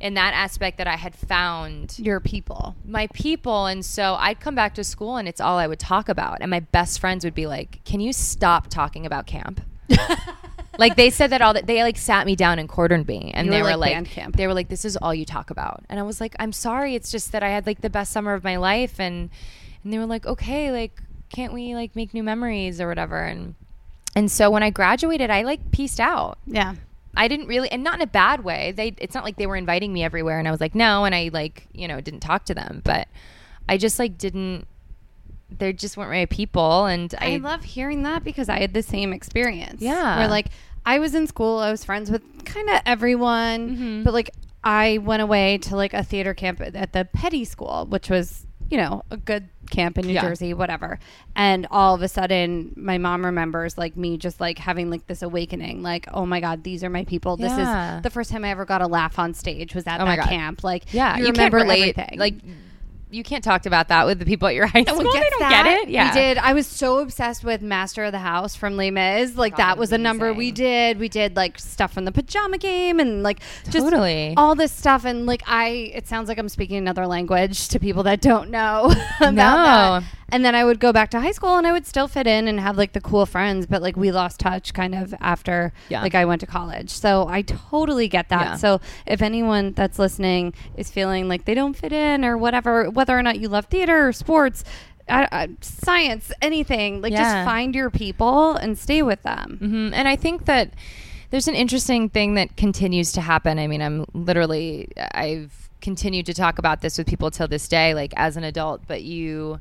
in 0.00 0.14
that 0.14 0.32
aspect 0.34 0.78
that 0.78 0.86
I 0.86 0.96
had 0.96 1.14
found 1.14 1.98
Your 1.98 2.20
people. 2.20 2.76
my 2.84 3.08
people. 3.08 3.66
And 3.66 3.84
so 3.84 4.14
I'd 4.14 4.38
come 4.40 4.54
back 4.54 4.74
to 4.74 4.84
school 4.84 5.16
and 5.16 5.26
it's 5.28 5.40
all 5.40 5.58
I 5.58 5.66
would 5.66 5.80
talk 5.80 6.08
about. 6.08 6.38
And 6.40 6.50
my 6.50 6.60
best 6.60 7.00
friends 7.00 7.24
would 7.24 7.34
be 7.34 7.46
like 7.46 7.82
can 7.84 8.00
you 8.00 8.12
stop 8.12 8.68
talking 8.68 9.04
about 9.06 9.26
camp? 9.26 9.60
Like 10.78 10.94
they 10.94 11.10
said 11.10 11.30
that 11.30 11.42
all 11.42 11.54
that 11.54 11.66
they 11.66 11.82
like 11.82 11.96
sat 11.96 12.24
me 12.24 12.36
down 12.36 12.60
and 12.60 12.68
cornered 12.68 13.08
me. 13.08 13.32
And 13.34 13.46
You 13.46 13.50
they 13.52 13.62
were 13.62 13.70
were 13.70 13.76
like 13.76 13.96
like 13.96 14.06
camp. 14.06 14.36
they 14.36 14.46
were 14.46 14.54
like 14.54 14.68
this 14.68 14.84
is 14.84 14.96
all 14.96 15.12
you 15.12 15.24
talk 15.24 15.50
about. 15.50 15.82
And 15.88 15.98
I 15.98 16.04
was 16.04 16.20
like 16.20 16.36
I'm 16.38 16.52
sorry. 16.52 16.94
It's 16.94 17.10
just 17.10 17.32
that 17.32 17.42
I 17.42 17.48
had 17.48 17.66
like 17.66 17.80
the 17.80 17.90
best 17.90 18.12
summer 18.12 18.32
of 18.32 18.44
my 18.44 18.58
life. 18.58 19.00
And 19.00 19.28
and 19.82 19.92
they 19.92 19.98
were 19.98 20.06
like 20.06 20.24
okay 20.24 20.70
like 20.70 21.02
can't 21.30 21.52
we 21.52 21.74
like 21.74 21.96
make 21.96 22.14
new 22.14 22.22
memories 22.22 22.80
or 22.80 22.86
whatever? 22.86 23.18
And 23.18 23.56
and 24.14 24.30
so 24.30 24.52
when 24.52 24.62
I 24.62 24.70
graduated 24.70 25.30
I 25.30 25.42
like 25.42 25.72
pieced 25.72 25.98
out. 25.98 26.38
Yeah. 26.46 26.76
I 27.16 27.26
didn't 27.28 27.46
really, 27.48 27.70
and 27.70 27.82
not 27.82 27.94
in 27.96 28.00
a 28.02 28.06
bad 28.06 28.44
way. 28.44 28.72
They, 28.76 28.94
it's 28.98 29.14
not 29.14 29.24
like 29.24 29.36
they 29.36 29.46
were 29.46 29.56
inviting 29.56 29.92
me 29.92 30.04
everywhere, 30.04 30.38
and 30.38 30.46
I 30.46 30.50
was 30.50 30.60
like, 30.60 30.74
no, 30.74 31.04
and 31.04 31.14
I 31.14 31.30
like, 31.32 31.66
you 31.72 31.88
know, 31.88 32.00
didn't 32.00 32.20
talk 32.20 32.44
to 32.46 32.54
them. 32.54 32.80
But 32.84 33.08
I 33.68 33.76
just 33.76 33.98
like 33.98 34.18
didn't. 34.18 34.66
They 35.50 35.72
just 35.72 35.96
weren't 35.96 36.10
my 36.10 36.26
people, 36.26 36.84
and 36.84 37.14
I, 37.18 37.34
I 37.34 37.36
love 37.38 37.64
hearing 37.64 38.02
that 38.02 38.22
because 38.22 38.48
I 38.50 38.58
had 38.60 38.74
the 38.74 38.82
same 38.82 39.12
experience. 39.14 39.80
Yeah. 39.80 40.18
Where 40.18 40.28
like 40.28 40.48
I 40.84 40.98
was 40.98 41.14
in 41.14 41.26
school, 41.26 41.58
I 41.58 41.70
was 41.70 41.84
friends 41.84 42.10
with 42.10 42.22
kind 42.44 42.68
of 42.68 42.80
everyone, 42.86 43.70
Mm-hmm. 43.70 44.02
but 44.04 44.12
like 44.12 44.30
I 44.62 44.98
went 44.98 45.22
away 45.22 45.56
to 45.58 45.74
like 45.76 45.94
a 45.94 46.04
theater 46.04 46.34
camp 46.34 46.60
at- 46.60 46.76
at 46.76 46.92
the 46.92 47.06
Peddie 47.06 47.46
School, 47.46 47.86
which 47.88 48.10
was 48.10 48.44
you 48.70 48.76
know 48.76 49.02
a 49.10 49.16
good 49.16 49.48
camp 49.70 49.98
in 49.98 50.06
New 50.06 50.14
Yeah. 50.14 50.22
Jersey, 50.22 50.54
whatever. 50.54 50.98
And 51.36 51.66
all 51.70 51.94
of 51.94 52.02
a 52.02 52.08
sudden, 52.08 52.72
my 52.76 52.96
mom 52.98 53.24
remembers 53.24 53.76
like 53.76 53.96
me 53.96 54.16
just 54.16 54.40
like 54.40 54.58
having 54.58 54.90
like 54.90 55.06
this 55.06 55.22
awakening, 55.22 55.82
like 55.82 56.06
oh 56.12 56.24
my 56.26 56.40
god, 56.40 56.64
these 56.64 56.82
are 56.84 56.90
my 56.90 57.04
people. 57.04 57.36
This 57.36 57.52
Yeah. 57.52 57.98
is 57.98 58.02
the 58.02 58.10
first 58.10 58.30
time 58.30 58.44
I 58.44 58.50
ever 58.50 58.64
got 58.64 58.80
a 58.82 58.86
laugh 58.86 59.18
on 59.18 59.34
stage 59.34 59.74
was 59.74 59.86
at 59.86 60.00
Oh 60.00 60.06
my 60.06 60.16
that 60.16 60.28
camp. 60.28 60.64
Like 60.64 60.92
yeah, 60.92 61.16
you, 61.16 61.26
you, 61.26 61.30
remember 61.32 61.58
everything. 61.58 62.18
Like, 62.18 62.34
you 63.10 63.22
can't 63.24 63.42
talk 63.44 63.64
about 63.66 63.88
that 63.88 64.06
with 64.06 64.18
the 64.18 64.24
people 64.24 64.48
at 64.48 64.54
your 64.54 64.66
high 64.74 64.80
No 64.86 64.94
school. 64.94 65.06
one 65.06 65.20
They 65.20 65.30
don't 65.30 65.40
that. 65.40 65.64
get 65.64 65.78
it. 65.82 65.88
Yeah, 65.88 66.12
We 66.14 66.20
did. 66.20 66.38
I 66.38 66.52
was 66.52 66.66
so 66.66 66.98
obsessed 66.98 67.44
with 67.44 67.62
Master 67.62 68.04
of 68.04 68.12
the 68.12 68.18
House 68.18 68.54
from 68.54 68.76
Les 68.76 68.90
Mis. 68.90 69.36
Like 69.36 69.52
God, 69.52 69.58
that 69.58 69.78
was 69.78 69.92
a 69.92 69.98
number 69.98 70.32
we 70.32 70.50
did. 70.50 70.98
We 70.98 71.08
did 71.08 71.36
like 71.36 71.58
stuff 71.58 71.92
from 71.92 72.04
the 72.04 72.12
pajama 72.12 72.58
game 72.58 73.00
and 73.00 73.22
like 73.22 73.40
just 73.64 73.78
Totally. 73.78 74.34
all 74.36 74.54
this 74.54 74.72
stuff. 74.72 75.04
And 75.04 75.26
like 75.26 75.42
I, 75.46 75.90
it 75.94 76.06
sounds 76.06 76.28
like 76.28 76.38
I'm 76.38 76.48
speaking 76.48 76.76
another 76.76 77.06
language 77.06 77.68
to 77.68 77.78
people 77.78 78.02
that 78.04 78.20
don't 78.20 78.50
know 78.50 78.86
about 79.20 79.34
that. 79.36 80.00
No. 80.00 80.06
And 80.30 80.44
then 80.44 80.54
I 80.54 80.62
would 80.62 80.78
go 80.78 80.92
back 80.92 81.08
to 81.12 81.20
high 81.20 81.30
school 81.32 81.56
and 81.56 81.66
I 81.66 81.72
would 81.72 81.86
still 81.86 82.06
fit 82.06 82.26
in 82.26 82.48
and 82.48 82.60
have 82.60 82.76
like 82.76 82.92
the 82.92 83.00
cool 83.00 83.24
friends, 83.24 83.66
but 83.66 83.80
like 83.80 83.96
we 83.96 84.12
lost 84.12 84.38
touch 84.38 84.74
kind 84.74 84.94
of 84.94 85.14
after 85.20 85.72
Yeah. 85.88 86.02
like 86.02 86.14
I 86.14 86.26
went 86.26 86.40
to 86.42 86.46
college. 86.46 86.90
So 86.90 87.26
I 87.26 87.40
totally 87.40 88.08
get 88.08 88.28
that. 88.28 88.42
Yeah. 88.44 88.56
So 88.56 88.80
if 89.06 89.22
anyone 89.22 89.72
that's 89.72 89.98
listening 89.98 90.52
is 90.76 90.90
feeling 90.90 91.28
like 91.28 91.46
they 91.46 91.54
don't 91.54 91.72
fit 91.74 91.94
in 91.94 92.26
or 92.26 92.36
whatever, 92.36 92.90
whether 92.98 93.16
or 93.18 93.22
not 93.22 93.38
you 93.38 93.48
love 93.48 93.66
theater 93.66 94.08
or 94.08 94.12
sports, 94.12 94.64
uh, 95.08 95.26
uh, 95.32 95.46
science, 95.60 96.30
anything, 96.42 97.00
like 97.00 97.12
Yeah. 97.12 97.22
just 97.22 97.44
find 97.44 97.74
your 97.74 97.90
people 97.90 98.56
and 98.56 98.76
stay 98.76 99.00
with 99.02 99.22
them. 99.22 99.56
hmm 99.60 99.94
And 99.94 100.06
I 100.08 100.16
think 100.16 100.44
that 100.46 100.66
there's 101.30 101.48
an 101.48 101.54
interesting 101.54 102.08
thing 102.08 102.34
that 102.34 102.56
continues 102.56 103.12
to 103.12 103.20
happen. 103.20 103.58
I 103.58 103.66
mean, 103.66 103.82
I'm 103.82 104.04
literally, 104.14 104.88
I've 105.14 105.70
continued 105.80 106.26
to 106.26 106.34
talk 106.34 106.58
about 106.58 106.80
this 106.80 106.98
with 106.98 107.06
people 107.06 107.30
till 107.30 107.46
this 107.48 107.68
day, 107.68 107.94
like 107.94 108.12
as 108.16 108.36
an 108.36 108.44
adult, 108.44 108.80
but 108.88 109.02
you, 109.02 109.60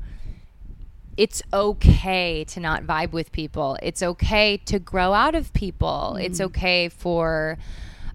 it's 1.15 1.41
okay 1.53 2.43
to 2.45 2.59
not 2.59 2.83
vibe 2.83 3.11
with 3.11 3.31
people. 3.31 3.77
It's 3.83 4.01
okay 4.01 4.57
to 4.65 4.79
grow 4.79 5.13
out 5.13 5.35
of 5.35 5.51
people. 5.53 6.15
It's 6.19 6.39
okay 6.41 6.89
for, 6.89 7.57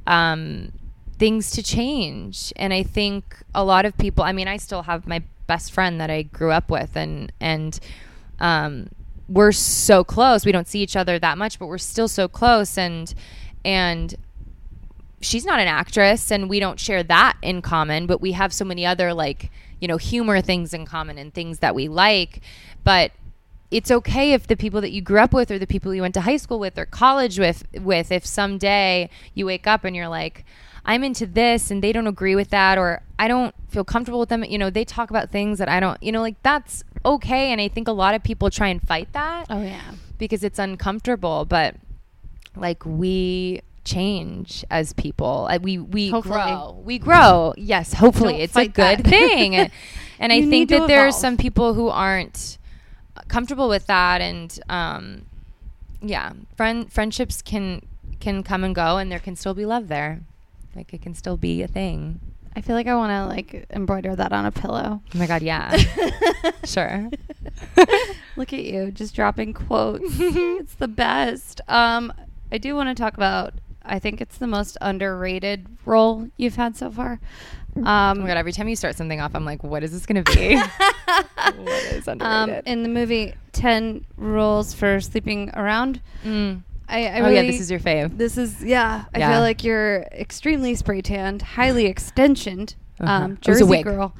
um, 0.06 0.72
things 1.22 1.52
to 1.52 1.62
change. 1.62 2.52
And 2.56 2.74
I 2.74 2.82
think 2.82 3.36
a 3.54 3.62
lot 3.62 3.84
of 3.84 3.96
people, 3.96 4.24
I 4.24 4.32
mean, 4.32 4.48
I 4.48 4.56
still 4.56 4.82
have 4.82 5.06
my 5.06 5.22
best 5.46 5.70
friend 5.70 6.00
that 6.00 6.10
I 6.10 6.22
grew 6.22 6.50
up 6.50 6.68
with 6.68 6.96
and, 6.96 7.30
and, 7.38 7.78
um, 8.40 8.88
we're 9.28 9.52
so 9.52 10.02
close. 10.02 10.44
We 10.44 10.50
don't 10.50 10.66
see 10.66 10.80
each 10.80 10.96
other 10.96 11.20
that 11.20 11.38
much, 11.38 11.60
but 11.60 11.68
we're 11.68 11.78
still 11.78 12.08
so 12.08 12.26
close. 12.26 12.76
And, 12.76 13.14
and 13.64 14.16
she's 15.20 15.44
not 15.44 15.60
an 15.60 15.68
actress 15.68 16.32
and 16.32 16.50
we 16.50 16.58
don't 16.58 16.80
share 16.80 17.04
that 17.04 17.36
in 17.40 17.62
common, 17.62 18.08
but 18.08 18.20
we 18.20 18.32
have 18.32 18.52
so 18.52 18.64
many 18.64 18.84
other 18.84 19.14
like, 19.14 19.48
you 19.80 19.86
know, 19.86 19.98
humor 19.98 20.40
things 20.40 20.74
in 20.74 20.84
common 20.84 21.18
and 21.18 21.32
things 21.32 21.60
that 21.60 21.72
we 21.72 21.86
like. 21.86 22.40
But 22.82 23.12
it's 23.70 23.92
okay 23.92 24.32
if 24.32 24.48
the 24.48 24.56
people 24.56 24.80
that 24.80 24.90
you 24.90 25.00
grew 25.00 25.20
up 25.20 25.32
with 25.32 25.52
or 25.52 25.60
the 25.60 25.68
people 25.68 25.94
you 25.94 26.02
went 26.02 26.14
to 26.14 26.22
high 26.22 26.36
school 26.36 26.58
with 26.58 26.76
or 26.76 26.84
college 26.84 27.38
with 27.38 27.62
with 27.80 28.10
if 28.10 28.26
someday 28.26 29.08
you 29.34 29.46
wake 29.46 29.68
up 29.68 29.84
and 29.84 29.94
you're 29.94 30.08
like 30.08 30.44
I'm 30.84 31.04
into 31.04 31.26
this 31.26 31.70
and 31.70 31.82
they 31.82 31.92
don't 31.92 32.06
agree 32.06 32.34
with 32.34 32.50
that 32.50 32.76
or 32.78 33.02
I 33.18 33.28
don't 33.28 33.54
feel 33.68 33.84
comfortable 33.84 34.20
with 34.20 34.28
them 34.28 34.44
you 34.44 34.58
know 34.58 34.68
they 34.68 34.84
talk 34.84 35.10
about 35.10 35.30
things 35.30 35.58
that 35.58 35.68
I 35.68 35.80
don't 35.80 36.02
you 36.02 36.12
know 36.12 36.20
like 36.20 36.42
that's 36.42 36.82
okay. 37.04 37.52
And 37.52 37.60
I 37.60 37.68
think 37.68 37.88
a 37.88 37.92
lot 37.92 38.14
of 38.14 38.22
people 38.22 38.50
try 38.50 38.68
and 38.68 38.80
fight 38.82 39.12
that 39.12 39.46
Oh 39.50 39.62
yeah. 39.62 39.92
because 40.18 40.42
it's 40.44 40.58
uncomfortable. 40.58 41.44
But 41.44 41.76
like 42.56 42.84
we 42.84 43.62
change 43.84 44.64
as 44.70 44.92
people. 44.92 45.48
We 45.62 45.78
we 45.78 46.10
Hopefully. 46.10 46.34
grow. 46.34 46.80
We 46.84 46.98
grow. 46.98 47.54
Yes 47.56 47.92
hopefully. 47.94 48.32
Don't 48.34 48.42
it's 48.42 48.56
a 48.56 48.66
good 48.68 48.98
that. 49.00 49.06
thing. 49.06 49.70
And 50.18 50.32
i 50.32 50.40
think 50.48 50.70
that 50.70 50.86
there 50.86 51.00
are 51.04 51.10
some 51.10 51.36
people 51.36 51.74
who 51.74 51.88
aren't 51.88 52.56
comfortable 53.28 53.68
with 53.68 53.86
that. 53.86 54.20
And 54.20 54.58
um 54.68 55.26
yeah, 56.00 56.32
friend 56.56 56.92
friendships 56.92 57.42
can 57.42 57.82
can 58.20 58.42
come 58.44 58.62
and 58.62 58.74
go, 58.74 58.98
and 58.98 59.10
there 59.10 59.18
can 59.18 59.34
still 59.36 59.54
be 59.54 59.66
love 59.66 59.88
there. 59.88 60.20
Like 60.74 60.92
it 60.94 61.02
can 61.02 61.14
still 61.14 61.36
be 61.36 61.62
a 61.62 61.68
thing. 61.68 62.20
I 62.54 62.60
feel 62.60 62.76
like 62.76 62.86
I 62.86 62.94
want 62.94 63.10
to 63.10 63.26
like 63.34 63.66
embroider 63.70 64.14
that 64.14 64.32
on 64.32 64.44
a 64.44 64.52
pillow. 64.52 65.00
Oh 65.14 65.18
my 65.18 65.26
god, 65.26 65.42
yeah, 65.42 65.74
sure. 66.64 67.08
Look 68.36 68.52
at 68.52 68.64
you, 68.64 68.90
just 68.90 69.14
dropping 69.14 69.52
quotes. 69.54 70.04
it's 70.18 70.74
the 70.74 70.88
best. 70.88 71.60
Um, 71.68 72.12
I 72.50 72.58
do 72.58 72.74
want 72.74 72.88
to 72.94 73.00
talk 73.00 73.14
about. 73.14 73.54
I 73.84 73.98
think 73.98 74.20
it's 74.20 74.38
the 74.38 74.46
most 74.46 74.76
underrated 74.80 75.66
role 75.84 76.28
you've 76.36 76.54
had 76.54 76.76
so 76.76 76.90
far. 76.90 77.18
Um, 77.74 77.84
Oh 77.86 78.14
my 78.14 78.26
god, 78.28 78.36
every 78.36 78.52
time 78.52 78.68
you 78.68 78.76
start 78.76 78.96
something 78.96 79.20
off, 79.20 79.34
I'm 79.34 79.44
like, 79.44 79.64
what 79.64 79.82
is 79.82 79.90
this 79.92 80.06
going 80.06 80.22
to 80.22 80.32
be? 80.36 80.56
what 80.56 81.82
is 81.92 82.06
um, 82.06 82.50
in 82.64 82.82
the 82.84 82.88
movie 82.88 83.34
Ten 83.52 84.04
Rules 84.16 84.72
for 84.74 85.00
Sleeping 85.00 85.50
Around, 85.54 86.00
Mm. 86.24 86.62
I, 86.88 87.06
I 87.06 87.20
oh 87.20 87.24
really, 87.24 87.34
yeah, 87.36 87.42
this 87.42 87.60
is 87.60 87.70
your 87.70 87.80
fave. 87.80 88.16
This 88.18 88.36
is 88.36 88.62
yeah. 88.62 89.04
I 89.14 89.18
Yeah. 89.18 89.32
feel 89.32 89.40
like 89.40 89.64
you're 89.64 90.02
extremely 90.12 90.74
spray 90.74 91.00
tanned, 91.00 91.42
highly 91.42 91.92
extensioned, 91.92 92.74
Uh-huh. 93.00 93.10
um, 93.12 93.32
It 93.32 93.48
was 93.48 93.58
a 93.58 93.60
Jersey 93.60 93.64
wig. 93.70 93.84
girl. 93.84 94.14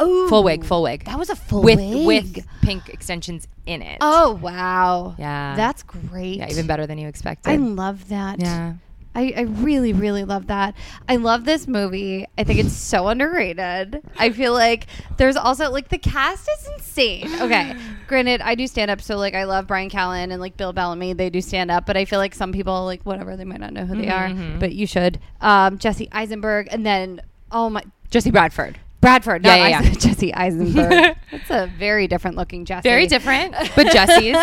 Oh, 0.00 0.28
Full 0.28 0.42
wig, 0.42 0.64
full 0.64 0.82
wig. 0.82 1.04
That 1.04 1.18
was 1.18 1.30
a 1.30 1.36
full 1.36 1.62
with 1.62 1.78
wig. 1.78 2.06
with 2.36 2.46
pink 2.62 2.88
extensions 2.88 3.46
in 3.66 3.82
it. 3.82 3.98
Oh 4.00 4.32
wow. 4.42 5.14
Yeah. 5.18 5.54
That's 5.56 5.82
great. 5.82 6.38
yeah, 6.38 6.48
even 6.50 6.66
better 6.66 6.86
than 6.86 6.98
you 6.98 7.08
expected. 7.08 7.50
I 7.50 7.56
love 7.56 8.08
that. 8.08 8.40
yeah. 8.40 8.74
I, 9.14 9.34
I 9.36 9.40
really, 9.42 9.92
really 9.92 10.24
love 10.24 10.46
that. 10.46 10.74
I 11.06 11.16
love 11.16 11.44
this 11.44 11.68
movie. 11.68 12.24
I 12.38 12.44
think 12.44 12.58
it's 12.60 12.72
so 12.72 13.08
underrated. 13.08 14.00
I 14.18 14.30
feel 14.30 14.54
like 14.54 14.86
there's 15.18 15.36
also 15.36 15.70
like 15.70 15.88
the 15.90 15.98
cast 15.98 16.48
is 16.58 16.68
insane. 16.78 17.28
Okay. 17.42 17.76
Granted, 18.12 18.42
I 18.42 18.54
do 18.56 18.66
stand 18.66 18.90
up, 18.90 19.00
so 19.00 19.16
like 19.16 19.34
I 19.34 19.44
love 19.44 19.66
Bryan 19.66 19.88
Callen 19.88 20.32
and 20.32 20.38
like 20.38 20.58
Bill 20.58 20.74
Bellamy. 20.74 21.14
They 21.14 21.30
do 21.30 21.40
stand 21.40 21.70
up, 21.70 21.86
but 21.86 21.96
I 21.96 22.04
feel 22.04 22.18
like 22.18 22.34
some 22.34 22.52
people 22.52 22.84
like 22.84 23.00
whatever 23.04 23.36
they 23.38 23.44
might 23.46 23.60
not 23.60 23.72
know 23.72 23.86
who 23.86 23.96
they 23.96 24.10
are, 24.10 24.28
Mhm. 24.28 24.60
but 24.60 24.72
you 24.74 24.86
should. 24.86 25.18
Um, 25.40 25.78
Jesse 25.78 26.10
Eisenberg, 26.12 26.68
and 26.70 26.84
then 26.84 27.22
oh 27.50 27.70
my 27.70 27.82
Jesse 28.10 28.30
Bradford. 28.30 28.78
Bradford, 29.00 29.46
Yeah, 29.46 29.56
not 29.56 29.70
yeah, 29.70 29.78
Eisen- 29.78 29.94
Jesse 30.00 30.34
Eisenberg. 30.34 31.16
That's 31.32 31.50
a 31.50 31.72
very 31.78 32.06
different 32.06 32.36
looking 32.36 32.66
Jesse. 32.66 32.86
Very 32.86 33.06
different, 33.06 33.54
but 33.74 33.90
Jesse's. 33.90 34.36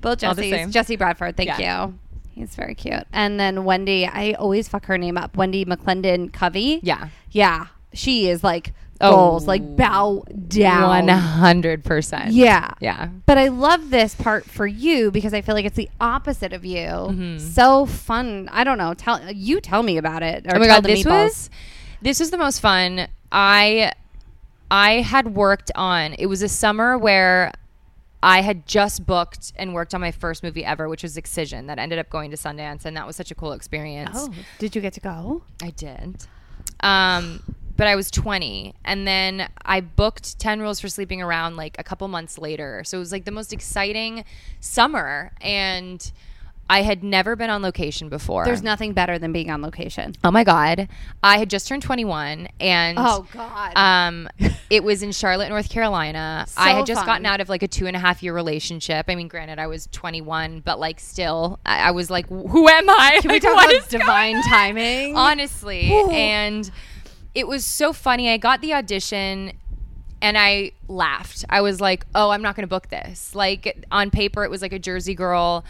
Both 0.00 0.22
All 0.22 0.34
Jesse's. 0.36 0.72
Jesse 0.72 0.94
Bradford, 0.94 1.36
thank 1.36 1.58
Yeah. 1.58 1.86
you. 1.86 1.98
He's 2.36 2.54
very 2.54 2.76
cute. 2.76 3.02
And 3.12 3.40
then 3.40 3.56
Wendi, 3.64 4.08
I 4.10 4.34
always 4.34 4.68
fuck 4.68 4.86
her 4.86 4.96
name 4.96 5.18
up. 5.18 5.34
Wendi 5.36 5.66
McLendon-Covey. 5.66 6.80
Yeah. 6.84 7.08
Yeah. 7.32 7.66
She 7.92 8.28
is 8.28 8.42
like 8.44 8.72
Oh. 9.02 9.10
goals, 9.10 9.46
like 9.46 9.76
bow 9.76 10.24
down. 10.48 11.06
One 11.06 11.08
hundred 11.08 11.84
percent. 11.84 12.32
Yeah. 12.32 12.72
Yeah. 12.80 13.08
But 13.26 13.36
I 13.38 13.48
love 13.48 13.90
this 13.90 14.14
part 14.14 14.44
for 14.44 14.66
you 14.66 15.10
because 15.10 15.34
I 15.34 15.40
feel 15.42 15.54
like 15.54 15.64
it's 15.64 15.76
the 15.76 15.90
opposite 16.00 16.52
of 16.52 16.64
you. 16.64 16.86
Mhm. 16.86 17.40
So 17.40 17.84
fun. 17.86 18.48
I 18.52 18.64
don't 18.64 18.78
know. 18.78 18.94
Tell 18.94 19.20
you 19.32 19.60
tell 19.60 19.82
me 19.82 19.96
about 19.98 20.22
it. 20.22 20.44
Oh 20.48 20.58
my 20.58 20.66
tell 20.66 20.76
god, 20.76 20.84
this 20.84 21.02
meatballs. 21.02 21.24
was 21.24 21.50
this 22.00 22.20
was 22.20 22.30
the 22.30 22.38
most 22.38 22.60
fun. 22.60 23.08
I 23.32 23.92
I 24.70 25.00
had 25.02 25.34
worked 25.34 25.70
on. 25.74 26.14
It 26.14 26.26
was 26.26 26.40
a 26.42 26.48
summer 26.48 26.96
where 26.96 27.52
I 28.22 28.40
had 28.42 28.66
just 28.68 29.04
booked 29.04 29.52
and 29.56 29.74
worked 29.74 29.94
on 29.94 30.00
my 30.00 30.12
first 30.12 30.44
movie 30.44 30.64
ever, 30.64 30.88
which 30.88 31.02
was 31.02 31.16
Excision, 31.16 31.66
that 31.66 31.80
ended 31.80 31.98
up 31.98 32.08
going 32.08 32.30
to 32.30 32.36
Sundance, 32.36 32.84
and 32.84 32.96
that 32.96 33.04
was 33.04 33.16
such 33.16 33.32
a 33.32 33.34
cool 33.34 33.50
experience. 33.52 34.10
Oh, 34.14 34.32
did 34.60 34.76
you 34.76 34.80
get 34.80 34.92
to 34.92 35.00
go? 35.00 35.42
I 35.60 35.70
did. 35.70 36.24
Um, 36.80 37.42
but 37.82 37.88
I 37.88 37.96
was 37.96 38.12
20. 38.12 38.76
And 38.84 39.08
then 39.08 39.48
I 39.64 39.80
booked 39.80 40.38
10 40.38 40.60
Rules 40.60 40.78
for 40.78 40.86
Sleeping 40.86 41.20
Around 41.20 41.56
like 41.56 41.74
a 41.80 41.82
couple 41.82 42.06
months 42.06 42.38
later. 42.38 42.84
So 42.84 42.96
it 42.96 43.00
was 43.00 43.10
like 43.10 43.24
the 43.24 43.32
most 43.32 43.52
exciting 43.52 44.24
summer. 44.60 45.32
And 45.40 46.12
I 46.70 46.82
had 46.82 47.02
never 47.02 47.34
been 47.34 47.50
on 47.50 47.60
location 47.60 48.08
before. 48.08 48.44
There's 48.44 48.62
nothing 48.62 48.92
better 48.92 49.18
than 49.18 49.32
being 49.32 49.50
on 49.50 49.62
location. 49.62 50.14
Oh 50.22 50.30
my 50.30 50.44
God. 50.44 50.88
I 51.24 51.38
had 51.38 51.50
just 51.50 51.66
turned 51.66 51.82
21 51.82 52.50
and. 52.60 52.98
Oh 53.00 53.26
God. 53.32 53.72
Um, 53.76 54.28
it 54.70 54.84
was 54.84 55.02
in 55.02 55.10
Charlotte, 55.10 55.48
North 55.48 55.68
Carolina. 55.68 56.44
So 56.46 56.60
I 56.60 56.70
had 56.74 56.86
just 56.86 57.00
fun. 57.00 57.06
gotten 57.06 57.26
out 57.26 57.40
of 57.40 57.48
like 57.48 57.64
a 57.64 57.68
two 57.68 57.88
and 57.88 57.96
a 57.96 57.98
half 57.98 58.22
year 58.22 58.32
relationship. 58.32 59.06
I 59.08 59.16
mean, 59.16 59.26
granted, 59.26 59.58
I 59.58 59.66
was 59.66 59.88
21, 59.90 60.60
but 60.60 60.78
like 60.78 61.00
still, 61.00 61.58
I, 61.66 61.88
I 61.88 61.90
was 61.90 62.10
like, 62.10 62.28
who 62.28 62.68
am 62.68 62.88
I? 62.88 63.18
Can 63.20 63.32
we 63.32 63.40
talk 63.40 63.56
what 63.56 63.64
about 63.64 63.74
is 63.74 63.88
divine 63.88 64.40
timing? 64.44 65.16
honestly 65.16 65.90
Ooh. 65.92 66.10
and 66.10 66.70
it 67.34 67.46
was 67.48 67.64
so 67.64 67.92
funny. 67.92 68.30
I 68.30 68.36
got 68.36 68.60
the 68.60 68.74
audition 68.74 69.52
and 70.20 70.38
i 70.38 70.70
laughed. 70.88 71.44
I 71.50 71.60
was 71.60 71.80
like 71.80 72.06
oh 72.14 72.30
i'm 72.30 72.42
not 72.42 72.56
going 72.56 72.62
to 72.62 72.68
book 72.68 72.88
this. 72.88 73.34
Like 73.34 73.84
on 73.90 74.10
paper 74.10 74.44
it 74.44 74.50
was 74.50 74.62
like 74.62 74.72
a 74.72 74.78
jersey 74.78 75.14
girl 75.14 75.64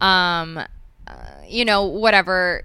um 0.00 0.58
uh, 1.06 1.14
you 1.46 1.64
know 1.64 1.86
whatever. 1.86 2.64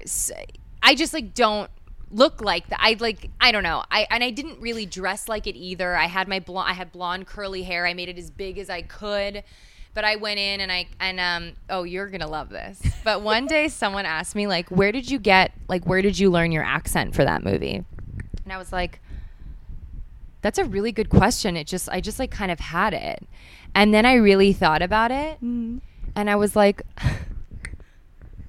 I 0.84 0.96
just 0.96 1.14
like 1.14 1.34
don't 1.34 1.70
look 2.10 2.40
like 2.40 2.70
that 2.70 2.80
i 2.82 2.96
like 3.00 3.30
i 3.42 3.52
don't 3.52 3.64
know. 3.64 3.84
I 3.92 4.08
and 4.10 4.24
i 4.24 4.32
didn't 4.32 4.60
really 4.60 4.86
dress 4.86 5.28
like 5.28 5.46
it 5.48 5.56
either. 5.56 5.96
I 5.96 6.06
had 6.06 6.28
my 6.28 6.40
blonde 6.40 6.70
i 6.70 6.74
had 6.74 6.92
blonde 6.92 7.28
curly 7.28 7.64
hair. 7.64 7.86
I 7.86 7.94
made 7.94 8.10
it 8.10 8.18
as 8.18 8.32
big 8.32 8.58
as 8.58 8.70
i 8.70 8.82
could. 8.82 9.44
But 9.94 10.06
I 10.06 10.16
went 10.16 10.40
in 10.40 10.62
and 10.62 10.72
I 10.72 10.88
and 11.00 11.20
um 11.20 11.54
oh 11.70 11.84
you're 11.84 12.08
gonna 12.08 12.28
love 12.28 12.50
this. 12.50 12.82
But 13.04 13.22
one 13.22 13.46
day 13.46 13.68
someone 13.68 14.06
asked 14.06 14.36
me 14.36 14.48
like 14.48 14.70
where 14.70 14.92
did 14.92 15.10
you 15.10 15.20
get 15.20 15.52
like 15.68 15.86
where 15.86 16.02
did 16.02 16.18
you 16.18 16.32
learn 16.32 16.52
your 16.52 16.64
accent 16.64 17.16
for 17.16 17.24
that 17.24 17.44
movie? 17.44 17.84
And 18.48 18.54
I 18.54 18.58
was 18.58 18.72
like 18.72 19.02
that's 20.42 20.58
a 20.58 20.64
really 20.64 20.94
good 20.94 21.10
question. 21.10 21.58
It 21.58 21.68
just 21.68 21.90
I 21.90 22.00
just 22.00 22.18
like 22.18 22.32
kind 22.32 22.50
of 22.50 22.62
had 22.62 22.94
it. 22.94 23.28
And 23.76 23.94
then 23.94 24.06
I 24.06 24.14
really 24.14 24.54
thought 24.54 24.82
about 24.82 25.12
it 25.12 25.38
Mm. 25.44 25.82
and 26.16 26.30
I 26.30 26.38
was 26.38 26.56
like 26.56 26.82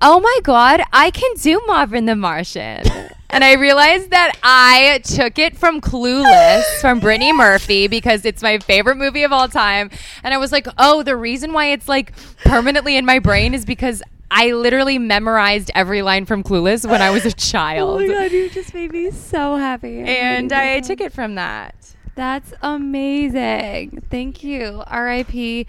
Oh 0.00 0.20
my 0.20 0.38
god, 0.44 0.82
I 0.92 1.10
can 1.10 1.34
do 1.40 1.60
Marvin 1.66 2.04
the 2.06 2.14
Martian. 2.14 2.84
and 3.30 3.42
I 3.42 3.54
realized 3.54 4.10
that 4.10 4.38
I 4.44 5.00
took 5.02 5.36
it 5.40 5.56
from 5.58 5.80
Clueless 5.80 6.62
from 6.80 7.00
Brittany 7.00 7.32
Murphy 7.32 7.88
because 7.88 8.24
it's 8.24 8.40
my 8.40 8.58
favorite 8.58 8.94
movie 8.98 9.24
of 9.24 9.32
all 9.32 9.48
time. 9.48 9.90
And 10.22 10.32
I 10.32 10.36
was 10.36 10.52
like, 10.52 10.68
"Oh, 10.78 11.02
the 11.02 11.16
reason 11.16 11.52
why 11.52 11.72
it's 11.72 11.88
like 11.88 12.12
permanently 12.44 12.96
in 12.96 13.04
my 13.04 13.18
brain 13.18 13.52
is 13.52 13.64
because 13.64 14.00
I 14.30 14.52
literally 14.52 14.98
memorized 14.98 15.70
every 15.74 16.02
line 16.02 16.26
from 16.26 16.42
Clueless 16.42 16.88
when 16.88 17.00
I 17.02 17.10
was 17.10 17.24
a 17.24 17.32
child." 17.52 18.02
Oh 18.02 18.06
my 18.06 18.12
god, 18.12 18.32
you 18.32 18.50
just 18.50 18.74
made 18.74 18.92
me 18.92 19.10
so 19.10 19.56
happy. 19.56 20.00
and 20.00 20.52
I 20.52 20.80
took 20.80 21.00
it 21.00 21.12
from 21.12 21.34
that. 21.36 21.74
That's 22.14 22.52
amazing. 22.62 24.02
Thank 24.10 24.42
you. 24.42 24.82
R.I.P. 24.86 25.66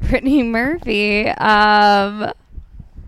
Brittany 0.00 0.42
Murphy. 0.44 1.26
Um, 1.28 2.32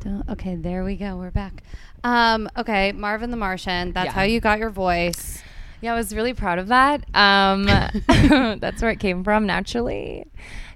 don't- 0.01 0.29
okay, 0.31 0.57
there 0.57 0.83
we 0.85 0.97
go. 0.97 1.17
We're 1.17 1.31
back. 1.31 1.63
Um, 2.03 2.49
okay, 2.57 2.93
Marvin 2.93 3.31
the 3.31 3.37
Martian. 3.37 3.93
That's 3.93 4.07
Yeah. 4.07 4.13
how 4.13 4.23
you 4.23 4.41
got 4.41 4.59
your 4.59 4.71
voice. 4.71 5.43
Yeah, 5.83 5.93
I 5.93 5.97
was 5.97 6.15
really 6.15 6.35
proud 6.35 6.59
of 6.59 6.69
that. 6.69 7.05
Um, 7.15 7.65
that's 8.59 8.83
where 8.83 8.91
it 8.91 8.99
came 9.01 9.23
from 9.23 9.47
naturally. 9.47 10.27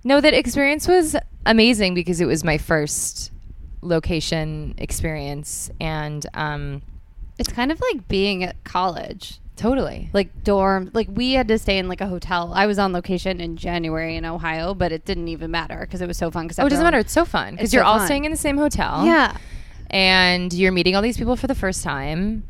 No, 0.05 0.21
that 0.21 0.35
experience 0.35 0.87
was 0.87 1.17
amazing 1.47 1.95
because 1.95 2.21
it 2.21 2.27
was 2.27 2.45
my 2.45 2.59
first 2.59 3.33
location 3.85 4.75
experience, 4.79 5.71
and 5.81 6.27
um, 6.35 6.83
It's 7.39 7.49
kind 7.53 7.71
of 7.71 7.81
like 7.81 8.09
being 8.09 8.43
at 8.45 8.63
college. 8.65 9.39
totally. 9.57 10.11
Like 10.13 10.43
dorm, 10.43 10.91
like 10.95 11.09
we 11.13 11.33
had 11.35 11.47
to 11.49 11.59
stay 11.59 11.79
in 11.79 11.87
like 11.89 12.01
a 12.01 12.07
hotel. 12.09 12.53
I 12.55 12.67
was 12.67 12.79
on 12.79 12.93
location 12.93 13.41
in 13.41 13.57
January 13.57 14.17
in 14.17 14.25
Ohio, 14.25 14.75
but 14.75 14.91
it 14.91 15.05
didn't 15.05 15.29
even 15.29 15.51
matter 15.51 15.79
because 15.81 16.01
it 16.01 16.09
was 16.09 16.17
so 16.19 16.31
fun. 16.31 16.49
Cause 16.49 16.59
Oh, 16.59 16.67
it 16.67 16.71
doesn't 16.71 16.85
matter. 16.85 16.99
It's 16.99 17.13
so 17.13 17.25
fun 17.25 17.55
because 17.55 17.73
you're 17.73 17.85
so 17.85 17.89
all 17.89 17.99
fun. 17.99 18.07
staying 18.07 18.25
in 18.25 18.31
the 18.33 18.37
same 18.37 18.57
hotel. 18.59 19.05
Yeah. 19.07 19.37
and 19.91 20.53
you're 20.53 20.73
meeting 20.73 20.97
all 20.97 21.03
these 21.03 21.17
people 21.17 21.37
for 21.37 21.47
the 21.47 21.55
first 21.55 21.85
time. 21.85 22.43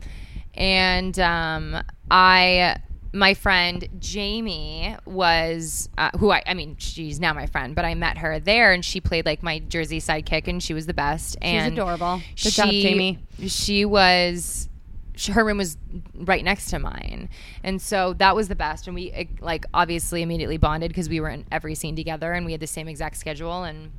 And 0.55 1.19
um, 1.19 1.83
I, 2.11 2.77
my 3.15 3.33
friend 3.35 3.89
Jamie 4.01 4.97
was, 5.07 5.89
uh, 5.97 6.11
who 6.19 6.31
I, 6.33 6.43
I 6.47 6.55
mean, 6.55 6.77
she's 6.79 7.21
now 7.21 7.33
my 7.33 7.47
friend, 7.47 7.75
but 7.75 7.85
I 7.85 7.95
met 7.95 8.19
her 8.19 8.41
there, 8.41 8.73
and 8.73 8.85
she 8.85 9.01
played 9.01 9.25
like 9.25 9.43
my 9.43 9.61
Jersey 9.61 10.01
sidekick, 10.01 10.49
and 10.49 10.63
she 10.63 10.75
was 10.75 10.87
the 10.87 10.95
best. 10.95 11.37
and 11.41 11.75
adorable. 11.75 12.21
Good 12.43 12.53
job, 12.53 12.71
Jamie. 12.71 13.21
She 13.47 13.85
was. 13.85 14.69
She, 15.17 15.31
her 15.31 15.45
room 15.45 15.59
was 15.59 15.77
right 16.17 16.43
next 16.43 16.71
to 16.71 16.81
mine, 16.81 17.29
and 17.63 17.81
so 17.81 18.15
that 18.15 18.35
was 18.35 18.49
the 18.49 18.57
best. 18.57 18.89
And 18.89 18.97
we 18.97 19.13
eh, 19.13 19.25
like 19.41 19.65
obviously 19.73 20.23
immediately 20.23 20.57
bonded 20.57 20.91
because 20.91 21.09
we 21.09 21.21
were 21.21 21.29
in 21.29 21.47
every 21.53 21.77
scene 21.77 21.95
together, 21.95 22.33
and 22.33 22.45
we 22.45 22.51
had 22.51 22.61
the 22.61 22.67
same 22.67 22.89
exact 22.89 23.17
schedule. 23.17 23.63
And 23.63 23.93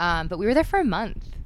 um, 0.00 0.26
but 0.26 0.40
we 0.40 0.46
were 0.46 0.54
there 0.54 0.64
for 0.64 0.80
a 0.80 0.84
month, 0.84 1.36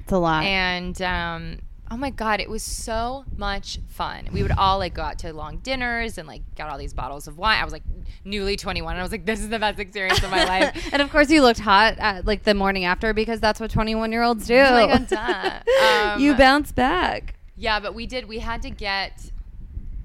It's 0.00 0.12
a 0.12 0.18
lot. 0.18 0.44
and 0.44 1.00
um, 1.02 1.58
oh 1.90 1.96
my 1.96 2.10
god, 2.10 2.40
it 2.40 2.50
was 2.50 2.62
so 2.62 3.24
much 3.36 3.78
fun. 3.88 4.28
We 4.32 4.42
would 4.42 4.52
all 4.52 4.78
like 4.78 4.94
go 4.94 5.02
out 5.02 5.18
to 5.20 5.32
long 5.32 5.58
dinners 5.58 6.18
and 6.18 6.28
like 6.28 6.42
got 6.54 6.70
all 6.70 6.78
these 6.78 6.92
bottles 6.92 7.26
of 7.26 7.38
wine. 7.38 7.58
I 7.60 7.64
was 7.64 7.72
like 7.72 7.82
newly 8.24 8.56
21, 8.56 8.92
and 8.92 9.00
I 9.00 9.02
was 9.02 9.12
like, 9.12 9.24
this 9.24 9.40
is 9.40 9.48
the 9.48 9.58
best 9.58 9.78
experience 9.78 10.22
of 10.22 10.30
my 10.30 10.44
life. 10.48 10.90
and 10.92 11.00
of 11.00 11.10
course, 11.10 11.30
you 11.30 11.42
looked 11.42 11.60
hot 11.60 11.98
at, 11.98 12.26
like 12.26 12.44
the 12.44 12.54
morning 12.54 12.84
after 12.84 13.12
because 13.14 13.40
that's 13.40 13.58
what 13.60 13.70
21 13.70 14.12
year 14.12 14.22
olds 14.22 14.46
do. 14.46 14.58
Oh 14.58 15.06
God. 15.08 15.62
Um, 15.78 16.20
you 16.20 16.34
bounce 16.34 16.72
back. 16.72 17.34
Yeah, 17.56 17.80
but 17.80 17.94
we 17.94 18.06
did. 18.06 18.28
We 18.28 18.40
had 18.40 18.62
to 18.62 18.70
get 18.70 19.30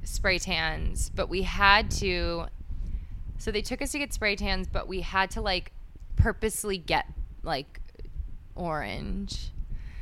spray 0.04 0.40
tans, 0.40 1.10
but 1.10 1.30
we 1.30 1.42
had 1.44 1.92
to. 1.92 2.46
So 3.38 3.52
they 3.52 3.62
took 3.62 3.82
us 3.82 3.92
to 3.92 4.00
get 4.00 4.14
spray 4.14 4.36
tans, 4.36 4.68
but 4.68 4.88
we 4.88 5.02
had 5.02 5.30
to 5.32 5.42
like 5.42 5.72
purposely 6.16 6.78
get 6.78 7.08
like 7.44 7.82
orange. 8.56 9.52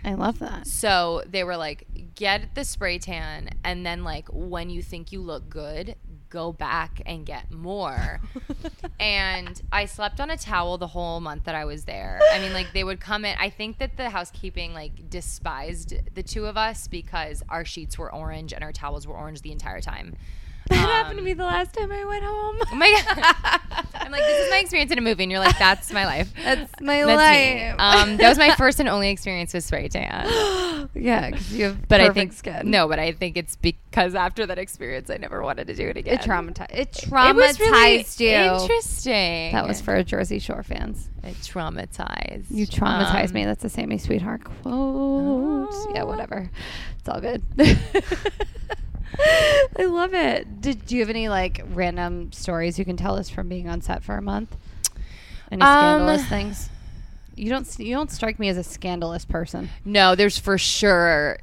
I 0.04 0.14
love 0.16 0.40
that. 0.40 0.68
So 0.68 1.24
they 1.28 1.44
were 1.44 1.58
like, 1.58 2.16
get 2.16 2.56
the 2.56 2.64
spray 2.64 2.98
tan, 2.98 3.50
and 3.64 3.86
then 3.86 4.04
like 4.04 4.28
when 4.32 4.70
you 4.70 4.82
think 4.82 5.12
you 5.12 5.22
look 5.22 5.50
good, 5.50 5.96
go 6.32 6.52
back 6.52 7.02
and 7.06 7.26
get 7.26 7.52
more. 7.52 8.20
and 9.00 9.62
I 9.72 9.86
slept 9.86 10.20
on 10.20 10.32
a 10.32 10.38
towel 10.38 10.78
the 10.78 10.88
whole 10.88 11.20
month 11.20 11.44
that 11.44 11.56
I 11.56 11.66
was 11.66 11.84
there. 11.84 12.20
I 12.32 12.40
mean, 12.40 12.54
like 12.54 12.74
they 12.74 12.84
would 12.84 13.00
come 13.00 13.26
in. 13.26 13.38
I 13.38 13.50
think 13.50 13.78
that 13.78 13.98
the 13.98 14.10
housekeeping 14.10 14.74
like 14.74 15.10
despised 15.10 15.94
the 16.16 16.24
two 16.24 16.48
of 16.48 16.58
us 16.58 16.88
because 16.88 17.44
our 17.50 17.66
sheets 17.66 17.98
were 17.98 18.12
orange 18.12 18.54
and 18.54 18.64
our 18.64 18.72
towels 18.72 19.06
were 19.06 19.16
orange 19.16 19.42
the 19.42 19.52
entire 19.52 19.82
time. 19.82 20.16
That 20.72 20.90
happened 20.90 21.18
to 21.20 21.24
me 21.24 21.34
the 21.34 21.44
last 21.46 21.74
time 21.74 21.92
I 21.92 22.06
went 22.06 22.24
home. 22.24 22.58
Oh 22.72 22.76
my 22.76 22.90
god! 23.06 23.86
I'm 24.02 24.12
like, 24.12 24.22
this 24.24 24.46
is 24.46 24.50
my 24.52 24.58
experience 24.58 24.92
in 24.92 24.98
a 24.98 25.02
movie, 25.02 25.24
and 25.24 25.32
you're 25.32 25.40
like, 25.40 25.58
that's 25.60 25.92
my 25.94 26.06
life. 26.06 26.34
That's 26.44 26.82
my 26.82 27.04
That's 27.04 27.76
life. 27.80 28.02
Um, 28.02 28.18
that 28.18 28.28
was 28.30 28.38
my 28.38 28.56
first 28.58 28.80
and 28.80 28.90
only 28.90 29.10
experience 29.10 29.54
with 29.54 29.64
spray 29.64 29.88
tan. 29.88 30.26
yeah, 30.96 31.30
because 31.30 31.54
you 31.54 31.66
have 31.66 31.88
But 31.88 32.00
perfect 32.00 32.10
I 32.10 32.14
think 32.14 32.34
skin. 32.34 32.70
no, 32.72 32.88
but 32.88 33.00
I 33.00 33.12
think 33.14 33.38
it's 33.38 33.56
because 33.56 34.16
after 34.16 34.46
that 34.48 34.58
experience, 34.58 35.10
I 35.10 35.18
never 35.18 35.42
wanted 35.42 35.68
to 35.68 35.76
do 35.76 35.88
it 35.88 35.98
again. 35.98 36.16
it 36.16 36.22
traumatized. 36.22 36.72
It 36.72 36.80
It 36.80 36.92
traumatized 37.10 37.36
was 37.36 37.60
really 37.60 38.06
you. 38.32 38.62
Interesting. 38.62 39.52
That 39.54 39.68
was 39.68 39.80
for 39.82 40.02
Jersey 40.04 40.40
Shore 40.40 40.64
fans. 40.64 41.10
it 41.24 41.36
traumatized. 41.36 42.46
You 42.50 42.66
traumatized 42.68 43.28
Um, 43.30 43.34
me. 43.34 43.46
That's 43.46 43.64
a 43.64 43.70
Sammi 43.70 44.00
Sweetheart 44.02 44.44
quote. 44.44 44.66
Yeah, 45.96 46.02
Oh. 46.04 46.06
whatever. 46.06 46.50
It's 47.00 47.08
all 47.10 47.22
good. 47.22 47.44
I 49.78 49.86
love 49.86 50.14
it. 50.14 50.62
Did 50.62 50.86
do 50.86 50.96
you 50.96 51.02
have 51.02 51.10
any 51.10 51.30
like 51.30 51.64
random 51.74 52.32
stories 52.32 52.78
you 52.80 52.86
can 52.86 52.98
tell 52.98 53.16
us 53.18 53.30
from 53.30 53.50
being 53.50 53.68
on 53.68 53.82
set 53.82 54.04
for 54.04 54.16
a 54.18 54.22
month? 54.22 54.56
Any 55.52 55.62
Um, 55.62 55.68
scandalous 55.68 56.26
things? 56.28 56.70
You 57.36 57.50
don't. 57.50 57.68
You 57.80 57.96
don't 57.96 58.12
strike 58.12 58.40
me 58.40 58.50
as 58.50 58.58
a 58.58 58.64
scandalous 58.64 59.26
person. 59.26 59.70
No, 59.86 60.16
there's 60.16 60.38
for 60.38 60.58
sure 60.58 61.40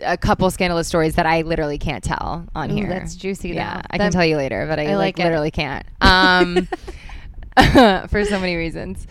a 0.00 0.16
couple 0.16 0.50
scandalous 0.50 0.88
stories 0.88 1.14
that 1.16 1.26
I 1.26 1.42
literally 1.42 1.76
can't 1.78 2.02
tell 2.02 2.46
on 2.54 2.70
Ooh, 2.70 2.74
here. 2.74 2.88
that's 2.88 3.14
juicy 3.14 3.50
Yeah, 3.50 3.54
now. 3.74 3.82
I 3.90 3.98
That- 3.98 4.04
can 4.04 4.12
tell 4.12 4.24
you 4.24 4.36
later, 4.36 4.66
but 4.66 4.78
I, 4.78 4.84
I 4.92 4.96
like, 4.96 5.18
like 5.18 5.24
literally 5.24 5.50
can't. 5.50 5.86
Um, 6.00 6.68
for 8.08 8.24
so 8.24 8.38
many 8.38 8.54
reasons. 8.56 9.06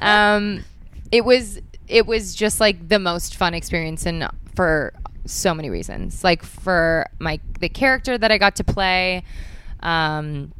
Um, 0.00 0.64
it 1.10 1.24
was 1.24 1.60
it 1.88 2.06
was 2.06 2.34
just 2.34 2.60
like 2.60 2.88
the 2.88 2.98
most 2.98 3.36
fun 3.36 3.54
experience 3.54 4.06
and 4.06 4.28
for 4.54 4.92
so 5.26 5.54
many 5.54 5.70
reasons. 5.70 6.24
Like 6.24 6.42
for 6.42 7.06
my 7.18 7.40
the 7.60 7.68
character 7.68 8.16
that 8.18 8.30
I 8.30 8.38
got 8.38 8.56
to 8.56 8.64
play. 8.64 9.22
Um, 9.80 10.52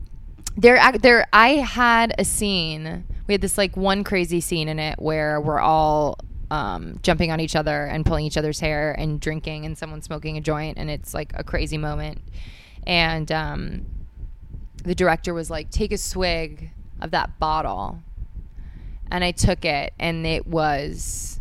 there 0.57 0.81
there 0.93 1.27
I 1.33 1.49
had 1.51 2.15
a 2.19 2.25
scene. 2.25 3.05
We 3.27 3.35
had 3.35 3.41
this 3.41 3.59
like 3.59 3.77
one 3.77 4.05
crazy 4.05 4.41
scene 4.41 4.69
in 4.69 4.79
it 4.79 4.99
where 4.99 5.41
we're 5.41 5.61
all 5.61 6.19
um, 6.51 6.99
jumping 7.03 7.31
on 7.31 7.41
each 7.41 7.57
other 7.57 7.87
and 7.87 8.07
pulling 8.07 8.25
each 8.25 8.37
other's 8.37 8.61
hair 8.61 8.93
and 8.93 9.21
drinking 9.21 9.67
and 9.67 9.77
someone 9.77 10.01
smoking 10.01 10.37
a 10.37 10.41
joint 10.41 10.79
and 10.79 10.89
it's 10.91 11.13
like 11.13 11.33
a 11.35 11.43
crazy 11.43 11.77
moment. 11.77 12.21
And 12.87 13.31
um, 13.33 13.87
the 14.85 14.95
director 14.95 15.35
was 15.35 15.51
like, 15.51 15.71
"Take 15.71 15.93
a 15.93 15.99
swig 15.99 16.71
of 17.01 17.11
that 17.11 17.39
bottle," 17.41 17.99
and 19.11 19.25
I 19.25 19.33
took 19.33 19.65
it, 19.65 19.93
and 19.99 20.25
it 20.25 20.47
was 20.47 21.41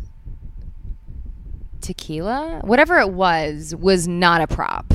tequila, 1.86 2.60
whatever 2.64 2.98
it 2.98 3.10
was, 3.10 3.74
was 3.78 4.06
not 4.08 4.40
a 4.40 4.46
prop, 4.46 4.92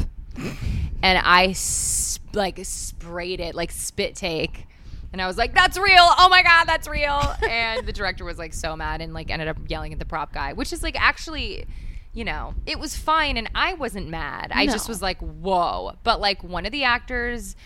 and 1.02 1.18
I 1.18 1.48
s- 1.48 2.20
like 2.34 2.60
sprayed 2.64 3.40
it 3.40 3.56
like 3.56 3.72
spit 3.72 4.16
take. 4.16 4.68
And 5.14 5.22
I 5.22 5.28
was 5.28 5.38
like, 5.38 5.54
"That's 5.54 5.78
real! 5.78 5.98
Oh 6.20 6.30
my 6.30 6.42
god, 6.42 6.66
that's 6.66 6.88
real!" 6.88 7.20
And 7.50 7.86
the 7.86 7.92
director 7.92 8.24
was 8.24 8.38
like 8.38 8.54
so 8.54 8.76
mad 8.78 9.02
and 9.02 9.14
like 9.14 9.30
ended 9.30 9.48
up 9.50 9.58
yelling 9.68 9.92
at 9.94 10.00
the 10.00 10.06
prop 10.06 10.32
guy, 10.34 10.54
which 10.54 10.72
is 10.72 10.84
like 10.84 10.96
actually, 11.02 11.66
you 12.14 12.24
know, 12.24 12.54
it 12.66 12.80
was 12.80 12.96
fine, 12.96 13.36
and 13.36 13.50
I 13.54 13.74
wasn't 13.74 14.08
mad. 14.08 14.52
I 14.54 14.66
just 14.68 14.88
was 14.88 15.02
like, 15.02 15.20
"Whoa!" 15.20 15.94
But 16.04 16.22
like 16.22 16.44
one 16.46 16.66
of 16.66 16.72
the 16.72 16.86
actors 16.86 17.58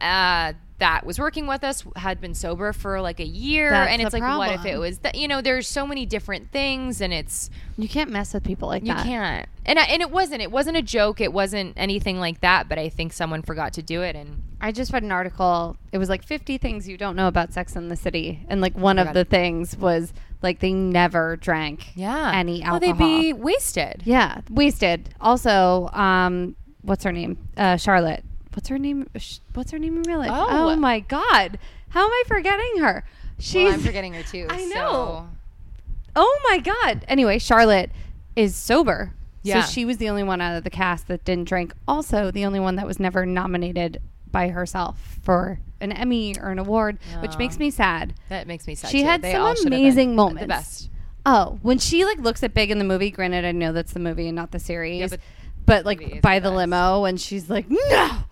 uh, 0.00 0.54
that 0.78 1.04
was 1.04 1.18
working 1.18 1.46
with 1.46 1.64
us 1.64 1.84
had 1.96 2.20
been 2.20 2.34
sober 2.34 2.72
for 2.72 3.00
like 3.00 3.18
a 3.20 3.26
year, 3.26 3.70
That's 3.70 3.92
and 3.92 4.02
it's 4.02 4.12
like, 4.12 4.22
what 4.22 4.52
if 4.52 4.64
it 4.64 4.78
was 4.78 4.98
that? 4.98 5.16
You 5.16 5.26
know, 5.26 5.40
there's 5.40 5.66
so 5.66 5.86
many 5.86 6.06
different 6.06 6.52
things, 6.52 7.00
and 7.00 7.12
it's 7.12 7.50
You 7.76 7.88
can't 7.88 8.10
mess 8.10 8.32
with 8.34 8.44
people 8.44 8.68
like 8.68 8.82
you 8.82 8.88
that. 8.94 9.04
You 9.04 9.10
can't. 9.10 9.48
And 9.66 9.78
I, 9.78 9.82
and 9.84 10.00
it 10.00 10.10
wasn't. 10.10 10.40
It 10.40 10.50
wasn't 10.50 10.76
a 10.76 10.82
joke. 10.82 11.20
It 11.20 11.32
wasn't 11.32 11.74
anything 11.76 12.20
like 12.20 12.40
that. 12.42 12.68
But 12.68 12.78
I 12.78 12.88
think 12.88 13.12
someone 13.12 13.42
forgot 13.42 13.72
to 13.74 13.82
do 13.82 14.02
it, 14.02 14.14
and 14.16 14.42
I 14.60 14.72
just 14.72 14.92
read 14.92 15.02
an 15.02 15.12
article. 15.12 15.76
It 15.92 15.98
was 15.98 16.08
like 16.08 16.22
50 16.22 16.58
things 16.58 16.88
you 16.88 16.96
don't 16.96 17.16
know 17.16 17.28
about 17.28 17.52
Sex 17.52 17.74
in 17.76 17.88
the 17.88 17.96
City, 17.96 18.44
and 18.48 18.60
like 18.60 18.76
one 18.76 18.98
of 18.98 19.08
God. 19.08 19.14
the 19.14 19.24
things 19.24 19.76
was 19.76 20.12
like 20.42 20.60
they 20.60 20.72
never 20.72 21.36
drank 21.36 21.88
yeah, 21.96 22.30
any 22.34 22.62
Oh, 22.62 22.66
alcohol. 22.74 22.80
they'd 22.80 22.98
be 22.98 23.32
wasted. 23.32 24.02
Yeah, 24.04 24.42
wasted. 24.48 25.08
Also, 25.20 25.88
um, 25.92 26.54
what's 26.82 27.02
her 27.04 27.10
name? 27.12 27.36
Uh, 27.56 27.76
Charlotte. 27.76 28.22
What's 28.54 28.68
her 28.68 28.78
name? 28.78 29.08
What's 29.54 29.70
her 29.70 29.78
name 29.78 29.96
in 29.96 30.02
real 30.02 30.18
life? 30.18 30.30
Oh. 30.32 30.70
oh. 30.70 30.76
my 30.76 31.00
God! 31.00 31.58
How 31.90 32.04
am 32.04 32.10
I 32.10 32.22
forgetting 32.26 32.78
her? 32.78 33.04
She's. 33.38 33.64
Well, 33.64 33.74
I'm 33.74 33.80
forgetting 33.80 34.14
her 34.14 34.22
too. 34.22 34.46
I 34.50 34.68
so- 34.68 34.74
know. 34.74 35.28
Oh 36.16 36.40
my 36.50 36.58
God! 36.58 37.04
Anyway, 37.08 37.38
Charlotte 37.38 37.90
is 38.34 38.56
sober. 38.56 39.12
Yeah. 39.42 39.62
So 39.62 39.70
she 39.72 39.84
was 39.84 39.98
the 39.98 40.08
only 40.08 40.24
one 40.24 40.40
out 40.40 40.56
of 40.56 40.64
the 40.64 40.70
cast 40.70 41.06
that 41.08 41.24
didn't 41.24 41.48
drink. 41.48 41.72
Also, 41.86 42.30
the 42.30 42.44
only 42.44 42.58
one 42.60 42.76
that 42.76 42.86
was 42.86 42.98
never 42.98 43.24
nominated 43.24 44.00
by 44.32 44.48
herself 44.48 45.18
for 45.22 45.60
an 45.80 45.92
Emmy 45.92 46.34
or 46.38 46.50
an 46.50 46.58
award, 46.58 46.98
which 47.20 47.32
Oh. 47.34 47.38
makes 47.38 47.58
me 47.58 47.70
sad. 47.70 48.14
That 48.28 48.46
makes 48.48 48.66
me 48.66 48.74
sad. 48.74 48.90
She 48.90 49.00
too. 49.00 49.06
had 49.06 49.22
They 49.22 49.32
some 49.32 49.42
all 49.42 49.54
should 49.54 49.64
have 49.64 49.70
been 49.70 49.80
amazing 49.80 50.10
The 50.10 50.16
moments. 50.16 50.48
best. 50.48 50.90
Oh, 51.24 51.58
when 51.62 51.78
she 51.78 52.04
like 52.04 52.18
looks 52.18 52.42
at 52.42 52.52
Big 52.52 52.70
in 52.70 52.78
the 52.78 52.84
movie, 52.84 53.10
granted 53.10 53.44
I 53.44 53.52
know 53.52 53.72
that's 53.72 53.92
the 53.92 54.00
movie 54.00 54.26
and 54.26 54.34
not 54.36 54.50
the 54.50 54.58
series. 54.58 55.10
but 55.10 55.20
but, 55.68 55.84
like 55.84 56.00
is 56.02 56.20
by 56.20 56.40
the 56.40 56.48
the 56.48 56.56
limo 56.56 57.04
and 57.04 57.20
she's 57.20 57.48
like, 57.48 57.66
No 57.68 57.78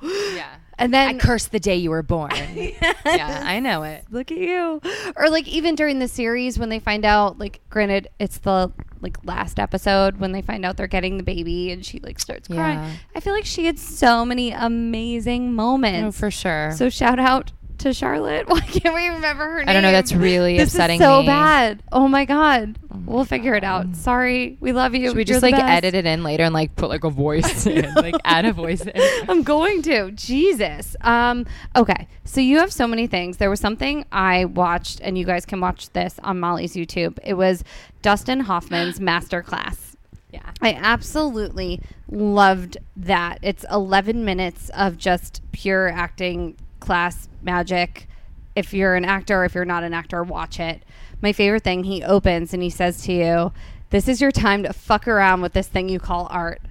Yeah. 0.02 0.56
And 0.78 0.92
then 0.92 1.16
I 1.16 1.18
cursed 1.18 1.52
the 1.52 1.60
day 1.60 1.76
you 1.76 1.88
were 1.90 2.02
born. 2.02 2.30
yeah, 2.54 3.42
I 3.44 3.60
know 3.60 3.82
it. 3.82 4.04
look 4.10 4.30
at 4.30 4.36
you. 4.36 4.82
Or 5.16 5.30
like 5.30 5.48
even 5.48 5.74
during 5.74 6.00
the 6.00 6.08
series 6.08 6.58
when 6.58 6.68
they 6.68 6.80
find 6.80 7.06
out, 7.06 7.38
like 7.38 7.60
granted 7.70 8.08
it's 8.18 8.38
the 8.38 8.70
like 9.00 9.16
last 9.24 9.58
episode 9.58 10.18
when 10.18 10.32
they 10.32 10.42
find 10.42 10.66
out 10.66 10.76
they're 10.76 10.86
getting 10.86 11.16
the 11.16 11.22
baby 11.22 11.70
and 11.70 11.84
she 11.84 12.00
like 12.00 12.18
starts 12.18 12.48
crying. 12.48 12.78
Yeah. 12.78 12.92
I 13.14 13.20
feel 13.20 13.32
like 13.32 13.46
she 13.46 13.64
had 13.64 13.78
so 13.78 14.26
many 14.26 14.52
amazing 14.52 15.54
moments. 15.54 16.16
Oh, 16.16 16.20
for 16.20 16.30
sure. 16.30 16.72
So 16.72 16.90
shout 16.90 17.18
out 17.18 17.52
to 17.78 17.92
Charlotte. 17.92 18.48
Why 18.48 18.60
can't 18.60 18.94
we 18.94 19.08
remember 19.08 19.44
her 19.44 19.58
name? 19.58 19.68
I 19.68 19.72
don't 19.72 19.82
know. 19.82 19.92
That's 19.92 20.12
really 20.12 20.58
this 20.58 20.74
upsetting 20.74 21.00
is 21.00 21.06
so 21.06 21.20
me. 21.20 21.26
bad. 21.26 21.82
Oh 21.92 22.08
my 22.08 22.24
god. 22.24 22.78
my 22.90 22.98
we'll 23.06 23.24
figure 23.24 23.54
it 23.54 23.64
out. 23.64 23.94
Sorry. 23.96 24.56
We 24.60 24.72
love 24.72 24.94
you. 24.94 25.08
Should 25.08 25.16
we 25.16 25.20
You're 25.20 25.26
just 25.26 25.42
like 25.42 25.54
best. 25.54 25.64
edit 25.64 25.94
it 25.94 26.06
in 26.06 26.22
later 26.22 26.44
and 26.44 26.54
like 26.54 26.74
put 26.76 26.88
like 26.88 27.04
a 27.04 27.10
voice 27.10 27.66
in, 27.66 27.92
like 27.94 28.14
add 28.24 28.44
a 28.44 28.52
voice 28.52 28.82
in? 28.82 28.92
I'm 29.28 29.42
going 29.42 29.82
to. 29.82 30.10
Jesus. 30.12 30.96
Um, 31.00 31.46
okay. 31.74 32.08
So 32.24 32.40
you 32.40 32.58
have 32.58 32.72
so 32.72 32.86
many 32.86 33.06
things. 33.06 33.36
There 33.36 33.50
was 33.50 33.60
something 33.60 34.04
I 34.12 34.46
watched, 34.46 35.00
and 35.00 35.16
you 35.16 35.24
guys 35.24 35.46
can 35.46 35.60
watch 35.60 35.90
this 35.90 36.18
on 36.22 36.40
Molly's 36.40 36.74
YouTube. 36.74 37.18
It 37.22 37.34
was 37.34 37.64
Dustin 38.02 38.40
Hoffman's 38.40 38.98
masterclass. 39.00 39.86
Yeah. 40.32 40.50
I 40.60 40.74
absolutely 40.74 41.80
loved 42.10 42.78
that. 42.96 43.38
It's 43.42 43.64
11 43.70 44.24
minutes 44.24 44.70
of 44.70 44.98
just 44.98 45.40
pure 45.52 45.88
acting 45.88 46.56
class 46.86 47.28
magic. 47.42 48.08
If 48.54 48.72
you're 48.72 48.94
an 48.94 49.04
actor, 49.04 49.44
if 49.44 49.54
you're 49.54 49.66
not 49.66 49.82
an 49.82 49.92
actor, 49.92 50.22
watch 50.22 50.58
it. 50.58 50.82
My 51.20 51.32
favorite 51.32 51.64
thing, 51.64 51.84
he 51.84 52.02
opens 52.02 52.54
and 52.54 52.62
he 52.62 52.70
says 52.70 53.02
to 53.02 53.12
you, 53.12 53.52
This 53.90 54.08
is 54.08 54.20
your 54.20 54.32
time 54.32 54.62
to 54.62 54.72
fuck 54.72 55.06
around 55.06 55.42
with 55.42 55.52
this 55.52 55.68
thing 55.68 55.88
you 55.88 55.98
call 55.98 56.26
art. 56.30 56.62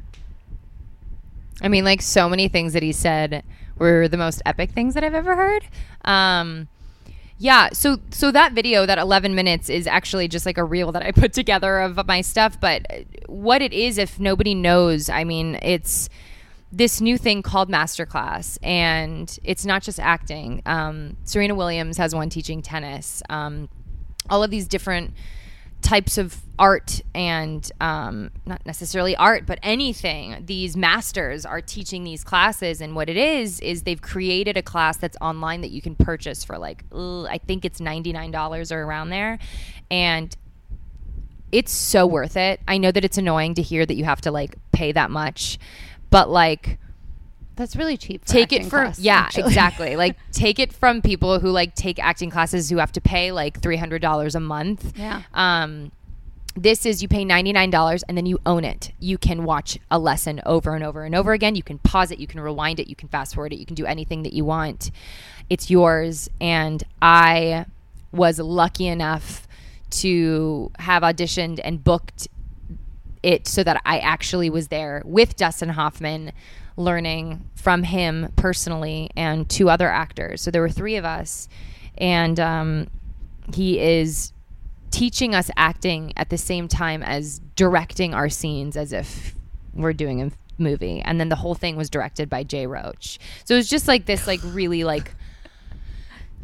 I 1.61 1.67
mean, 1.67 1.83
like 1.85 2.01
so 2.01 2.27
many 2.27 2.47
things 2.47 2.73
that 2.73 2.83
he 2.83 2.91
said 2.91 3.43
were 3.77 4.07
the 4.07 4.17
most 4.17 4.41
epic 4.45 4.71
things 4.71 4.93
that 4.93 5.03
I've 5.03 5.13
ever 5.13 5.35
heard. 5.35 5.67
Um, 6.03 6.67
yeah, 7.37 7.69
so 7.73 7.99
so 8.11 8.31
that 8.31 8.53
video, 8.53 8.85
that 8.85 8.97
11 8.97 9.35
minutes, 9.35 9.69
is 9.69 9.87
actually 9.87 10.27
just 10.27 10.45
like 10.45 10.57
a 10.57 10.63
reel 10.63 10.91
that 10.93 11.03
I 11.03 11.11
put 11.15 11.33
together 11.33 11.79
of 11.79 12.05
my 12.07 12.21
stuff. 12.21 12.59
But 12.59 12.85
what 13.27 13.61
it 13.61 13.73
is, 13.73 13.97
if 13.97 14.19
nobody 14.19 14.55
knows, 14.55 15.09
I 15.09 15.23
mean, 15.23 15.59
it's 15.61 16.09
this 16.75 16.99
new 16.99 17.17
thing 17.17 17.41
called 17.41 17.69
masterclass, 17.69 18.57
and 18.61 19.39
it's 19.45 19.65
not 19.65 19.81
just 19.81 19.97
acting. 19.97 20.61
Um, 20.65 21.15
Serena 21.23 21.55
Williams 21.55 21.97
has 21.97 22.13
one 22.13 22.29
teaching 22.29 22.61
tennis. 22.61 23.23
Um, 23.29 23.69
all 24.29 24.43
of 24.43 24.51
these 24.51 24.67
different 24.67 25.13
types 25.81 26.17
of 26.17 26.41
art 26.59 27.01
and 27.13 27.71
um, 27.79 28.31
not 28.45 28.65
necessarily 28.65 29.15
art, 29.15 29.45
but 29.45 29.57
anything. 29.63 30.43
These 30.45 30.75
masters 30.75 31.45
are 31.45 31.61
teaching 31.61 32.03
these 32.03 32.25
classes, 32.25 32.81
and 32.81 32.93
what 32.93 33.07
it 33.07 33.15
is 33.17 33.61
is 33.61 33.83
they've 33.83 34.01
created 34.01 34.57
a 34.57 34.61
class 34.61 34.97
that's 34.97 35.15
online 35.21 35.61
that 35.61 35.71
you 35.71 35.81
can 35.81 35.95
purchase 35.95 36.43
for 36.43 36.57
like 36.57 36.83
ugh, 36.91 37.25
I 37.29 37.37
think 37.37 37.63
it's 37.63 37.79
ninety 37.79 38.11
nine 38.11 38.31
dollars 38.31 38.73
or 38.73 38.81
around 38.81 39.11
there, 39.11 39.39
and 39.89 40.35
it's 41.53 41.71
so 41.71 42.05
worth 42.05 42.35
it. 42.35 42.59
I 42.67 42.79
know 42.79 42.91
that 42.91 43.05
it's 43.05 43.17
annoying 43.17 43.53
to 43.53 43.61
hear 43.61 43.85
that 43.85 43.95
you 43.95 44.03
have 44.03 44.19
to 44.21 44.31
like 44.31 44.55
pay 44.73 44.91
that 44.91 45.09
much, 45.09 45.57
but 46.15 46.29
like 46.29 46.77
That's 47.57 47.75
really 47.75 47.97
cheap. 47.97 48.23
Take 48.25 48.51
it 48.53 48.63
for 48.63 48.81
class, 48.83 48.99
yeah 48.99 49.19
actually. 49.27 49.43
exactly 49.43 49.95
like 50.03 50.15
take 50.31 50.59
it 50.59 50.71
from 50.71 51.01
people 51.01 51.39
who 51.41 51.49
like 51.49 51.75
take 51.75 51.97
acting 52.11 52.29
classes 52.29 52.69
who 52.69 52.77
have 52.77 52.91
to 52.93 53.01
pay 53.01 53.31
like 53.33 53.59
$300 53.61 54.35
a 54.35 54.39
month 54.39 54.81
Yeah. 54.97 55.21
um 55.33 55.91
this 56.67 56.85
is 56.85 57.01
you 57.01 57.09
pay 57.09 57.25
$99 57.25 58.03
and 58.07 58.17
then 58.17 58.25
you 58.25 58.39
own 58.45 58.63
it. 58.63 58.93
You 58.97 59.17
can 59.17 59.43
watch 59.43 59.77
a 59.91 59.99
lesson 59.99 60.41
over 60.45 60.73
and 60.73 60.85
over 60.85 61.03
and 61.03 61.13
over 61.13 61.33
again. 61.33 61.53
You 61.55 61.63
can 61.63 61.79
pause 61.79 62.11
it, 62.11 62.17
you 62.17 62.27
can 62.27 62.39
rewind 62.39 62.79
it, 62.79 62.87
you 62.87 62.95
can 62.95 63.09
fast 63.09 63.35
forward 63.35 63.51
it, 63.51 63.57
you 63.57 63.65
can 63.65 63.75
do 63.75 63.85
anything 63.85 64.23
that 64.23 64.31
you 64.31 64.45
want. 64.45 64.89
It's 65.49 65.69
yours. 65.69 66.29
And 66.39 66.81
I 67.01 67.65
was 68.13 68.39
lucky 68.39 68.87
enough 68.87 69.49
to 70.01 70.71
have 70.79 71.03
auditioned 71.03 71.59
and 71.61 71.83
booked 71.83 72.29
it 73.25 73.47
so 73.47 73.63
that 73.63 73.81
I 73.85 73.97
actually 73.99 74.51
was 74.51 74.67
there 74.67 75.01
with 75.03 75.35
Dustin 75.35 75.69
Hoffman 75.69 76.31
learning 76.77 77.49
from 77.55 77.81
him 77.81 78.31
personally 78.35 79.09
and 79.15 79.49
two 79.49 79.67
other 79.67 79.89
actors. 79.89 80.41
So 80.41 80.51
there 80.51 80.61
were 80.61 80.69
three 80.69 80.95
of 80.95 81.05
us. 81.05 81.49
And 81.97 82.39
um, 82.39 82.87
he 83.53 83.79
is 83.79 84.31
teaching 84.91 85.33
us 85.33 85.49
acting 85.57 86.13
at 86.15 86.29
the 86.29 86.37
same 86.37 86.67
time 86.67 87.01
as 87.01 87.39
directing 87.55 88.13
our 88.13 88.29
scenes 88.29 88.77
as 88.77 88.93
if 88.93 89.33
we're 89.73 89.93
doing 89.93 90.21
a 90.21 90.31
movie. 90.59 91.01
And 91.01 91.19
then 91.19 91.29
the 91.29 91.35
whole 91.35 91.55
thing 91.55 91.75
was 91.75 91.89
directed 91.89 92.29
by 92.29 92.43
Jay 92.43 92.67
Roach. 92.67 93.17
So 93.45 93.55
it 93.55 93.57
was 93.57 93.69
just 93.69 93.87
like 93.87 94.05
this, 94.05 94.27
like 94.27 94.39
really 94.43 94.83
like 94.83 95.15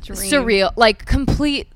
surreal, 0.02 0.72
like 0.76 1.06
complete 1.06 1.68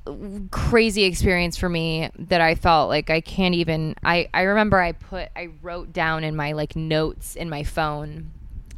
crazy 0.52 1.04
experience 1.04 1.58
for 1.58 1.70
me 1.70 2.10
that 2.18 2.42
I 2.42 2.56
felt 2.56 2.90
like 2.90 3.10
I 3.10 3.22
can't 3.22 3.56
even. 3.56 3.96
I 4.04 4.28
I 4.34 4.42
remember 4.44 4.80
I 4.80 4.92
put 4.94 5.30
I 5.36 5.50
wrote 5.62 5.94
down 5.94 6.24
in 6.24 6.36
my 6.36 6.52
like 6.54 6.76
notes 6.76 7.36
in 7.36 7.50
my 7.50 7.64
phone. 7.64 8.32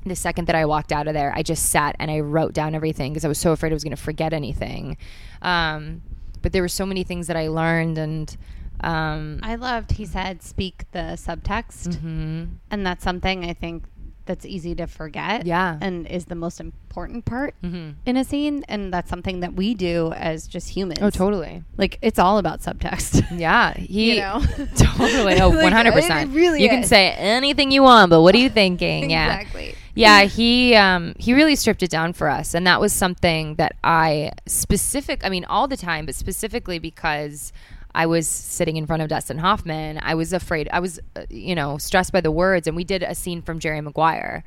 The 0.06 0.15
second 0.15 0.45
that 0.48 0.56
I 0.56 0.65
walked 0.65 0.91
out 0.94 1.07
of 1.07 1.14
there, 1.14 1.34
I 1.36 1.44
just 1.44 1.69
sat 1.69 1.95
and 1.99 2.10
I 2.10 2.22
wrote 2.22 2.53
down 2.53 2.76
everything 2.76 3.11
because 3.11 3.26
I 3.26 3.28
was 3.28 3.40
so 3.40 3.52
afraid 3.52 3.72
I 3.72 3.76
was 3.76 3.84
going 3.84 3.95
to 3.95 4.02
forget 4.02 4.32
anything. 4.32 4.95
Um, 5.41 6.02
but 6.41 6.53
there 6.53 6.61
were 6.61 6.69
so 6.69 6.86
many 6.86 7.03
things 7.03 7.28
that 7.28 7.36
I 7.38 7.48
learned 7.48 7.98
and. 7.98 8.36
Um, 8.80 9.40
I 9.41 9.56
loved. 9.56 9.94
He 9.94 10.06
said, 10.06 10.44
"Speak 10.44 10.84
the 10.91 11.18
subtext," 11.18 11.88
Mm-hmm. 11.98 12.44
and 12.69 12.86
that's 12.86 13.03
something 13.03 13.44
I 13.44 13.53
think 13.53 13.84
that's 14.27 14.45
easy 14.45 14.75
to 14.75 14.85
forget. 14.87 15.45
Yeah. 15.45 15.77
and 15.81 16.05
is 16.07 16.25
the 16.25 16.35
most 16.35 16.59
important 16.59 17.25
part 17.25 17.55
Mhm. 17.63 17.95
in 18.05 18.17
a 18.17 18.23
scene, 18.23 18.63
and 18.67 18.93
that's 18.93 19.09
something 19.09 19.39
that 19.39 19.53
we 19.53 19.73
do 19.73 20.11
as 20.13 20.47
just 20.47 20.69
humans. 20.69 20.99
Oh, 21.01 21.09
totally. 21.09 21.63
Like 21.77 21.97
it's 22.01 22.19
all 22.19 22.37
about 22.37 22.61
subtext. 22.61 23.23
Yeah, 23.37 23.73
he 23.73 24.15
You 24.15 24.21
know? 24.21 24.41
totally. 24.75 25.39
Oh, 25.41 25.49
Like, 25.57 25.63
one 25.63 25.71
hundred 25.71 25.93
percent. 25.93 26.29
it 26.31 26.35
really 26.35 26.61
You 26.61 26.69
can 26.69 26.83
say 26.83 27.11
anything 27.11 27.71
you 27.71 27.83
want, 27.83 28.09
but 28.09 28.21
what 28.21 28.35
are 28.35 28.39
you 28.39 28.49
thinking? 28.49 29.09
Yeah, 29.09 29.39
exactly. 29.39 29.75
yeah. 29.95 30.23
He 30.23 30.75
um 30.75 31.13
he 31.17 31.33
really 31.33 31.55
stripped 31.55 31.83
it 31.83 31.89
down 31.89 32.13
for 32.13 32.29
us, 32.29 32.53
and 32.53 32.65
that 32.67 32.79
was 32.81 32.93
something 32.93 33.55
that 33.55 33.73
I 33.83 34.31
specific. 34.45 35.23
I 35.25 35.29
mean, 35.29 35.45
all 35.45 35.67
the 35.67 35.77
time, 35.77 36.05
but 36.05 36.15
specifically 36.15 36.79
because. 36.79 37.51
I 37.98 38.06
was 38.06 38.28
sitting 38.28 38.78
in 38.78 38.86
front 38.86 39.02
of 39.02 39.10
Dustin 39.10 39.40
Hoffman. 39.40 39.99
I 40.03 40.14
was 40.14 40.32
afraid. 40.32 40.69
I 40.72 40.80
was, 40.80 40.99
uh, 41.15 41.24
you 41.32 41.56
know, 41.56 41.80
stressed 41.80 42.14
by 42.14 42.22
the 42.22 42.30
words. 42.30 42.68
And 42.68 42.76
we 42.76 42.84
did 42.84 43.02
a 43.02 43.15
scene 43.15 43.41
from 43.41 43.57
Jerry 43.57 43.82
Maguire, 43.82 44.44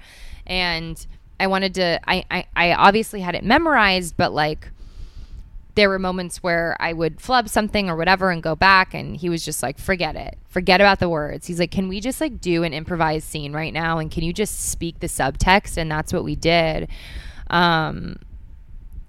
and 0.46 1.04
I 1.40 1.48
wanted 1.48 1.74
to. 1.74 2.00
I, 2.06 2.24
I, 2.30 2.46
I 2.54 2.72
obviously 2.74 3.20
had 3.20 3.34
it 3.34 3.42
memorized, 3.42 4.16
but 4.16 4.32
like, 4.32 4.68
there 5.74 5.88
were 5.88 5.98
moments 5.98 6.44
where 6.44 6.76
I 6.78 6.92
would 6.92 7.20
flub 7.20 7.48
something 7.48 7.90
or 7.90 7.96
whatever 7.96 8.30
and 8.30 8.40
go 8.40 8.54
back 8.54 8.94
and 8.94 9.16
he 9.16 9.28
was 9.28 9.44
just 9.44 9.62
like 9.64 9.78
forget 9.78 10.14
it. 10.14 10.38
Forget 10.48 10.80
about 10.80 11.00
the 11.00 11.08
words. 11.08 11.46
He's 11.46 11.58
like 11.58 11.70
can 11.70 11.88
we 11.88 12.00
just 12.00 12.20
like 12.20 12.40
do 12.40 12.64
an 12.64 12.72
improvised 12.72 13.26
scene 13.26 13.52
right 13.52 13.72
now 13.72 13.98
and 13.98 14.10
can 14.10 14.24
you 14.24 14.32
just 14.32 14.70
speak 14.70 14.98
the 14.98 15.06
subtext 15.06 15.76
and 15.76 15.90
that's 15.90 16.12
what 16.12 16.24
we 16.24 16.34
did. 16.34 16.88
Um 17.48 18.16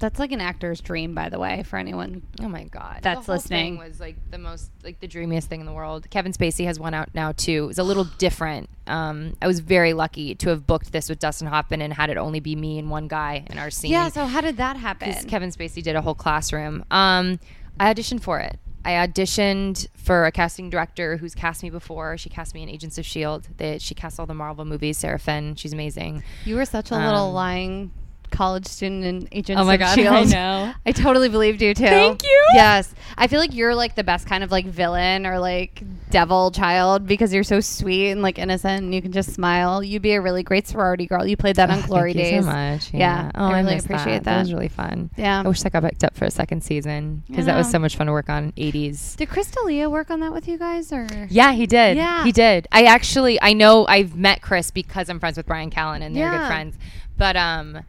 That's 0.02 0.20
like 0.20 0.34
an 0.34 0.42
actor's 0.42 0.82
dream, 0.82 1.14
by 1.16 1.30
the 1.30 1.40
way, 1.40 1.64
for 1.64 1.78
anyone. 1.78 2.22
oh 2.42 2.50
my 2.50 2.66
god. 2.66 3.00
That's 3.02 3.26
the 3.26 3.32
whole 3.32 3.36
listening. 3.36 3.78
Thing 3.78 3.88
was 3.90 4.00
like 4.02 4.18
the 4.30 4.38
most 4.38 4.70
like 4.84 5.00
the 5.00 5.08
dreamiest 5.08 5.48
thing 5.48 5.62
in 5.62 5.66
the 5.66 5.72
world. 5.72 6.10
Kevin 6.10 6.34
Spacey 6.34 6.66
has 6.66 6.80
one 6.80 6.94
out 6.94 7.10
now 7.16 7.32
too. 7.32 7.64
It 7.64 7.68
was 7.68 7.80
a 7.80 7.84
little 7.84 8.04
different. 8.18 8.70
Um 8.88 9.38
I 9.42 9.48
was 9.48 9.62
very 9.62 9.94
lucky 9.94 10.36
to 10.36 10.50
have 10.50 10.68
booked 10.68 10.92
this 10.92 11.08
with 11.08 11.20
Dustin 11.20 11.48
Hoffman 11.48 11.82
and 11.82 11.94
had 11.94 12.10
it 12.10 12.18
only 12.18 12.42
be 12.42 12.56
me 12.58 12.78
and 12.80 12.90
one 12.90 13.08
guy 13.08 13.46
in 13.50 13.58
our 13.58 13.70
scene. 13.70 13.92
Yeah. 13.92 14.10
So 14.10 14.26
how 14.26 14.42
did 14.42 14.58
that 14.58 14.76
happen? 14.76 15.14
Kevin 15.30 15.52
Spacey 15.52 15.82
did 15.82 15.96
a 15.96 16.02
whole 16.02 16.16
classroom. 16.16 16.84
Um, 16.92 17.40
I 17.80 17.94
auditioned 17.94 18.22
for 18.22 18.40
it. 18.40 18.60
I 18.84 18.94
auditioned 18.94 19.88
for 19.94 20.26
a 20.26 20.32
casting 20.32 20.72
director 20.72 21.18
who's 21.18 21.36
cast 21.36 21.62
me 21.62 21.70
before. 21.70 22.18
She 22.18 22.30
cast 22.30 22.56
me 22.56 22.64
in 22.64 22.70
Agents 22.70 22.98
of 22.98 23.06
Shield. 23.06 23.48
They, 23.58 23.78
she 23.78 23.94
cast 23.94 24.20
all 24.20 24.26
the 24.26 24.34
Marvel 24.34 24.66
movies. 24.66 24.98
Sarah 24.98 25.20
Finn, 25.20 25.54
she's 25.56 25.72
amazing. 25.72 26.24
You 26.46 26.56
were 26.56 26.66
such 26.66 26.90
a 26.90 26.96
little 26.96 27.28
Um, 27.28 27.34
lying 27.36 27.92
college 28.32 28.66
student 28.66 29.04
in 29.06 29.28
Agents 29.32 29.62
Oh 29.62 29.66
my 29.66 29.78
God, 29.78 29.96
Shield. 29.96 30.14
I 30.16 30.24
know. 30.24 30.74
I 30.86 30.92
totally 30.92 31.30
believed 31.30 31.62
you 31.62 31.74
too. 31.74 31.84
Thank 31.86 32.24
you. 32.24 32.46
Yes, 32.54 32.94
I 33.18 33.28
feel 33.28 33.40
like 33.40 33.54
you're 33.54 33.76
like 33.76 33.96
the 33.96 34.04
best 34.04 34.26
kind 34.28 34.44
of 34.44 34.52
like 34.52 34.66
villain 34.66 35.26
or 35.28 35.38
like 35.40 35.84
devil 36.10 36.52
child 36.52 37.06
because 37.08 37.34
you're 37.34 37.44
so 37.44 37.60
sweet 37.62 38.12
and 38.12 38.22
like 38.22 38.38
innocent 38.40 38.84
and 38.84 38.94
you 38.96 39.02
can 39.02 39.12
just 39.12 39.34
smile. 39.34 39.84
You'd 39.84 40.02
be 40.02 40.14
a 40.14 40.22
really 40.22 40.44
great 40.44 40.68
sorority 40.68 41.06
girl. 41.06 41.26
You 41.26 41.38
played 41.38 41.56
that 41.58 41.70
on 41.70 41.82
Glory 41.88 42.14
Thank 42.14 42.24
Days. 42.26 42.34
you 42.34 42.42
so 42.42 42.48
much. 42.48 42.94
Yeah, 42.94 43.32
Oh, 43.36 43.46
I 43.46 43.60
really 43.62 43.78
appreciate 43.78 44.24
That 44.24 44.24
that. 44.26 44.40
was 44.40 44.54
really 44.54 44.68
fun. 44.68 45.10
Yeah. 45.18 45.42
I 45.46 45.48
wish 45.48 45.62
that 45.62 45.72
got 45.72 45.84
picked 45.84 46.04
up 46.04 46.16
for 46.16 46.26
a 46.26 46.32
second 46.32 46.64
season 46.64 47.24
because 47.28 47.46
that 47.46 47.56
was 47.58 47.70
so 47.70 47.80
much 47.80 47.96
fun 47.96 48.08
to 48.08 48.14
work 48.14 48.30
on. 48.30 48.52
80s. 48.54 49.16
Did 49.18 49.30
Chris 49.30 49.50
D'Elia 49.52 49.90
work 49.90 50.10
on 50.10 50.20
that 50.22 50.34
with 50.34 50.48
you 50.48 50.58
guys 50.58 50.92
or? 50.92 51.08
Yeah, 51.30 51.54
he 51.54 51.66
did. 51.68 51.98
Yeah. 51.98 52.24
He 52.24 52.32
did. 52.32 52.68
I 52.72 52.84
actually 52.86 53.42
I 53.42 53.54
know 53.54 53.86
I've 53.88 54.16
met 54.16 54.42
Chris 54.42 54.72
because 54.72 55.10
I'm 55.10 55.20
friends 55.20 55.38
with 55.38 55.46
Bryan 55.46 55.70
Callen 55.70 56.02
and 56.02 56.16
they're 56.16 56.32
Yeah. 56.32 56.38
good 56.40 56.48
friends. 56.48 56.76
But 57.18 57.36
um 57.38 57.80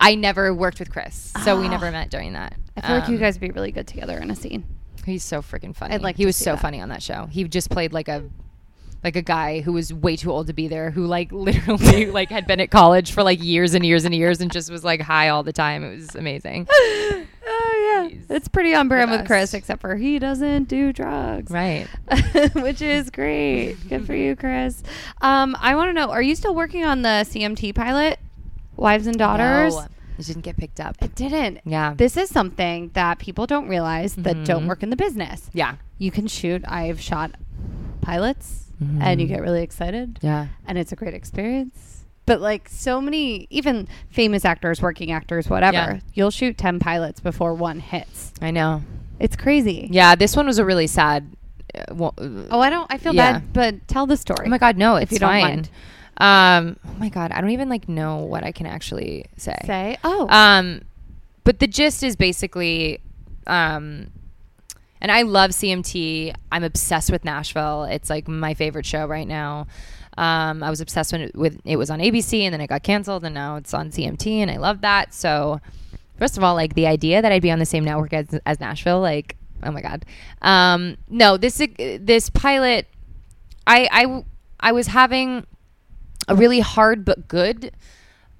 I 0.00 0.14
never 0.14 0.52
worked 0.54 0.78
with 0.78 0.90
Chris. 0.90 1.32
So 1.44 1.60
we 1.60 1.66
Ah. 1.66 1.70
never 1.70 1.90
met 1.90 2.10
during 2.10 2.32
that. 2.32 2.54
I 2.76 2.80
feel 2.80 2.96
like 2.96 3.08
you 3.08 3.14
Um, 3.16 3.20
guys 3.20 3.34
would 3.34 3.40
be 3.46 3.50
really 3.50 3.70
good 3.72 3.86
together 3.86 4.18
in 4.18 4.30
a 4.30 4.36
scene. 4.36 4.64
He's 5.04 5.22
so 5.22 5.42
freaking 5.42 5.74
funny. 5.76 5.94
I'd 5.94 6.02
like 6.02 6.16
he 6.16 6.22
to 6.24 6.26
was 6.28 6.36
see 6.36 6.44
so 6.44 6.52
that. 6.52 6.60
funny 6.60 6.80
on 6.80 6.88
that 6.90 7.02
show. 7.02 7.26
He 7.30 7.44
just 7.44 7.70
played 7.70 7.92
like 7.92 8.08
a 8.08 8.24
like 9.02 9.16
a 9.16 9.22
guy 9.22 9.60
who 9.62 9.72
was 9.72 9.94
way 9.94 10.14
too 10.14 10.30
old 10.30 10.46
to 10.48 10.52
be 10.52 10.68
there, 10.68 10.90
who 10.90 11.06
like 11.06 11.32
literally 11.32 12.06
like 12.06 12.30
had 12.30 12.46
been 12.46 12.60
at 12.60 12.70
college 12.70 13.12
for 13.12 13.22
like 13.22 13.42
years 13.42 13.72
and 13.74 13.84
years 13.84 14.04
and 14.04 14.14
years 14.14 14.40
and 14.42 14.52
just 14.52 14.70
was 14.70 14.84
like 14.84 15.00
high 15.00 15.28
all 15.30 15.42
the 15.42 15.52
time. 15.54 15.82
It 15.84 15.96
was 15.96 16.14
amazing. 16.14 16.66
Oh 17.52 18.08
yeah, 18.10 18.36
it's 18.36 18.46
pretty 18.48 18.74
on 18.74 18.86
brand 18.86 19.10
with 19.10 19.26
Chris, 19.26 19.50
best. 19.50 19.54
except 19.54 19.80
for 19.80 19.96
he 19.96 20.18
doesn't 20.20 20.64
do 20.64 20.92
drugs. 20.92 21.50
Right. 21.50 21.88
which 22.54 22.80
is 22.80 23.10
great. 23.10 23.76
Good 23.88 24.06
for 24.06 24.14
you, 24.14 24.36
Chris. 24.36 24.82
Um, 25.20 25.56
I 25.60 25.74
want 25.74 25.88
to 25.88 25.92
know: 25.92 26.10
Are 26.10 26.22
you 26.22 26.34
still 26.36 26.54
working 26.54 26.84
on 26.84 27.02
the 27.02 27.24
CMT 27.28 27.74
pilot, 27.74 28.18
Wives 28.80 29.06
and 29.06 29.16
Daughters? 29.18 29.74
No, 29.76 29.86
it 30.18 30.26
didn't 30.26 30.42
get 30.42 30.56
picked 30.56 30.80
up. 30.80 30.96
It 31.00 31.14
didn't. 31.14 31.60
Yeah. 31.64 31.94
This 31.96 32.16
is 32.16 32.28
something 32.30 32.90
that 32.94 33.18
people 33.18 33.46
don't 33.46 33.68
realize 33.68 34.14
that 34.16 34.44
don't 34.44 34.64
Mhm. 34.64 34.68
work 34.68 34.82
in 34.82 34.90
the 34.90 34.96
business. 34.96 35.48
yeah. 35.52 35.74
You 35.98 36.10
can 36.10 36.26
shoot. 36.26 36.64
I've 36.66 36.98
shot 37.00 37.32
pilots, 38.00 38.72
Mhm. 38.82 39.02
and 39.02 39.20
you 39.20 39.26
get 39.26 39.42
really 39.42 39.62
excited, 39.62 40.18
Yeah. 40.22 40.46
and 40.66 40.78
it's 40.78 40.92
a 40.92 40.96
great 40.96 41.12
experience. 41.14 42.04
But 42.26 42.40
like 42.40 42.68
so 42.68 43.00
many, 43.00 43.46
even 43.50 43.86
famous 44.08 44.44
actors, 44.44 44.80
working 44.80 45.10
actors, 45.12 45.50
whatever, 45.50 45.76
Yeah. 45.76 46.00
you'll 46.14 46.30
shoot 46.30 46.56
ten 46.56 46.78
pilots 46.78 47.20
before 47.20 47.52
one 47.54 47.80
hits. 47.80 48.32
I 48.40 48.50
know. 48.50 48.82
It's 49.18 49.36
crazy. 49.36 49.88
Yeah, 49.90 50.14
this 50.14 50.34
one 50.36 50.46
was 50.46 50.58
a 50.58 50.64
really 50.64 50.86
sad 50.86 51.26
uh, 51.72 51.94
wa- 51.94 52.10
Oh, 52.50 52.58
I 52.60 52.68
don't. 52.68 52.86
I 52.90 52.98
feel 52.98 53.14
Yeah. 53.14 53.32
bad, 53.34 53.52
but 53.52 53.86
tell 53.88 54.04
the 54.06 54.16
story. 54.16 54.44
Oh 54.46 54.50
my 54.50 54.58
god, 54.58 54.76
no, 54.76 54.96
it's 54.96 55.12
you 55.12 55.18
don't 55.20 55.28
fine. 55.30 55.42
mind. 55.44 55.70
Um, 56.20 56.76
oh 56.86 56.94
my 56.98 57.08
god, 57.08 57.32
I 57.32 57.40
don't 57.40 57.50
even 57.50 57.68
like 57.68 57.88
know 57.88 58.18
what 58.18 58.44
I 58.44 58.52
can 58.52 58.66
actually 58.66 59.24
say. 59.36 59.56
Say, 59.64 59.96
oh, 60.04 60.28
Um, 60.28 60.82
but 61.44 61.58
the 61.58 61.66
gist 61.66 62.02
is 62.02 62.14
basically, 62.14 63.00
um, 63.46 64.08
and 65.00 65.10
I 65.10 65.22
love 65.22 65.52
CMT. 65.52 66.34
I'm 66.52 66.62
obsessed 66.62 67.10
with 67.10 67.24
Nashville. 67.24 67.84
It's 67.84 68.10
like 68.10 68.28
my 68.28 68.52
favorite 68.52 68.84
show 68.84 69.06
right 69.06 69.26
now. 69.26 69.66
Um, 70.18 70.62
I 70.62 70.68
was 70.68 70.82
obsessed 70.82 71.12
when 71.12 71.22
it, 71.22 71.34
with 71.34 71.58
it 71.64 71.76
was 71.76 71.88
on 71.88 72.00
ABC, 72.00 72.42
and 72.42 72.52
then 72.52 72.60
it 72.60 72.66
got 72.66 72.82
canceled, 72.82 73.24
and 73.24 73.34
now 73.34 73.56
it's 73.56 73.72
on 73.72 73.90
CMT, 73.90 74.26
and 74.40 74.50
I 74.50 74.58
love 74.58 74.82
that. 74.82 75.14
So, 75.14 75.60
first 76.18 76.36
of 76.36 76.44
all, 76.44 76.54
like 76.54 76.74
the 76.74 76.86
idea 76.86 77.22
that 77.22 77.32
I'd 77.32 77.40
be 77.40 77.50
on 77.50 77.58
the 77.58 77.66
same 77.66 77.84
network 77.84 78.12
as, 78.12 78.28
as 78.44 78.60
Nashville, 78.60 79.00
like, 79.00 79.36
oh 79.62 79.70
my 79.70 79.80
god. 79.80 80.04
Um, 80.42 80.98
no, 81.08 81.38
this 81.38 81.62
this 81.78 82.28
pilot, 82.28 82.86
I 83.66 83.88
I 83.90 84.24
I 84.60 84.72
was 84.72 84.88
having 84.88 85.46
a 86.30 86.34
really 86.36 86.60
hard 86.60 87.04
but 87.04 87.26
good 87.28 87.72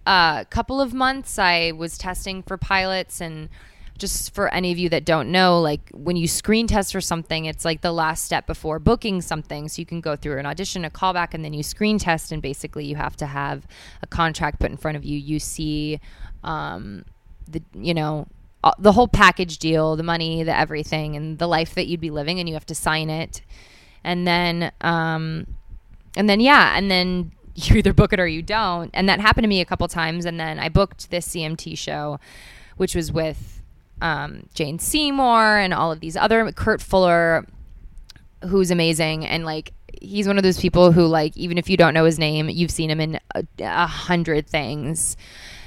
uh, 0.06 0.44
couple 0.44 0.80
of 0.80 0.94
months. 0.94 1.38
I 1.38 1.72
was 1.72 1.98
testing 1.98 2.42
for 2.42 2.56
pilots, 2.56 3.20
and 3.20 3.50
just 3.98 4.32
for 4.32 4.48
any 4.54 4.72
of 4.72 4.78
you 4.78 4.88
that 4.88 5.04
don't 5.04 5.30
know, 5.30 5.60
like 5.60 5.90
when 5.92 6.16
you 6.16 6.26
screen 6.26 6.66
test 6.66 6.92
for 6.92 7.00
something, 7.00 7.44
it's 7.44 7.64
like 7.64 7.80
the 7.82 7.92
last 7.92 8.24
step 8.24 8.46
before 8.46 8.78
booking 8.78 9.20
something. 9.20 9.68
So 9.68 9.80
you 9.80 9.86
can 9.86 10.00
go 10.00 10.16
through 10.16 10.38
an 10.38 10.46
audition, 10.46 10.84
a 10.84 10.90
callback, 10.90 11.34
and 11.34 11.44
then 11.44 11.52
you 11.52 11.62
screen 11.62 11.98
test, 11.98 12.32
and 12.32 12.40
basically 12.40 12.86
you 12.86 12.94
have 12.94 13.16
to 13.16 13.26
have 13.26 13.66
a 14.02 14.06
contract 14.06 14.60
put 14.60 14.70
in 14.70 14.76
front 14.76 14.96
of 14.96 15.04
you. 15.04 15.18
You 15.18 15.38
see 15.38 16.00
um, 16.44 17.04
the 17.48 17.60
you 17.74 17.92
know 17.92 18.28
the 18.78 18.92
whole 18.92 19.08
package 19.08 19.58
deal, 19.58 19.96
the 19.96 20.04
money, 20.04 20.44
the 20.44 20.56
everything, 20.56 21.16
and 21.16 21.38
the 21.38 21.48
life 21.48 21.74
that 21.74 21.88
you'd 21.88 22.00
be 22.00 22.10
living, 22.10 22.38
and 22.38 22.48
you 22.48 22.54
have 22.54 22.66
to 22.66 22.74
sign 22.74 23.10
it, 23.10 23.42
and 24.04 24.26
then 24.26 24.70
um, 24.80 25.46
and 26.16 26.28
then 26.28 26.40
yeah, 26.40 26.76
and 26.76 26.90
then 26.90 27.32
you 27.54 27.76
either 27.76 27.92
book 27.92 28.12
it 28.12 28.20
or 28.20 28.26
you 28.26 28.42
don't. 28.42 28.90
And 28.94 29.08
that 29.08 29.20
happened 29.20 29.44
to 29.44 29.48
me 29.48 29.60
a 29.60 29.64
couple 29.64 29.86
times. 29.88 30.24
And 30.24 30.38
then 30.38 30.58
I 30.58 30.68
booked 30.68 31.10
this 31.10 31.28
CMT 31.28 31.76
show, 31.76 32.18
which 32.76 32.94
was 32.94 33.12
with 33.12 33.62
um, 34.00 34.46
Jane 34.54 34.78
Seymour 34.78 35.58
and 35.58 35.74
all 35.74 35.92
of 35.92 36.00
these 36.00 36.16
other 36.16 36.50
Kurt 36.52 36.80
Fuller. 36.80 37.46
who's 38.48 38.70
amazing 38.70 39.26
and 39.26 39.44
like 39.44 39.74
he's 40.00 40.26
one 40.26 40.38
of 40.38 40.42
those 40.42 40.58
people 40.58 40.92
who 40.92 41.06
like 41.06 41.36
even 41.36 41.58
if 41.58 41.68
you 41.68 41.76
don't 41.76 41.94
know 41.94 42.04
his 42.04 42.18
name, 42.18 42.48
you've 42.48 42.70
seen 42.70 42.90
him 42.90 43.00
in 43.00 43.20
a, 43.34 43.44
a 43.60 43.86
hundred 43.86 44.46
things, 44.46 45.16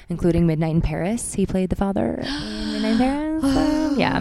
including 0.09 0.47
Midnight 0.47 0.75
in 0.75 0.81
Paris. 0.81 1.33
He 1.33 1.45
played 1.45 1.69
the 1.69 1.75
father 1.75 2.19
in 2.23 2.81
Midnight 2.81 2.91
in 2.91 2.97
Paris. 2.97 3.43
Um, 3.93 3.99
yeah, 3.99 4.17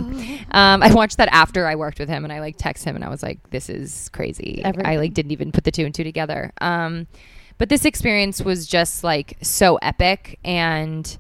um, 0.51 0.83
I 0.83 0.93
watched 0.93 1.17
that 1.17 1.29
after 1.33 1.67
I 1.67 1.77
worked 1.77 1.99
with 1.99 2.09
him, 2.09 2.25
and 2.25 2.33
I 2.33 2.41
like 2.41 2.57
text 2.59 2.85
him, 2.85 2.95
and 2.95 3.05
I 3.05 3.09
was 3.09 3.23
like, 3.23 3.39
"This 3.51 3.71
is 3.71 4.11
crazy." 4.11 4.61
Everything. 4.63 4.87
I 4.87 4.97
like 4.97 5.15
didn't 5.15 5.31
even 5.31 5.51
put 5.51 5.65
the 5.65 5.71
two 5.71 5.87
and 5.87 5.95
two 5.95 6.05
together. 6.05 6.53
Um, 6.61 7.07
but 7.63 7.69
this 7.69 7.85
experience 7.85 8.43
was 8.43 8.67
just 8.67 9.05
like 9.05 9.39
so 9.41 9.77
epic, 9.77 10.37
and 10.45 11.17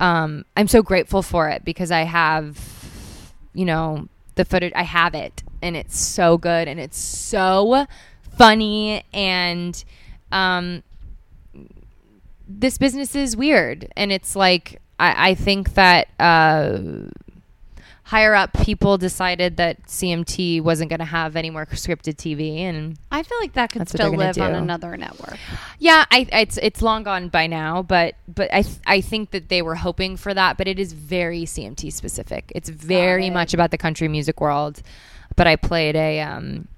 um, 0.00 0.46
I'm 0.56 0.68
so 0.68 0.82
grateful 0.82 1.20
for 1.20 1.50
it 1.50 1.66
because 1.66 1.90
I 1.90 2.04
have, 2.04 3.34
you 3.52 3.66
know, 3.66 4.08
the 4.36 4.46
footage. 4.46 4.72
I 4.74 4.84
have 4.84 5.14
it, 5.14 5.42
and 5.60 5.76
it's 5.76 5.98
so 5.98 6.38
good, 6.38 6.66
and 6.66 6.80
it's 6.80 6.96
so 6.96 7.84
funny, 8.38 9.04
and 9.12 9.84
um, 10.32 10.82
this 12.48 12.78
business 12.78 13.14
is 13.14 13.36
weird, 13.36 13.92
and 13.98 14.10
it's 14.10 14.34
like 14.34 14.80
I, 14.98 15.32
I 15.32 15.34
think 15.34 15.74
that. 15.74 16.08
Uh, 16.18 16.78
higher 18.06 18.36
up 18.36 18.52
people 18.52 18.96
decided 18.96 19.56
that 19.56 19.82
CMT 19.82 20.62
wasn't 20.62 20.88
going 20.88 21.00
to 21.00 21.04
have 21.04 21.34
any 21.34 21.50
more 21.50 21.66
scripted 21.66 22.14
TV 22.14 22.60
and 22.60 22.96
I 23.10 23.24
feel 23.24 23.36
like 23.40 23.54
that 23.54 23.72
could 23.72 23.88
still 23.88 24.12
live 24.12 24.38
on 24.38 24.54
another 24.54 24.96
network. 24.96 25.36
yeah, 25.80 26.04
I 26.12 26.28
it's 26.32 26.56
it's 26.62 26.82
long 26.82 27.02
gone 27.02 27.30
by 27.30 27.48
now, 27.48 27.82
but 27.82 28.14
but 28.32 28.48
I 28.54 28.62
th- 28.62 28.78
I 28.86 29.00
think 29.00 29.32
that 29.32 29.48
they 29.48 29.60
were 29.60 29.74
hoping 29.74 30.16
for 30.16 30.32
that, 30.32 30.56
but 30.56 30.68
it 30.68 30.78
is 30.78 30.92
very 30.92 31.42
CMT 31.42 31.92
specific. 31.92 32.52
It's 32.54 32.68
very 32.68 33.26
it. 33.26 33.32
much 33.32 33.52
about 33.54 33.72
the 33.72 33.78
country 33.78 34.06
music 34.06 34.40
world. 34.40 34.82
But 35.34 35.48
I 35.48 35.56
played 35.56 35.96
a 35.96 36.20
um 36.20 36.68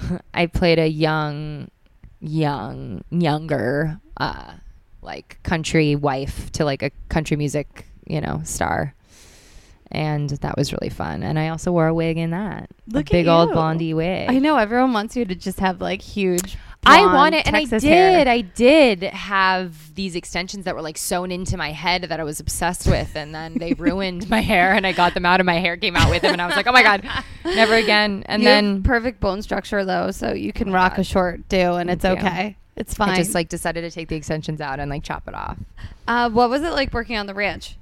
I 0.32 0.46
played 0.46 0.78
a 0.78 0.86
young 0.86 1.72
young 2.20 3.02
younger 3.10 4.00
uh 4.16 4.52
like 5.02 5.42
country 5.42 5.96
wife 5.96 6.52
to 6.52 6.64
like 6.64 6.84
a 6.84 6.90
country 7.08 7.36
music, 7.36 7.86
you 8.06 8.20
know, 8.20 8.42
star. 8.44 8.94
And 9.92 10.30
that 10.30 10.56
was 10.56 10.72
really 10.72 10.88
fun. 10.90 11.22
And 11.22 11.38
I 11.38 11.48
also 11.48 11.70
wore 11.72 11.86
a 11.86 11.94
wig 11.94 12.18
in 12.18 12.30
that. 12.30 12.70
Look 12.88 13.08
a 13.10 13.12
big 13.12 13.28
old 13.28 13.52
blondie 13.52 13.94
wig. 13.94 14.28
I 14.28 14.38
know 14.38 14.56
everyone 14.56 14.92
wants 14.92 15.16
you 15.16 15.24
to 15.24 15.34
just 15.34 15.60
have 15.60 15.80
like 15.80 16.02
huge. 16.02 16.56
I 16.88 17.04
want 17.12 17.34
it, 17.34 17.44
and 17.48 17.56
I 17.56 17.64
did. 17.64 17.82
hair. 17.82 18.28
I 18.28 18.42
did 18.42 19.02
have 19.02 19.92
these 19.96 20.14
extensions 20.14 20.66
that 20.66 20.74
were 20.76 20.82
like 20.82 20.96
sewn 20.96 21.32
into 21.32 21.56
my 21.56 21.72
head 21.72 22.02
that 22.04 22.20
I 22.20 22.22
was 22.24 22.38
obsessed 22.38 22.86
with, 22.86 23.16
and 23.16 23.34
then 23.34 23.54
they 23.58 23.72
ruined 23.78 24.30
my 24.30 24.40
hair, 24.40 24.72
and 24.72 24.86
I 24.86 24.92
got 24.92 25.14
them 25.14 25.26
out, 25.26 25.40
and 25.40 25.46
my 25.46 25.58
hair 25.58 25.76
came 25.76 25.96
out 25.96 26.10
with 26.10 26.22
them, 26.22 26.32
and 26.34 26.40
I 26.42 26.46
was 26.46 26.54
like, 26.54 26.68
oh 26.68 26.72
my 26.72 26.84
god, 26.84 27.08
never 27.44 27.74
again. 27.84 28.22
And 28.26 28.40
You 28.40 28.48
then 28.48 28.82
perfect 28.84 29.18
bone 29.18 29.42
structure 29.42 29.84
though, 29.84 30.12
so 30.12 30.32
you 30.32 30.52
can 30.52 30.68
Oh 30.68 30.72
rock 30.74 30.92
God. 30.92 31.00
a 31.00 31.04
short 31.04 31.48
do, 31.48 31.74
and 31.74 31.90
it's 31.90 32.02
Thank 32.02 32.20
you. 32.20 32.26
okay. 32.26 32.56
It's 32.76 32.94
fine. 32.94 33.08
I 33.10 33.16
just 33.16 33.34
like 33.34 33.48
decided 33.48 33.80
to 33.82 33.90
take 33.90 34.06
the 34.08 34.16
extensions 34.16 34.60
out 34.60 34.78
and 34.78 34.88
like 34.88 35.02
chop 35.02 35.26
it 35.26 35.34
off. 35.34 35.58
uh, 36.06 36.30
what 36.30 36.50
was 36.50 36.62
it 36.62 36.70
like 36.70 36.92
working 36.94 37.16
on 37.16 37.26
the 37.26 37.34
ranch? 37.34 37.76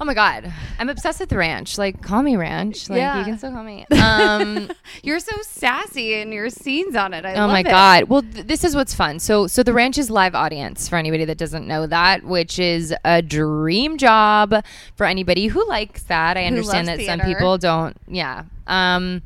Oh 0.00 0.04
my 0.04 0.14
god, 0.14 0.52
I'm 0.78 0.88
obsessed 0.88 1.18
with 1.18 1.28
the 1.28 1.36
ranch. 1.36 1.76
Like, 1.76 2.02
call 2.02 2.22
me 2.22 2.36
ranch. 2.36 2.88
Like, 2.88 2.98
Yeah. 2.98 3.18
you 3.18 3.24
can 3.24 3.36
still 3.36 3.50
call 3.50 3.64
me. 3.64 3.84
Um, 3.98 4.70
You're 5.02 5.18
so 5.18 5.36
sassy 5.42 6.14
in 6.14 6.30
your 6.32 6.50
scenes 6.50 6.94
on 6.94 7.12
it. 7.14 7.24
I 7.24 7.34
oh 7.34 7.48
my 7.48 7.60
it. 7.60 7.64
god 7.64 8.04
well 8.04 8.22
th- 8.22 8.46
this 8.46 8.64
is 8.64 8.74
what's 8.74 8.94
fun 8.94 9.18
so 9.18 9.46
so 9.46 9.62
the 9.62 9.72
ranch 9.72 9.98
is 9.98 10.08
live 10.10 10.34
audience 10.34 10.88
for 10.88 10.96
anybody 10.96 11.24
that 11.26 11.36
doesn't 11.36 11.66
know 11.66 11.86
that 11.86 12.24
which 12.24 12.58
is 12.58 12.94
a 13.04 13.20
dream 13.22 13.98
job 13.98 14.54
for 14.96 15.04
anybody 15.06 15.46
who 15.48 15.66
likes 15.68 16.02
that 16.04 16.36
i 16.36 16.44
understand 16.44 16.88
that 16.88 16.98
loves 16.98 17.06
some 17.06 17.20
people 17.20 17.58
don't 17.58 17.96
yeah 18.08 18.44
um 18.66 19.22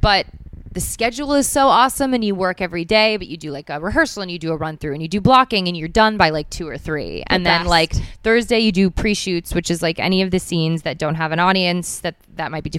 but 0.00 0.26
the 0.76 0.80
schedule 0.82 1.32
is 1.32 1.48
so 1.48 1.68
awesome 1.68 2.12
and 2.12 2.22
you 2.22 2.34
work 2.34 2.60
every 2.60 2.84
day 2.84 3.16
but 3.16 3.26
you 3.26 3.38
do 3.38 3.50
like 3.50 3.70
a 3.70 3.80
rehearsal 3.80 4.20
and 4.20 4.30
you 4.30 4.38
do 4.38 4.52
a 4.52 4.56
run 4.58 4.76
through 4.76 4.92
and 4.92 5.00
you 5.00 5.08
do 5.08 5.22
blocking 5.22 5.68
and 5.68 5.74
you're 5.74 5.88
done 5.88 6.18
by 6.18 6.28
like 6.28 6.50
two 6.50 6.68
or 6.68 6.76
three 6.76 7.24
and 7.28 7.46
then 7.46 7.64
like 7.64 7.94
thursday 8.22 8.58
you 8.58 8.70
do 8.70 8.90
pre-shoots 8.90 9.54
which 9.54 9.70
is 9.70 9.80
like 9.80 9.98
any 9.98 10.20
of 10.20 10.30
the 10.30 10.38
scenes 10.38 10.82
that 10.82 10.98
don't 10.98 11.14
have 11.14 11.32
an 11.32 11.38
audience 11.38 12.00
that 12.00 12.14
that 12.34 12.50
might 12.50 12.62
be 12.62 12.68
too 12.68 12.78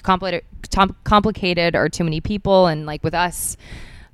complicated 1.02 1.74
or 1.74 1.88
too 1.88 2.04
many 2.04 2.20
people 2.20 2.68
and 2.68 2.86
like 2.86 3.02
with 3.02 3.14
us 3.14 3.56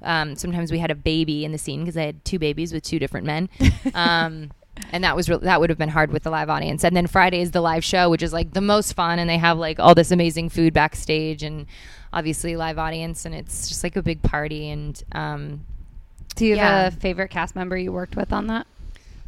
um, 0.01 0.35
sometimes 0.35 0.73
we 0.73 0.79
had 0.79 0.91
a 0.91 0.95
baby 0.95 1.45
in 1.45 1.53
the 1.53 1.59
scene 1.59 1.81
because 1.81 1.97
I 1.99 2.05
had 2.05 2.25
two 2.25 2.39
babies 2.39 2.73
with 2.73 2.83
two 2.83 2.99
different 2.99 3.27
men. 3.27 3.49
Um, 3.95 4.51
and 4.93 5.05
that 5.05 5.15
was 5.15 5.29
re- 5.29 5.39
that 5.43 5.61
would 5.61 5.71
have 5.71 5.79
been 5.79 5.89
hard 5.89 6.11
with 6.11 6.25
the 6.25 6.31
live 6.31 6.51
audience. 6.51 6.85
And 6.85 6.97
then 6.97 7.07
Friday 7.07 7.41
is 7.41 7.53
the 7.53 7.61
live 7.61 7.85
show, 7.85 8.11
which 8.11 8.23
is 8.23 8.33
like 8.33 8.53
the 8.55 8.61
most 8.61 8.95
fun, 8.95 9.19
and 9.19 9.31
they 9.31 9.39
have 9.39 9.59
like 9.59 9.79
all 9.79 9.95
this 9.95 10.11
amazing 10.11 10.49
food 10.49 10.73
backstage 10.73 11.43
and 11.43 11.67
obviously 12.15 12.57
live 12.57 12.79
audience, 12.79 13.27
and 13.27 13.35
it's 13.35 13.69
just 13.69 13.83
like 13.83 13.97
a 13.97 14.03
big 14.03 14.23
party. 14.23 14.71
And 14.71 15.03
um, 15.13 15.67
Do 16.37 16.47
you 16.47 16.57
have 16.57 16.95
a 16.95 16.97
favorite 16.97 17.29
cast 17.29 17.55
member 17.57 17.77
you 17.77 17.93
worked 17.93 18.17
with 18.17 18.33
on 18.33 18.47
that? 18.47 18.67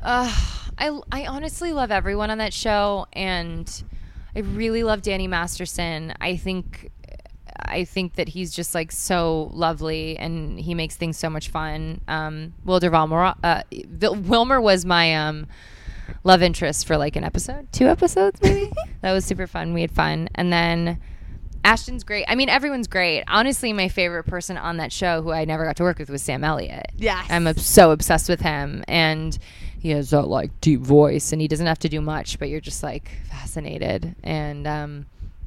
Uh, 0.02 0.32
I 0.78 1.00
I 1.10 1.26
honestly 1.26 1.72
love 1.72 1.90
everyone 1.90 2.30
on 2.30 2.38
that 2.38 2.54
show, 2.54 3.06
and 3.12 3.82
I 4.34 4.40
really 4.40 4.84
love 4.84 5.02
Danny 5.02 5.26
Masterson. 5.26 6.14
I 6.20 6.36
think 6.36 6.90
I 7.58 7.84
think 7.84 8.14
that 8.14 8.28
he's 8.28 8.52
just 8.54 8.74
like 8.74 8.92
so 8.92 9.50
lovely, 9.52 10.16
and 10.16 10.60
he 10.60 10.74
makes 10.74 10.94
things 10.96 11.18
so 11.18 11.28
much 11.28 11.48
fun. 11.48 12.02
Um, 12.06 12.54
Wilder 12.64 12.90
Wilmer, 12.90 13.34
uh, 13.42 13.62
Vil- 13.72 14.14
Wilmer 14.14 14.60
was 14.60 14.84
my 14.84 15.14
um 15.16 15.46
love 16.22 16.42
interest 16.42 16.86
for 16.86 16.96
like 16.96 17.16
an 17.16 17.24
episode, 17.24 17.66
two 17.72 17.88
episodes 17.88 18.40
maybe. 18.42 18.72
that 19.00 19.12
was 19.12 19.24
super 19.24 19.46
fun. 19.48 19.74
We 19.74 19.80
had 19.80 19.90
fun, 19.90 20.28
and 20.36 20.52
then. 20.52 21.00
Ashton's 21.66 22.04
great. 22.04 22.24
I 22.28 22.36
mean, 22.36 22.48
everyone's 22.48 22.86
great. 22.86 23.24
Honestly, 23.26 23.72
my 23.72 23.88
favorite 23.88 24.22
person 24.22 24.56
on 24.56 24.76
that 24.76 24.92
show 24.92 25.20
who 25.20 25.32
I 25.32 25.44
never 25.44 25.64
got 25.64 25.74
to 25.78 25.82
work 25.82 25.98
with 25.98 26.08
was 26.08 26.22
Sam 26.22 26.44
Elliott. 26.44 26.92
Yes. 26.96 27.26
I'm 27.28 27.52
so 27.56 27.90
obsessed 27.90 28.28
with 28.28 28.40
him, 28.40 28.84
and 28.86 29.36
he 29.80 29.90
has 29.90 30.10
that 30.10 30.28
like 30.28 30.60
deep 30.60 30.80
voice, 30.80 31.32
and 31.32 31.40
he 31.40 31.48
doesn't 31.48 31.66
have 31.66 31.80
to 31.80 31.88
do 31.88 32.00
much, 32.00 32.38
but 32.38 32.48
you're 32.48 32.60
just 32.60 32.84
like 32.84 33.10
fascinated. 33.28 34.14
And 34.22 34.64
um, 34.68 35.06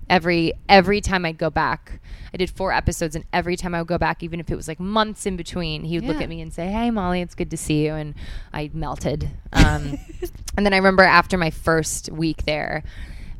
every 0.10 0.52
every 0.68 1.00
time 1.00 1.26
I'd 1.26 1.38
go 1.38 1.50
back, 1.50 2.02
I 2.34 2.38
did 2.38 2.50
four 2.50 2.74
episodes, 2.74 3.16
and 3.16 3.24
every 3.32 3.56
time 3.56 3.74
I 3.74 3.80
would 3.80 3.88
go 3.88 3.98
back, 3.98 4.22
even 4.22 4.42
if 4.42 4.52
it 4.52 4.58
was 4.58 4.68
like 4.68 4.82
months 4.82 5.26
in 5.26 5.38
between, 5.38 5.86
he 5.86 5.98
would 5.98 6.06
look 6.06 6.22
at 6.22 6.28
me 6.28 6.42
and 6.42 6.52
say, 6.54 6.68
"Hey, 6.68 6.92
Molly, 6.92 7.22
it's 7.22 7.34
good 7.34 7.52
to 7.52 7.58
see 7.58 7.86
you," 7.86 7.94
and 7.94 8.14
I 8.52 8.70
melted. 8.74 9.30
Um, 9.54 9.98
and 10.58 10.66
then 10.66 10.74
I 10.74 10.78
remember 10.78 11.04
after 11.04 11.38
my 11.38 11.50
first 11.50 12.12
week 12.12 12.44
there. 12.44 12.84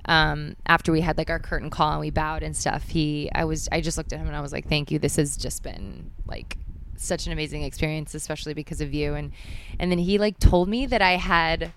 Um, 0.10 0.56
after 0.66 0.92
we 0.92 1.02
had 1.02 1.18
like 1.20 1.30
our 1.30 1.38
curtain 1.40 1.70
call 1.70 1.92
and 1.92 2.00
we 2.00 2.10
bowed 2.10 2.42
and 2.44 2.56
stuff, 2.56 2.90
he, 2.90 3.30
I 3.36 3.46
was, 3.46 3.70
I 3.72 3.80
just 3.80 3.96
looked 3.98 4.12
at 4.12 4.20
him 4.20 4.28
and 4.28 4.36
I 4.36 4.42
was 4.42 4.52
like, 4.52 4.68
"Thank 4.68 4.90
you. 4.92 4.98
This 4.98 5.16
has 5.18 5.38
just 5.38 5.62
been 5.62 6.10
like 6.26 6.58
such 6.98 7.28
an 7.28 7.32
amazing 7.32 7.62
experience, 7.64 8.16
especially 8.16 8.56
because 8.56 8.82
of 8.82 8.92
you." 8.94 9.14
And 9.14 9.32
and 9.80 9.92
then 9.92 10.00
he 10.00 10.18
like 10.18 10.40
told 10.40 10.68
me 10.68 10.88
that 10.88 11.02
I 11.04 11.12
had 11.18 11.72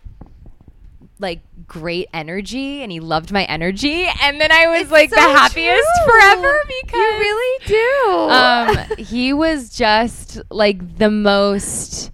like 1.18 1.40
great 1.68 2.08
energy 2.14 2.82
and 2.82 2.90
he 2.90 2.98
loved 2.98 3.30
my 3.32 3.44
energy 3.44 4.08
and 4.22 4.40
then 4.40 4.50
I 4.50 4.66
was 4.80 4.90
like 4.90 5.10
the 5.10 5.20
happiest 5.20 5.86
true. 6.04 6.06
forever 6.12 6.58
because 6.82 6.94
You 6.98 7.18
really 7.20 7.66
do. 7.66 8.16
um 8.30 8.96
he 8.98 9.32
was 9.32 9.70
just 9.70 10.40
like 10.50 10.98
the 10.98 11.10
most 11.10 12.10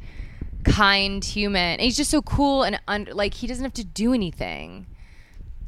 kind 0.64 1.24
human 1.24 1.62
and 1.74 1.80
he's 1.80 1.96
just 1.96 2.10
so 2.10 2.20
cool 2.22 2.64
and 2.64 2.78
un- 2.88 3.08
like 3.12 3.32
he 3.34 3.46
doesn't 3.46 3.64
have 3.64 3.72
to 3.74 3.84
do 3.84 4.12
anything 4.12 4.86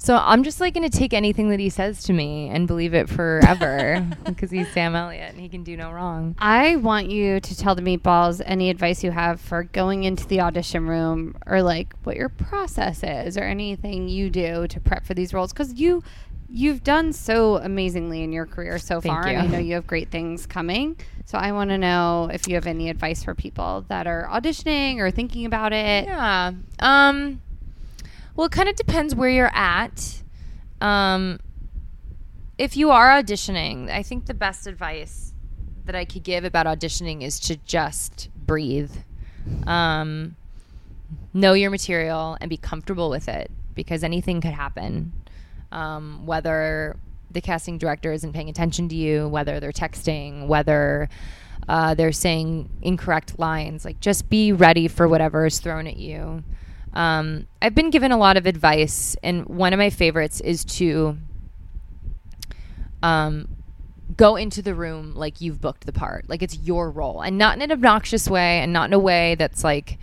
so 0.03 0.17
i'm 0.17 0.43
just 0.43 0.61
like 0.61 0.75
gonna 0.75 0.89
take 0.89 1.13
anything 1.13 1.51
that 1.51 1.61
he 1.61 1.69
says 1.69 2.03
to 2.03 2.13
me 2.13 2.49
and 2.49 2.67
believe 2.67 2.95
it 2.95 3.09
forever 3.09 4.05
because 4.25 4.51
he's 4.51 4.71
sam 4.73 4.97
elliott 4.97 5.31
and 5.31 5.41
he 5.41 5.49
can 5.49 5.63
do 5.63 5.77
no 5.77 5.93
wrong 5.93 6.35
I 6.39 6.77
want 6.77 7.11
you 7.11 7.39
to 7.41 7.57
tell 7.57 7.75
the 7.75 7.83
meatballs 7.83 8.41
any 8.45 8.71
advice 8.71 9.05
you 9.05 9.11
have 9.11 9.41
for 9.41 9.65
going 9.65 10.05
into 10.05 10.27
the 10.27 10.41
audition 10.41 10.87
room 10.87 11.37
or 11.47 11.63
like 11.63 11.95
what 12.05 12.17
your 12.17 12.29
process 12.29 13.03
is 13.05 13.37
or 13.37 13.43
anything 13.43 14.09
you 14.09 14.31
do 14.31 14.67
to 14.67 14.81
prep 14.81 15.05
for 15.05 15.15
these 15.15 15.33
roles 15.35 15.53
because 15.53 15.75
you 15.75 16.03
you've 16.49 16.83
done 16.83 17.13
so 17.13 17.57
amazingly 17.57 18.23
in 18.23 18.33
your 18.33 18.47
career 18.47 18.79
so 18.79 19.01
Thank 19.01 19.15
far 19.15 19.27
and. 19.27 19.39
I 19.39 19.47
know 19.47 19.59
you 19.59 19.75
have 19.75 19.87
great 19.87 20.11
things 20.11 20.47
coming. 20.47 20.97
So 21.25 21.39
I 21.39 21.53
want 21.53 21.71
to 21.71 21.79
know 21.79 22.29
if 22.33 22.49
you 22.49 22.57
have 22.57 22.67
any 22.67 22.91
advice 22.91 23.23
for 23.23 23.37
people 23.37 23.85
that 23.89 24.09
are 24.09 24.29
auditioning 24.29 24.99
or 24.99 25.11
thinking 25.13 25.47
about 25.47 25.73
it. 25.73 26.07
Yeah. 26.07 26.53
Um 26.81 27.41
well 28.41 28.47
it 28.47 28.53
kind 28.53 28.71
of 28.71 28.75
depends 28.75 29.15
where 29.15 29.29
you're 29.29 29.55
at. 29.55 30.23
Um 30.81 31.39
if 32.57 32.75
you 32.75 32.91
are 32.91 33.09
auditioning, 33.09 33.91
I 33.91 34.03
think 34.03 34.25
the 34.25 34.35
best 34.35 34.67
advice 34.67 35.35
that 35.85 35.95
I 35.95 36.07
could 36.07 36.23
give 36.23 36.45
about 36.45 36.65
auditioning 36.65 37.21
is 37.23 37.39
to 37.41 37.57
just 37.57 38.31
breathe. 38.47 38.93
Um 39.67 40.37
know 41.35 41.53
your 41.53 41.71
material 41.71 42.39
and 42.41 42.49
be 42.49 42.57
comfortable 42.57 43.11
with 43.11 43.29
it 43.29 43.51
because 43.75 44.03
anything 44.03 44.41
could 44.41 44.55
happen. 44.55 45.13
Um, 45.71 46.25
whether 46.25 46.97
the 47.31 47.43
casting 47.43 47.77
director 47.77 48.11
isn't 48.11 48.33
paying 48.33 48.49
attention 48.49 48.89
to 48.89 48.95
you, 48.95 49.29
whether 49.29 49.61
they're 49.61 49.71
texting, 49.71 50.47
whether 50.47 51.11
uh, 51.69 51.95
they're 51.95 52.11
saying 52.11 52.71
incorrect 52.83 53.39
lines. 53.39 53.85
Like, 53.85 54.01
just 54.01 54.29
be 54.29 54.53
ready 54.53 54.89
for 54.89 55.07
whatever 55.07 55.47
is 55.47 55.61
thrown 55.61 55.87
at 55.87 55.97
you. 55.97 56.43
Um, 56.93 57.47
I've 57.63 57.75
been 57.75 57.91
given 57.91 58.13
a 58.13 58.17
lot 58.17 58.37
of 58.37 58.47
advice, 58.47 59.17
and 59.23 59.47
one 59.47 59.73
of 59.73 59.79
my 59.79 59.91
favorites 59.91 60.41
is 60.41 60.65
to 60.77 61.17
um, 63.03 63.49
go 64.17 64.37
into 64.37 64.61
the 64.63 64.75
room 64.75 65.15
like 65.15 65.41
you've 65.41 65.61
booked 65.61 65.87
the 65.87 65.93
part, 65.93 66.29
like 66.29 66.43
it's 66.43 66.59
your 66.59 66.91
role, 66.91 67.21
and 67.21 67.39
not 67.39 67.57
in 67.57 67.63
an 67.63 67.73
obnoxious 67.73 68.29
way, 68.29 68.59
and 68.61 68.73
not 68.73 68.91
in 68.91 68.93
a 68.93 68.99
way 68.99 69.37
that's 69.37 69.63
like 69.63 69.99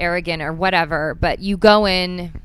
arrogant 0.00 0.42
or 0.42 0.52
whatever. 0.52 1.14
But 1.14 1.38
you 1.38 1.56
go 1.56 1.86
in 1.86 2.40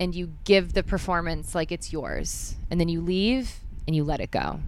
and 0.00 0.14
you 0.14 0.32
give 0.44 0.72
the 0.72 0.82
performance 0.82 1.54
like 1.54 1.70
it's 1.70 1.92
yours, 1.92 2.56
and 2.70 2.80
then 2.80 2.88
you 2.88 3.00
leave 3.00 3.60
and 3.86 3.94
you 3.94 4.04
let 4.04 4.20
it 4.20 4.30
go. 4.30 4.60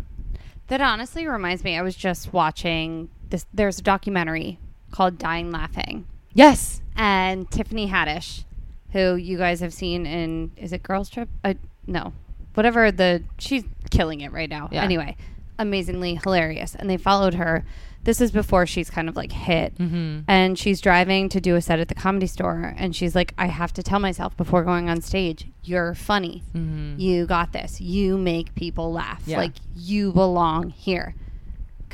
That 0.69 0.81
honestly 0.81 1.27
reminds 1.27 1.65
me. 1.65 1.77
I 1.77 1.83
was 1.83 1.97
just 1.97 2.33
watching 2.33 3.09
this. 3.31 3.47
There's 3.53 3.79
a 3.79 3.83
documentary 3.83 4.59
called 4.91 5.19
"Dying 5.19 5.51
Laughing," 5.51 6.07
Yes. 6.35 6.81
and 6.97 7.51
Tiffany 7.51 7.89
Haddish, 7.89 8.45
who 8.93 9.15
you 9.17 9.39
guys 9.39 9.61
have 9.61 9.73
seen 9.73 10.07
in 10.07 10.51
is 10.57 10.73
it 10.73 10.83
Girls 10.83 11.09
Trip? 11.09 11.29
Uh, 11.43 11.55
no, 11.87 12.13
whatever 12.55 12.91
the 12.93 13.23
she's 13.39 13.65
killing 13.91 14.21
it 14.21 14.33
right 14.33 14.49
now. 14.51 14.69
Yeah. 14.71 14.83
Anyway, 14.85 15.17
amazingly 15.59 16.17
hilarious, 16.23 16.75
and 16.75 16.89
they 16.91 16.97
followed 16.97 17.35
her. 17.35 17.65
This 18.05 18.21
is 18.21 18.31
before 18.33 18.67
she's 18.67 18.91
kind 18.91 19.09
of 19.09 19.17
like 19.17 19.33
hit, 19.33 19.75
Mm-hmm. 19.79 20.21
and 20.29 20.59
she's 20.59 20.81
driving 20.83 21.31
to 21.31 21.41
do 21.41 21.57
a 21.57 21.63
set 21.63 21.79
at 21.79 21.89
the 21.89 21.95
comedy 21.95 22.27
store, 22.27 22.75
and 22.77 22.95
she's 22.95 23.15
like, 23.15 23.33
"I 23.39 23.47
have 23.47 23.73
to 23.75 23.83
tell 23.83 23.99
myself 23.99 24.37
before 24.37 24.63
going 24.63 24.91
on 24.91 25.01
stage, 25.01 25.47
you're 25.63 25.95
funny. 25.95 26.43
Mm-hmm. 26.55 27.01
You 27.01 27.25
got 27.27 27.53
this. 27.53 27.81
You 27.81 28.19
make 28.19 28.55
people 28.55 28.93
laugh. 28.93 29.23
Yeah. 29.27 29.39
Like 29.39 29.55
you 29.75 30.13
belong 30.13 30.69
here." 30.71 31.15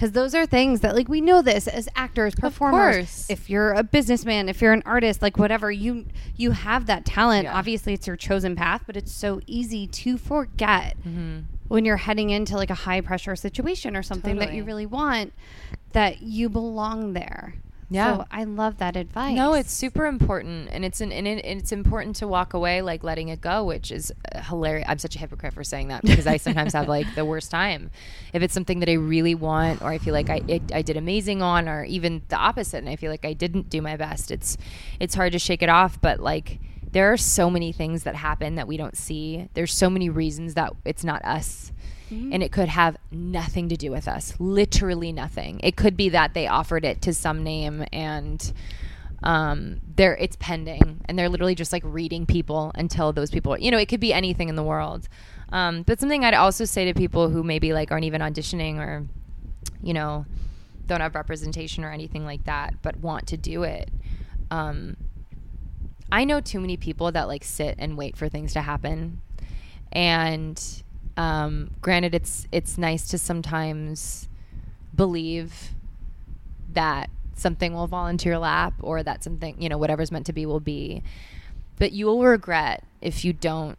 Because 0.00 0.12
those 0.12 0.34
are 0.34 0.46
things 0.46 0.80
that, 0.80 0.94
like, 0.96 1.10
we 1.10 1.20
know 1.20 1.42
this 1.42 1.68
as 1.68 1.86
actors, 1.94 2.34
performers. 2.34 2.96
course. 2.96 3.26
If 3.28 3.50
you're 3.50 3.72
a 3.74 3.82
businessman, 3.82 4.48
if 4.48 4.62
you're 4.62 4.72
an 4.72 4.82
artist, 4.86 5.20
like 5.20 5.36
whatever, 5.36 5.70
you 5.70 6.06
you 6.38 6.52
have 6.52 6.86
that 6.86 7.04
talent. 7.04 7.44
Yeah. 7.44 7.54
Obviously, 7.58 7.92
it's 7.92 8.06
your 8.06 8.16
chosen 8.16 8.56
path, 8.56 8.84
but 8.86 8.96
it's 8.96 9.12
so 9.12 9.42
easy 9.46 9.86
to 9.86 10.16
forget 10.16 10.96
Mm-hmm. 11.06 11.40
when 11.68 11.84
you're 11.84 11.98
heading 11.98 12.30
into 12.30 12.56
like 12.56 12.70
a 12.70 12.74
high 12.74 13.02
pressure 13.02 13.36
situation 13.36 13.94
or 13.94 14.02
something 14.02 14.36
that 14.38 14.54
you 14.54 14.64
really 14.64 14.86
want 14.86 15.34
that 15.92 16.22
you 16.22 16.48
belong 16.48 17.12
there. 17.12 17.54
Yeah. 17.90 18.18
So 18.18 18.24
I 18.30 18.44
love 18.44 18.78
that 18.78 18.96
advice. 18.96 19.34
No, 19.34 19.54
it's 19.54 19.72
super 19.72 20.06
important, 20.06 20.68
and 20.70 20.84
it's 20.84 21.00
an 21.00 21.10
and 21.10 21.26
it, 21.26 21.44
it's 21.44 21.72
important 21.72 22.16
to 22.16 22.28
walk 22.28 22.54
away 22.54 22.82
like 22.82 23.02
letting 23.02 23.28
it 23.28 23.40
go, 23.40 23.64
which 23.64 23.90
is 23.90 24.12
hilarious. 24.44 24.86
I'm 24.88 24.98
such 24.98 25.16
a 25.16 25.18
hypocrite 25.18 25.52
for 25.52 25.64
saying 25.64 25.88
that 25.88 26.02
because 26.02 26.26
I 26.26 26.36
sometimes 26.36 26.72
have 26.72 26.88
like 26.88 27.12
the 27.16 27.24
worst 27.24 27.50
time 27.50 27.90
if 28.32 28.42
it's 28.42 28.54
something 28.54 28.80
that 28.80 28.88
I 28.88 28.94
really 28.94 29.34
want, 29.34 29.82
or 29.82 29.88
I 29.88 29.98
feel 29.98 30.14
like 30.14 30.30
I 30.30 30.40
it, 30.46 30.62
I 30.72 30.82
did 30.82 30.96
amazing 30.96 31.42
on, 31.42 31.68
or 31.68 31.84
even 31.84 32.22
the 32.28 32.36
opposite, 32.36 32.78
and 32.78 32.88
I 32.88 32.96
feel 32.96 33.10
like 33.10 33.24
I 33.24 33.32
didn't 33.32 33.68
do 33.68 33.82
my 33.82 33.96
best. 33.96 34.30
It's 34.30 34.56
it's 35.00 35.14
hard 35.14 35.32
to 35.32 35.38
shake 35.38 35.62
it 35.62 35.68
off, 35.68 36.00
but 36.00 36.20
like 36.20 36.60
there 36.92 37.12
are 37.12 37.16
so 37.16 37.50
many 37.50 37.72
things 37.72 38.04
that 38.04 38.14
happen 38.14 38.56
that 38.56 38.66
we 38.66 38.76
don't 38.76 38.96
see. 38.96 39.48
There's 39.54 39.72
so 39.72 39.90
many 39.90 40.08
reasons 40.08 40.54
that 40.54 40.72
it's 40.84 41.04
not 41.04 41.24
us. 41.24 41.72
And 42.10 42.42
it 42.42 42.50
could 42.50 42.68
have 42.68 42.96
nothing 43.10 43.68
to 43.68 43.76
do 43.76 43.90
with 43.90 44.08
us, 44.08 44.34
literally 44.38 45.12
nothing. 45.12 45.60
It 45.62 45.76
could 45.76 45.96
be 45.96 46.08
that 46.10 46.34
they 46.34 46.46
offered 46.46 46.84
it 46.84 47.02
to 47.02 47.14
some 47.14 47.44
name 47.44 47.84
and 47.92 48.52
um, 49.22 49.80
it's 49.96 50.36
pending, 50.40 51.02
and 51.04 51.18
they're 51.18 51.28
literally 51.28 51.54
just 51.54 51.72
like 51.72 51.82
reading 51.84 52.26
people 52.26 52.72
until 52.74 53.12
those 53.12 53.30
people. 53.30 53.56
You 53.58 53.70
know, 53.70 53.78
it 53.78 53.86
could 53.86 54.00
be 54.00 54.12
anything 54.12 54.48
in 54.48 54.56
the 54.56 54.62
world. 54.62 55.08
Um, 55.52 55.82
but 55.82 56.00
something 56.00 56.24
I'd 56.24 56.34
also 56.34 56.64
say 56.64 56.86
to 56.86 56.94
people 56.94 57.28
who 57.28 57.42
maybe 57.42 57.72
like 57.72 57.90
aren't 57.92 58.04
even 58.04 58.22
auditioning 58.22 58.78
or, 58.78 59.06
you 59.82 59.92
know, 59.92 60.24
don't 60.86 61.00
have 61.00 61.14
representation 61.14 61.84
or 61.84 61.92
anything 61.92 62.24
like 62.24 62.44
that, 62.44 62.80
but 62.82 62.96
want 62.96 63.26
to 63.28 63.36
do 63.36 63.62
it. 63.62 63.90
Um, 64.50 64.96
I 66.10 66.24
know 66.24 66.40
too 66.40 66.60
many 66.60 66.76
people 66.76 67.12
that 67.12 67.28
like 67.28 67.44
sit 67.44 67.76
and 67.78 67.96
wait 67.96 68.16
for 68.16 68.28
things 68.28 68.52
to 68.54 68.62
happen, 68.62 69.20
and 69.92 70.82
um, 71.20 71.72
granted, 71.82 72.14
it's 72.14 72.48
it's 72.50 72.78
nice 72.78 73.06
to 73.08 73.18
sometimes 73.18 74.26
believe 74.94 75.72
that 76.72 77.10
something 77.34 77.74
will 77.74 77.86
fall 77.86 78.06
into 78.06 78.30
your 78.30 78.38
lap 78.38 78.72
or 78.80 79.02
that 79.02 79.22
something 79.22 79.60
you 79.60 79.68
know 79.68 79.76
whatever's 79.76 80.10
meant 80.10 80.24
to 80.26 80.32
be 80.32 80.46
will 80.46 80.60
be, 80.60 81.02
but 81.76 81.92
you 81.92 82.06
will 82.06 82.22
regret 82.22 82.84
if 83.02 83.22
you 83.22 83.34
don't 83.34 83.78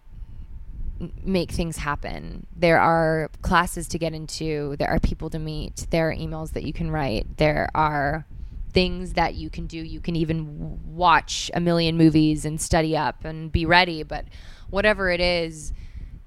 make 1.26 1.50
things 1.50 1.78
happen. 1.78 2.46
There 2.56 2.80
are 2.80 3.32
classes 3.42 3.88
to 3.88 3.98
get 3.98 4.14
into, 4.14 4.76
there 4.78 4.92
are 4.92 5.00
people 5.00 5.32
to 5.32 5.40
meet, 5.40 5.88
there 5.90 6.12
are 6.12 6.16
emails 6.16 6.52
that 6.54 6.64
you 6.64 6.74
can 6.74 6.92
write, 6.92 7.38
there 7.38 7.70
are 7.74 8.28
things 8.72 9.14
that 9.14 9.34
you 9.34 9.50
can 9.50 9.66
do. 9.66 9.78
You 9.78 10.00
can 10.00 10.16
even 10.16 10.80
watch 10.96 11.50
a 11.56 11.60
million 11.60 11.98
movies 11.98 12.46
and 12.46 12.62
study 12.62 12.96
up 12.96 13.26
and 13.26 13.52
be 13.52 13.66
ready, 13.66 14.04
but 14.04 14.26
whatever 14.70 15.10
it 15.10 15.20
is, 15.20 15.74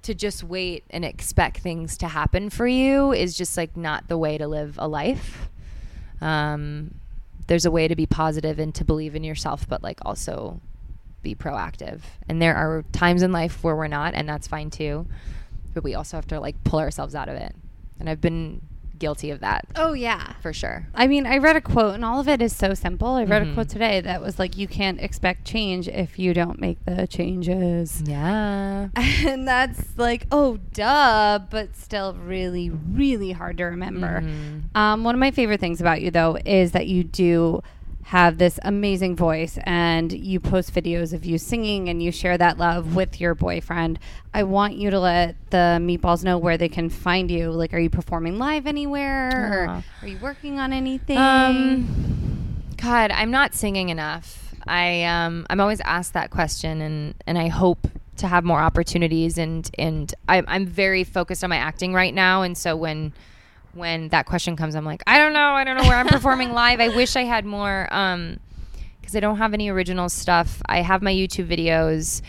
to 0.04 0.14
just 0.14 0.44
wait 0.44 0.84
and 0.90 1.04
expect 1.04 1.58
things 1.58 1.96
to 1.98 2.08
happen 2.08 2.50
for 2.50 2.66
you 2.66 3.12
is 3.12 3.36
just 3.36 3.56
like 3.56 3.76
not 3.76 4.08
the 4.08 4.18
way 4.18 4.38
to 4.38 4.46
live 4.46 4.76
a 4.78 4.86
life. 4.86 5.48
Um, 6.20 6.94
there's 7.46 7.66
a 7.66 7.70
way 7.70 7.88
to 7.88 7.96
be 7.96 8.06
positive 8.06 8.58
and 8.58 8.74
to 8.74 8.84
believe 8.84 9.14
in 9.14 9.24
yourself, 9.24 9.68
but 9.68 9.82
like 9.82 9.98
also 10.04 10.60
be 11.22 11.34
proactive. 11.34 12.02
And 12.28 12.40
there 12.40 12.54
are 12.54 12.84
times 12.92 13.22
in 13.22 13.32
life 13.32 13.64
where 13.64 13.74
we're 13.76 13.88
not, 13.88 14.14
and 14.14 14.28
that's 14.28 14.46
fine 14.46 14.70
too. 14.70 15.06
But 15.72 15.84
we 15.84 15.94
also 15.94 16.16
have 16.16 16.26
to 16.28 16.40
like 16.40 16.62
pull 16.64 16.78
ourselves 16.78 17.14
out 17.14 17.28
of 17.28 17.36
it. 17.36 17.54
And 17.98 18.08
I've 18.08 18.20
been 18.20 18.60
guilty 19.04 19.30
of 19.30 19.40
that 19.40 19.66
Oh 19.76 19.92
yeah. 19.92 20.32
for 20.40 20.54
sure. 20.54 20.86
I 20.94 21.06
mean, 21.06 21.26
I 21.26 21.36
read 21.36 21.56
a 21.56 21.60
quote, 21.60 21.94
and 21.94 22.04
all 22.06 22.20
of 22.20 22.26
it 22.28 22.40
is 22.40 22.56
so 22.56 22.72
simple. 22.72 23.08
I 23.08 23.24
read 23.24 23.42
a 23.42 23.44
Mhm. 23.44 23.52
quote 23.54 23.68
today 23.68 24.00
that 24.00 24.22
was 24.22 24.38
like, 24.38 24.56
"You 24.56 24.66
can't 24.66 24.98
expect 24.98 25.44
change 25.44 25.88
if 25.88 26.18
you 26.18 26.32
don't 26.32 26.58
make 26.58 26.78
the 26.86 27.06
changes." 27.06 28.02
Yeah. 28.06 28.88
and 28.96 29.46
that's 29.46 29.82
like, 29.98 30.26
oh, 30.32 30.56
duh, 30.72 31.40
but 31.50 31.76
still 31.76 32.14
really, 32.14 32.70
really 32.70 33.32
hard 33.32 33.58
to 33.58 33.64
remember. 33.64 34.22
Mhm. 34.22 34.74
Um, 34.74 35.04
one 35.04 35.14
of 35.14 35.18
my 35.18 35.30
favorite 35.32 35.60
things 35.60 35.82
about 35.82 36.00
you, 36.00 36.10
though, 36.10 36.38
is 36.46 36.72
that 36.72 36.86
you 36.86 37.04
do 37.04 37.60
have 38.04 38.36
this 38.36 38.60
amazing 38.62 39.16
voice 39.16 39.58
and 39.62 40.12
you 40.12 40.38
post 40.38 40.74
videos 40.74 41.14
of 41.14 41.24
you 41.24 41.38
singing 41.38 41.88
and 41.88 42.02
you 42.02 42.12
share 42.12 42.36
that 42.36 42.58
love 42.58 42.94
with 42.94 43.18
your 43.20 43.34
boyfriend. 43.34 43.98
I 44.34 44.42
want 44.42 44.74
you 44.74 44.90
to 44.90 45.00
let 45.00 45.36
the 45.50 45.78
meatballs 45.80 46.22
know 46.22 46.36
where 46.36 46.58
they 46.58 46.68
can 46.68 46.90
find 46.90 47.30
you. 47.30 47.50
Like, 47.50 47.72
are 47.72 47.78
you 47.78 47.88
performing 47.88 48.38
live 48.38 48.66
anywhere? 48.66 49.64
Or 49.64 49.82
are 50.02 50.08
you 50.08 50.18
working 50.18 50.58
on 50.58 50.72
anything? 50.72 51.16
Um, 51.16 52.64
God, 52.76 53.10
I'm 53.10 53.30
not 53.30 53.54
singing 53.54 53.88
enough. 53.88 54.54
I 54.66 55.04
um, 55.04 55.46
I'm 55.48 55.60
always 55.60 55.80
asked 55.80 56.12
that 56.12 56.30
question, 56.30 56.80
and 56.80 57.14
and 57.26 57.38
I 57.38 57.48
hope 57.48 57.86
to 58.16 58.26
have 58.26 58.44
more 58.44 58.60
opportunities. 58.60 59.38
And 59.38 59.70
and 59.78 60.14
I, 60.28 60.42
I'm 60.46 60.66
very 60.66 61.04
focused 61.04 61.42
on 61.42 61.50
my 61.50 61.56
acting 61.56 61.94
right 61.94 62.14
now, 62.14 62.42
and 62.42 62.56
so 62.56 62.76
when 62.76 63.12
when 63.74 64.08
that 64.08 64.26
question 64.26 64.56
comes, 64.56 64.74
I'm 64.74 64.84
like, 64.84 65.02
I 65.06 65.18
don't 65.18 65.32
know, 65.32 65.52
I 65.52 65.64
don't 65.64 65.76
know 65.76 65.84
where 65.84 65.96
I'm 65.96 66.08
performing 66.08 66.52
live. 66.54 66.80
I 66.80 66.88
wish 66.88 67.16
I 67.16 67.24
had 67.24 67.44
more. 67.44 67.88
Um, 67.92 68.38
because 69.00 69.14
I 69.14 69.20
don't 69.20 69.36
have 69.36 69.52
any 69.52 69.68
original 69.68 70.08
stuff. 70.08 70.62
I 70.64 70.80
have 70.80 71.02
my 71.02 71.12
YouTube 71.12 71.46
videos 71.46 72.22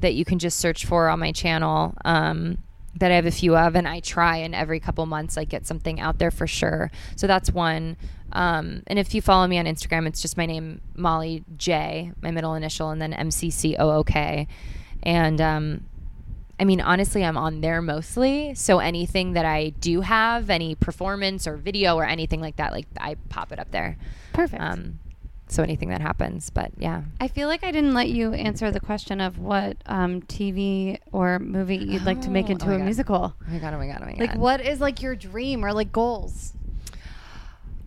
that 0.00 0.14
you 0.14 0.24
can 0.24 0.40
just 0.40 0.58
search 0.58 0.84
for 0.84 1.08
on 1.08 1.20
my 1.20 1.30
channel. 1.30 1.94
Um, 2.04 2.58
that 2.96 3.12
I 3.12 3.14
have 3.14 3.26
a 3.26 3.30
few 3.30 3.54
of, 3.56 3.76
and 3.76 3.86
I 3.86 4.00
try 4.00 4.38
and 4.38 4.54
every 4.54 4.80
couple 4.80 5.04
months 5.06 5.36
like 5.36 5.50
get 5.50 5.66
something 5.66 6.00
out 6.00 6.18
there 6.18 6.30
for 6.30 6.46
sure. 6.46 6.90
So 7.14 7.26
that's 7.26 7.52
one. 7.52 7.96
Um, 8.32 8.82
and 8.86 8.98
if 8.98 9.14
you 9.14 9.20
follow 9.20 9.46
me 9.46 9.58
on 9.58 9.66
Instagram, 9.66 10.06
it's 10.08 10.22
just 10.22 10.36
my 10.36 10.46
name 10.46 10.80
Molly 10.94 11.44
J, 11.56 12.12
my 12.22 12.30
middle 12.30 12.54
initial, 12.54 12.90
and 12.90 13.00
then 13.00 13.12
M 13.12 13.30
C 13.30 13.50
C 13.50 13.76
O 13.76 13.90
O 13.90 14.02
K. 14.02 14.48
And 15.02 15.40
um, 15.40 15.84
I 16.58 16.64
mean, 16.64 16.80
honestly, 16.80 17.24
I'm 17.24 17.36
on 17.36 17.60
there 17.60 17.82
mostly. 17.82 18.54
So 18.54 18.78
anything 18.78 19.34
that 19.34 19.44
I 19.44 19.70
do 19.70 20.00
have, 20.00 20.48
any 20.48 20.74
performance 20.74 21.46
or 21.46 21.56
video 21.56 21.96
or 21.96 22.04
anything 22.04 22.40
like 22.40 22.56
that, 22.56 22.72
like 22.72 22.86
I 22.98 23.16
pop 23.28 23.52
it 23.52 23.58
up 23.58 23.70
there. 23.72 23.98
Perfect. 24.32 24.62
Um, 24.62 24.98
so 25.48 25.62
anything 25.62 25.90
that 25.90 26.00
happens, 26.00 26.50
but 26.50 26.72
yeah. 26.78 27.02
I 27.20 27.28
feel 27.28 27.46
like 27.46 27.62
I 27.62 27.70
didn't 27.70 27.94
let 27.94 28.08
you 28.08 28.32
answer 28.32 28.70
the 28.70 28.80
question 28.80 29.20
of 29.20 29.38
what 29.38 29.76
um, 29.86 30.22
TV 30.22 30.98
or 31.12 31.38
movie 31.38 31.76
you'd 31.76 32.04
like 32.04 32.22
to 32.22 32.30
make 32.30 32.46
Oh, 32.46 32.52
into 32.52 32.66
oh 32.70 32.74
a 32.74 32.78
God. 32.78 32.84
musical. 32.84 33.34
Oh 33.40 33.52
my 33.52 33.58
god! 33.58 33.74
Oh 33.74 33.78
my 33.78 33.86
god! 33.86 33.98
Oh 34.02 34.06
my 34.06 34.12
god! 34.12 34.20
Like, 34.20 34.34
what 34.36 34.60
is 34.60 34.80
like 34.80 35.02
your 35.02 35.14
dream 35.14 35.64
or 35.64 35.72
like 35.72 35.92
goals? 35.92 36.52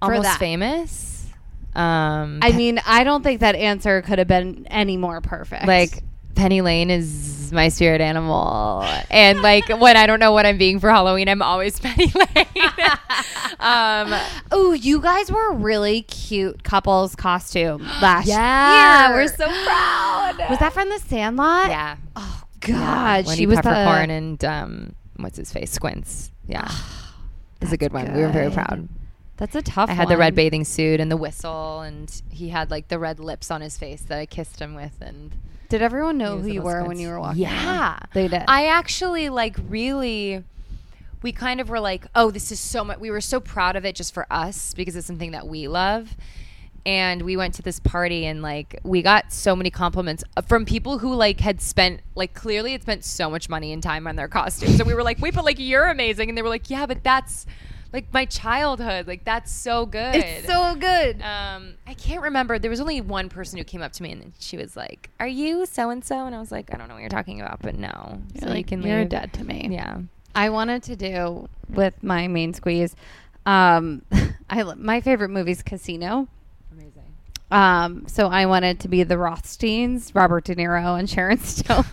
for 0.02 0.14
Almost 0.14 0.38
famous. 0.40 1.28
Um, 1.76 2.40
I 2.42 2.52
mean, 2.54 2.80
I 2.86 3.04
don't 3.04 3.22
think 3.24 3.42
that 3.42 3.56
answer 3.56 4.02
could 4.04 4.20
have 4.20 4.28
been 4.30 4.66
any 4.68 4.96
more 4.96 5.20
perfect. 5.22 5.68
like 5.68 6.04
Penny 6.36 6.62
Lane 6.62 6.90
is 6.90 7.52
my 7.52 7.70
spirit 7.70 8.02
animal, 8.02 8.86
and 9.10 9.42
like 9.42 9.68
when 9.80 9.98
I 9.98 10.06
don't 10.08 10.20
know 10.20 10.32
what 10.32 10.46
I'm 10.46 10.58
being 10.58 10.80
for 10.80 10.90
Halloween, 10.90 11.28
I'm 11.28 11.42
always 11.42 11.80
Penny 11.82 12.12
Lane. 12.16 12.46
um, 13.60 14.14
oh, 14.52 14.74
you 14.74 15.02
guys 15.02 15.32
were 15.32 15.52
a 15.52 15.56
really 15.56 16.04
cute 16.04 16.64
couples 16.64 17.16
costume 17.16 17.82
last 18.02 18.28
yeah, 18.28 19.10
year. 19.10 19.18
Yeah, 19.18 19.24
we're 19.24 19.28
so 19.28 19.46
proud. 19.46 20.50
Was 20.50 20.60
that 20.60 20.72
from 20.74 20.90
the 20.90 21.00
Sandlot? 21.00 21.70
Yeah, 21.70 21.98
Oh. 22.16 22.44
God, 22.62 23.26
Wendy 23.26 23.42
she 23.44 23.46
was 23.46 23.60
Peffercorn 23.60 24.08
the. 24.08 24.14
and 24.14 24.46
um, 24.46 24.96
what's 25.18 25.38
his 25.38 25.52
face, 25.52 25.72
Squints. 25.72 26.32
Yeah, 26.48 26.70
it's 27.62 27.72
a 27.72 27.78
good 27.78 27.94
one. 27.94 28.14
We 28.14 28.22
were 28.22 28.30
very 28.30 28.52
proud. 28.52 28.90
That's 29.38 29.56
a 29.56 29.62
tough. 29.62 29.88
One. 29.88 29.92
I 29.92 29.94
had 29.94 30.10
the 30.10 30.18
red 30.18 30.36
bathing 30.36 30.66
suit 30.66 31.00
and 31.00 31.10
the 31.10 31.18
whistle, 31.18 31.82
and 31.82 32.22
he 32.30 32.50
had 32.50 32.70
like 32.70 32.90
the 32.90 33.00
red 33.00 33.20
lips 33.20 33.50
on 33.50 33.62
his 33.62 33.78
face 33.78 34.02
that 34.04 34.20
I 34.20 34.26
kissed 34.26 34.60
him 34.60 34.76
with, 34.76 34.96
and 35.00 35.32
Did 35.70 35.82
everyone 35.82 36.18
know 36.18 36.40
who 36.40 36.48
you 36.48 36.62
were 36.62 36.84
when 36.84 37.00
you 37.00 37.10
were 37.10 37.20
walking? 37.20 37.44
Yeah, 37.44 37.92
around? 37.92 38.08
they 38.14 38.28
did. 38.28 38.44
I 38.48 38.68
actually 38.68 39.30
like 39.30 39.56
really 39.68 40.44
we 41.22 41.32
kind 41.32 41.60
of 41.60 41.70
were 41.70 41.80
like, 41.80 42.06
oh, 42.16 42.32
this 42.32 42.52
is 42.52 42.60
so 42.60 42.84
much. 42.84 43.00
We 43.00 43.12
were 43.12 43.22
so 43.22 43.40
proud 43.40 43.76
of 43.76 43.86
it 43.86 43.96
just 43.96 44.14
for 44.14 44.26
us 44.32 44.74
because 44.74 44.96
it's 44.96 45.08
something 45.08 45.32
that 45.32 45.48
we 45.48 45.68
love. 45.68 46.16
And 46.86 47.24
we 47.24 47.36
went 47.36 47.54
to 47.56 47.62
this 47.62 47.80
party 47.80 48.26
and 48.26 48.42
like 48.42 48.80
we 48.84 49.02
got 49.02 49.34
so 49.34 49.56
many 49.56 49.70
compliments 49.70 50.24
uh, 50.38 50.42
from 50.42 50.66
people 50.66 51.00
who 51.00 51.14
like 51.14 51.42
had 51.42 51.62
spent 51.62 52.00
like 52.16 52.34
clearly 52.34 52.72
had 52.72 52.82
spent 52.82 53.04
so 53.04 53.30
much 53.30 53.50
money 53.50 53.74
and 53.74 53.84
time 53.84 54.08
on 54.08 54.16
their 54.16 54.30
costumes. 54.30 54.80
And 54.80 54.88
we 54.88 54.94
were 54.94 55.04
like, 55.04 55.20
wait, 55.20 55.36
but 55.36 55.44
like 55.44 55.60
you're 55.60 55.88
amazing. 55.88 56.30
And 56.30 56.38
they 56.38 56.42
were 56.42 56.50
like, 56.50 56.70
yeah, 56.70 56.86
but 56.86 57.04
that's 57.04 57.46
like 57.94 58.14
my 58.14 58.26
childhood. 58.26 59.08
Like 59.08 59.26
that's 59.26 59.52
so 59.52 59.86
good. 59.86 60.16
It's 60.16 60.48
so 60.48 60.76
good. 60.76 61.22
Um, 61.22 61.74
I 61.88 61.94
can't 61.96 62.22
remember. 62.22 62.60
There 62.60 62.70
was 62.70 62.80
only 62.82 63.02
one 63.02 63.30
person 63.30 63.58
who 63.58 63.64
came 63.64 63.82
up 63.82 63.92
to 63.94 64.04
me 64.04 64.12
and 64.12 64.34
she 64.40 64.58
was 64.58 64.76
like, 64.76 65.10
"Are 65.20 65.28
you 65.28 65.66
so 65.66 65.90
and 65.90 66.04
so?" 66.04 66.26
And 66.26 66.36
I 66.36 66.40
was 66.40 66.52
like, 66.52 66.74
"I 66.74 66.78
don't 66.78 66.88
know 66.88 66.94
what 66.96 67.02
you're 67.02 67.10
talking 67.10 67.42
about, 67.42 67.62
but 67.62 67.76
no." 67.76 68.22
You're 68.34 68.42
So 68.42 68.48
like, 68.50 68.58
you 68.58 68.64
can 68.66 68.82
you're 68.84 69.00
leave. 69.00 69.10
dead 69.10 69.34
to 69.34 69.44
me. 69.44 69.68
Yeah. 69.72 70.00
I 70.36 70.50
wanted 70.50 70.84
to 70.84 70.96
do 70.96 71.50
with 71.70 72.02
my 72.04 72.28
main 72.28 72.54
squeeze. 72.54 72.96
Um, 73.46 74.04
I 74.50 74.64
my 74.76 75.02
favorite 75.02 75.30
movie 75.30 75.52
is 75.52 75.64
Casino. 75.64 76.28
Amazing. 76.72 77.04
Um, 77.52 78.08
so 78.08 78.28
I 78.28 78.46
wanted 78.46 78.80
to 78.82 78.88
be 78.88 79.02
the 79.04 79.18
Rothsteins, 79.18 80.14
Robert 80.14 80.44
De 80.46 80.56
Niro 80.56 81.00
and 81.00 81.10
Sharon 81.10 81.40
Stone. 81.44 81.84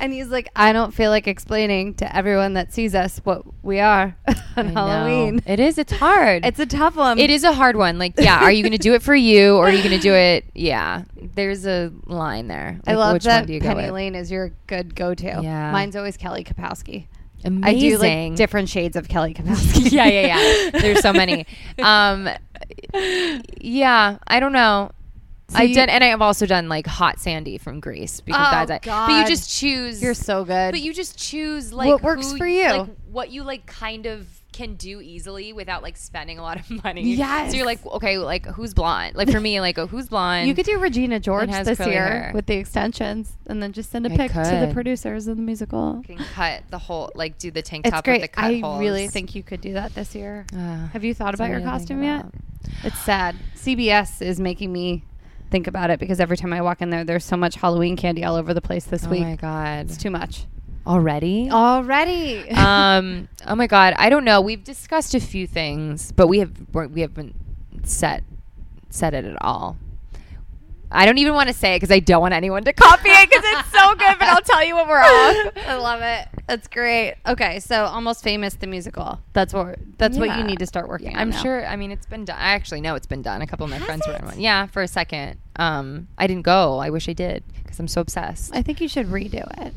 And 0.00 0.12
he's 0.12 0.28
like, 0.28 0.48
I 0.56 0.72
don't 0.72 0.92
feel 0.92 1.10
like 1.10 1.26
explaining 1.26 1.94
to 1.94 2.16
everyone 2.16 2.54
that 2.54 2.72
sees 2.72 2.94
us 2.94 3.18
what 3.24 3.42
we 3.64 3.80
are 3.80 4.16
on 4.56 4.68
Halloween. 4.68 5.42
It 5.46 5.60
is. 5.60 5.78
It's 5.78 5.92
hard. 5.92 6.44
It's 6.44 6.58
a 6.58 6.66
tough 6.66 6.96
one. 6.96 7.18
It 7.18 7.30
is 7.30 7.44
a 7.44 7.52
hard 7.52 7.76
one. 7.76 7.98
Like, 7.98 8.14
yeah, 8.18 8.42
are 8.42 8.50
you 8.52 8.62
going 8.62 8.72
to 8.72 8.78
do 8.78 8.94
it 8.94 9.02
for 9.02 9.14
you 9.14 9.56
or 9.56 9.68
are 9.68 9.70
you 9.70 9.82
going 9.82 9.96
to 9.96 10.02
do 10.02 10.14
it? 10.14 10.44
Yeah, 10.58 11.04
there's 11.34 11.66
a 11.66 11.92
line 12.06 12.48
there. 12.48 12.80
I 12.86 12.94
love 12.94 13.12
which 13.14 13.24
that 13.24 13.40
one 13.40 13.46
do 13.46 13.52
you 13.54 13.60
Penny? 13.60 13.90
Lane 13.90 14.14
is 14.16 14.30
your 14.30 14.50
good 14.66 14.94
go-to. 14.94 15.40
Yeah. 15.42 15.70
Mine's 15.70 15.94
always 15.94 16.16
Kelly 16.16 16.42
Kapowski. 16.42 17.06
Amazing. 17.44 17.64
I 17.64 17.78
do 17.78 17.98
like 17.98 18.34
different 18.36 18.68
shades 18.68 18.96
of 18.96 19.08
Kelly 19.08 19.34
Kapowski. 19.38 19.92
yeah, 19.92 20.06
yeah, 20.06 20.26
yeah. 20.26 20.80
There's 20.80 21.00
so 21.00 21.12
many. 21.12 21.46
Um, 21.80 22.28
yeah, 23.60 24.18
I 24.26 24.40
don't 24.40 24.52
know. 24.52 24.90
So 25.50 25.56
I've 25.58 25.70
you- 25.70 25.74
done, 25.76 25.88
and 25.88 26.04
I've 26.04 26.20
also 26.20 26.44
done 26.44 26.68
like 26.68 26.86
Hot 26.86 27.18
Sandy 27.18 27.56
from 27.56 27.80
Grease 27.80 28.20
because 28.20 28.46
Oh, 28.46 28.66
that's 28.66 28.86
it. 28.86 28.90
But 28.90 29.10
you 29.22 29.26
just 29.26 29.50
choose. 29.58 30.02
You're 30.02 30.12
so 30.12 30.44
good. 30.44 30.72
But 30.72 30.80
you 30.80 30.92
just 30.92 31.16
choose 31.18 31.72
like 31.72 31.88
What 31.88 32.02
works 32.02 32.32
who- 32.32 32.36
for 32.38 32.46
you. 32.46 32.68
like 32.68 32.88
what 33.10 33.30
you 33.30 33.42
like 33.44 33.64
kind 33.64 34.04
of 34.04 34.26
can 34.52 34.74
do 34.74 35.00
easily 35.00 35.52
without 35.54 35.82
like 35.82 35.96
spending 35.96 36.38
a 36.38 36.42
lot 36.42 36.58
of 36.60 36.70
money. 36.84 37.02
Yes. 37.14 37.50
So 37.52 37.56
you're 37.56 37.64
like, 37.64 37.84
okay, 37.86 38.18
like 38.18 38.44
who's 38.44 38.74
blonde? 38.74 39.16
Like 39.16 39.30
for 39.30 39.40
me, 39.40 39.58
like 39.62 39.78
oh, 39.78 39.86
who's 39.86 40.08
blonde? 40.10 40.48
You 40.48 40.54
could 40.54 40.66
do 40.66 40.76
Regina 40.78 41.18
George 41.18 41.48
has 41.48 41.66
this 41.66 41.78
year 41.78 41.86
hair. 42.06 42.32
with 42.34 42.44
the 42.44 42.56
extensions, 42.56 43.32
and 43.46 43.62
then 43.62 43.72
just 43.72 43.90
send 43.90 44.06
a 44.06 44.12
I 44.12 44.16
pic 44.18 44.32
to 44.32 44.66
the 44.66 44.70
producers 44.74 45.28
of 45.28 45.36
the 45.38 45.42
musical. 45.42 46.02
can 46.06 46.18
cut 46.18 46.64
the 46.68 46.78
whole 46.78 47.10
like 47.14 47.38
do 47.38 47.50
the 47.50 47.62
tank 47.62 47.84
top. 47.84 47.88
It's 47.92 47.96
top 47.96 48.04
great. 48.04 48.20
with 48.20 48.30
the 48.32 48.36
cut 48.36 48.44
I 48.50 48.58
holes. 48.58 48.80
really 48.80 49.08
think 49.08 49.34
you 49.34 49.42
could 49.42 49.62
do 49.62 49.72
that 49.74 49.94
this 49.94 50.14
year. 50.14 50.44
Uh, 50.54 50.88
Have 50.88 51.04
you 51.04 51.14
thought 51.14 51.32
about 51.32 51.48
your 51.48 51.60
something 51.60 51.72
to 51.72 51.78
costume 51.78 52.02
yet? 52.02 52.20
about. 52.20 52.34
It's 52.84 52.98
sad. 52.98 53.34
CBS 53.54 54.20
is 54.20 54.38
making 54.40 54.70
me 54.72 55.04
think 55.50 55.66
about 55.66 55.90
it 55.90 55.98
because 56.00 56.20
every 56.20 56.36
time 56.36 56.52
I 56.52 56.60
walk 56.62 56.82
in 56.82 56.90
there, 56.90 57.04
there's 57.04 57.24
so 57.24 57.36
much 57.36 57.56
Halloween 57.56 57.96
candy 57.96 58.24
all 58.24 58.36
over 58.36 58.52
the 58.54 58.60
place 58.60 58.84
this 58.84 59.06
Oh 59.06 59.10
week. 59.10 59.22
Oh 59.22 59.30
my 59.30 59.36
god! 59.36 59.86
It's 59.86 59.96
too 59.96 60.10
much 60.10 60.46
Already? 60.86 61.50
already. 61.50 62.48
um. 62.52 63.28
Oh 63.46 63.54
my 63.54 63.66
god! 63.66 63.94
I 63.98 64.08
don't 64.08 64.24
know. 64.24 64.40
We've 64.40 64.62
discussed 64.64 65.14
a 65.14 65.20
few 65.20 65.46
things, 65.46 66.12
but 66.12 66.28
we 66.28 66.38
have 66.38 66.52
we're- 66.72 67.00
haven't 67.00 67.34
set 67.84 68.24
set 68.90 69.14
it 69.14 69.24
at 69.24 69.36
all. 69.42 69.76
I 70.90 71.06
don't 71.06 71.18
even 71.18 71.34
want 71.34 71.48
to 71.48 71.54
say 71.54 71.74
it 71.74 71.76
because 71.76 71.90
I 71.90 72.00
don't 72.00 72.20
want 72.20 72.34
anyone 72.34 72.64
to 72.64 72.72
copy 72.74 73.10
it 73.10 73.28
because 73.28 73.44
it's 73.46 73.70
so 73.72 73.94
good. 73.94 74.18
But 74.18 74.28
I'll 74.28 74.40
tell 74.42 74.64
you 74.64 74.76
when 74.76 74.88
we're 74.88 74.98
off. 75.00 75.52
I 75.66 75.76
love 75.76 76.00
it. 76.02 76.28
That's 76.46 76.66
great. 76.68 77.16
Okay, 77.26 77.60
so 77.60 77.84
almost 77.84 78.22
famous 78.22 78.54
the 78.54 78.66
musical. 78.66 79.20
That's 79.32 79.52
what 79.52 79.78
that's 79.98 80.16
what 80.16 80.36
you 80.38 80.44
need 80.44 80.58
to 80.60 80.66
start 80.66 80.88
working 80.88 81.14
on. 81.14 81.20
I'm 81.20 81.30
now. 81.30 81.42
sure. 81.42 81.66
I 81.66 81.76
mean, 81.76 81.90
it's 81.90 82.06
been 82.06 82.24
done. 82.24 82.38
I 82.38 82.52
actually 82.52 82.80
know 82.80 82.94
it's 82.94 83.06
been 83.06 83.22
done. 83.22 83.42
A 83.42 83.46
couple 83.46 83.64
of 83.64 83.70
my 83.70 83.76
Has 83.76 83.86
friends 83.86 84.06
were 84.06 84.14
in 84.14 84.24
one. 84.24 84.40
Yeah, 84.40 84.66
for 84.66 84.82
a 84.82 84.88
second. 84.88 85.38
Um, 85.56 86.08
I 86.16 86.26
didn't 86.26 86.42
go. 86.44 86.78
I 86.78 86.90
wish 86.90 87.08
I 87.08 87.12
did 87.12 87.44
because 87.62 87.78
I'm 87.78 87.88
so 87.88 88.00
obsessed. 88.00 88.54
I 88.54 88.62
think 88.62 88.80
you 88.80 88.88
should 88.88 89.06
redo 89.08 89.46
it. 89.66 89.74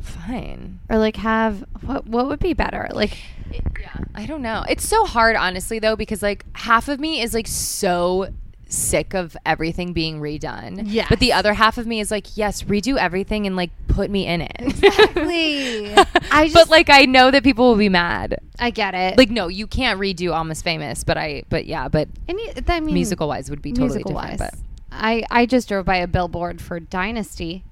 Fine. 0.00 0.80
Or 0.88 0.98
like 0.98 1.16
have 1.16 1.64
what 1.80 2.06
what 2.06 2.28
would 2.28 2.40
be 2.40 2.54
better? 2.54 2.88
Like 2.92 3.18
yeah. 3.52 3.96
I 4.14 4.26
don't 4.26 4.42
know. 4.42 4.64
It's 4.68 4.86
so 4.86 5.04
hard, 5.04 5.36
honestly, 5.36 5.78
though, 5.78 5.96
because 5.96 6.22
like 6.22 6.44
half 6.54 6.88
of 6.88 7.00
me 7.00 7.20
is 7.20 7.34
like 7.34 7.46
so 7.46 8.28
sick 8.72 9.14
of 9.14 9.36
everything 9.46 9.92
being 9.92 10.20
redone. 10.20 10.82
Yeah. 10.86 11.06
But 11.08 11.20
the 11.20 11.32
other 11.32 11.54
half 11.54 11.78
of 11.78 11.86
me 11.86 12.00
is 12.00 12.10
like, 12.10 12.36
yes, 12.36 12.62
redo 12.64 12.96
everything 12.96 13.46
and 13.46 13.54
like 13.56 13.70
put 13.88 14.10
me 14.10 14.26
in 14.26 14.40
it. 14.42 14.56
Exactly. 14.58 15.92
I 16.30 16.48
but 16.48 16.52
just- 16.52 16.70
like 16.70 16.90
I 16.90 17.04
know 17.04 17.30
that 17.30 17.42
people 17.44 17.68
will 17.68 17.76
be 17.78 17.88
mad. 17.88 18.38
I 18.58 18.70
get 18.70 18.94
it. 18.94 19.18
Like 19.18 19.30
no, 19.30 19.48
you 19.48 19.66
can't 19.66 20.00
redo 20.00 20.32
Almost 20.32 20.64
Famous, 20.64 21.04
but 21.04 21.16
I 21.18 21.42
but 21.48 21.66
yeah, 21.66 21.88
but 21.88 22.08
I 22.28 22.80
mean 22.80 22.94
musical 22.94 23.28
wise 23.28 23.50
would 23.50 23.62
be 23.62 23.72
totally 23.72 23.98
different. 24.02 24.14
wise. 24.14 24.38
But 24.38 24.54
I 24.90 25.24
I 25.30 25.46
just 25.46 25.68
drove 25.68 25.84
by 25.86 25.96
a 25.96 26.06
billboard 26.06 26.60
for 26.60 26.78
Dynasty, 26.80 27.64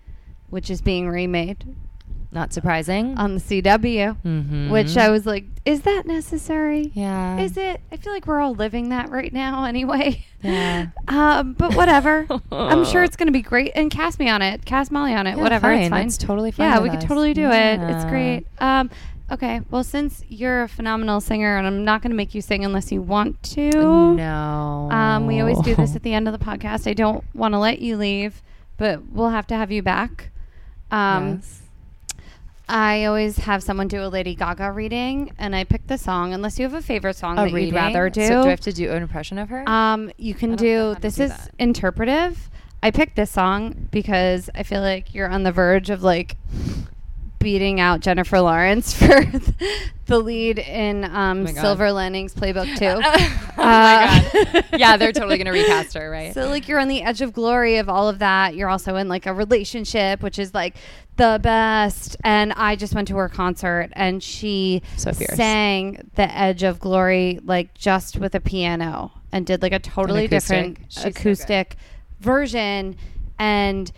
which 0.48 0.70
is 0.70 0.80
being 0.80 1.08
remade 1.08 1.64
not 2.32 2.52
surprising. 2.52 3.18
on 3.18 3.34
the 3.34 3.40
CW. 3.40 4.16
Mhm. 4.24 4.70
Which 4.70 4.96
I 4.96 5.08
was 5.10 5.26
like, 5.26 5.44
is 5.64 5.82
that 5.82 6.06
necessary? 6.06 6.90
yeah. 6.94 7.38
Is 7.38 7.56
it? 7.56 7.80
I 7.90 7.96
feel 7.96 8.12
like 8.12 8.26
we're 8.26 8.40
all 8.40 8.54
living 8.54 8.90
that 8.90 9.10
right 9.10 9.32
now 9.32 9.64
anyway. 9.74 10.24
Yeah. 10.42 10.86
Um, 11.08 11.54
but 11.54 11.74
whatever. 11.74 12.26
I'm 12.52 12.84
sure 12.84 13.02
it's 13.02 13.16
going 13.20 13.26
to 13.26 13.32
be 13.32 13.42
great. 13.42 13.72
And 13.74 13.90
cast 13.90 14.18
me 14.20 14.28
on 14.28 14.42
it. 14.42 14.64
Cast 14.64 14.90
Molly 14.92 15.12
on 15.12 15.26
it. 15.26 15.36
Yeah, 15.36 15.42
whatever. 15.42 15.70
It's 15.72 15.82
fine. 15.84 15.90
fine. 15.90 16.06
That's 16.06 16.16
totally 16.18 16.50
fine 16.52 16.70
Yeah, 16.70 16.78
we 16.80 16.88
could 16.88 17.00
totally 17.00 17.34
do 17.34 17.50
it. 17.50 17.80
It's 17.80 18.04
great. 18.04 18.46
Um, 18.60 18.90
okay. 19.32 19.60
Well, 19.70 19.82
since 19.82 20.22
you're 20.28 20.62
a 20.62 20.68
phenomenal 20.68 21.20
singer, 21.20 21.58
and 21.58 21.66
I'm 21.66 21.84
not 21.84 22.00
going 22.00 22.10
to 22.12 22.16
make 22.16 22.32
you 22.34 22.40
sing 22.42 22.64
unless 22.64 22.92
you 22.92 23.02
want 23.02 23.42
to. 23.54 23.70
No. 24.14 24.88
Um, 24.92 25.26
we 25.26 25.40
always 25.40 25.58
do 25.60 25.74
this 25.74 25.96
at 25.96 26.04
the 26.04 26.14
end 26.14 26.28
of 26.28 26.38
the 26.38 26.44
podcast. 26.44 26.88
I 26.88 26.94
don't 26.94 27.24
want 27.34 27.52
to 27.54 27.58
let 27.58 27.80
you 27.80 27.96
leave, 27.96 28.40
but 28.76 29.02
we'll 29.10 29.30
have 29.30 29.46
to 29.48 29.56
have 29.56 29.72
you 29.72 29.82
back. 29.82 30.30
Um, 30.92 31.34
Yes. 31.36 31.59
I 32.70 33.06
always 33.06 33.36
have 33.38 33.64
someone 33.64 33.88
do 33.88 34.00
a 34.04 34.06
Lady 34.06 34.36
Gaga 34.36 34.70
reading, 34.70 35.32
and 35.38 35.56
I 35.56 35.64
pick 35.64 35.88
the 35.88 35.98
song. 35.98 36.32
Unless 36.32 36.58
you 36.58 36.62
have 36.64 36.74
a 36.74 36.80
favorite 36.80 37.16
song 37.16 37.36
A 37.36 37.42
that 37.42 37.50
you'd 37.50 37.74
rather 37.74 38.08
do, 38.08 38.22
So 38.24 38.42
do 38.42 38.46
I 38.46 38.50
have 38.50 38.60
to 38.60 38.72
do 38.72 38.92
an 38.92 39.02
impression 39.02 39.38
of 39.38 39.48
her? 39.48 39.68
um, 39.68 40.10
you 40.16 40.34
can 40.34 40.54
do. 40.54 40.94
This 41.00 41.16
do 41.16 41.24
is 41.24 41.30
that. 41.30 41.50
interpretive. 41.58 42.48
I 42.82 42.92
picked 42.92 43.16
this 43.16 43.30
song 43.30 43.88
because 43.90 44.48
I 44.54 44.62
feel 44.62 44.82
like 44.82 45.14
you're 45.14 45.28
on 45.28 45.42
the 45.42 45.52
verge 45.52 45.90
of 45.90 46.02
like 46.04 46.36
beating 47.40 47.80
out 47.80 48.00
Jennifer 48.00 48.38
Lawrence 48.40 48.92
for 48.98 49.24
the 50.06 50.18
lead 50.18 50.58
in 50.58 51.04
um, 51.04 51.46
God. 51.46 51.54
Silver 51.56 51.90
Linings 51.90 52.34
Playbook 52.34 52.76
Two. 52.78 53.00
oh 53.02 53.52
my 53.56 54.04
Uh, 54.04 54.44
god. 54.52 54.64
yeah, 54.78 54.96
they're 54.98 55.10
totally 55.12 55.38
gonna 55.38 55.50
recast 55.52 55.94
her, 55.94 56.10
right? 56.10 56.34
So 56.34 56.48
like 56.48 56.68
you're 56.68 56.78
on 56.78 56.88
the 56.88 57.02
edge 57.02 57.22
of 57.22 57.32
glory 57.32 57.78
of 57.78 57.88
all 57.88 58.08
of 58.08 58.18
that. 58.20 58.54
You're 58.54 58.68
also 58.68 58.96
in 58.96 59.08
like 59.08 59.24
a 59.26 59.32
relationship, 59.32 60.22
which 60.22 60.38
is 60.38 60.52
like 60.54 60.76
the 61.16 61.40
best. 61.42 62.16
And 62.24 62.52
I 62.52 62.76
just 62.76 62.94
went 62.94 63.08
to 63.08 63.16
her 63.16 63.28
concert 63.30 63.88
and 63.94 64.22
she 64.22 64.82
So 64.98 65.10
sang 65.12 66.10
the 66.16 66.30
edge 66.36 66.62
of 66.62 66.78
glory 66.78 67.40
like 67.42 67.72
just 67.74 68.16
with 68.18 68.34
a 68.34 68.40
piano 68.40 69.12
and 69.32 69.46
did 69.46 69.62
like 69.62 69.72
a 69.72 69.78
totally 69.78 70.26
acoustic. 70.26 70.56
different 70.74 70.78
She's 70.92 71.02
so 71.02 71.08
acoustic 71.08 71.76
version 72.20 72.96
and 73.38 73.90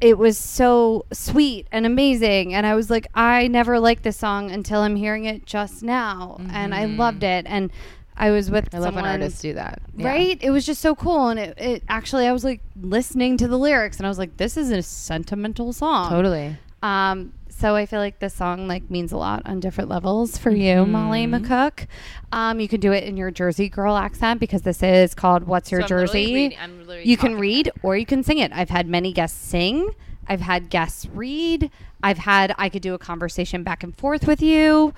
it 0.00 0.16
was 0.18 0.38
so 0.38 1.04
sweet 1.12 1.66
and 1.72 1.84
amazing 1.86 2.54
and 2.54 2.66
i 2.66 2.74
was 2.74 2.88
like 2.90 3.06
i 3.14 3.48
never 3.48 3.80
liked 3.80 4.02
this 4.02 4.16
song 4.16 4.50
until 4.50 4.80
i'm 4.80 4.96
hearing 4.96 5.24
it 5.24 5.44
just 5.46 5.82
now 5.82 6.38
and 6.52 6.74
i 6.74 6.84
loved 6.84 7.22
it 7.24 7.44
and 7.48 7.70
i 8.16 8.30
was 8.30 8.50
with 8.50 8.66
Mm-hmm. 8.66 8.76
I 8.76 8.78
love 8.80 8.94
when 8.94 9.04
someone- 9.04 9.20
artists 9.20 9.40
do 9.40 9.54
that. 9.54 9.80
Yeah. 9.96 10.08
right 10.08 10.38
it 10.40 10.50
was 10.50 10.64
just 10.66 10.80
so 10.80 10.94
cool 10.94 11.28
and 11.28 11.38
it, 11.40 11.58
it 11.58 11.82
actually 11.88 12.26
i 12.26 12.32
was 12.32 12.44
like 12.44 12.60
listening 12.80 13.36
to 13.38 13.48
the 13.48 13.58
lyrics 13.58 13.96
and 13.98 14.06
i 14.06 14.08
was 14.08 14.18
like 14.18 14.36
this 14.36 14.56
is 14.56 14.70
a 14.70 14.82
sentimental 14.82 15.72
song 15.72 16.10
Totally. 16.10 16.56
um 16.82 17.32
so 17.58 17.74
i 17.74 17.84
feel 17.86 17.98
like 17.98 18.18
this 18.20 18.34
song 18.34 18.68
like 18.68 18.88
means 18.90 19.10
a 19.12 19.16
lot 19.16 19.42
on 19.44 19.58
different 19.60 19.90
levels 19.90 20.38
for 20.38 20.50
you 20.50 20.86
molly 20.86 21.26
Mm-hmm. 21.26 21.44
mccook 21.44 21.86
um 22.32 22.60
you 22.60 22.68
can 22.68 22.80
do 22.80 22.92
it 22.92 23.04
in 23.04 23.16
your 23.16 23.30
jersey 23.30 23.68
girl 23.68 23.96
accent 23.96 24.38
because 24.40 24.62
this 24.62 24.82
is 24.82 25.14
called 25.14 25.44
what's 25.44 25.70
your 25.72 25.80
So 25.86 25.96
I'm 25.96 26.00
literally 26.02 26.48
jersey 26.50 26.58
I'm 26.60 26.78
literally 26.86 27.08
you 27.10 27.16
can 27.16 27.38
read 27.38 27.70
or 27.82 27.96
you 27.96 28.06
can 28.06 28.22
sing 28.22 28.38
it 28.38 28.52
i've 28.52 28.70
had 28.70 28.86
many 28.86 29.12
guests 29.12 29.38
sing 29.38 29.90
i've 30.28 30.40
had 30.40 30.70
guests 30.70 31.06
read 31.12 31.70
i've 32.02 32.18
had 32.18 32.54
i 32.58 32.68
could 32.68 32.82
do 32.82 32.94
a 32.94 32.98
conversation 32.98 33.62
back 33.64 33.82
and 33.82 33.96
forth 33.96 34.26
with 34.26 34.40
you 34.42 34.94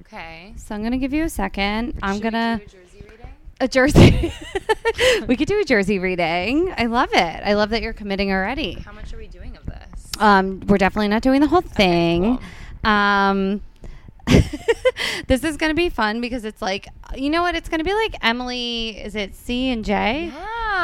Okay. 0.00 0.52
so 0.56 0.74
i'm 0.74 0.82
gonna 0.82 0.98
give 0.98 1.12
you 1.12 1.24
a 1.24 1.28
second 1.30 1.98
i'm 2.02 2.14
Should 2.16 2.22
gonna 2.24 2.60
a 2.62 2.66
Jersey 2.66 3.02
reading? 3.08 3.26
a 3.60 3.68
jersey. 3.68 4.32
we 5.28 5.36
could 5.36 5.46
do 5.46 5.60
a 5.60 5.64
jersey 5.64 5.98
reading. 6.00 6.74
I 6.76 6.86
love 6.86 7.10
it. 7.12 7.42
I 7.44 7.54
love 7.54 7.70
that 7.70 7.80
you're 7.80 7.92
committing 7.92 8.32
already. 8.32 8.72
How 8.84 8.90
much 8.92 9.12
are 9.14 9.18
we 9.18 9.28
doing? 9.28 9.41
Um, 10.18 10.60
we're 10.66 10.78
definitely 10.78 11.08
not 11.08 11.22
doing 11.22 11.40
the 11.40 11.46
whole 11.46 11.60
thing. 11.62 12.38
Um, 12.84 13.60
this 15.26 15.42
is 15.44 15.56
going 15.56 15.70
to 15.70 15.74
be 15.74 15.88
fun 15.88 16.20
because 16.20 16.44
it's 16.44 16.62
like, 16.62 16.88
you 17.14 17.30
know 17.30 17.42
what? 17.42 17.54
It's 17.54 17.68
going 17.68 17.78
to 17.80 17.84
be 17.84 17.94
like 17.94 18.14
Emily. 18.22 18.90
Is 18.90 19.14
it 19.14 19.34
C 19.34 19.70
and 19.70 19.84
J? 19.84 20.32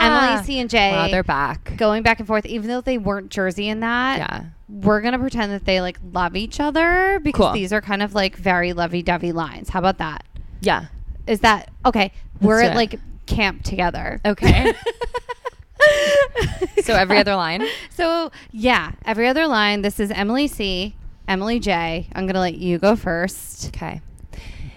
Emily 0.01 0.45
C 0.45 0.59
and 0.61 0.71
J 0.71 0.93
Wow, 0.93 1.09
they're 1.09 1.23
back. 1.25 1.77
going 1.77 2.03
back 2.03 2.19
and 2.19 2.27
forth, 2.29 2.47
even 2.47 2.69
though 2.69 2.81
they 2.81 2.99
weren't 2.99 3.31
Jersey 3.31 3.69
in 3.69 3.81
that. 3.81 4.19
Yeah. 4.19 4.45
We're 4.69 5.01
gonna 5.01 5.19
pretend 5.19 5.51
that 5.53 5.65
they 5.65 5.81
like 5.81 5.99
love 6.13 6.37
each 6.37 6.61
other 6.61 7.19
because 7.25 7.47
Cool. 7.47 7.53
these 7.53 7.73
are 7.73 7.81
kind 7.81 8.03
of 8.03 8.15
like 8.15 8.37
very 8.37 8.75
lovey-dovey 8.75 9.33
lines. 9.33 9.71
How 9.71 9.79
about 9.79 9.97
that? 9.99 10.25
Yeah. 10.61 10.87
Is 11.27 11.41
that 11.41 11.71
okay? 11.87 12.13
We're 12.41 12.61
do 12.61 12.67
at 12.67 12.73
it. 12.73 12.77
like 12.77 13.01
camp 13.27 13.65
together. 13.65 14.21
Okay. 14.27 14.73
so 16.83 16.95
every 16.95 17.19
other 17.19 17.37
line. 17.37 17.67
So 17.91 18.31
yeah, 18.51 18.93
every 19.05 19.29
other 19.29 19.47
line. 19.47 19.83
This 19.83 20.01
is 20.01 20.11
Emily 20.11 20.49
C, 20.49 20.95
Emily 21.27 21.59
J. 21.61 22.09
I'm 22.15 22.27
gonna 22.27 22.41
let 22.41 22.55
you 22.57 22.79
go 22.79 22.97
first 22.97 23.69
Okay. 23.69 24.01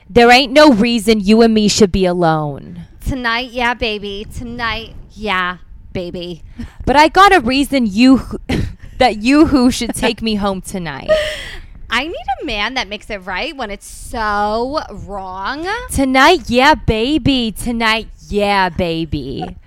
There 0.10 0.30
ain't 0.30 0.52
no 0.52 0.74
reason 0.74 1.22
you 1.22 1.42
and 1.42 1.54
me 1.54 1.68
should 1.70 1.92
be 1.92 2.06
alone. 2.06 2.82
tonight. 3.06 3.52
Yeah, 3.52 3.74
baby. 3.74 4.26
Tonight. 4.34 4.94
Yeah, 5.12 5.58
baby. 5.94 6.44
But 6.86 6.96
I 6.98 7.08
got 7.08 7.34
a 7.34 7.40
reason 7.40 7.86
you 7.86 8.22
that 8.98 9.18
you 9.22 9.46
who 9.48 9.72
should 9.72 9.96
take 9.96 10.22
me 10.22 10.36
home 10.36 10.62
tonight. 10.62 11.10
I 11.90 12.08
need 12.08 12.26
a 12.42 12.46
man 12.46 12.76
that 12.76 12.88
makes 12.88 13.10
it 13.10 13.18
right 13.26 13.56
when 13.56 13.70
it's 13.70 13.86
so 13.88 14.80
wrong. 14.92 15.68
Tonight, 15.92 16.50
yeah, 16.50 16.74
baby. 16.76 17.52
Tonight, 17.52 18.08
yeah, 18.30 18.70
baby. 18.70 19.58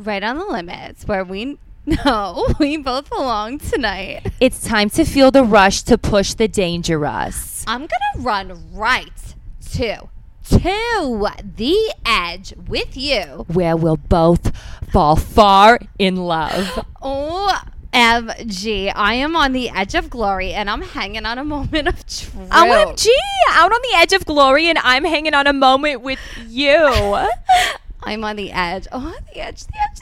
Right 0.00 0.22
on 0.22 0.38
the 0.38 0.46
limits 0.46 1.06
where 1.06 1.24
we 1.24 1.58
know 1.86 2.46
we 2.58 2.78
both 2.78 3.10
belong 3.10 3.58
tonight. 3.58 4.32
It's 4.40 4.66
time 4.66 4.88
to 4.90 5.04
feel 5.04 5.30
the 5.30 5.44
rush 5.44 5.82
to 5.82 5.98
push 5.98 6.32
the 6.32 6.48
dangerous. 6.48 7.64
I'm 7.66 7.80
gonna 7.80 8.24
run 8.24 8.72
right 8.72 9.34
to 9.72 10.08
to 10.48 11.30
the 11.56 11.94
edge 12.06 12.54
with 12.66 12.96
you. 12.96 13.44
Where 13.48 13.76
we'll 13.76 13.98
both 13.98 14.56
fall 14.90 15.16
far 15.16 15.78
in 15.98 16.16
love. 16.16 16.86
OMG, 17.02 18.92
I 18.96 19.14
am 19.14 19.36
on 19.36 19.52
the 19.52 19.68
edge 19.68 19.94
of 19.94 20.08
glory 20.08 20.54
and 20.54 20.70
I'm 20.70 20.80
hanging 20.80 21.26
on 21.26 21.38
a 21.38 21.44
moment 21.44 21.88
of 21.88 22.06
truth. 22.06 22.48
OMG, 22.48 23.06
out 23.50 23.70
on 23.70 23.80
the 23.82 23.96
edge 23.96 24.14
of 24.14 24.24
glory, 24.24 24.68
and 24.68 24.78
I'm 24.78 25.04
hanging 25.04 25.34
on 25.34 25.46
a 25.46 25.52
moment 25.52 26.00
with 26.00 26.18
you. 26.48 27.26
I'm 28.02 28.24
on 28.24 28.36
the 28.36 28.52
edge. 28.52 28.86
Oh, 28.92 29.14
the 29.32 29.40
edge, 29.40 29.64
the 29.66 29.74
edge, 29.78 29.98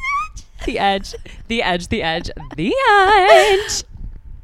the 0.67 0.79
edge, 0.79 1.15
the 1.49 1.63
edge, 1.63 1.89
the 1.89 2.03
edge, 2.03 2.31
the 2.57 2.75
edge. 2.89 3.85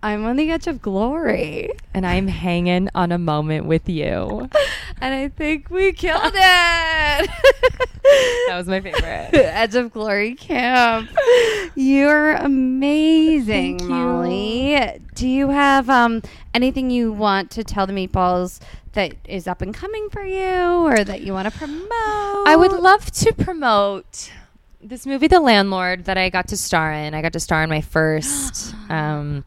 I'm 0.04 0.26
on 0.26 0.36
the 0.36 0.50
edge 0.50 0.66
of 0.66 0.82
glory. 0.82 1.70
And 1.94 2.06
I'm 2.06 2.28
hanging 2.28 2.90
on 2.94 3.10
a 3.10 3.16
moment 3.16 3.64
with 3.64 3.88
you. 3.88 4.50
And 5.00 5.14
I 5.14 5.28
think 5.30 5.70
we 5.70 5.92
killed 5.92 6.34
it. 6.34 7.30
That 8.48 8.58
was 8.58 8.66
my 8.66 8.80
favorite. 8.80 9.02
Edge 9.32 9.74
of 9.76 9.90
Glory 9.90 10.34
Camp. 10.34 11.08
You're 11.74 12.32
amazing, 12.32 13.78
Thank 13.78 13.80
you. 13.80 13.88
Molly. 13.88 15.00
Do 15.14 15.26
you 15.26 15.48
have 15.48 15.88
um, 15.88 16.20
anything 16.52 16.90
you 16.90 17.10
want 17.10 17.50
to 17.52 17.64
tell 17.64 17.86
the 17.86 17.94
meatballs 17.94 18.60
that 18.92 19.14
is 19.24 19.48
up 19.48 19.62
and 19.62 19.72
coming 19.72 20.10
for 20.10 20.22
you 20.22 20.84
or 20.86 21.02
that 21.02 21.22
you 21.22 21.32
want 21.32 21.50
to 21.50 21.58
promote? 21.58 21.88
I 21.90 22.54
would 22.56 22.72
love 22.72 23.10
to 23.10 23.32
promote 23.32 24.30
this 24.82 25.06
movie, 25.06 25.26
The 25.26 25.40
Landlord, 25.40 26.04
that 26.04 26.18
I 26.18 26.28
got 26.28 26.48
to 26.48 26.58
star 26.58 26.92
in. 26.92 27.14
I 27.14 27.22
got 27.22 27.32
to 27.32 27.40
star 27.40 27.62
in 27.62 27.70
my 27.70 27.80
first, 27.80 28.74
um, 28.90 29.44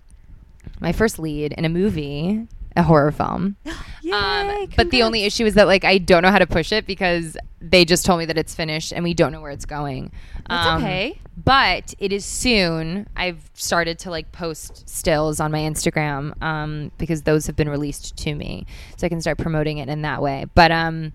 my 0.80 0.92
first 0.92 1.20
lead 1.20 1.54
in 1.54 1.66
a 1.66 1.70
movie, 1.70 2.48
a 2.76 2.84
horror 2.84 3.12
film. 3.12 3.56
Yay, 4.04 4.12
Um, 4.14 4.68
but 4.78 4.92
the 4.92 5.04
only 5.04 5.24
issue 5.24 5.46
is 5.46 5.56
that 5.56 5.68
like 5.68 5.84
I 5.84 5.98
don't 5.98 6.22
know 6.24 6.32
how 6.32 6.40
to 6.40 6.48
push 6.48 6.72
it 6.72 6.86
because 6.86 7.36
they 7.60 7.84
just 7.86 8.06
told 8.06 8.20
me 8.20 8.26
that 8.26 8.38
it's 8.38 8.54
finished 8.56 8.92
and 8.94 9.04
we 9.04 9.14
don't 9.14 9.32
know 9.32 9.42
where 9.42 9.52
it's 9.52 9.66
going. 9.66 10.12
That's 10.50 10.66
Um, 10.68 10.84
okay. 10.84 11.20
But 11.44 11.94
it 12.00 12.12
is 12.14 12.24
soon. 12.26 13.08
I've 13.16 13.50
started 13.54 14.00
to 14.00 14.10
like 14.12 14.32
post 14.32 14.88
stills 14.90 15.40
on 15.40 15.52
my 15.52 15.60
Instagram 15.60 16.42
um, 16.42 16.92
because 16.98 17.24
those 17.24 17.46
have 17.48 17.56
been 17.56 17.70
released 17.70 18.16
to 18.18 18.34
me, 18.36 18.66
so 18.96 19.06
I 19.06 19.10
can 19.10 19.22
start 19.22 19.38
promoting 19.38 19.78
it 19.80 19.88
in 19.90 20.02
that 20.04 20.22
way. 20.22 20.46
But 20.56 20.72
um, 20.72 21.14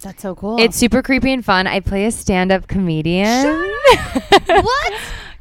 That's 0.00 0.20
so 0.22 0.34
cool. 0.34 0.58
it's 0.60 0.76
super 0.76 1.00
creepy 1.02 1.32
and 1.32 1.44
fun. 1.44 1.66
I 1.66 1.80
play 1.80 2.04
a 2.06 2.10
stand-up 2.10 2.66
comedian. 2.68 3.44
what? 4.46 4.92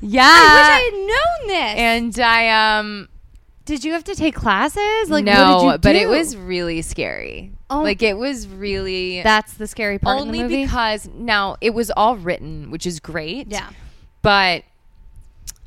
yeah. 0.02 0.24
I 0.24 0.56
wish 0.56 0.70
I 0.70 0.82
had 0.84 0.94
known 0.94 1.48
this. 1.48 1.76
and 1.78 2.20
I 2.20 2.78
um 2.80 3.10
did 3.66 3.84
you 3.84 3.94
have 3.94 4.04
to 4.06 4.16
take 4.16 4.36
classes? 4.36 5.10
Like, 5.10 5.26
no, 5.26 5.34
what 5.34 5.60
did 5.60 5.66
you 5.66 5.78
but 5.80 5.96
it 5.96 6.08
was 6.08 6.38
really 6.38 6.82
scary. 6.82 7.52
Oh. 7.70 7.82
Like 7.82 8.04
it 8.04 8.16
was 8.18 8.48
really 8.48 9.24
That's 9.24 9.56
the 9.56 9.66
scary 9.68 9.98
part 10.00 10.22
only 10.22 10.40
in 10.40 10.48
the 10.48 10.54
movie. 10.54 10.64
because 10.66 11.10
now 11.14 11.58
it 11.62 11.74
was 11.74 11.90
all 11.92 12.16
written, 12.16 12.70
which 12.70 12.86
is 12.86 13.00
great. 13.00 13.48
yeah. 13.48 13.70
but 14.22 14.64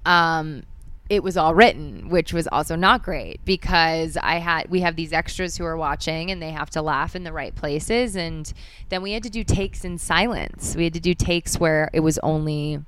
um 0.07 0.63
it 1.11 1.23
was 1.23 1.37
all 1.37 1.55
written 1.55 2.09
which 2.11 2.33
was 2.33 2.47
also 2.49 2.77
not 2.77 3.03
great 3.03 3.43
because 3.45 4.17
i 4.23 4.37
had 4.37 4.71
we 4.71 4.81
have 4.81 4.95
these 4.95 5.13
extras 5.13 5.57
who 5.57 5.65
are 5.65 5.77
watching 5.77 6.31
and 6.31 6.41
they 6.43 6.51
have 6.51 6.69
to 6.71 6.83
laugh 6.83 7.17
in 7.17 7.25
the 7.25 7.33
right 7.33 7.55
places 7.55 8.15
and 8.15 8.53
then 8.91 9.03
we 9.03 9.13
had 9.13 9.23
to 9.23 9.31
do 9.31 9.43
takes 9.43 9.85
in 9.85 9.97
silence 9.99 10.77
we 10.77 10.85
had 10.85 10.93
to 10.93 11.01
do 11.01 11.15
takes 11.15 11.59
where 11.59 11.91
it 11.93 12.01
was 12.01 12.19
only 12.19 12.79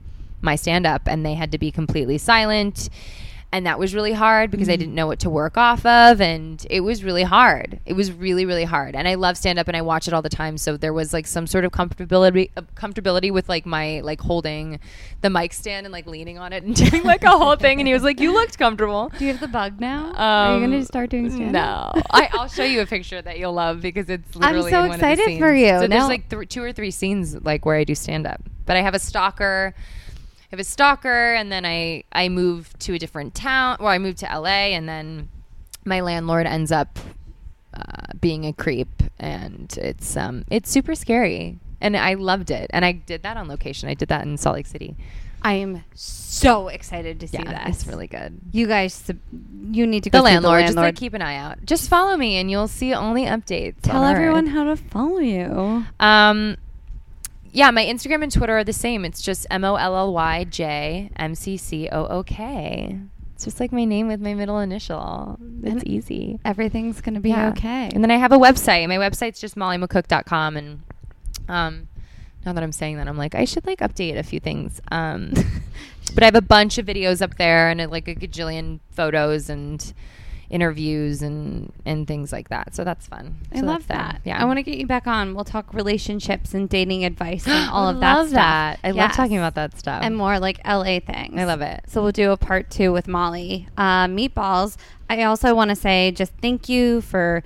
my 0.42 0.54
stand 0.54 0.86
up 0.86 1.02
and 1.06 1.24
they 1.24 1.34
had 1.34 1.50
to 1.50 1.58
be 1.58 1.70
completely 1.70 2.18
silent 2.18 2.88
and 3.52 3.66
that 3.66 3.80
was 3.80 3.94
really 3.96 4.12
hard 4.12 4.50
because 4.52 4.68
I 4.68 4.76
didn't 4.76 4.94
know 4.94 5.08
what 5.08 5.18
to 5.20 5.30
work 5.30 5.56
off 5.56 5.84
of 5.84 6.20
and 6.20 6.64
it 6.70 6.80
was 6.82 7.02
really 7.02 7.24
hard. 7.24 7.80
It 7.84 7.94
was 7.94 8.12
really 8.12 8.46
really 8.46 8.64
hard. 8.64 8.94
And 8.94 9.08
I 9.08 9.14
love 9.14 9.36
stand 9.36 9.58
up 9.58 9.66
and 9.66 9.76
I 9.76 9.82
watch 9.82 10.06
it 10.06 10.14
all 10.14 10.22
the 10.22 10.28
time, 10.28 10.56
so 10.56 10.76
there 10.76 10.92
was 10.92 11.12
like 11.12 11.26
some 11.26 11.46
sort 11.48 11.64
of 11.64 11.72
comfortability 11.72 12.50
uh, 12.56 12.62
comfortability 12.76 13.32
with 13.32 13.48
like 13.48 13.66
my 13.66 14.00
like 14.02 14.20
holding 14.20 14.78
the 15.22 15.30
mic 15.30 15.52
stand 15.52 15.84
and 15.86 15.92
like 15.92 16.06
leaning 16.06 16.38
on 16.38 16.52
it 16.52 16.62
and 16.62 16.76
doing 16.90 17.02
like 17.02 17.24
a 17.24 17.30
whole 17.30 17.56
thing 17.56 17.80
and 17.80 17.88
he 17.88 17.92
was 17.92 18.02
like 18.04 18.20
you 18.20 18.32
looked 18.32 18.56
comfortable. 18.58 19.10
Do 19.18 19.24
you 19.24 19.32
have 19.32 19.40
the 19.40 19.48
bug 19.48 19.80
now? 19.80 20.12
Are 20.14 20.50
you 20.58 20.64
Um, 20.64 20.70
going 20.70 20.80
to 20.80 20.86
start 20.86 21.10
doing 21.10 21.30
stand 21.30 21.52
No, 21.52 21.90
I, 22.10 22.28
I'll 22.32 22.48
show 22.48 22.64
you 22.64 22.80
a 22.82 22.86
picture 22.86 23.20
that 23.20 23.38
you'll 23.38 23.52
love 23.52 23.80
because 23.80 24.08
it's 24.08 24.28
I'm 24.36 24.42
literally. 24.54 24.70
so 24.70 24.80
of 24.84 24.88
the 24.90 24.94
excited 24.94 25.38
for 25.38 25.52
you. 25.52 25.68
So 25.70 25.86
Now- 25.86 25.88
there's 25.88 26.08
like 26.08 26.28
th- 26.28 26.48
two 26.48 26.62
or 26.62 26.72
three 26.72 26.90
scenes 26.92 27.34
like 27.42 27.66
where 27.66 27.76
I 27.76 27.84
do 27.84 27.94
stand 27.96 28.26
up, 28.26 28.40
but 28.64 28.76
I 28.76 28.82
have 28.82 28.94
a 28.94 28.98
stalker. 29.00 29.74
I 30.50 30.56
have 30.56 30.60
a 30.60 30.64
stalker, 30.64 31.34
and 31.34 31.50
then 31.52 31.64
I 31.64 32.04
I 32.12 32.28
move 32.28 32.76
to 32.80 32.94
a 32.94 32.98
different 32.98 33.34
town. 33.34 33.76
Well, 33.78 33.88
I 33.88 33.98
moved 33.98 34.18
to 34.18 34.26
LA, 34.26 34.74
and 34.74 34.88
then 34.88 35.28
my 35.84 36.00
landlord 36.00 36.46
ends 36.46 36.72
up 36.72 36.98
uh, 37.72 38.12
being 38.20 38.44
a 38.44 38.52
creep, 38.52 38.88
and 39.18 39.72
it's 39.80 40.16
um 40.16 40.44
it's 40.50 40.68
super 40.70 40.94
scary. 40.94 41.58
And 41.80 41.96
I 41.96 42.14
loved 42.14 42.50
it, 42.50 42.68
and 42.74 42.84
I 42.84 42.92
did 42.92 43.22
that 43.22 43.36
on 43.36 43.48
location. 43.48 43.88
I 43.88 43.94
did 43.94 44.08
that 44.08 44.26
in 44.26 44.36
Salt 44.36 44.56
Lake 44.56 44.66
City. 44.66 44.96
I 45.42 45.54
am 45.54 45.82
so 45.94 46.68
excited 46.68 47.18
to 47.20 47.28
see 47.28 47.38
Yeah, 47.38 47.44
that. 47.52 47.68
it's 47.68 47.86
really 47.86 48.06
good. 48.06 48.38
You 48.52 48.66
guys, 48.66 49.10
you 49.70 49.86
need 49.86 50.02
to 50.04 50.10
go 50.10 50.18
The 50.18 50.24
landlord, 50.24 50.58
the 50.58 50.66
just 50.66 50.76
landlord. 50.76 50.94
like 50.94 51.00
keep 51.00 51.14
an 51.14 51.22
eye 51.22 51.36
out. 51.36 51.64
Just 51.64 51.88
follow 51.88 52.14
me, 52.18 52.36
and 52.36 52.50
you'll 52.50 52.68
see 52.68 52.92
only 52.92 53.24
updates. 53.24 53.76
Tell 53.80 54.02
on 54.02 54.14
everyone 54.14 54.48
how 54.48 54.64
to 54.64 54.76
follow 54.76 55.20
you. 55.20 55.86
Um, 56.00 56.58
yeah, 57.52 57.70
my 57.70 57.84
Instagram 57.84 58.22
and 58.22 58.32
Twitter 58.32 58.56
are 58.58 58.64
the 58.64 58.72
same. 58.72 59.04
It's 59.04 59.22
just 59.22 59.46
M 59.50 59.64
O 59.64 59.74
L 59.76 59.96
L 59.96 60.12
Y 60.12 60.44
J 60.44 61.10
M 61.16 61.34
C 61.34 61.56
C 61.56 61.88
O 61.90 62.06
O 62.06 62.22
K. 62.22 62.98
It's 63.34 63.44
just 63.44 63.58
like 63.60 63.72
my 63.72 63.84
name 63.86 64.06
with 64.06 64.20
my 64.20 64.34
middle 64.34 64.58
initial. 64.58 65.38
It's 65.62 65.72
And- 65.82 65.88
easy. 65.88 66.38
Everything's 66.44 67.00
going 67.00 67.14
to 67.14 67.20
be 67.20 67.30
Yeah. 67.30 67.48
okay. 67.50 67.88
And 67.94 68.04
then 68.04 68.10
I 68.10 68.16
have 68.16 68.32
a 68.32 68.38
website. 68.38 68.86
My 68.88 68.96
website's 68.98 69.40
just 69.40 69.56
mollymccook.com. 69.56 70.56
And 70.58 70.82
um, 71.48 71.88
now 72.44 72.52
that 72.52 72.62
I'm 72.62 72.72
saying 72.72 72.98
that, 72.98 73.08
I'm 73.08 73.16
like, 73.16 73.34
I 73.34 73.46
should 73.46 73.66
like 73.66 73.78
update 73.80 74.18
a 74.18 74.22
few 74.22 74.40
things. 74.40 74.80
Um, 74.92 75.32
but 76.14 76.22
I 76.22 76.26
have 76.26 76.34
a 76.34 76.42
bunch 76.42 76.76
of 76.76 76.84
videos 76.84 77.22
up 77.22 77.36
there 77.38 77.70
and 77.70 77.90
like 77.90 78.08
a 78.08 78.14
gajillion 78.14 78.80
photos 78.90 79.48
and 79.48 79.92
interviews 80.50 81.22
and 81.22 81.72
and 81.86 82.06
things 82.06 82.32
like 82.32 82.48
that. 82.48 82.74
So 82.74 82.84
that's 82.84 83.06
fun. 83.06 83.36
I 83.52 83.60
So 83.60 83.66
love 83.66 83.86
that's 83.86 83.98
fun. 84.00 84.12
that. 84.14 84.20
Yeah, 84.24 84.40
I 84.42 84.44
want 84.44 84.58
to 84.58 84.62
get 84.62 84.78
you 84.78 84.86
back 84.86 85.06
on. 85.06 85.34
We'll 85.34 85.44
talk 85.44 85.72
relationships 85.72 86.52
and 86.54 86.68
dating 86.68 87.04
advice 87.04 87.46
and 87.46 87.70
all 87.72 87.88
of 87.88 88.00
that 88.00 88.14
love 88.16 88.28
stuff. 88.28 88.36
that. 88.36 88.80
I 88.84 88.90
love 88.90 89.12
talking 89.12 89.38
about 89.38 89.54
that 89.54 89.78
stuff. 89.78 90.02
And 90.02 90.16
more 90.16 90.38
like 90.38 90.60
LA 90.66 91.00
things. 91.00 91.38
I 91.38 91.44
love 91.44 91.60
it. 91.60 91.84
So 91.86 92.02
we'll 92.02 92.12
do 92.12 92.32
a 92.32 92.36
part 92.36 92.68
two 92.70 92.92
with 92.92 93.06
Molly. 93.08 93.68
Uh, 93.76 94.06
meatballs. 94.06 94.76
I 95.08 95.22
also 95.24 95.54
want 95.54 95.70
to 95.70 95.76
say 95.76 96.10
just 96.12 96.32
thank 96.42 96.68
you 96.68 97.00
for 97.00 97.42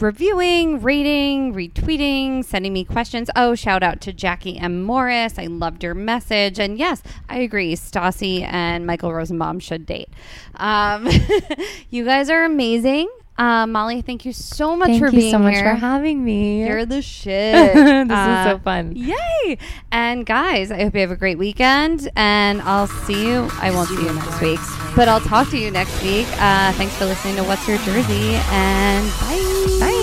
reviewing, 0.00 0.80
rating, 0.82 1.54
retweeting, 1.54 2.44
sending 2.44 2.72
me 2.72 2.84
questions. 2.84 3.30
Oh, 3.36 3.54
shout 3.54 3.82
out 3.82 4.00
to 4.02 4.12
Jackie 4.12 4.58
M. 4.58 4.82
Morris. 4.82 5.38
I 5.38 5.46
loved 5.46 5.82
your 5.82 5.94
message. 5.94 6.58
And 6.58 6.78
yes, 6.78 7.02
I 7.28 7.38
agree. 7.38 7.74
Stassi 7.74 8.42
and 8.42 8.86
Michael 8.86 9.12
Rosenbaum 9.12 9.60
should 9.60 9.86
date. 9.86 10.08
Um, 10.56 11.08
you 11.90 12.04
guys 12.04 12.30
are 12.30 12.44
amazing. 12.44 13.08
Uh, 13.36 13.66
Molly, 13.66 14.00
thank 14.00 14.24
you 14.24 14.32
so 14.32 14.76
much 14.76 14.88
Thank 14.88 15.00
for 15.00 15.06
you 15.06 15.18
being 15.18 15.30
so 15.32 15.38
much 15.40 15.54
here. 15.54 15.64
for 15.64 15.74
having 15.74 16.24
me. 16.24 16.64
You're 16.66 16.86
the 16.86 17.02
shit. 17.14 17.74
This 17.74 18.04
is 18.06 18.10
Uh, 18.10 18.44
so 18.52 18.58
fun. 18.60 18.92
Yay! 18.94 19.58
And 19.90 20.24
guys, 20.24 20.70
I 20.70 20.82
hope 20.84 20.94
you 20.94 21.00
have 21.00 21.10
a 21.10 21.16
great 21.16 21.36
weekend. 21.38 22.08
And 22.14 22.62
I'll 22.62 22.86
see 22.86 23.26
you. 23.28 23.48
I 23.60 23.70
won't 23.72 23.88
see 23.88 24.02
you 24.04 24.12
next 24.12 24.40
week, 24.40 24.60
but 24.94 25.08
I'll 25.08 25.20
talk 25.20 25.48
to 25.50 25.58
you 25.58 25.70
next 25.72 26.00
week. 26.02 26.28
Uh, 26.40 26.72
thanks 26.74 26.94
for 26.96 27.06
listening 27.06 27.34
to 27.36 27.42
What's 27.44 27.66
Your 27.66 27.78
Jersey. 27.78 28.34
And 28.52 29.04
bye. 29.20 29.76
Bye. 29.80 29.93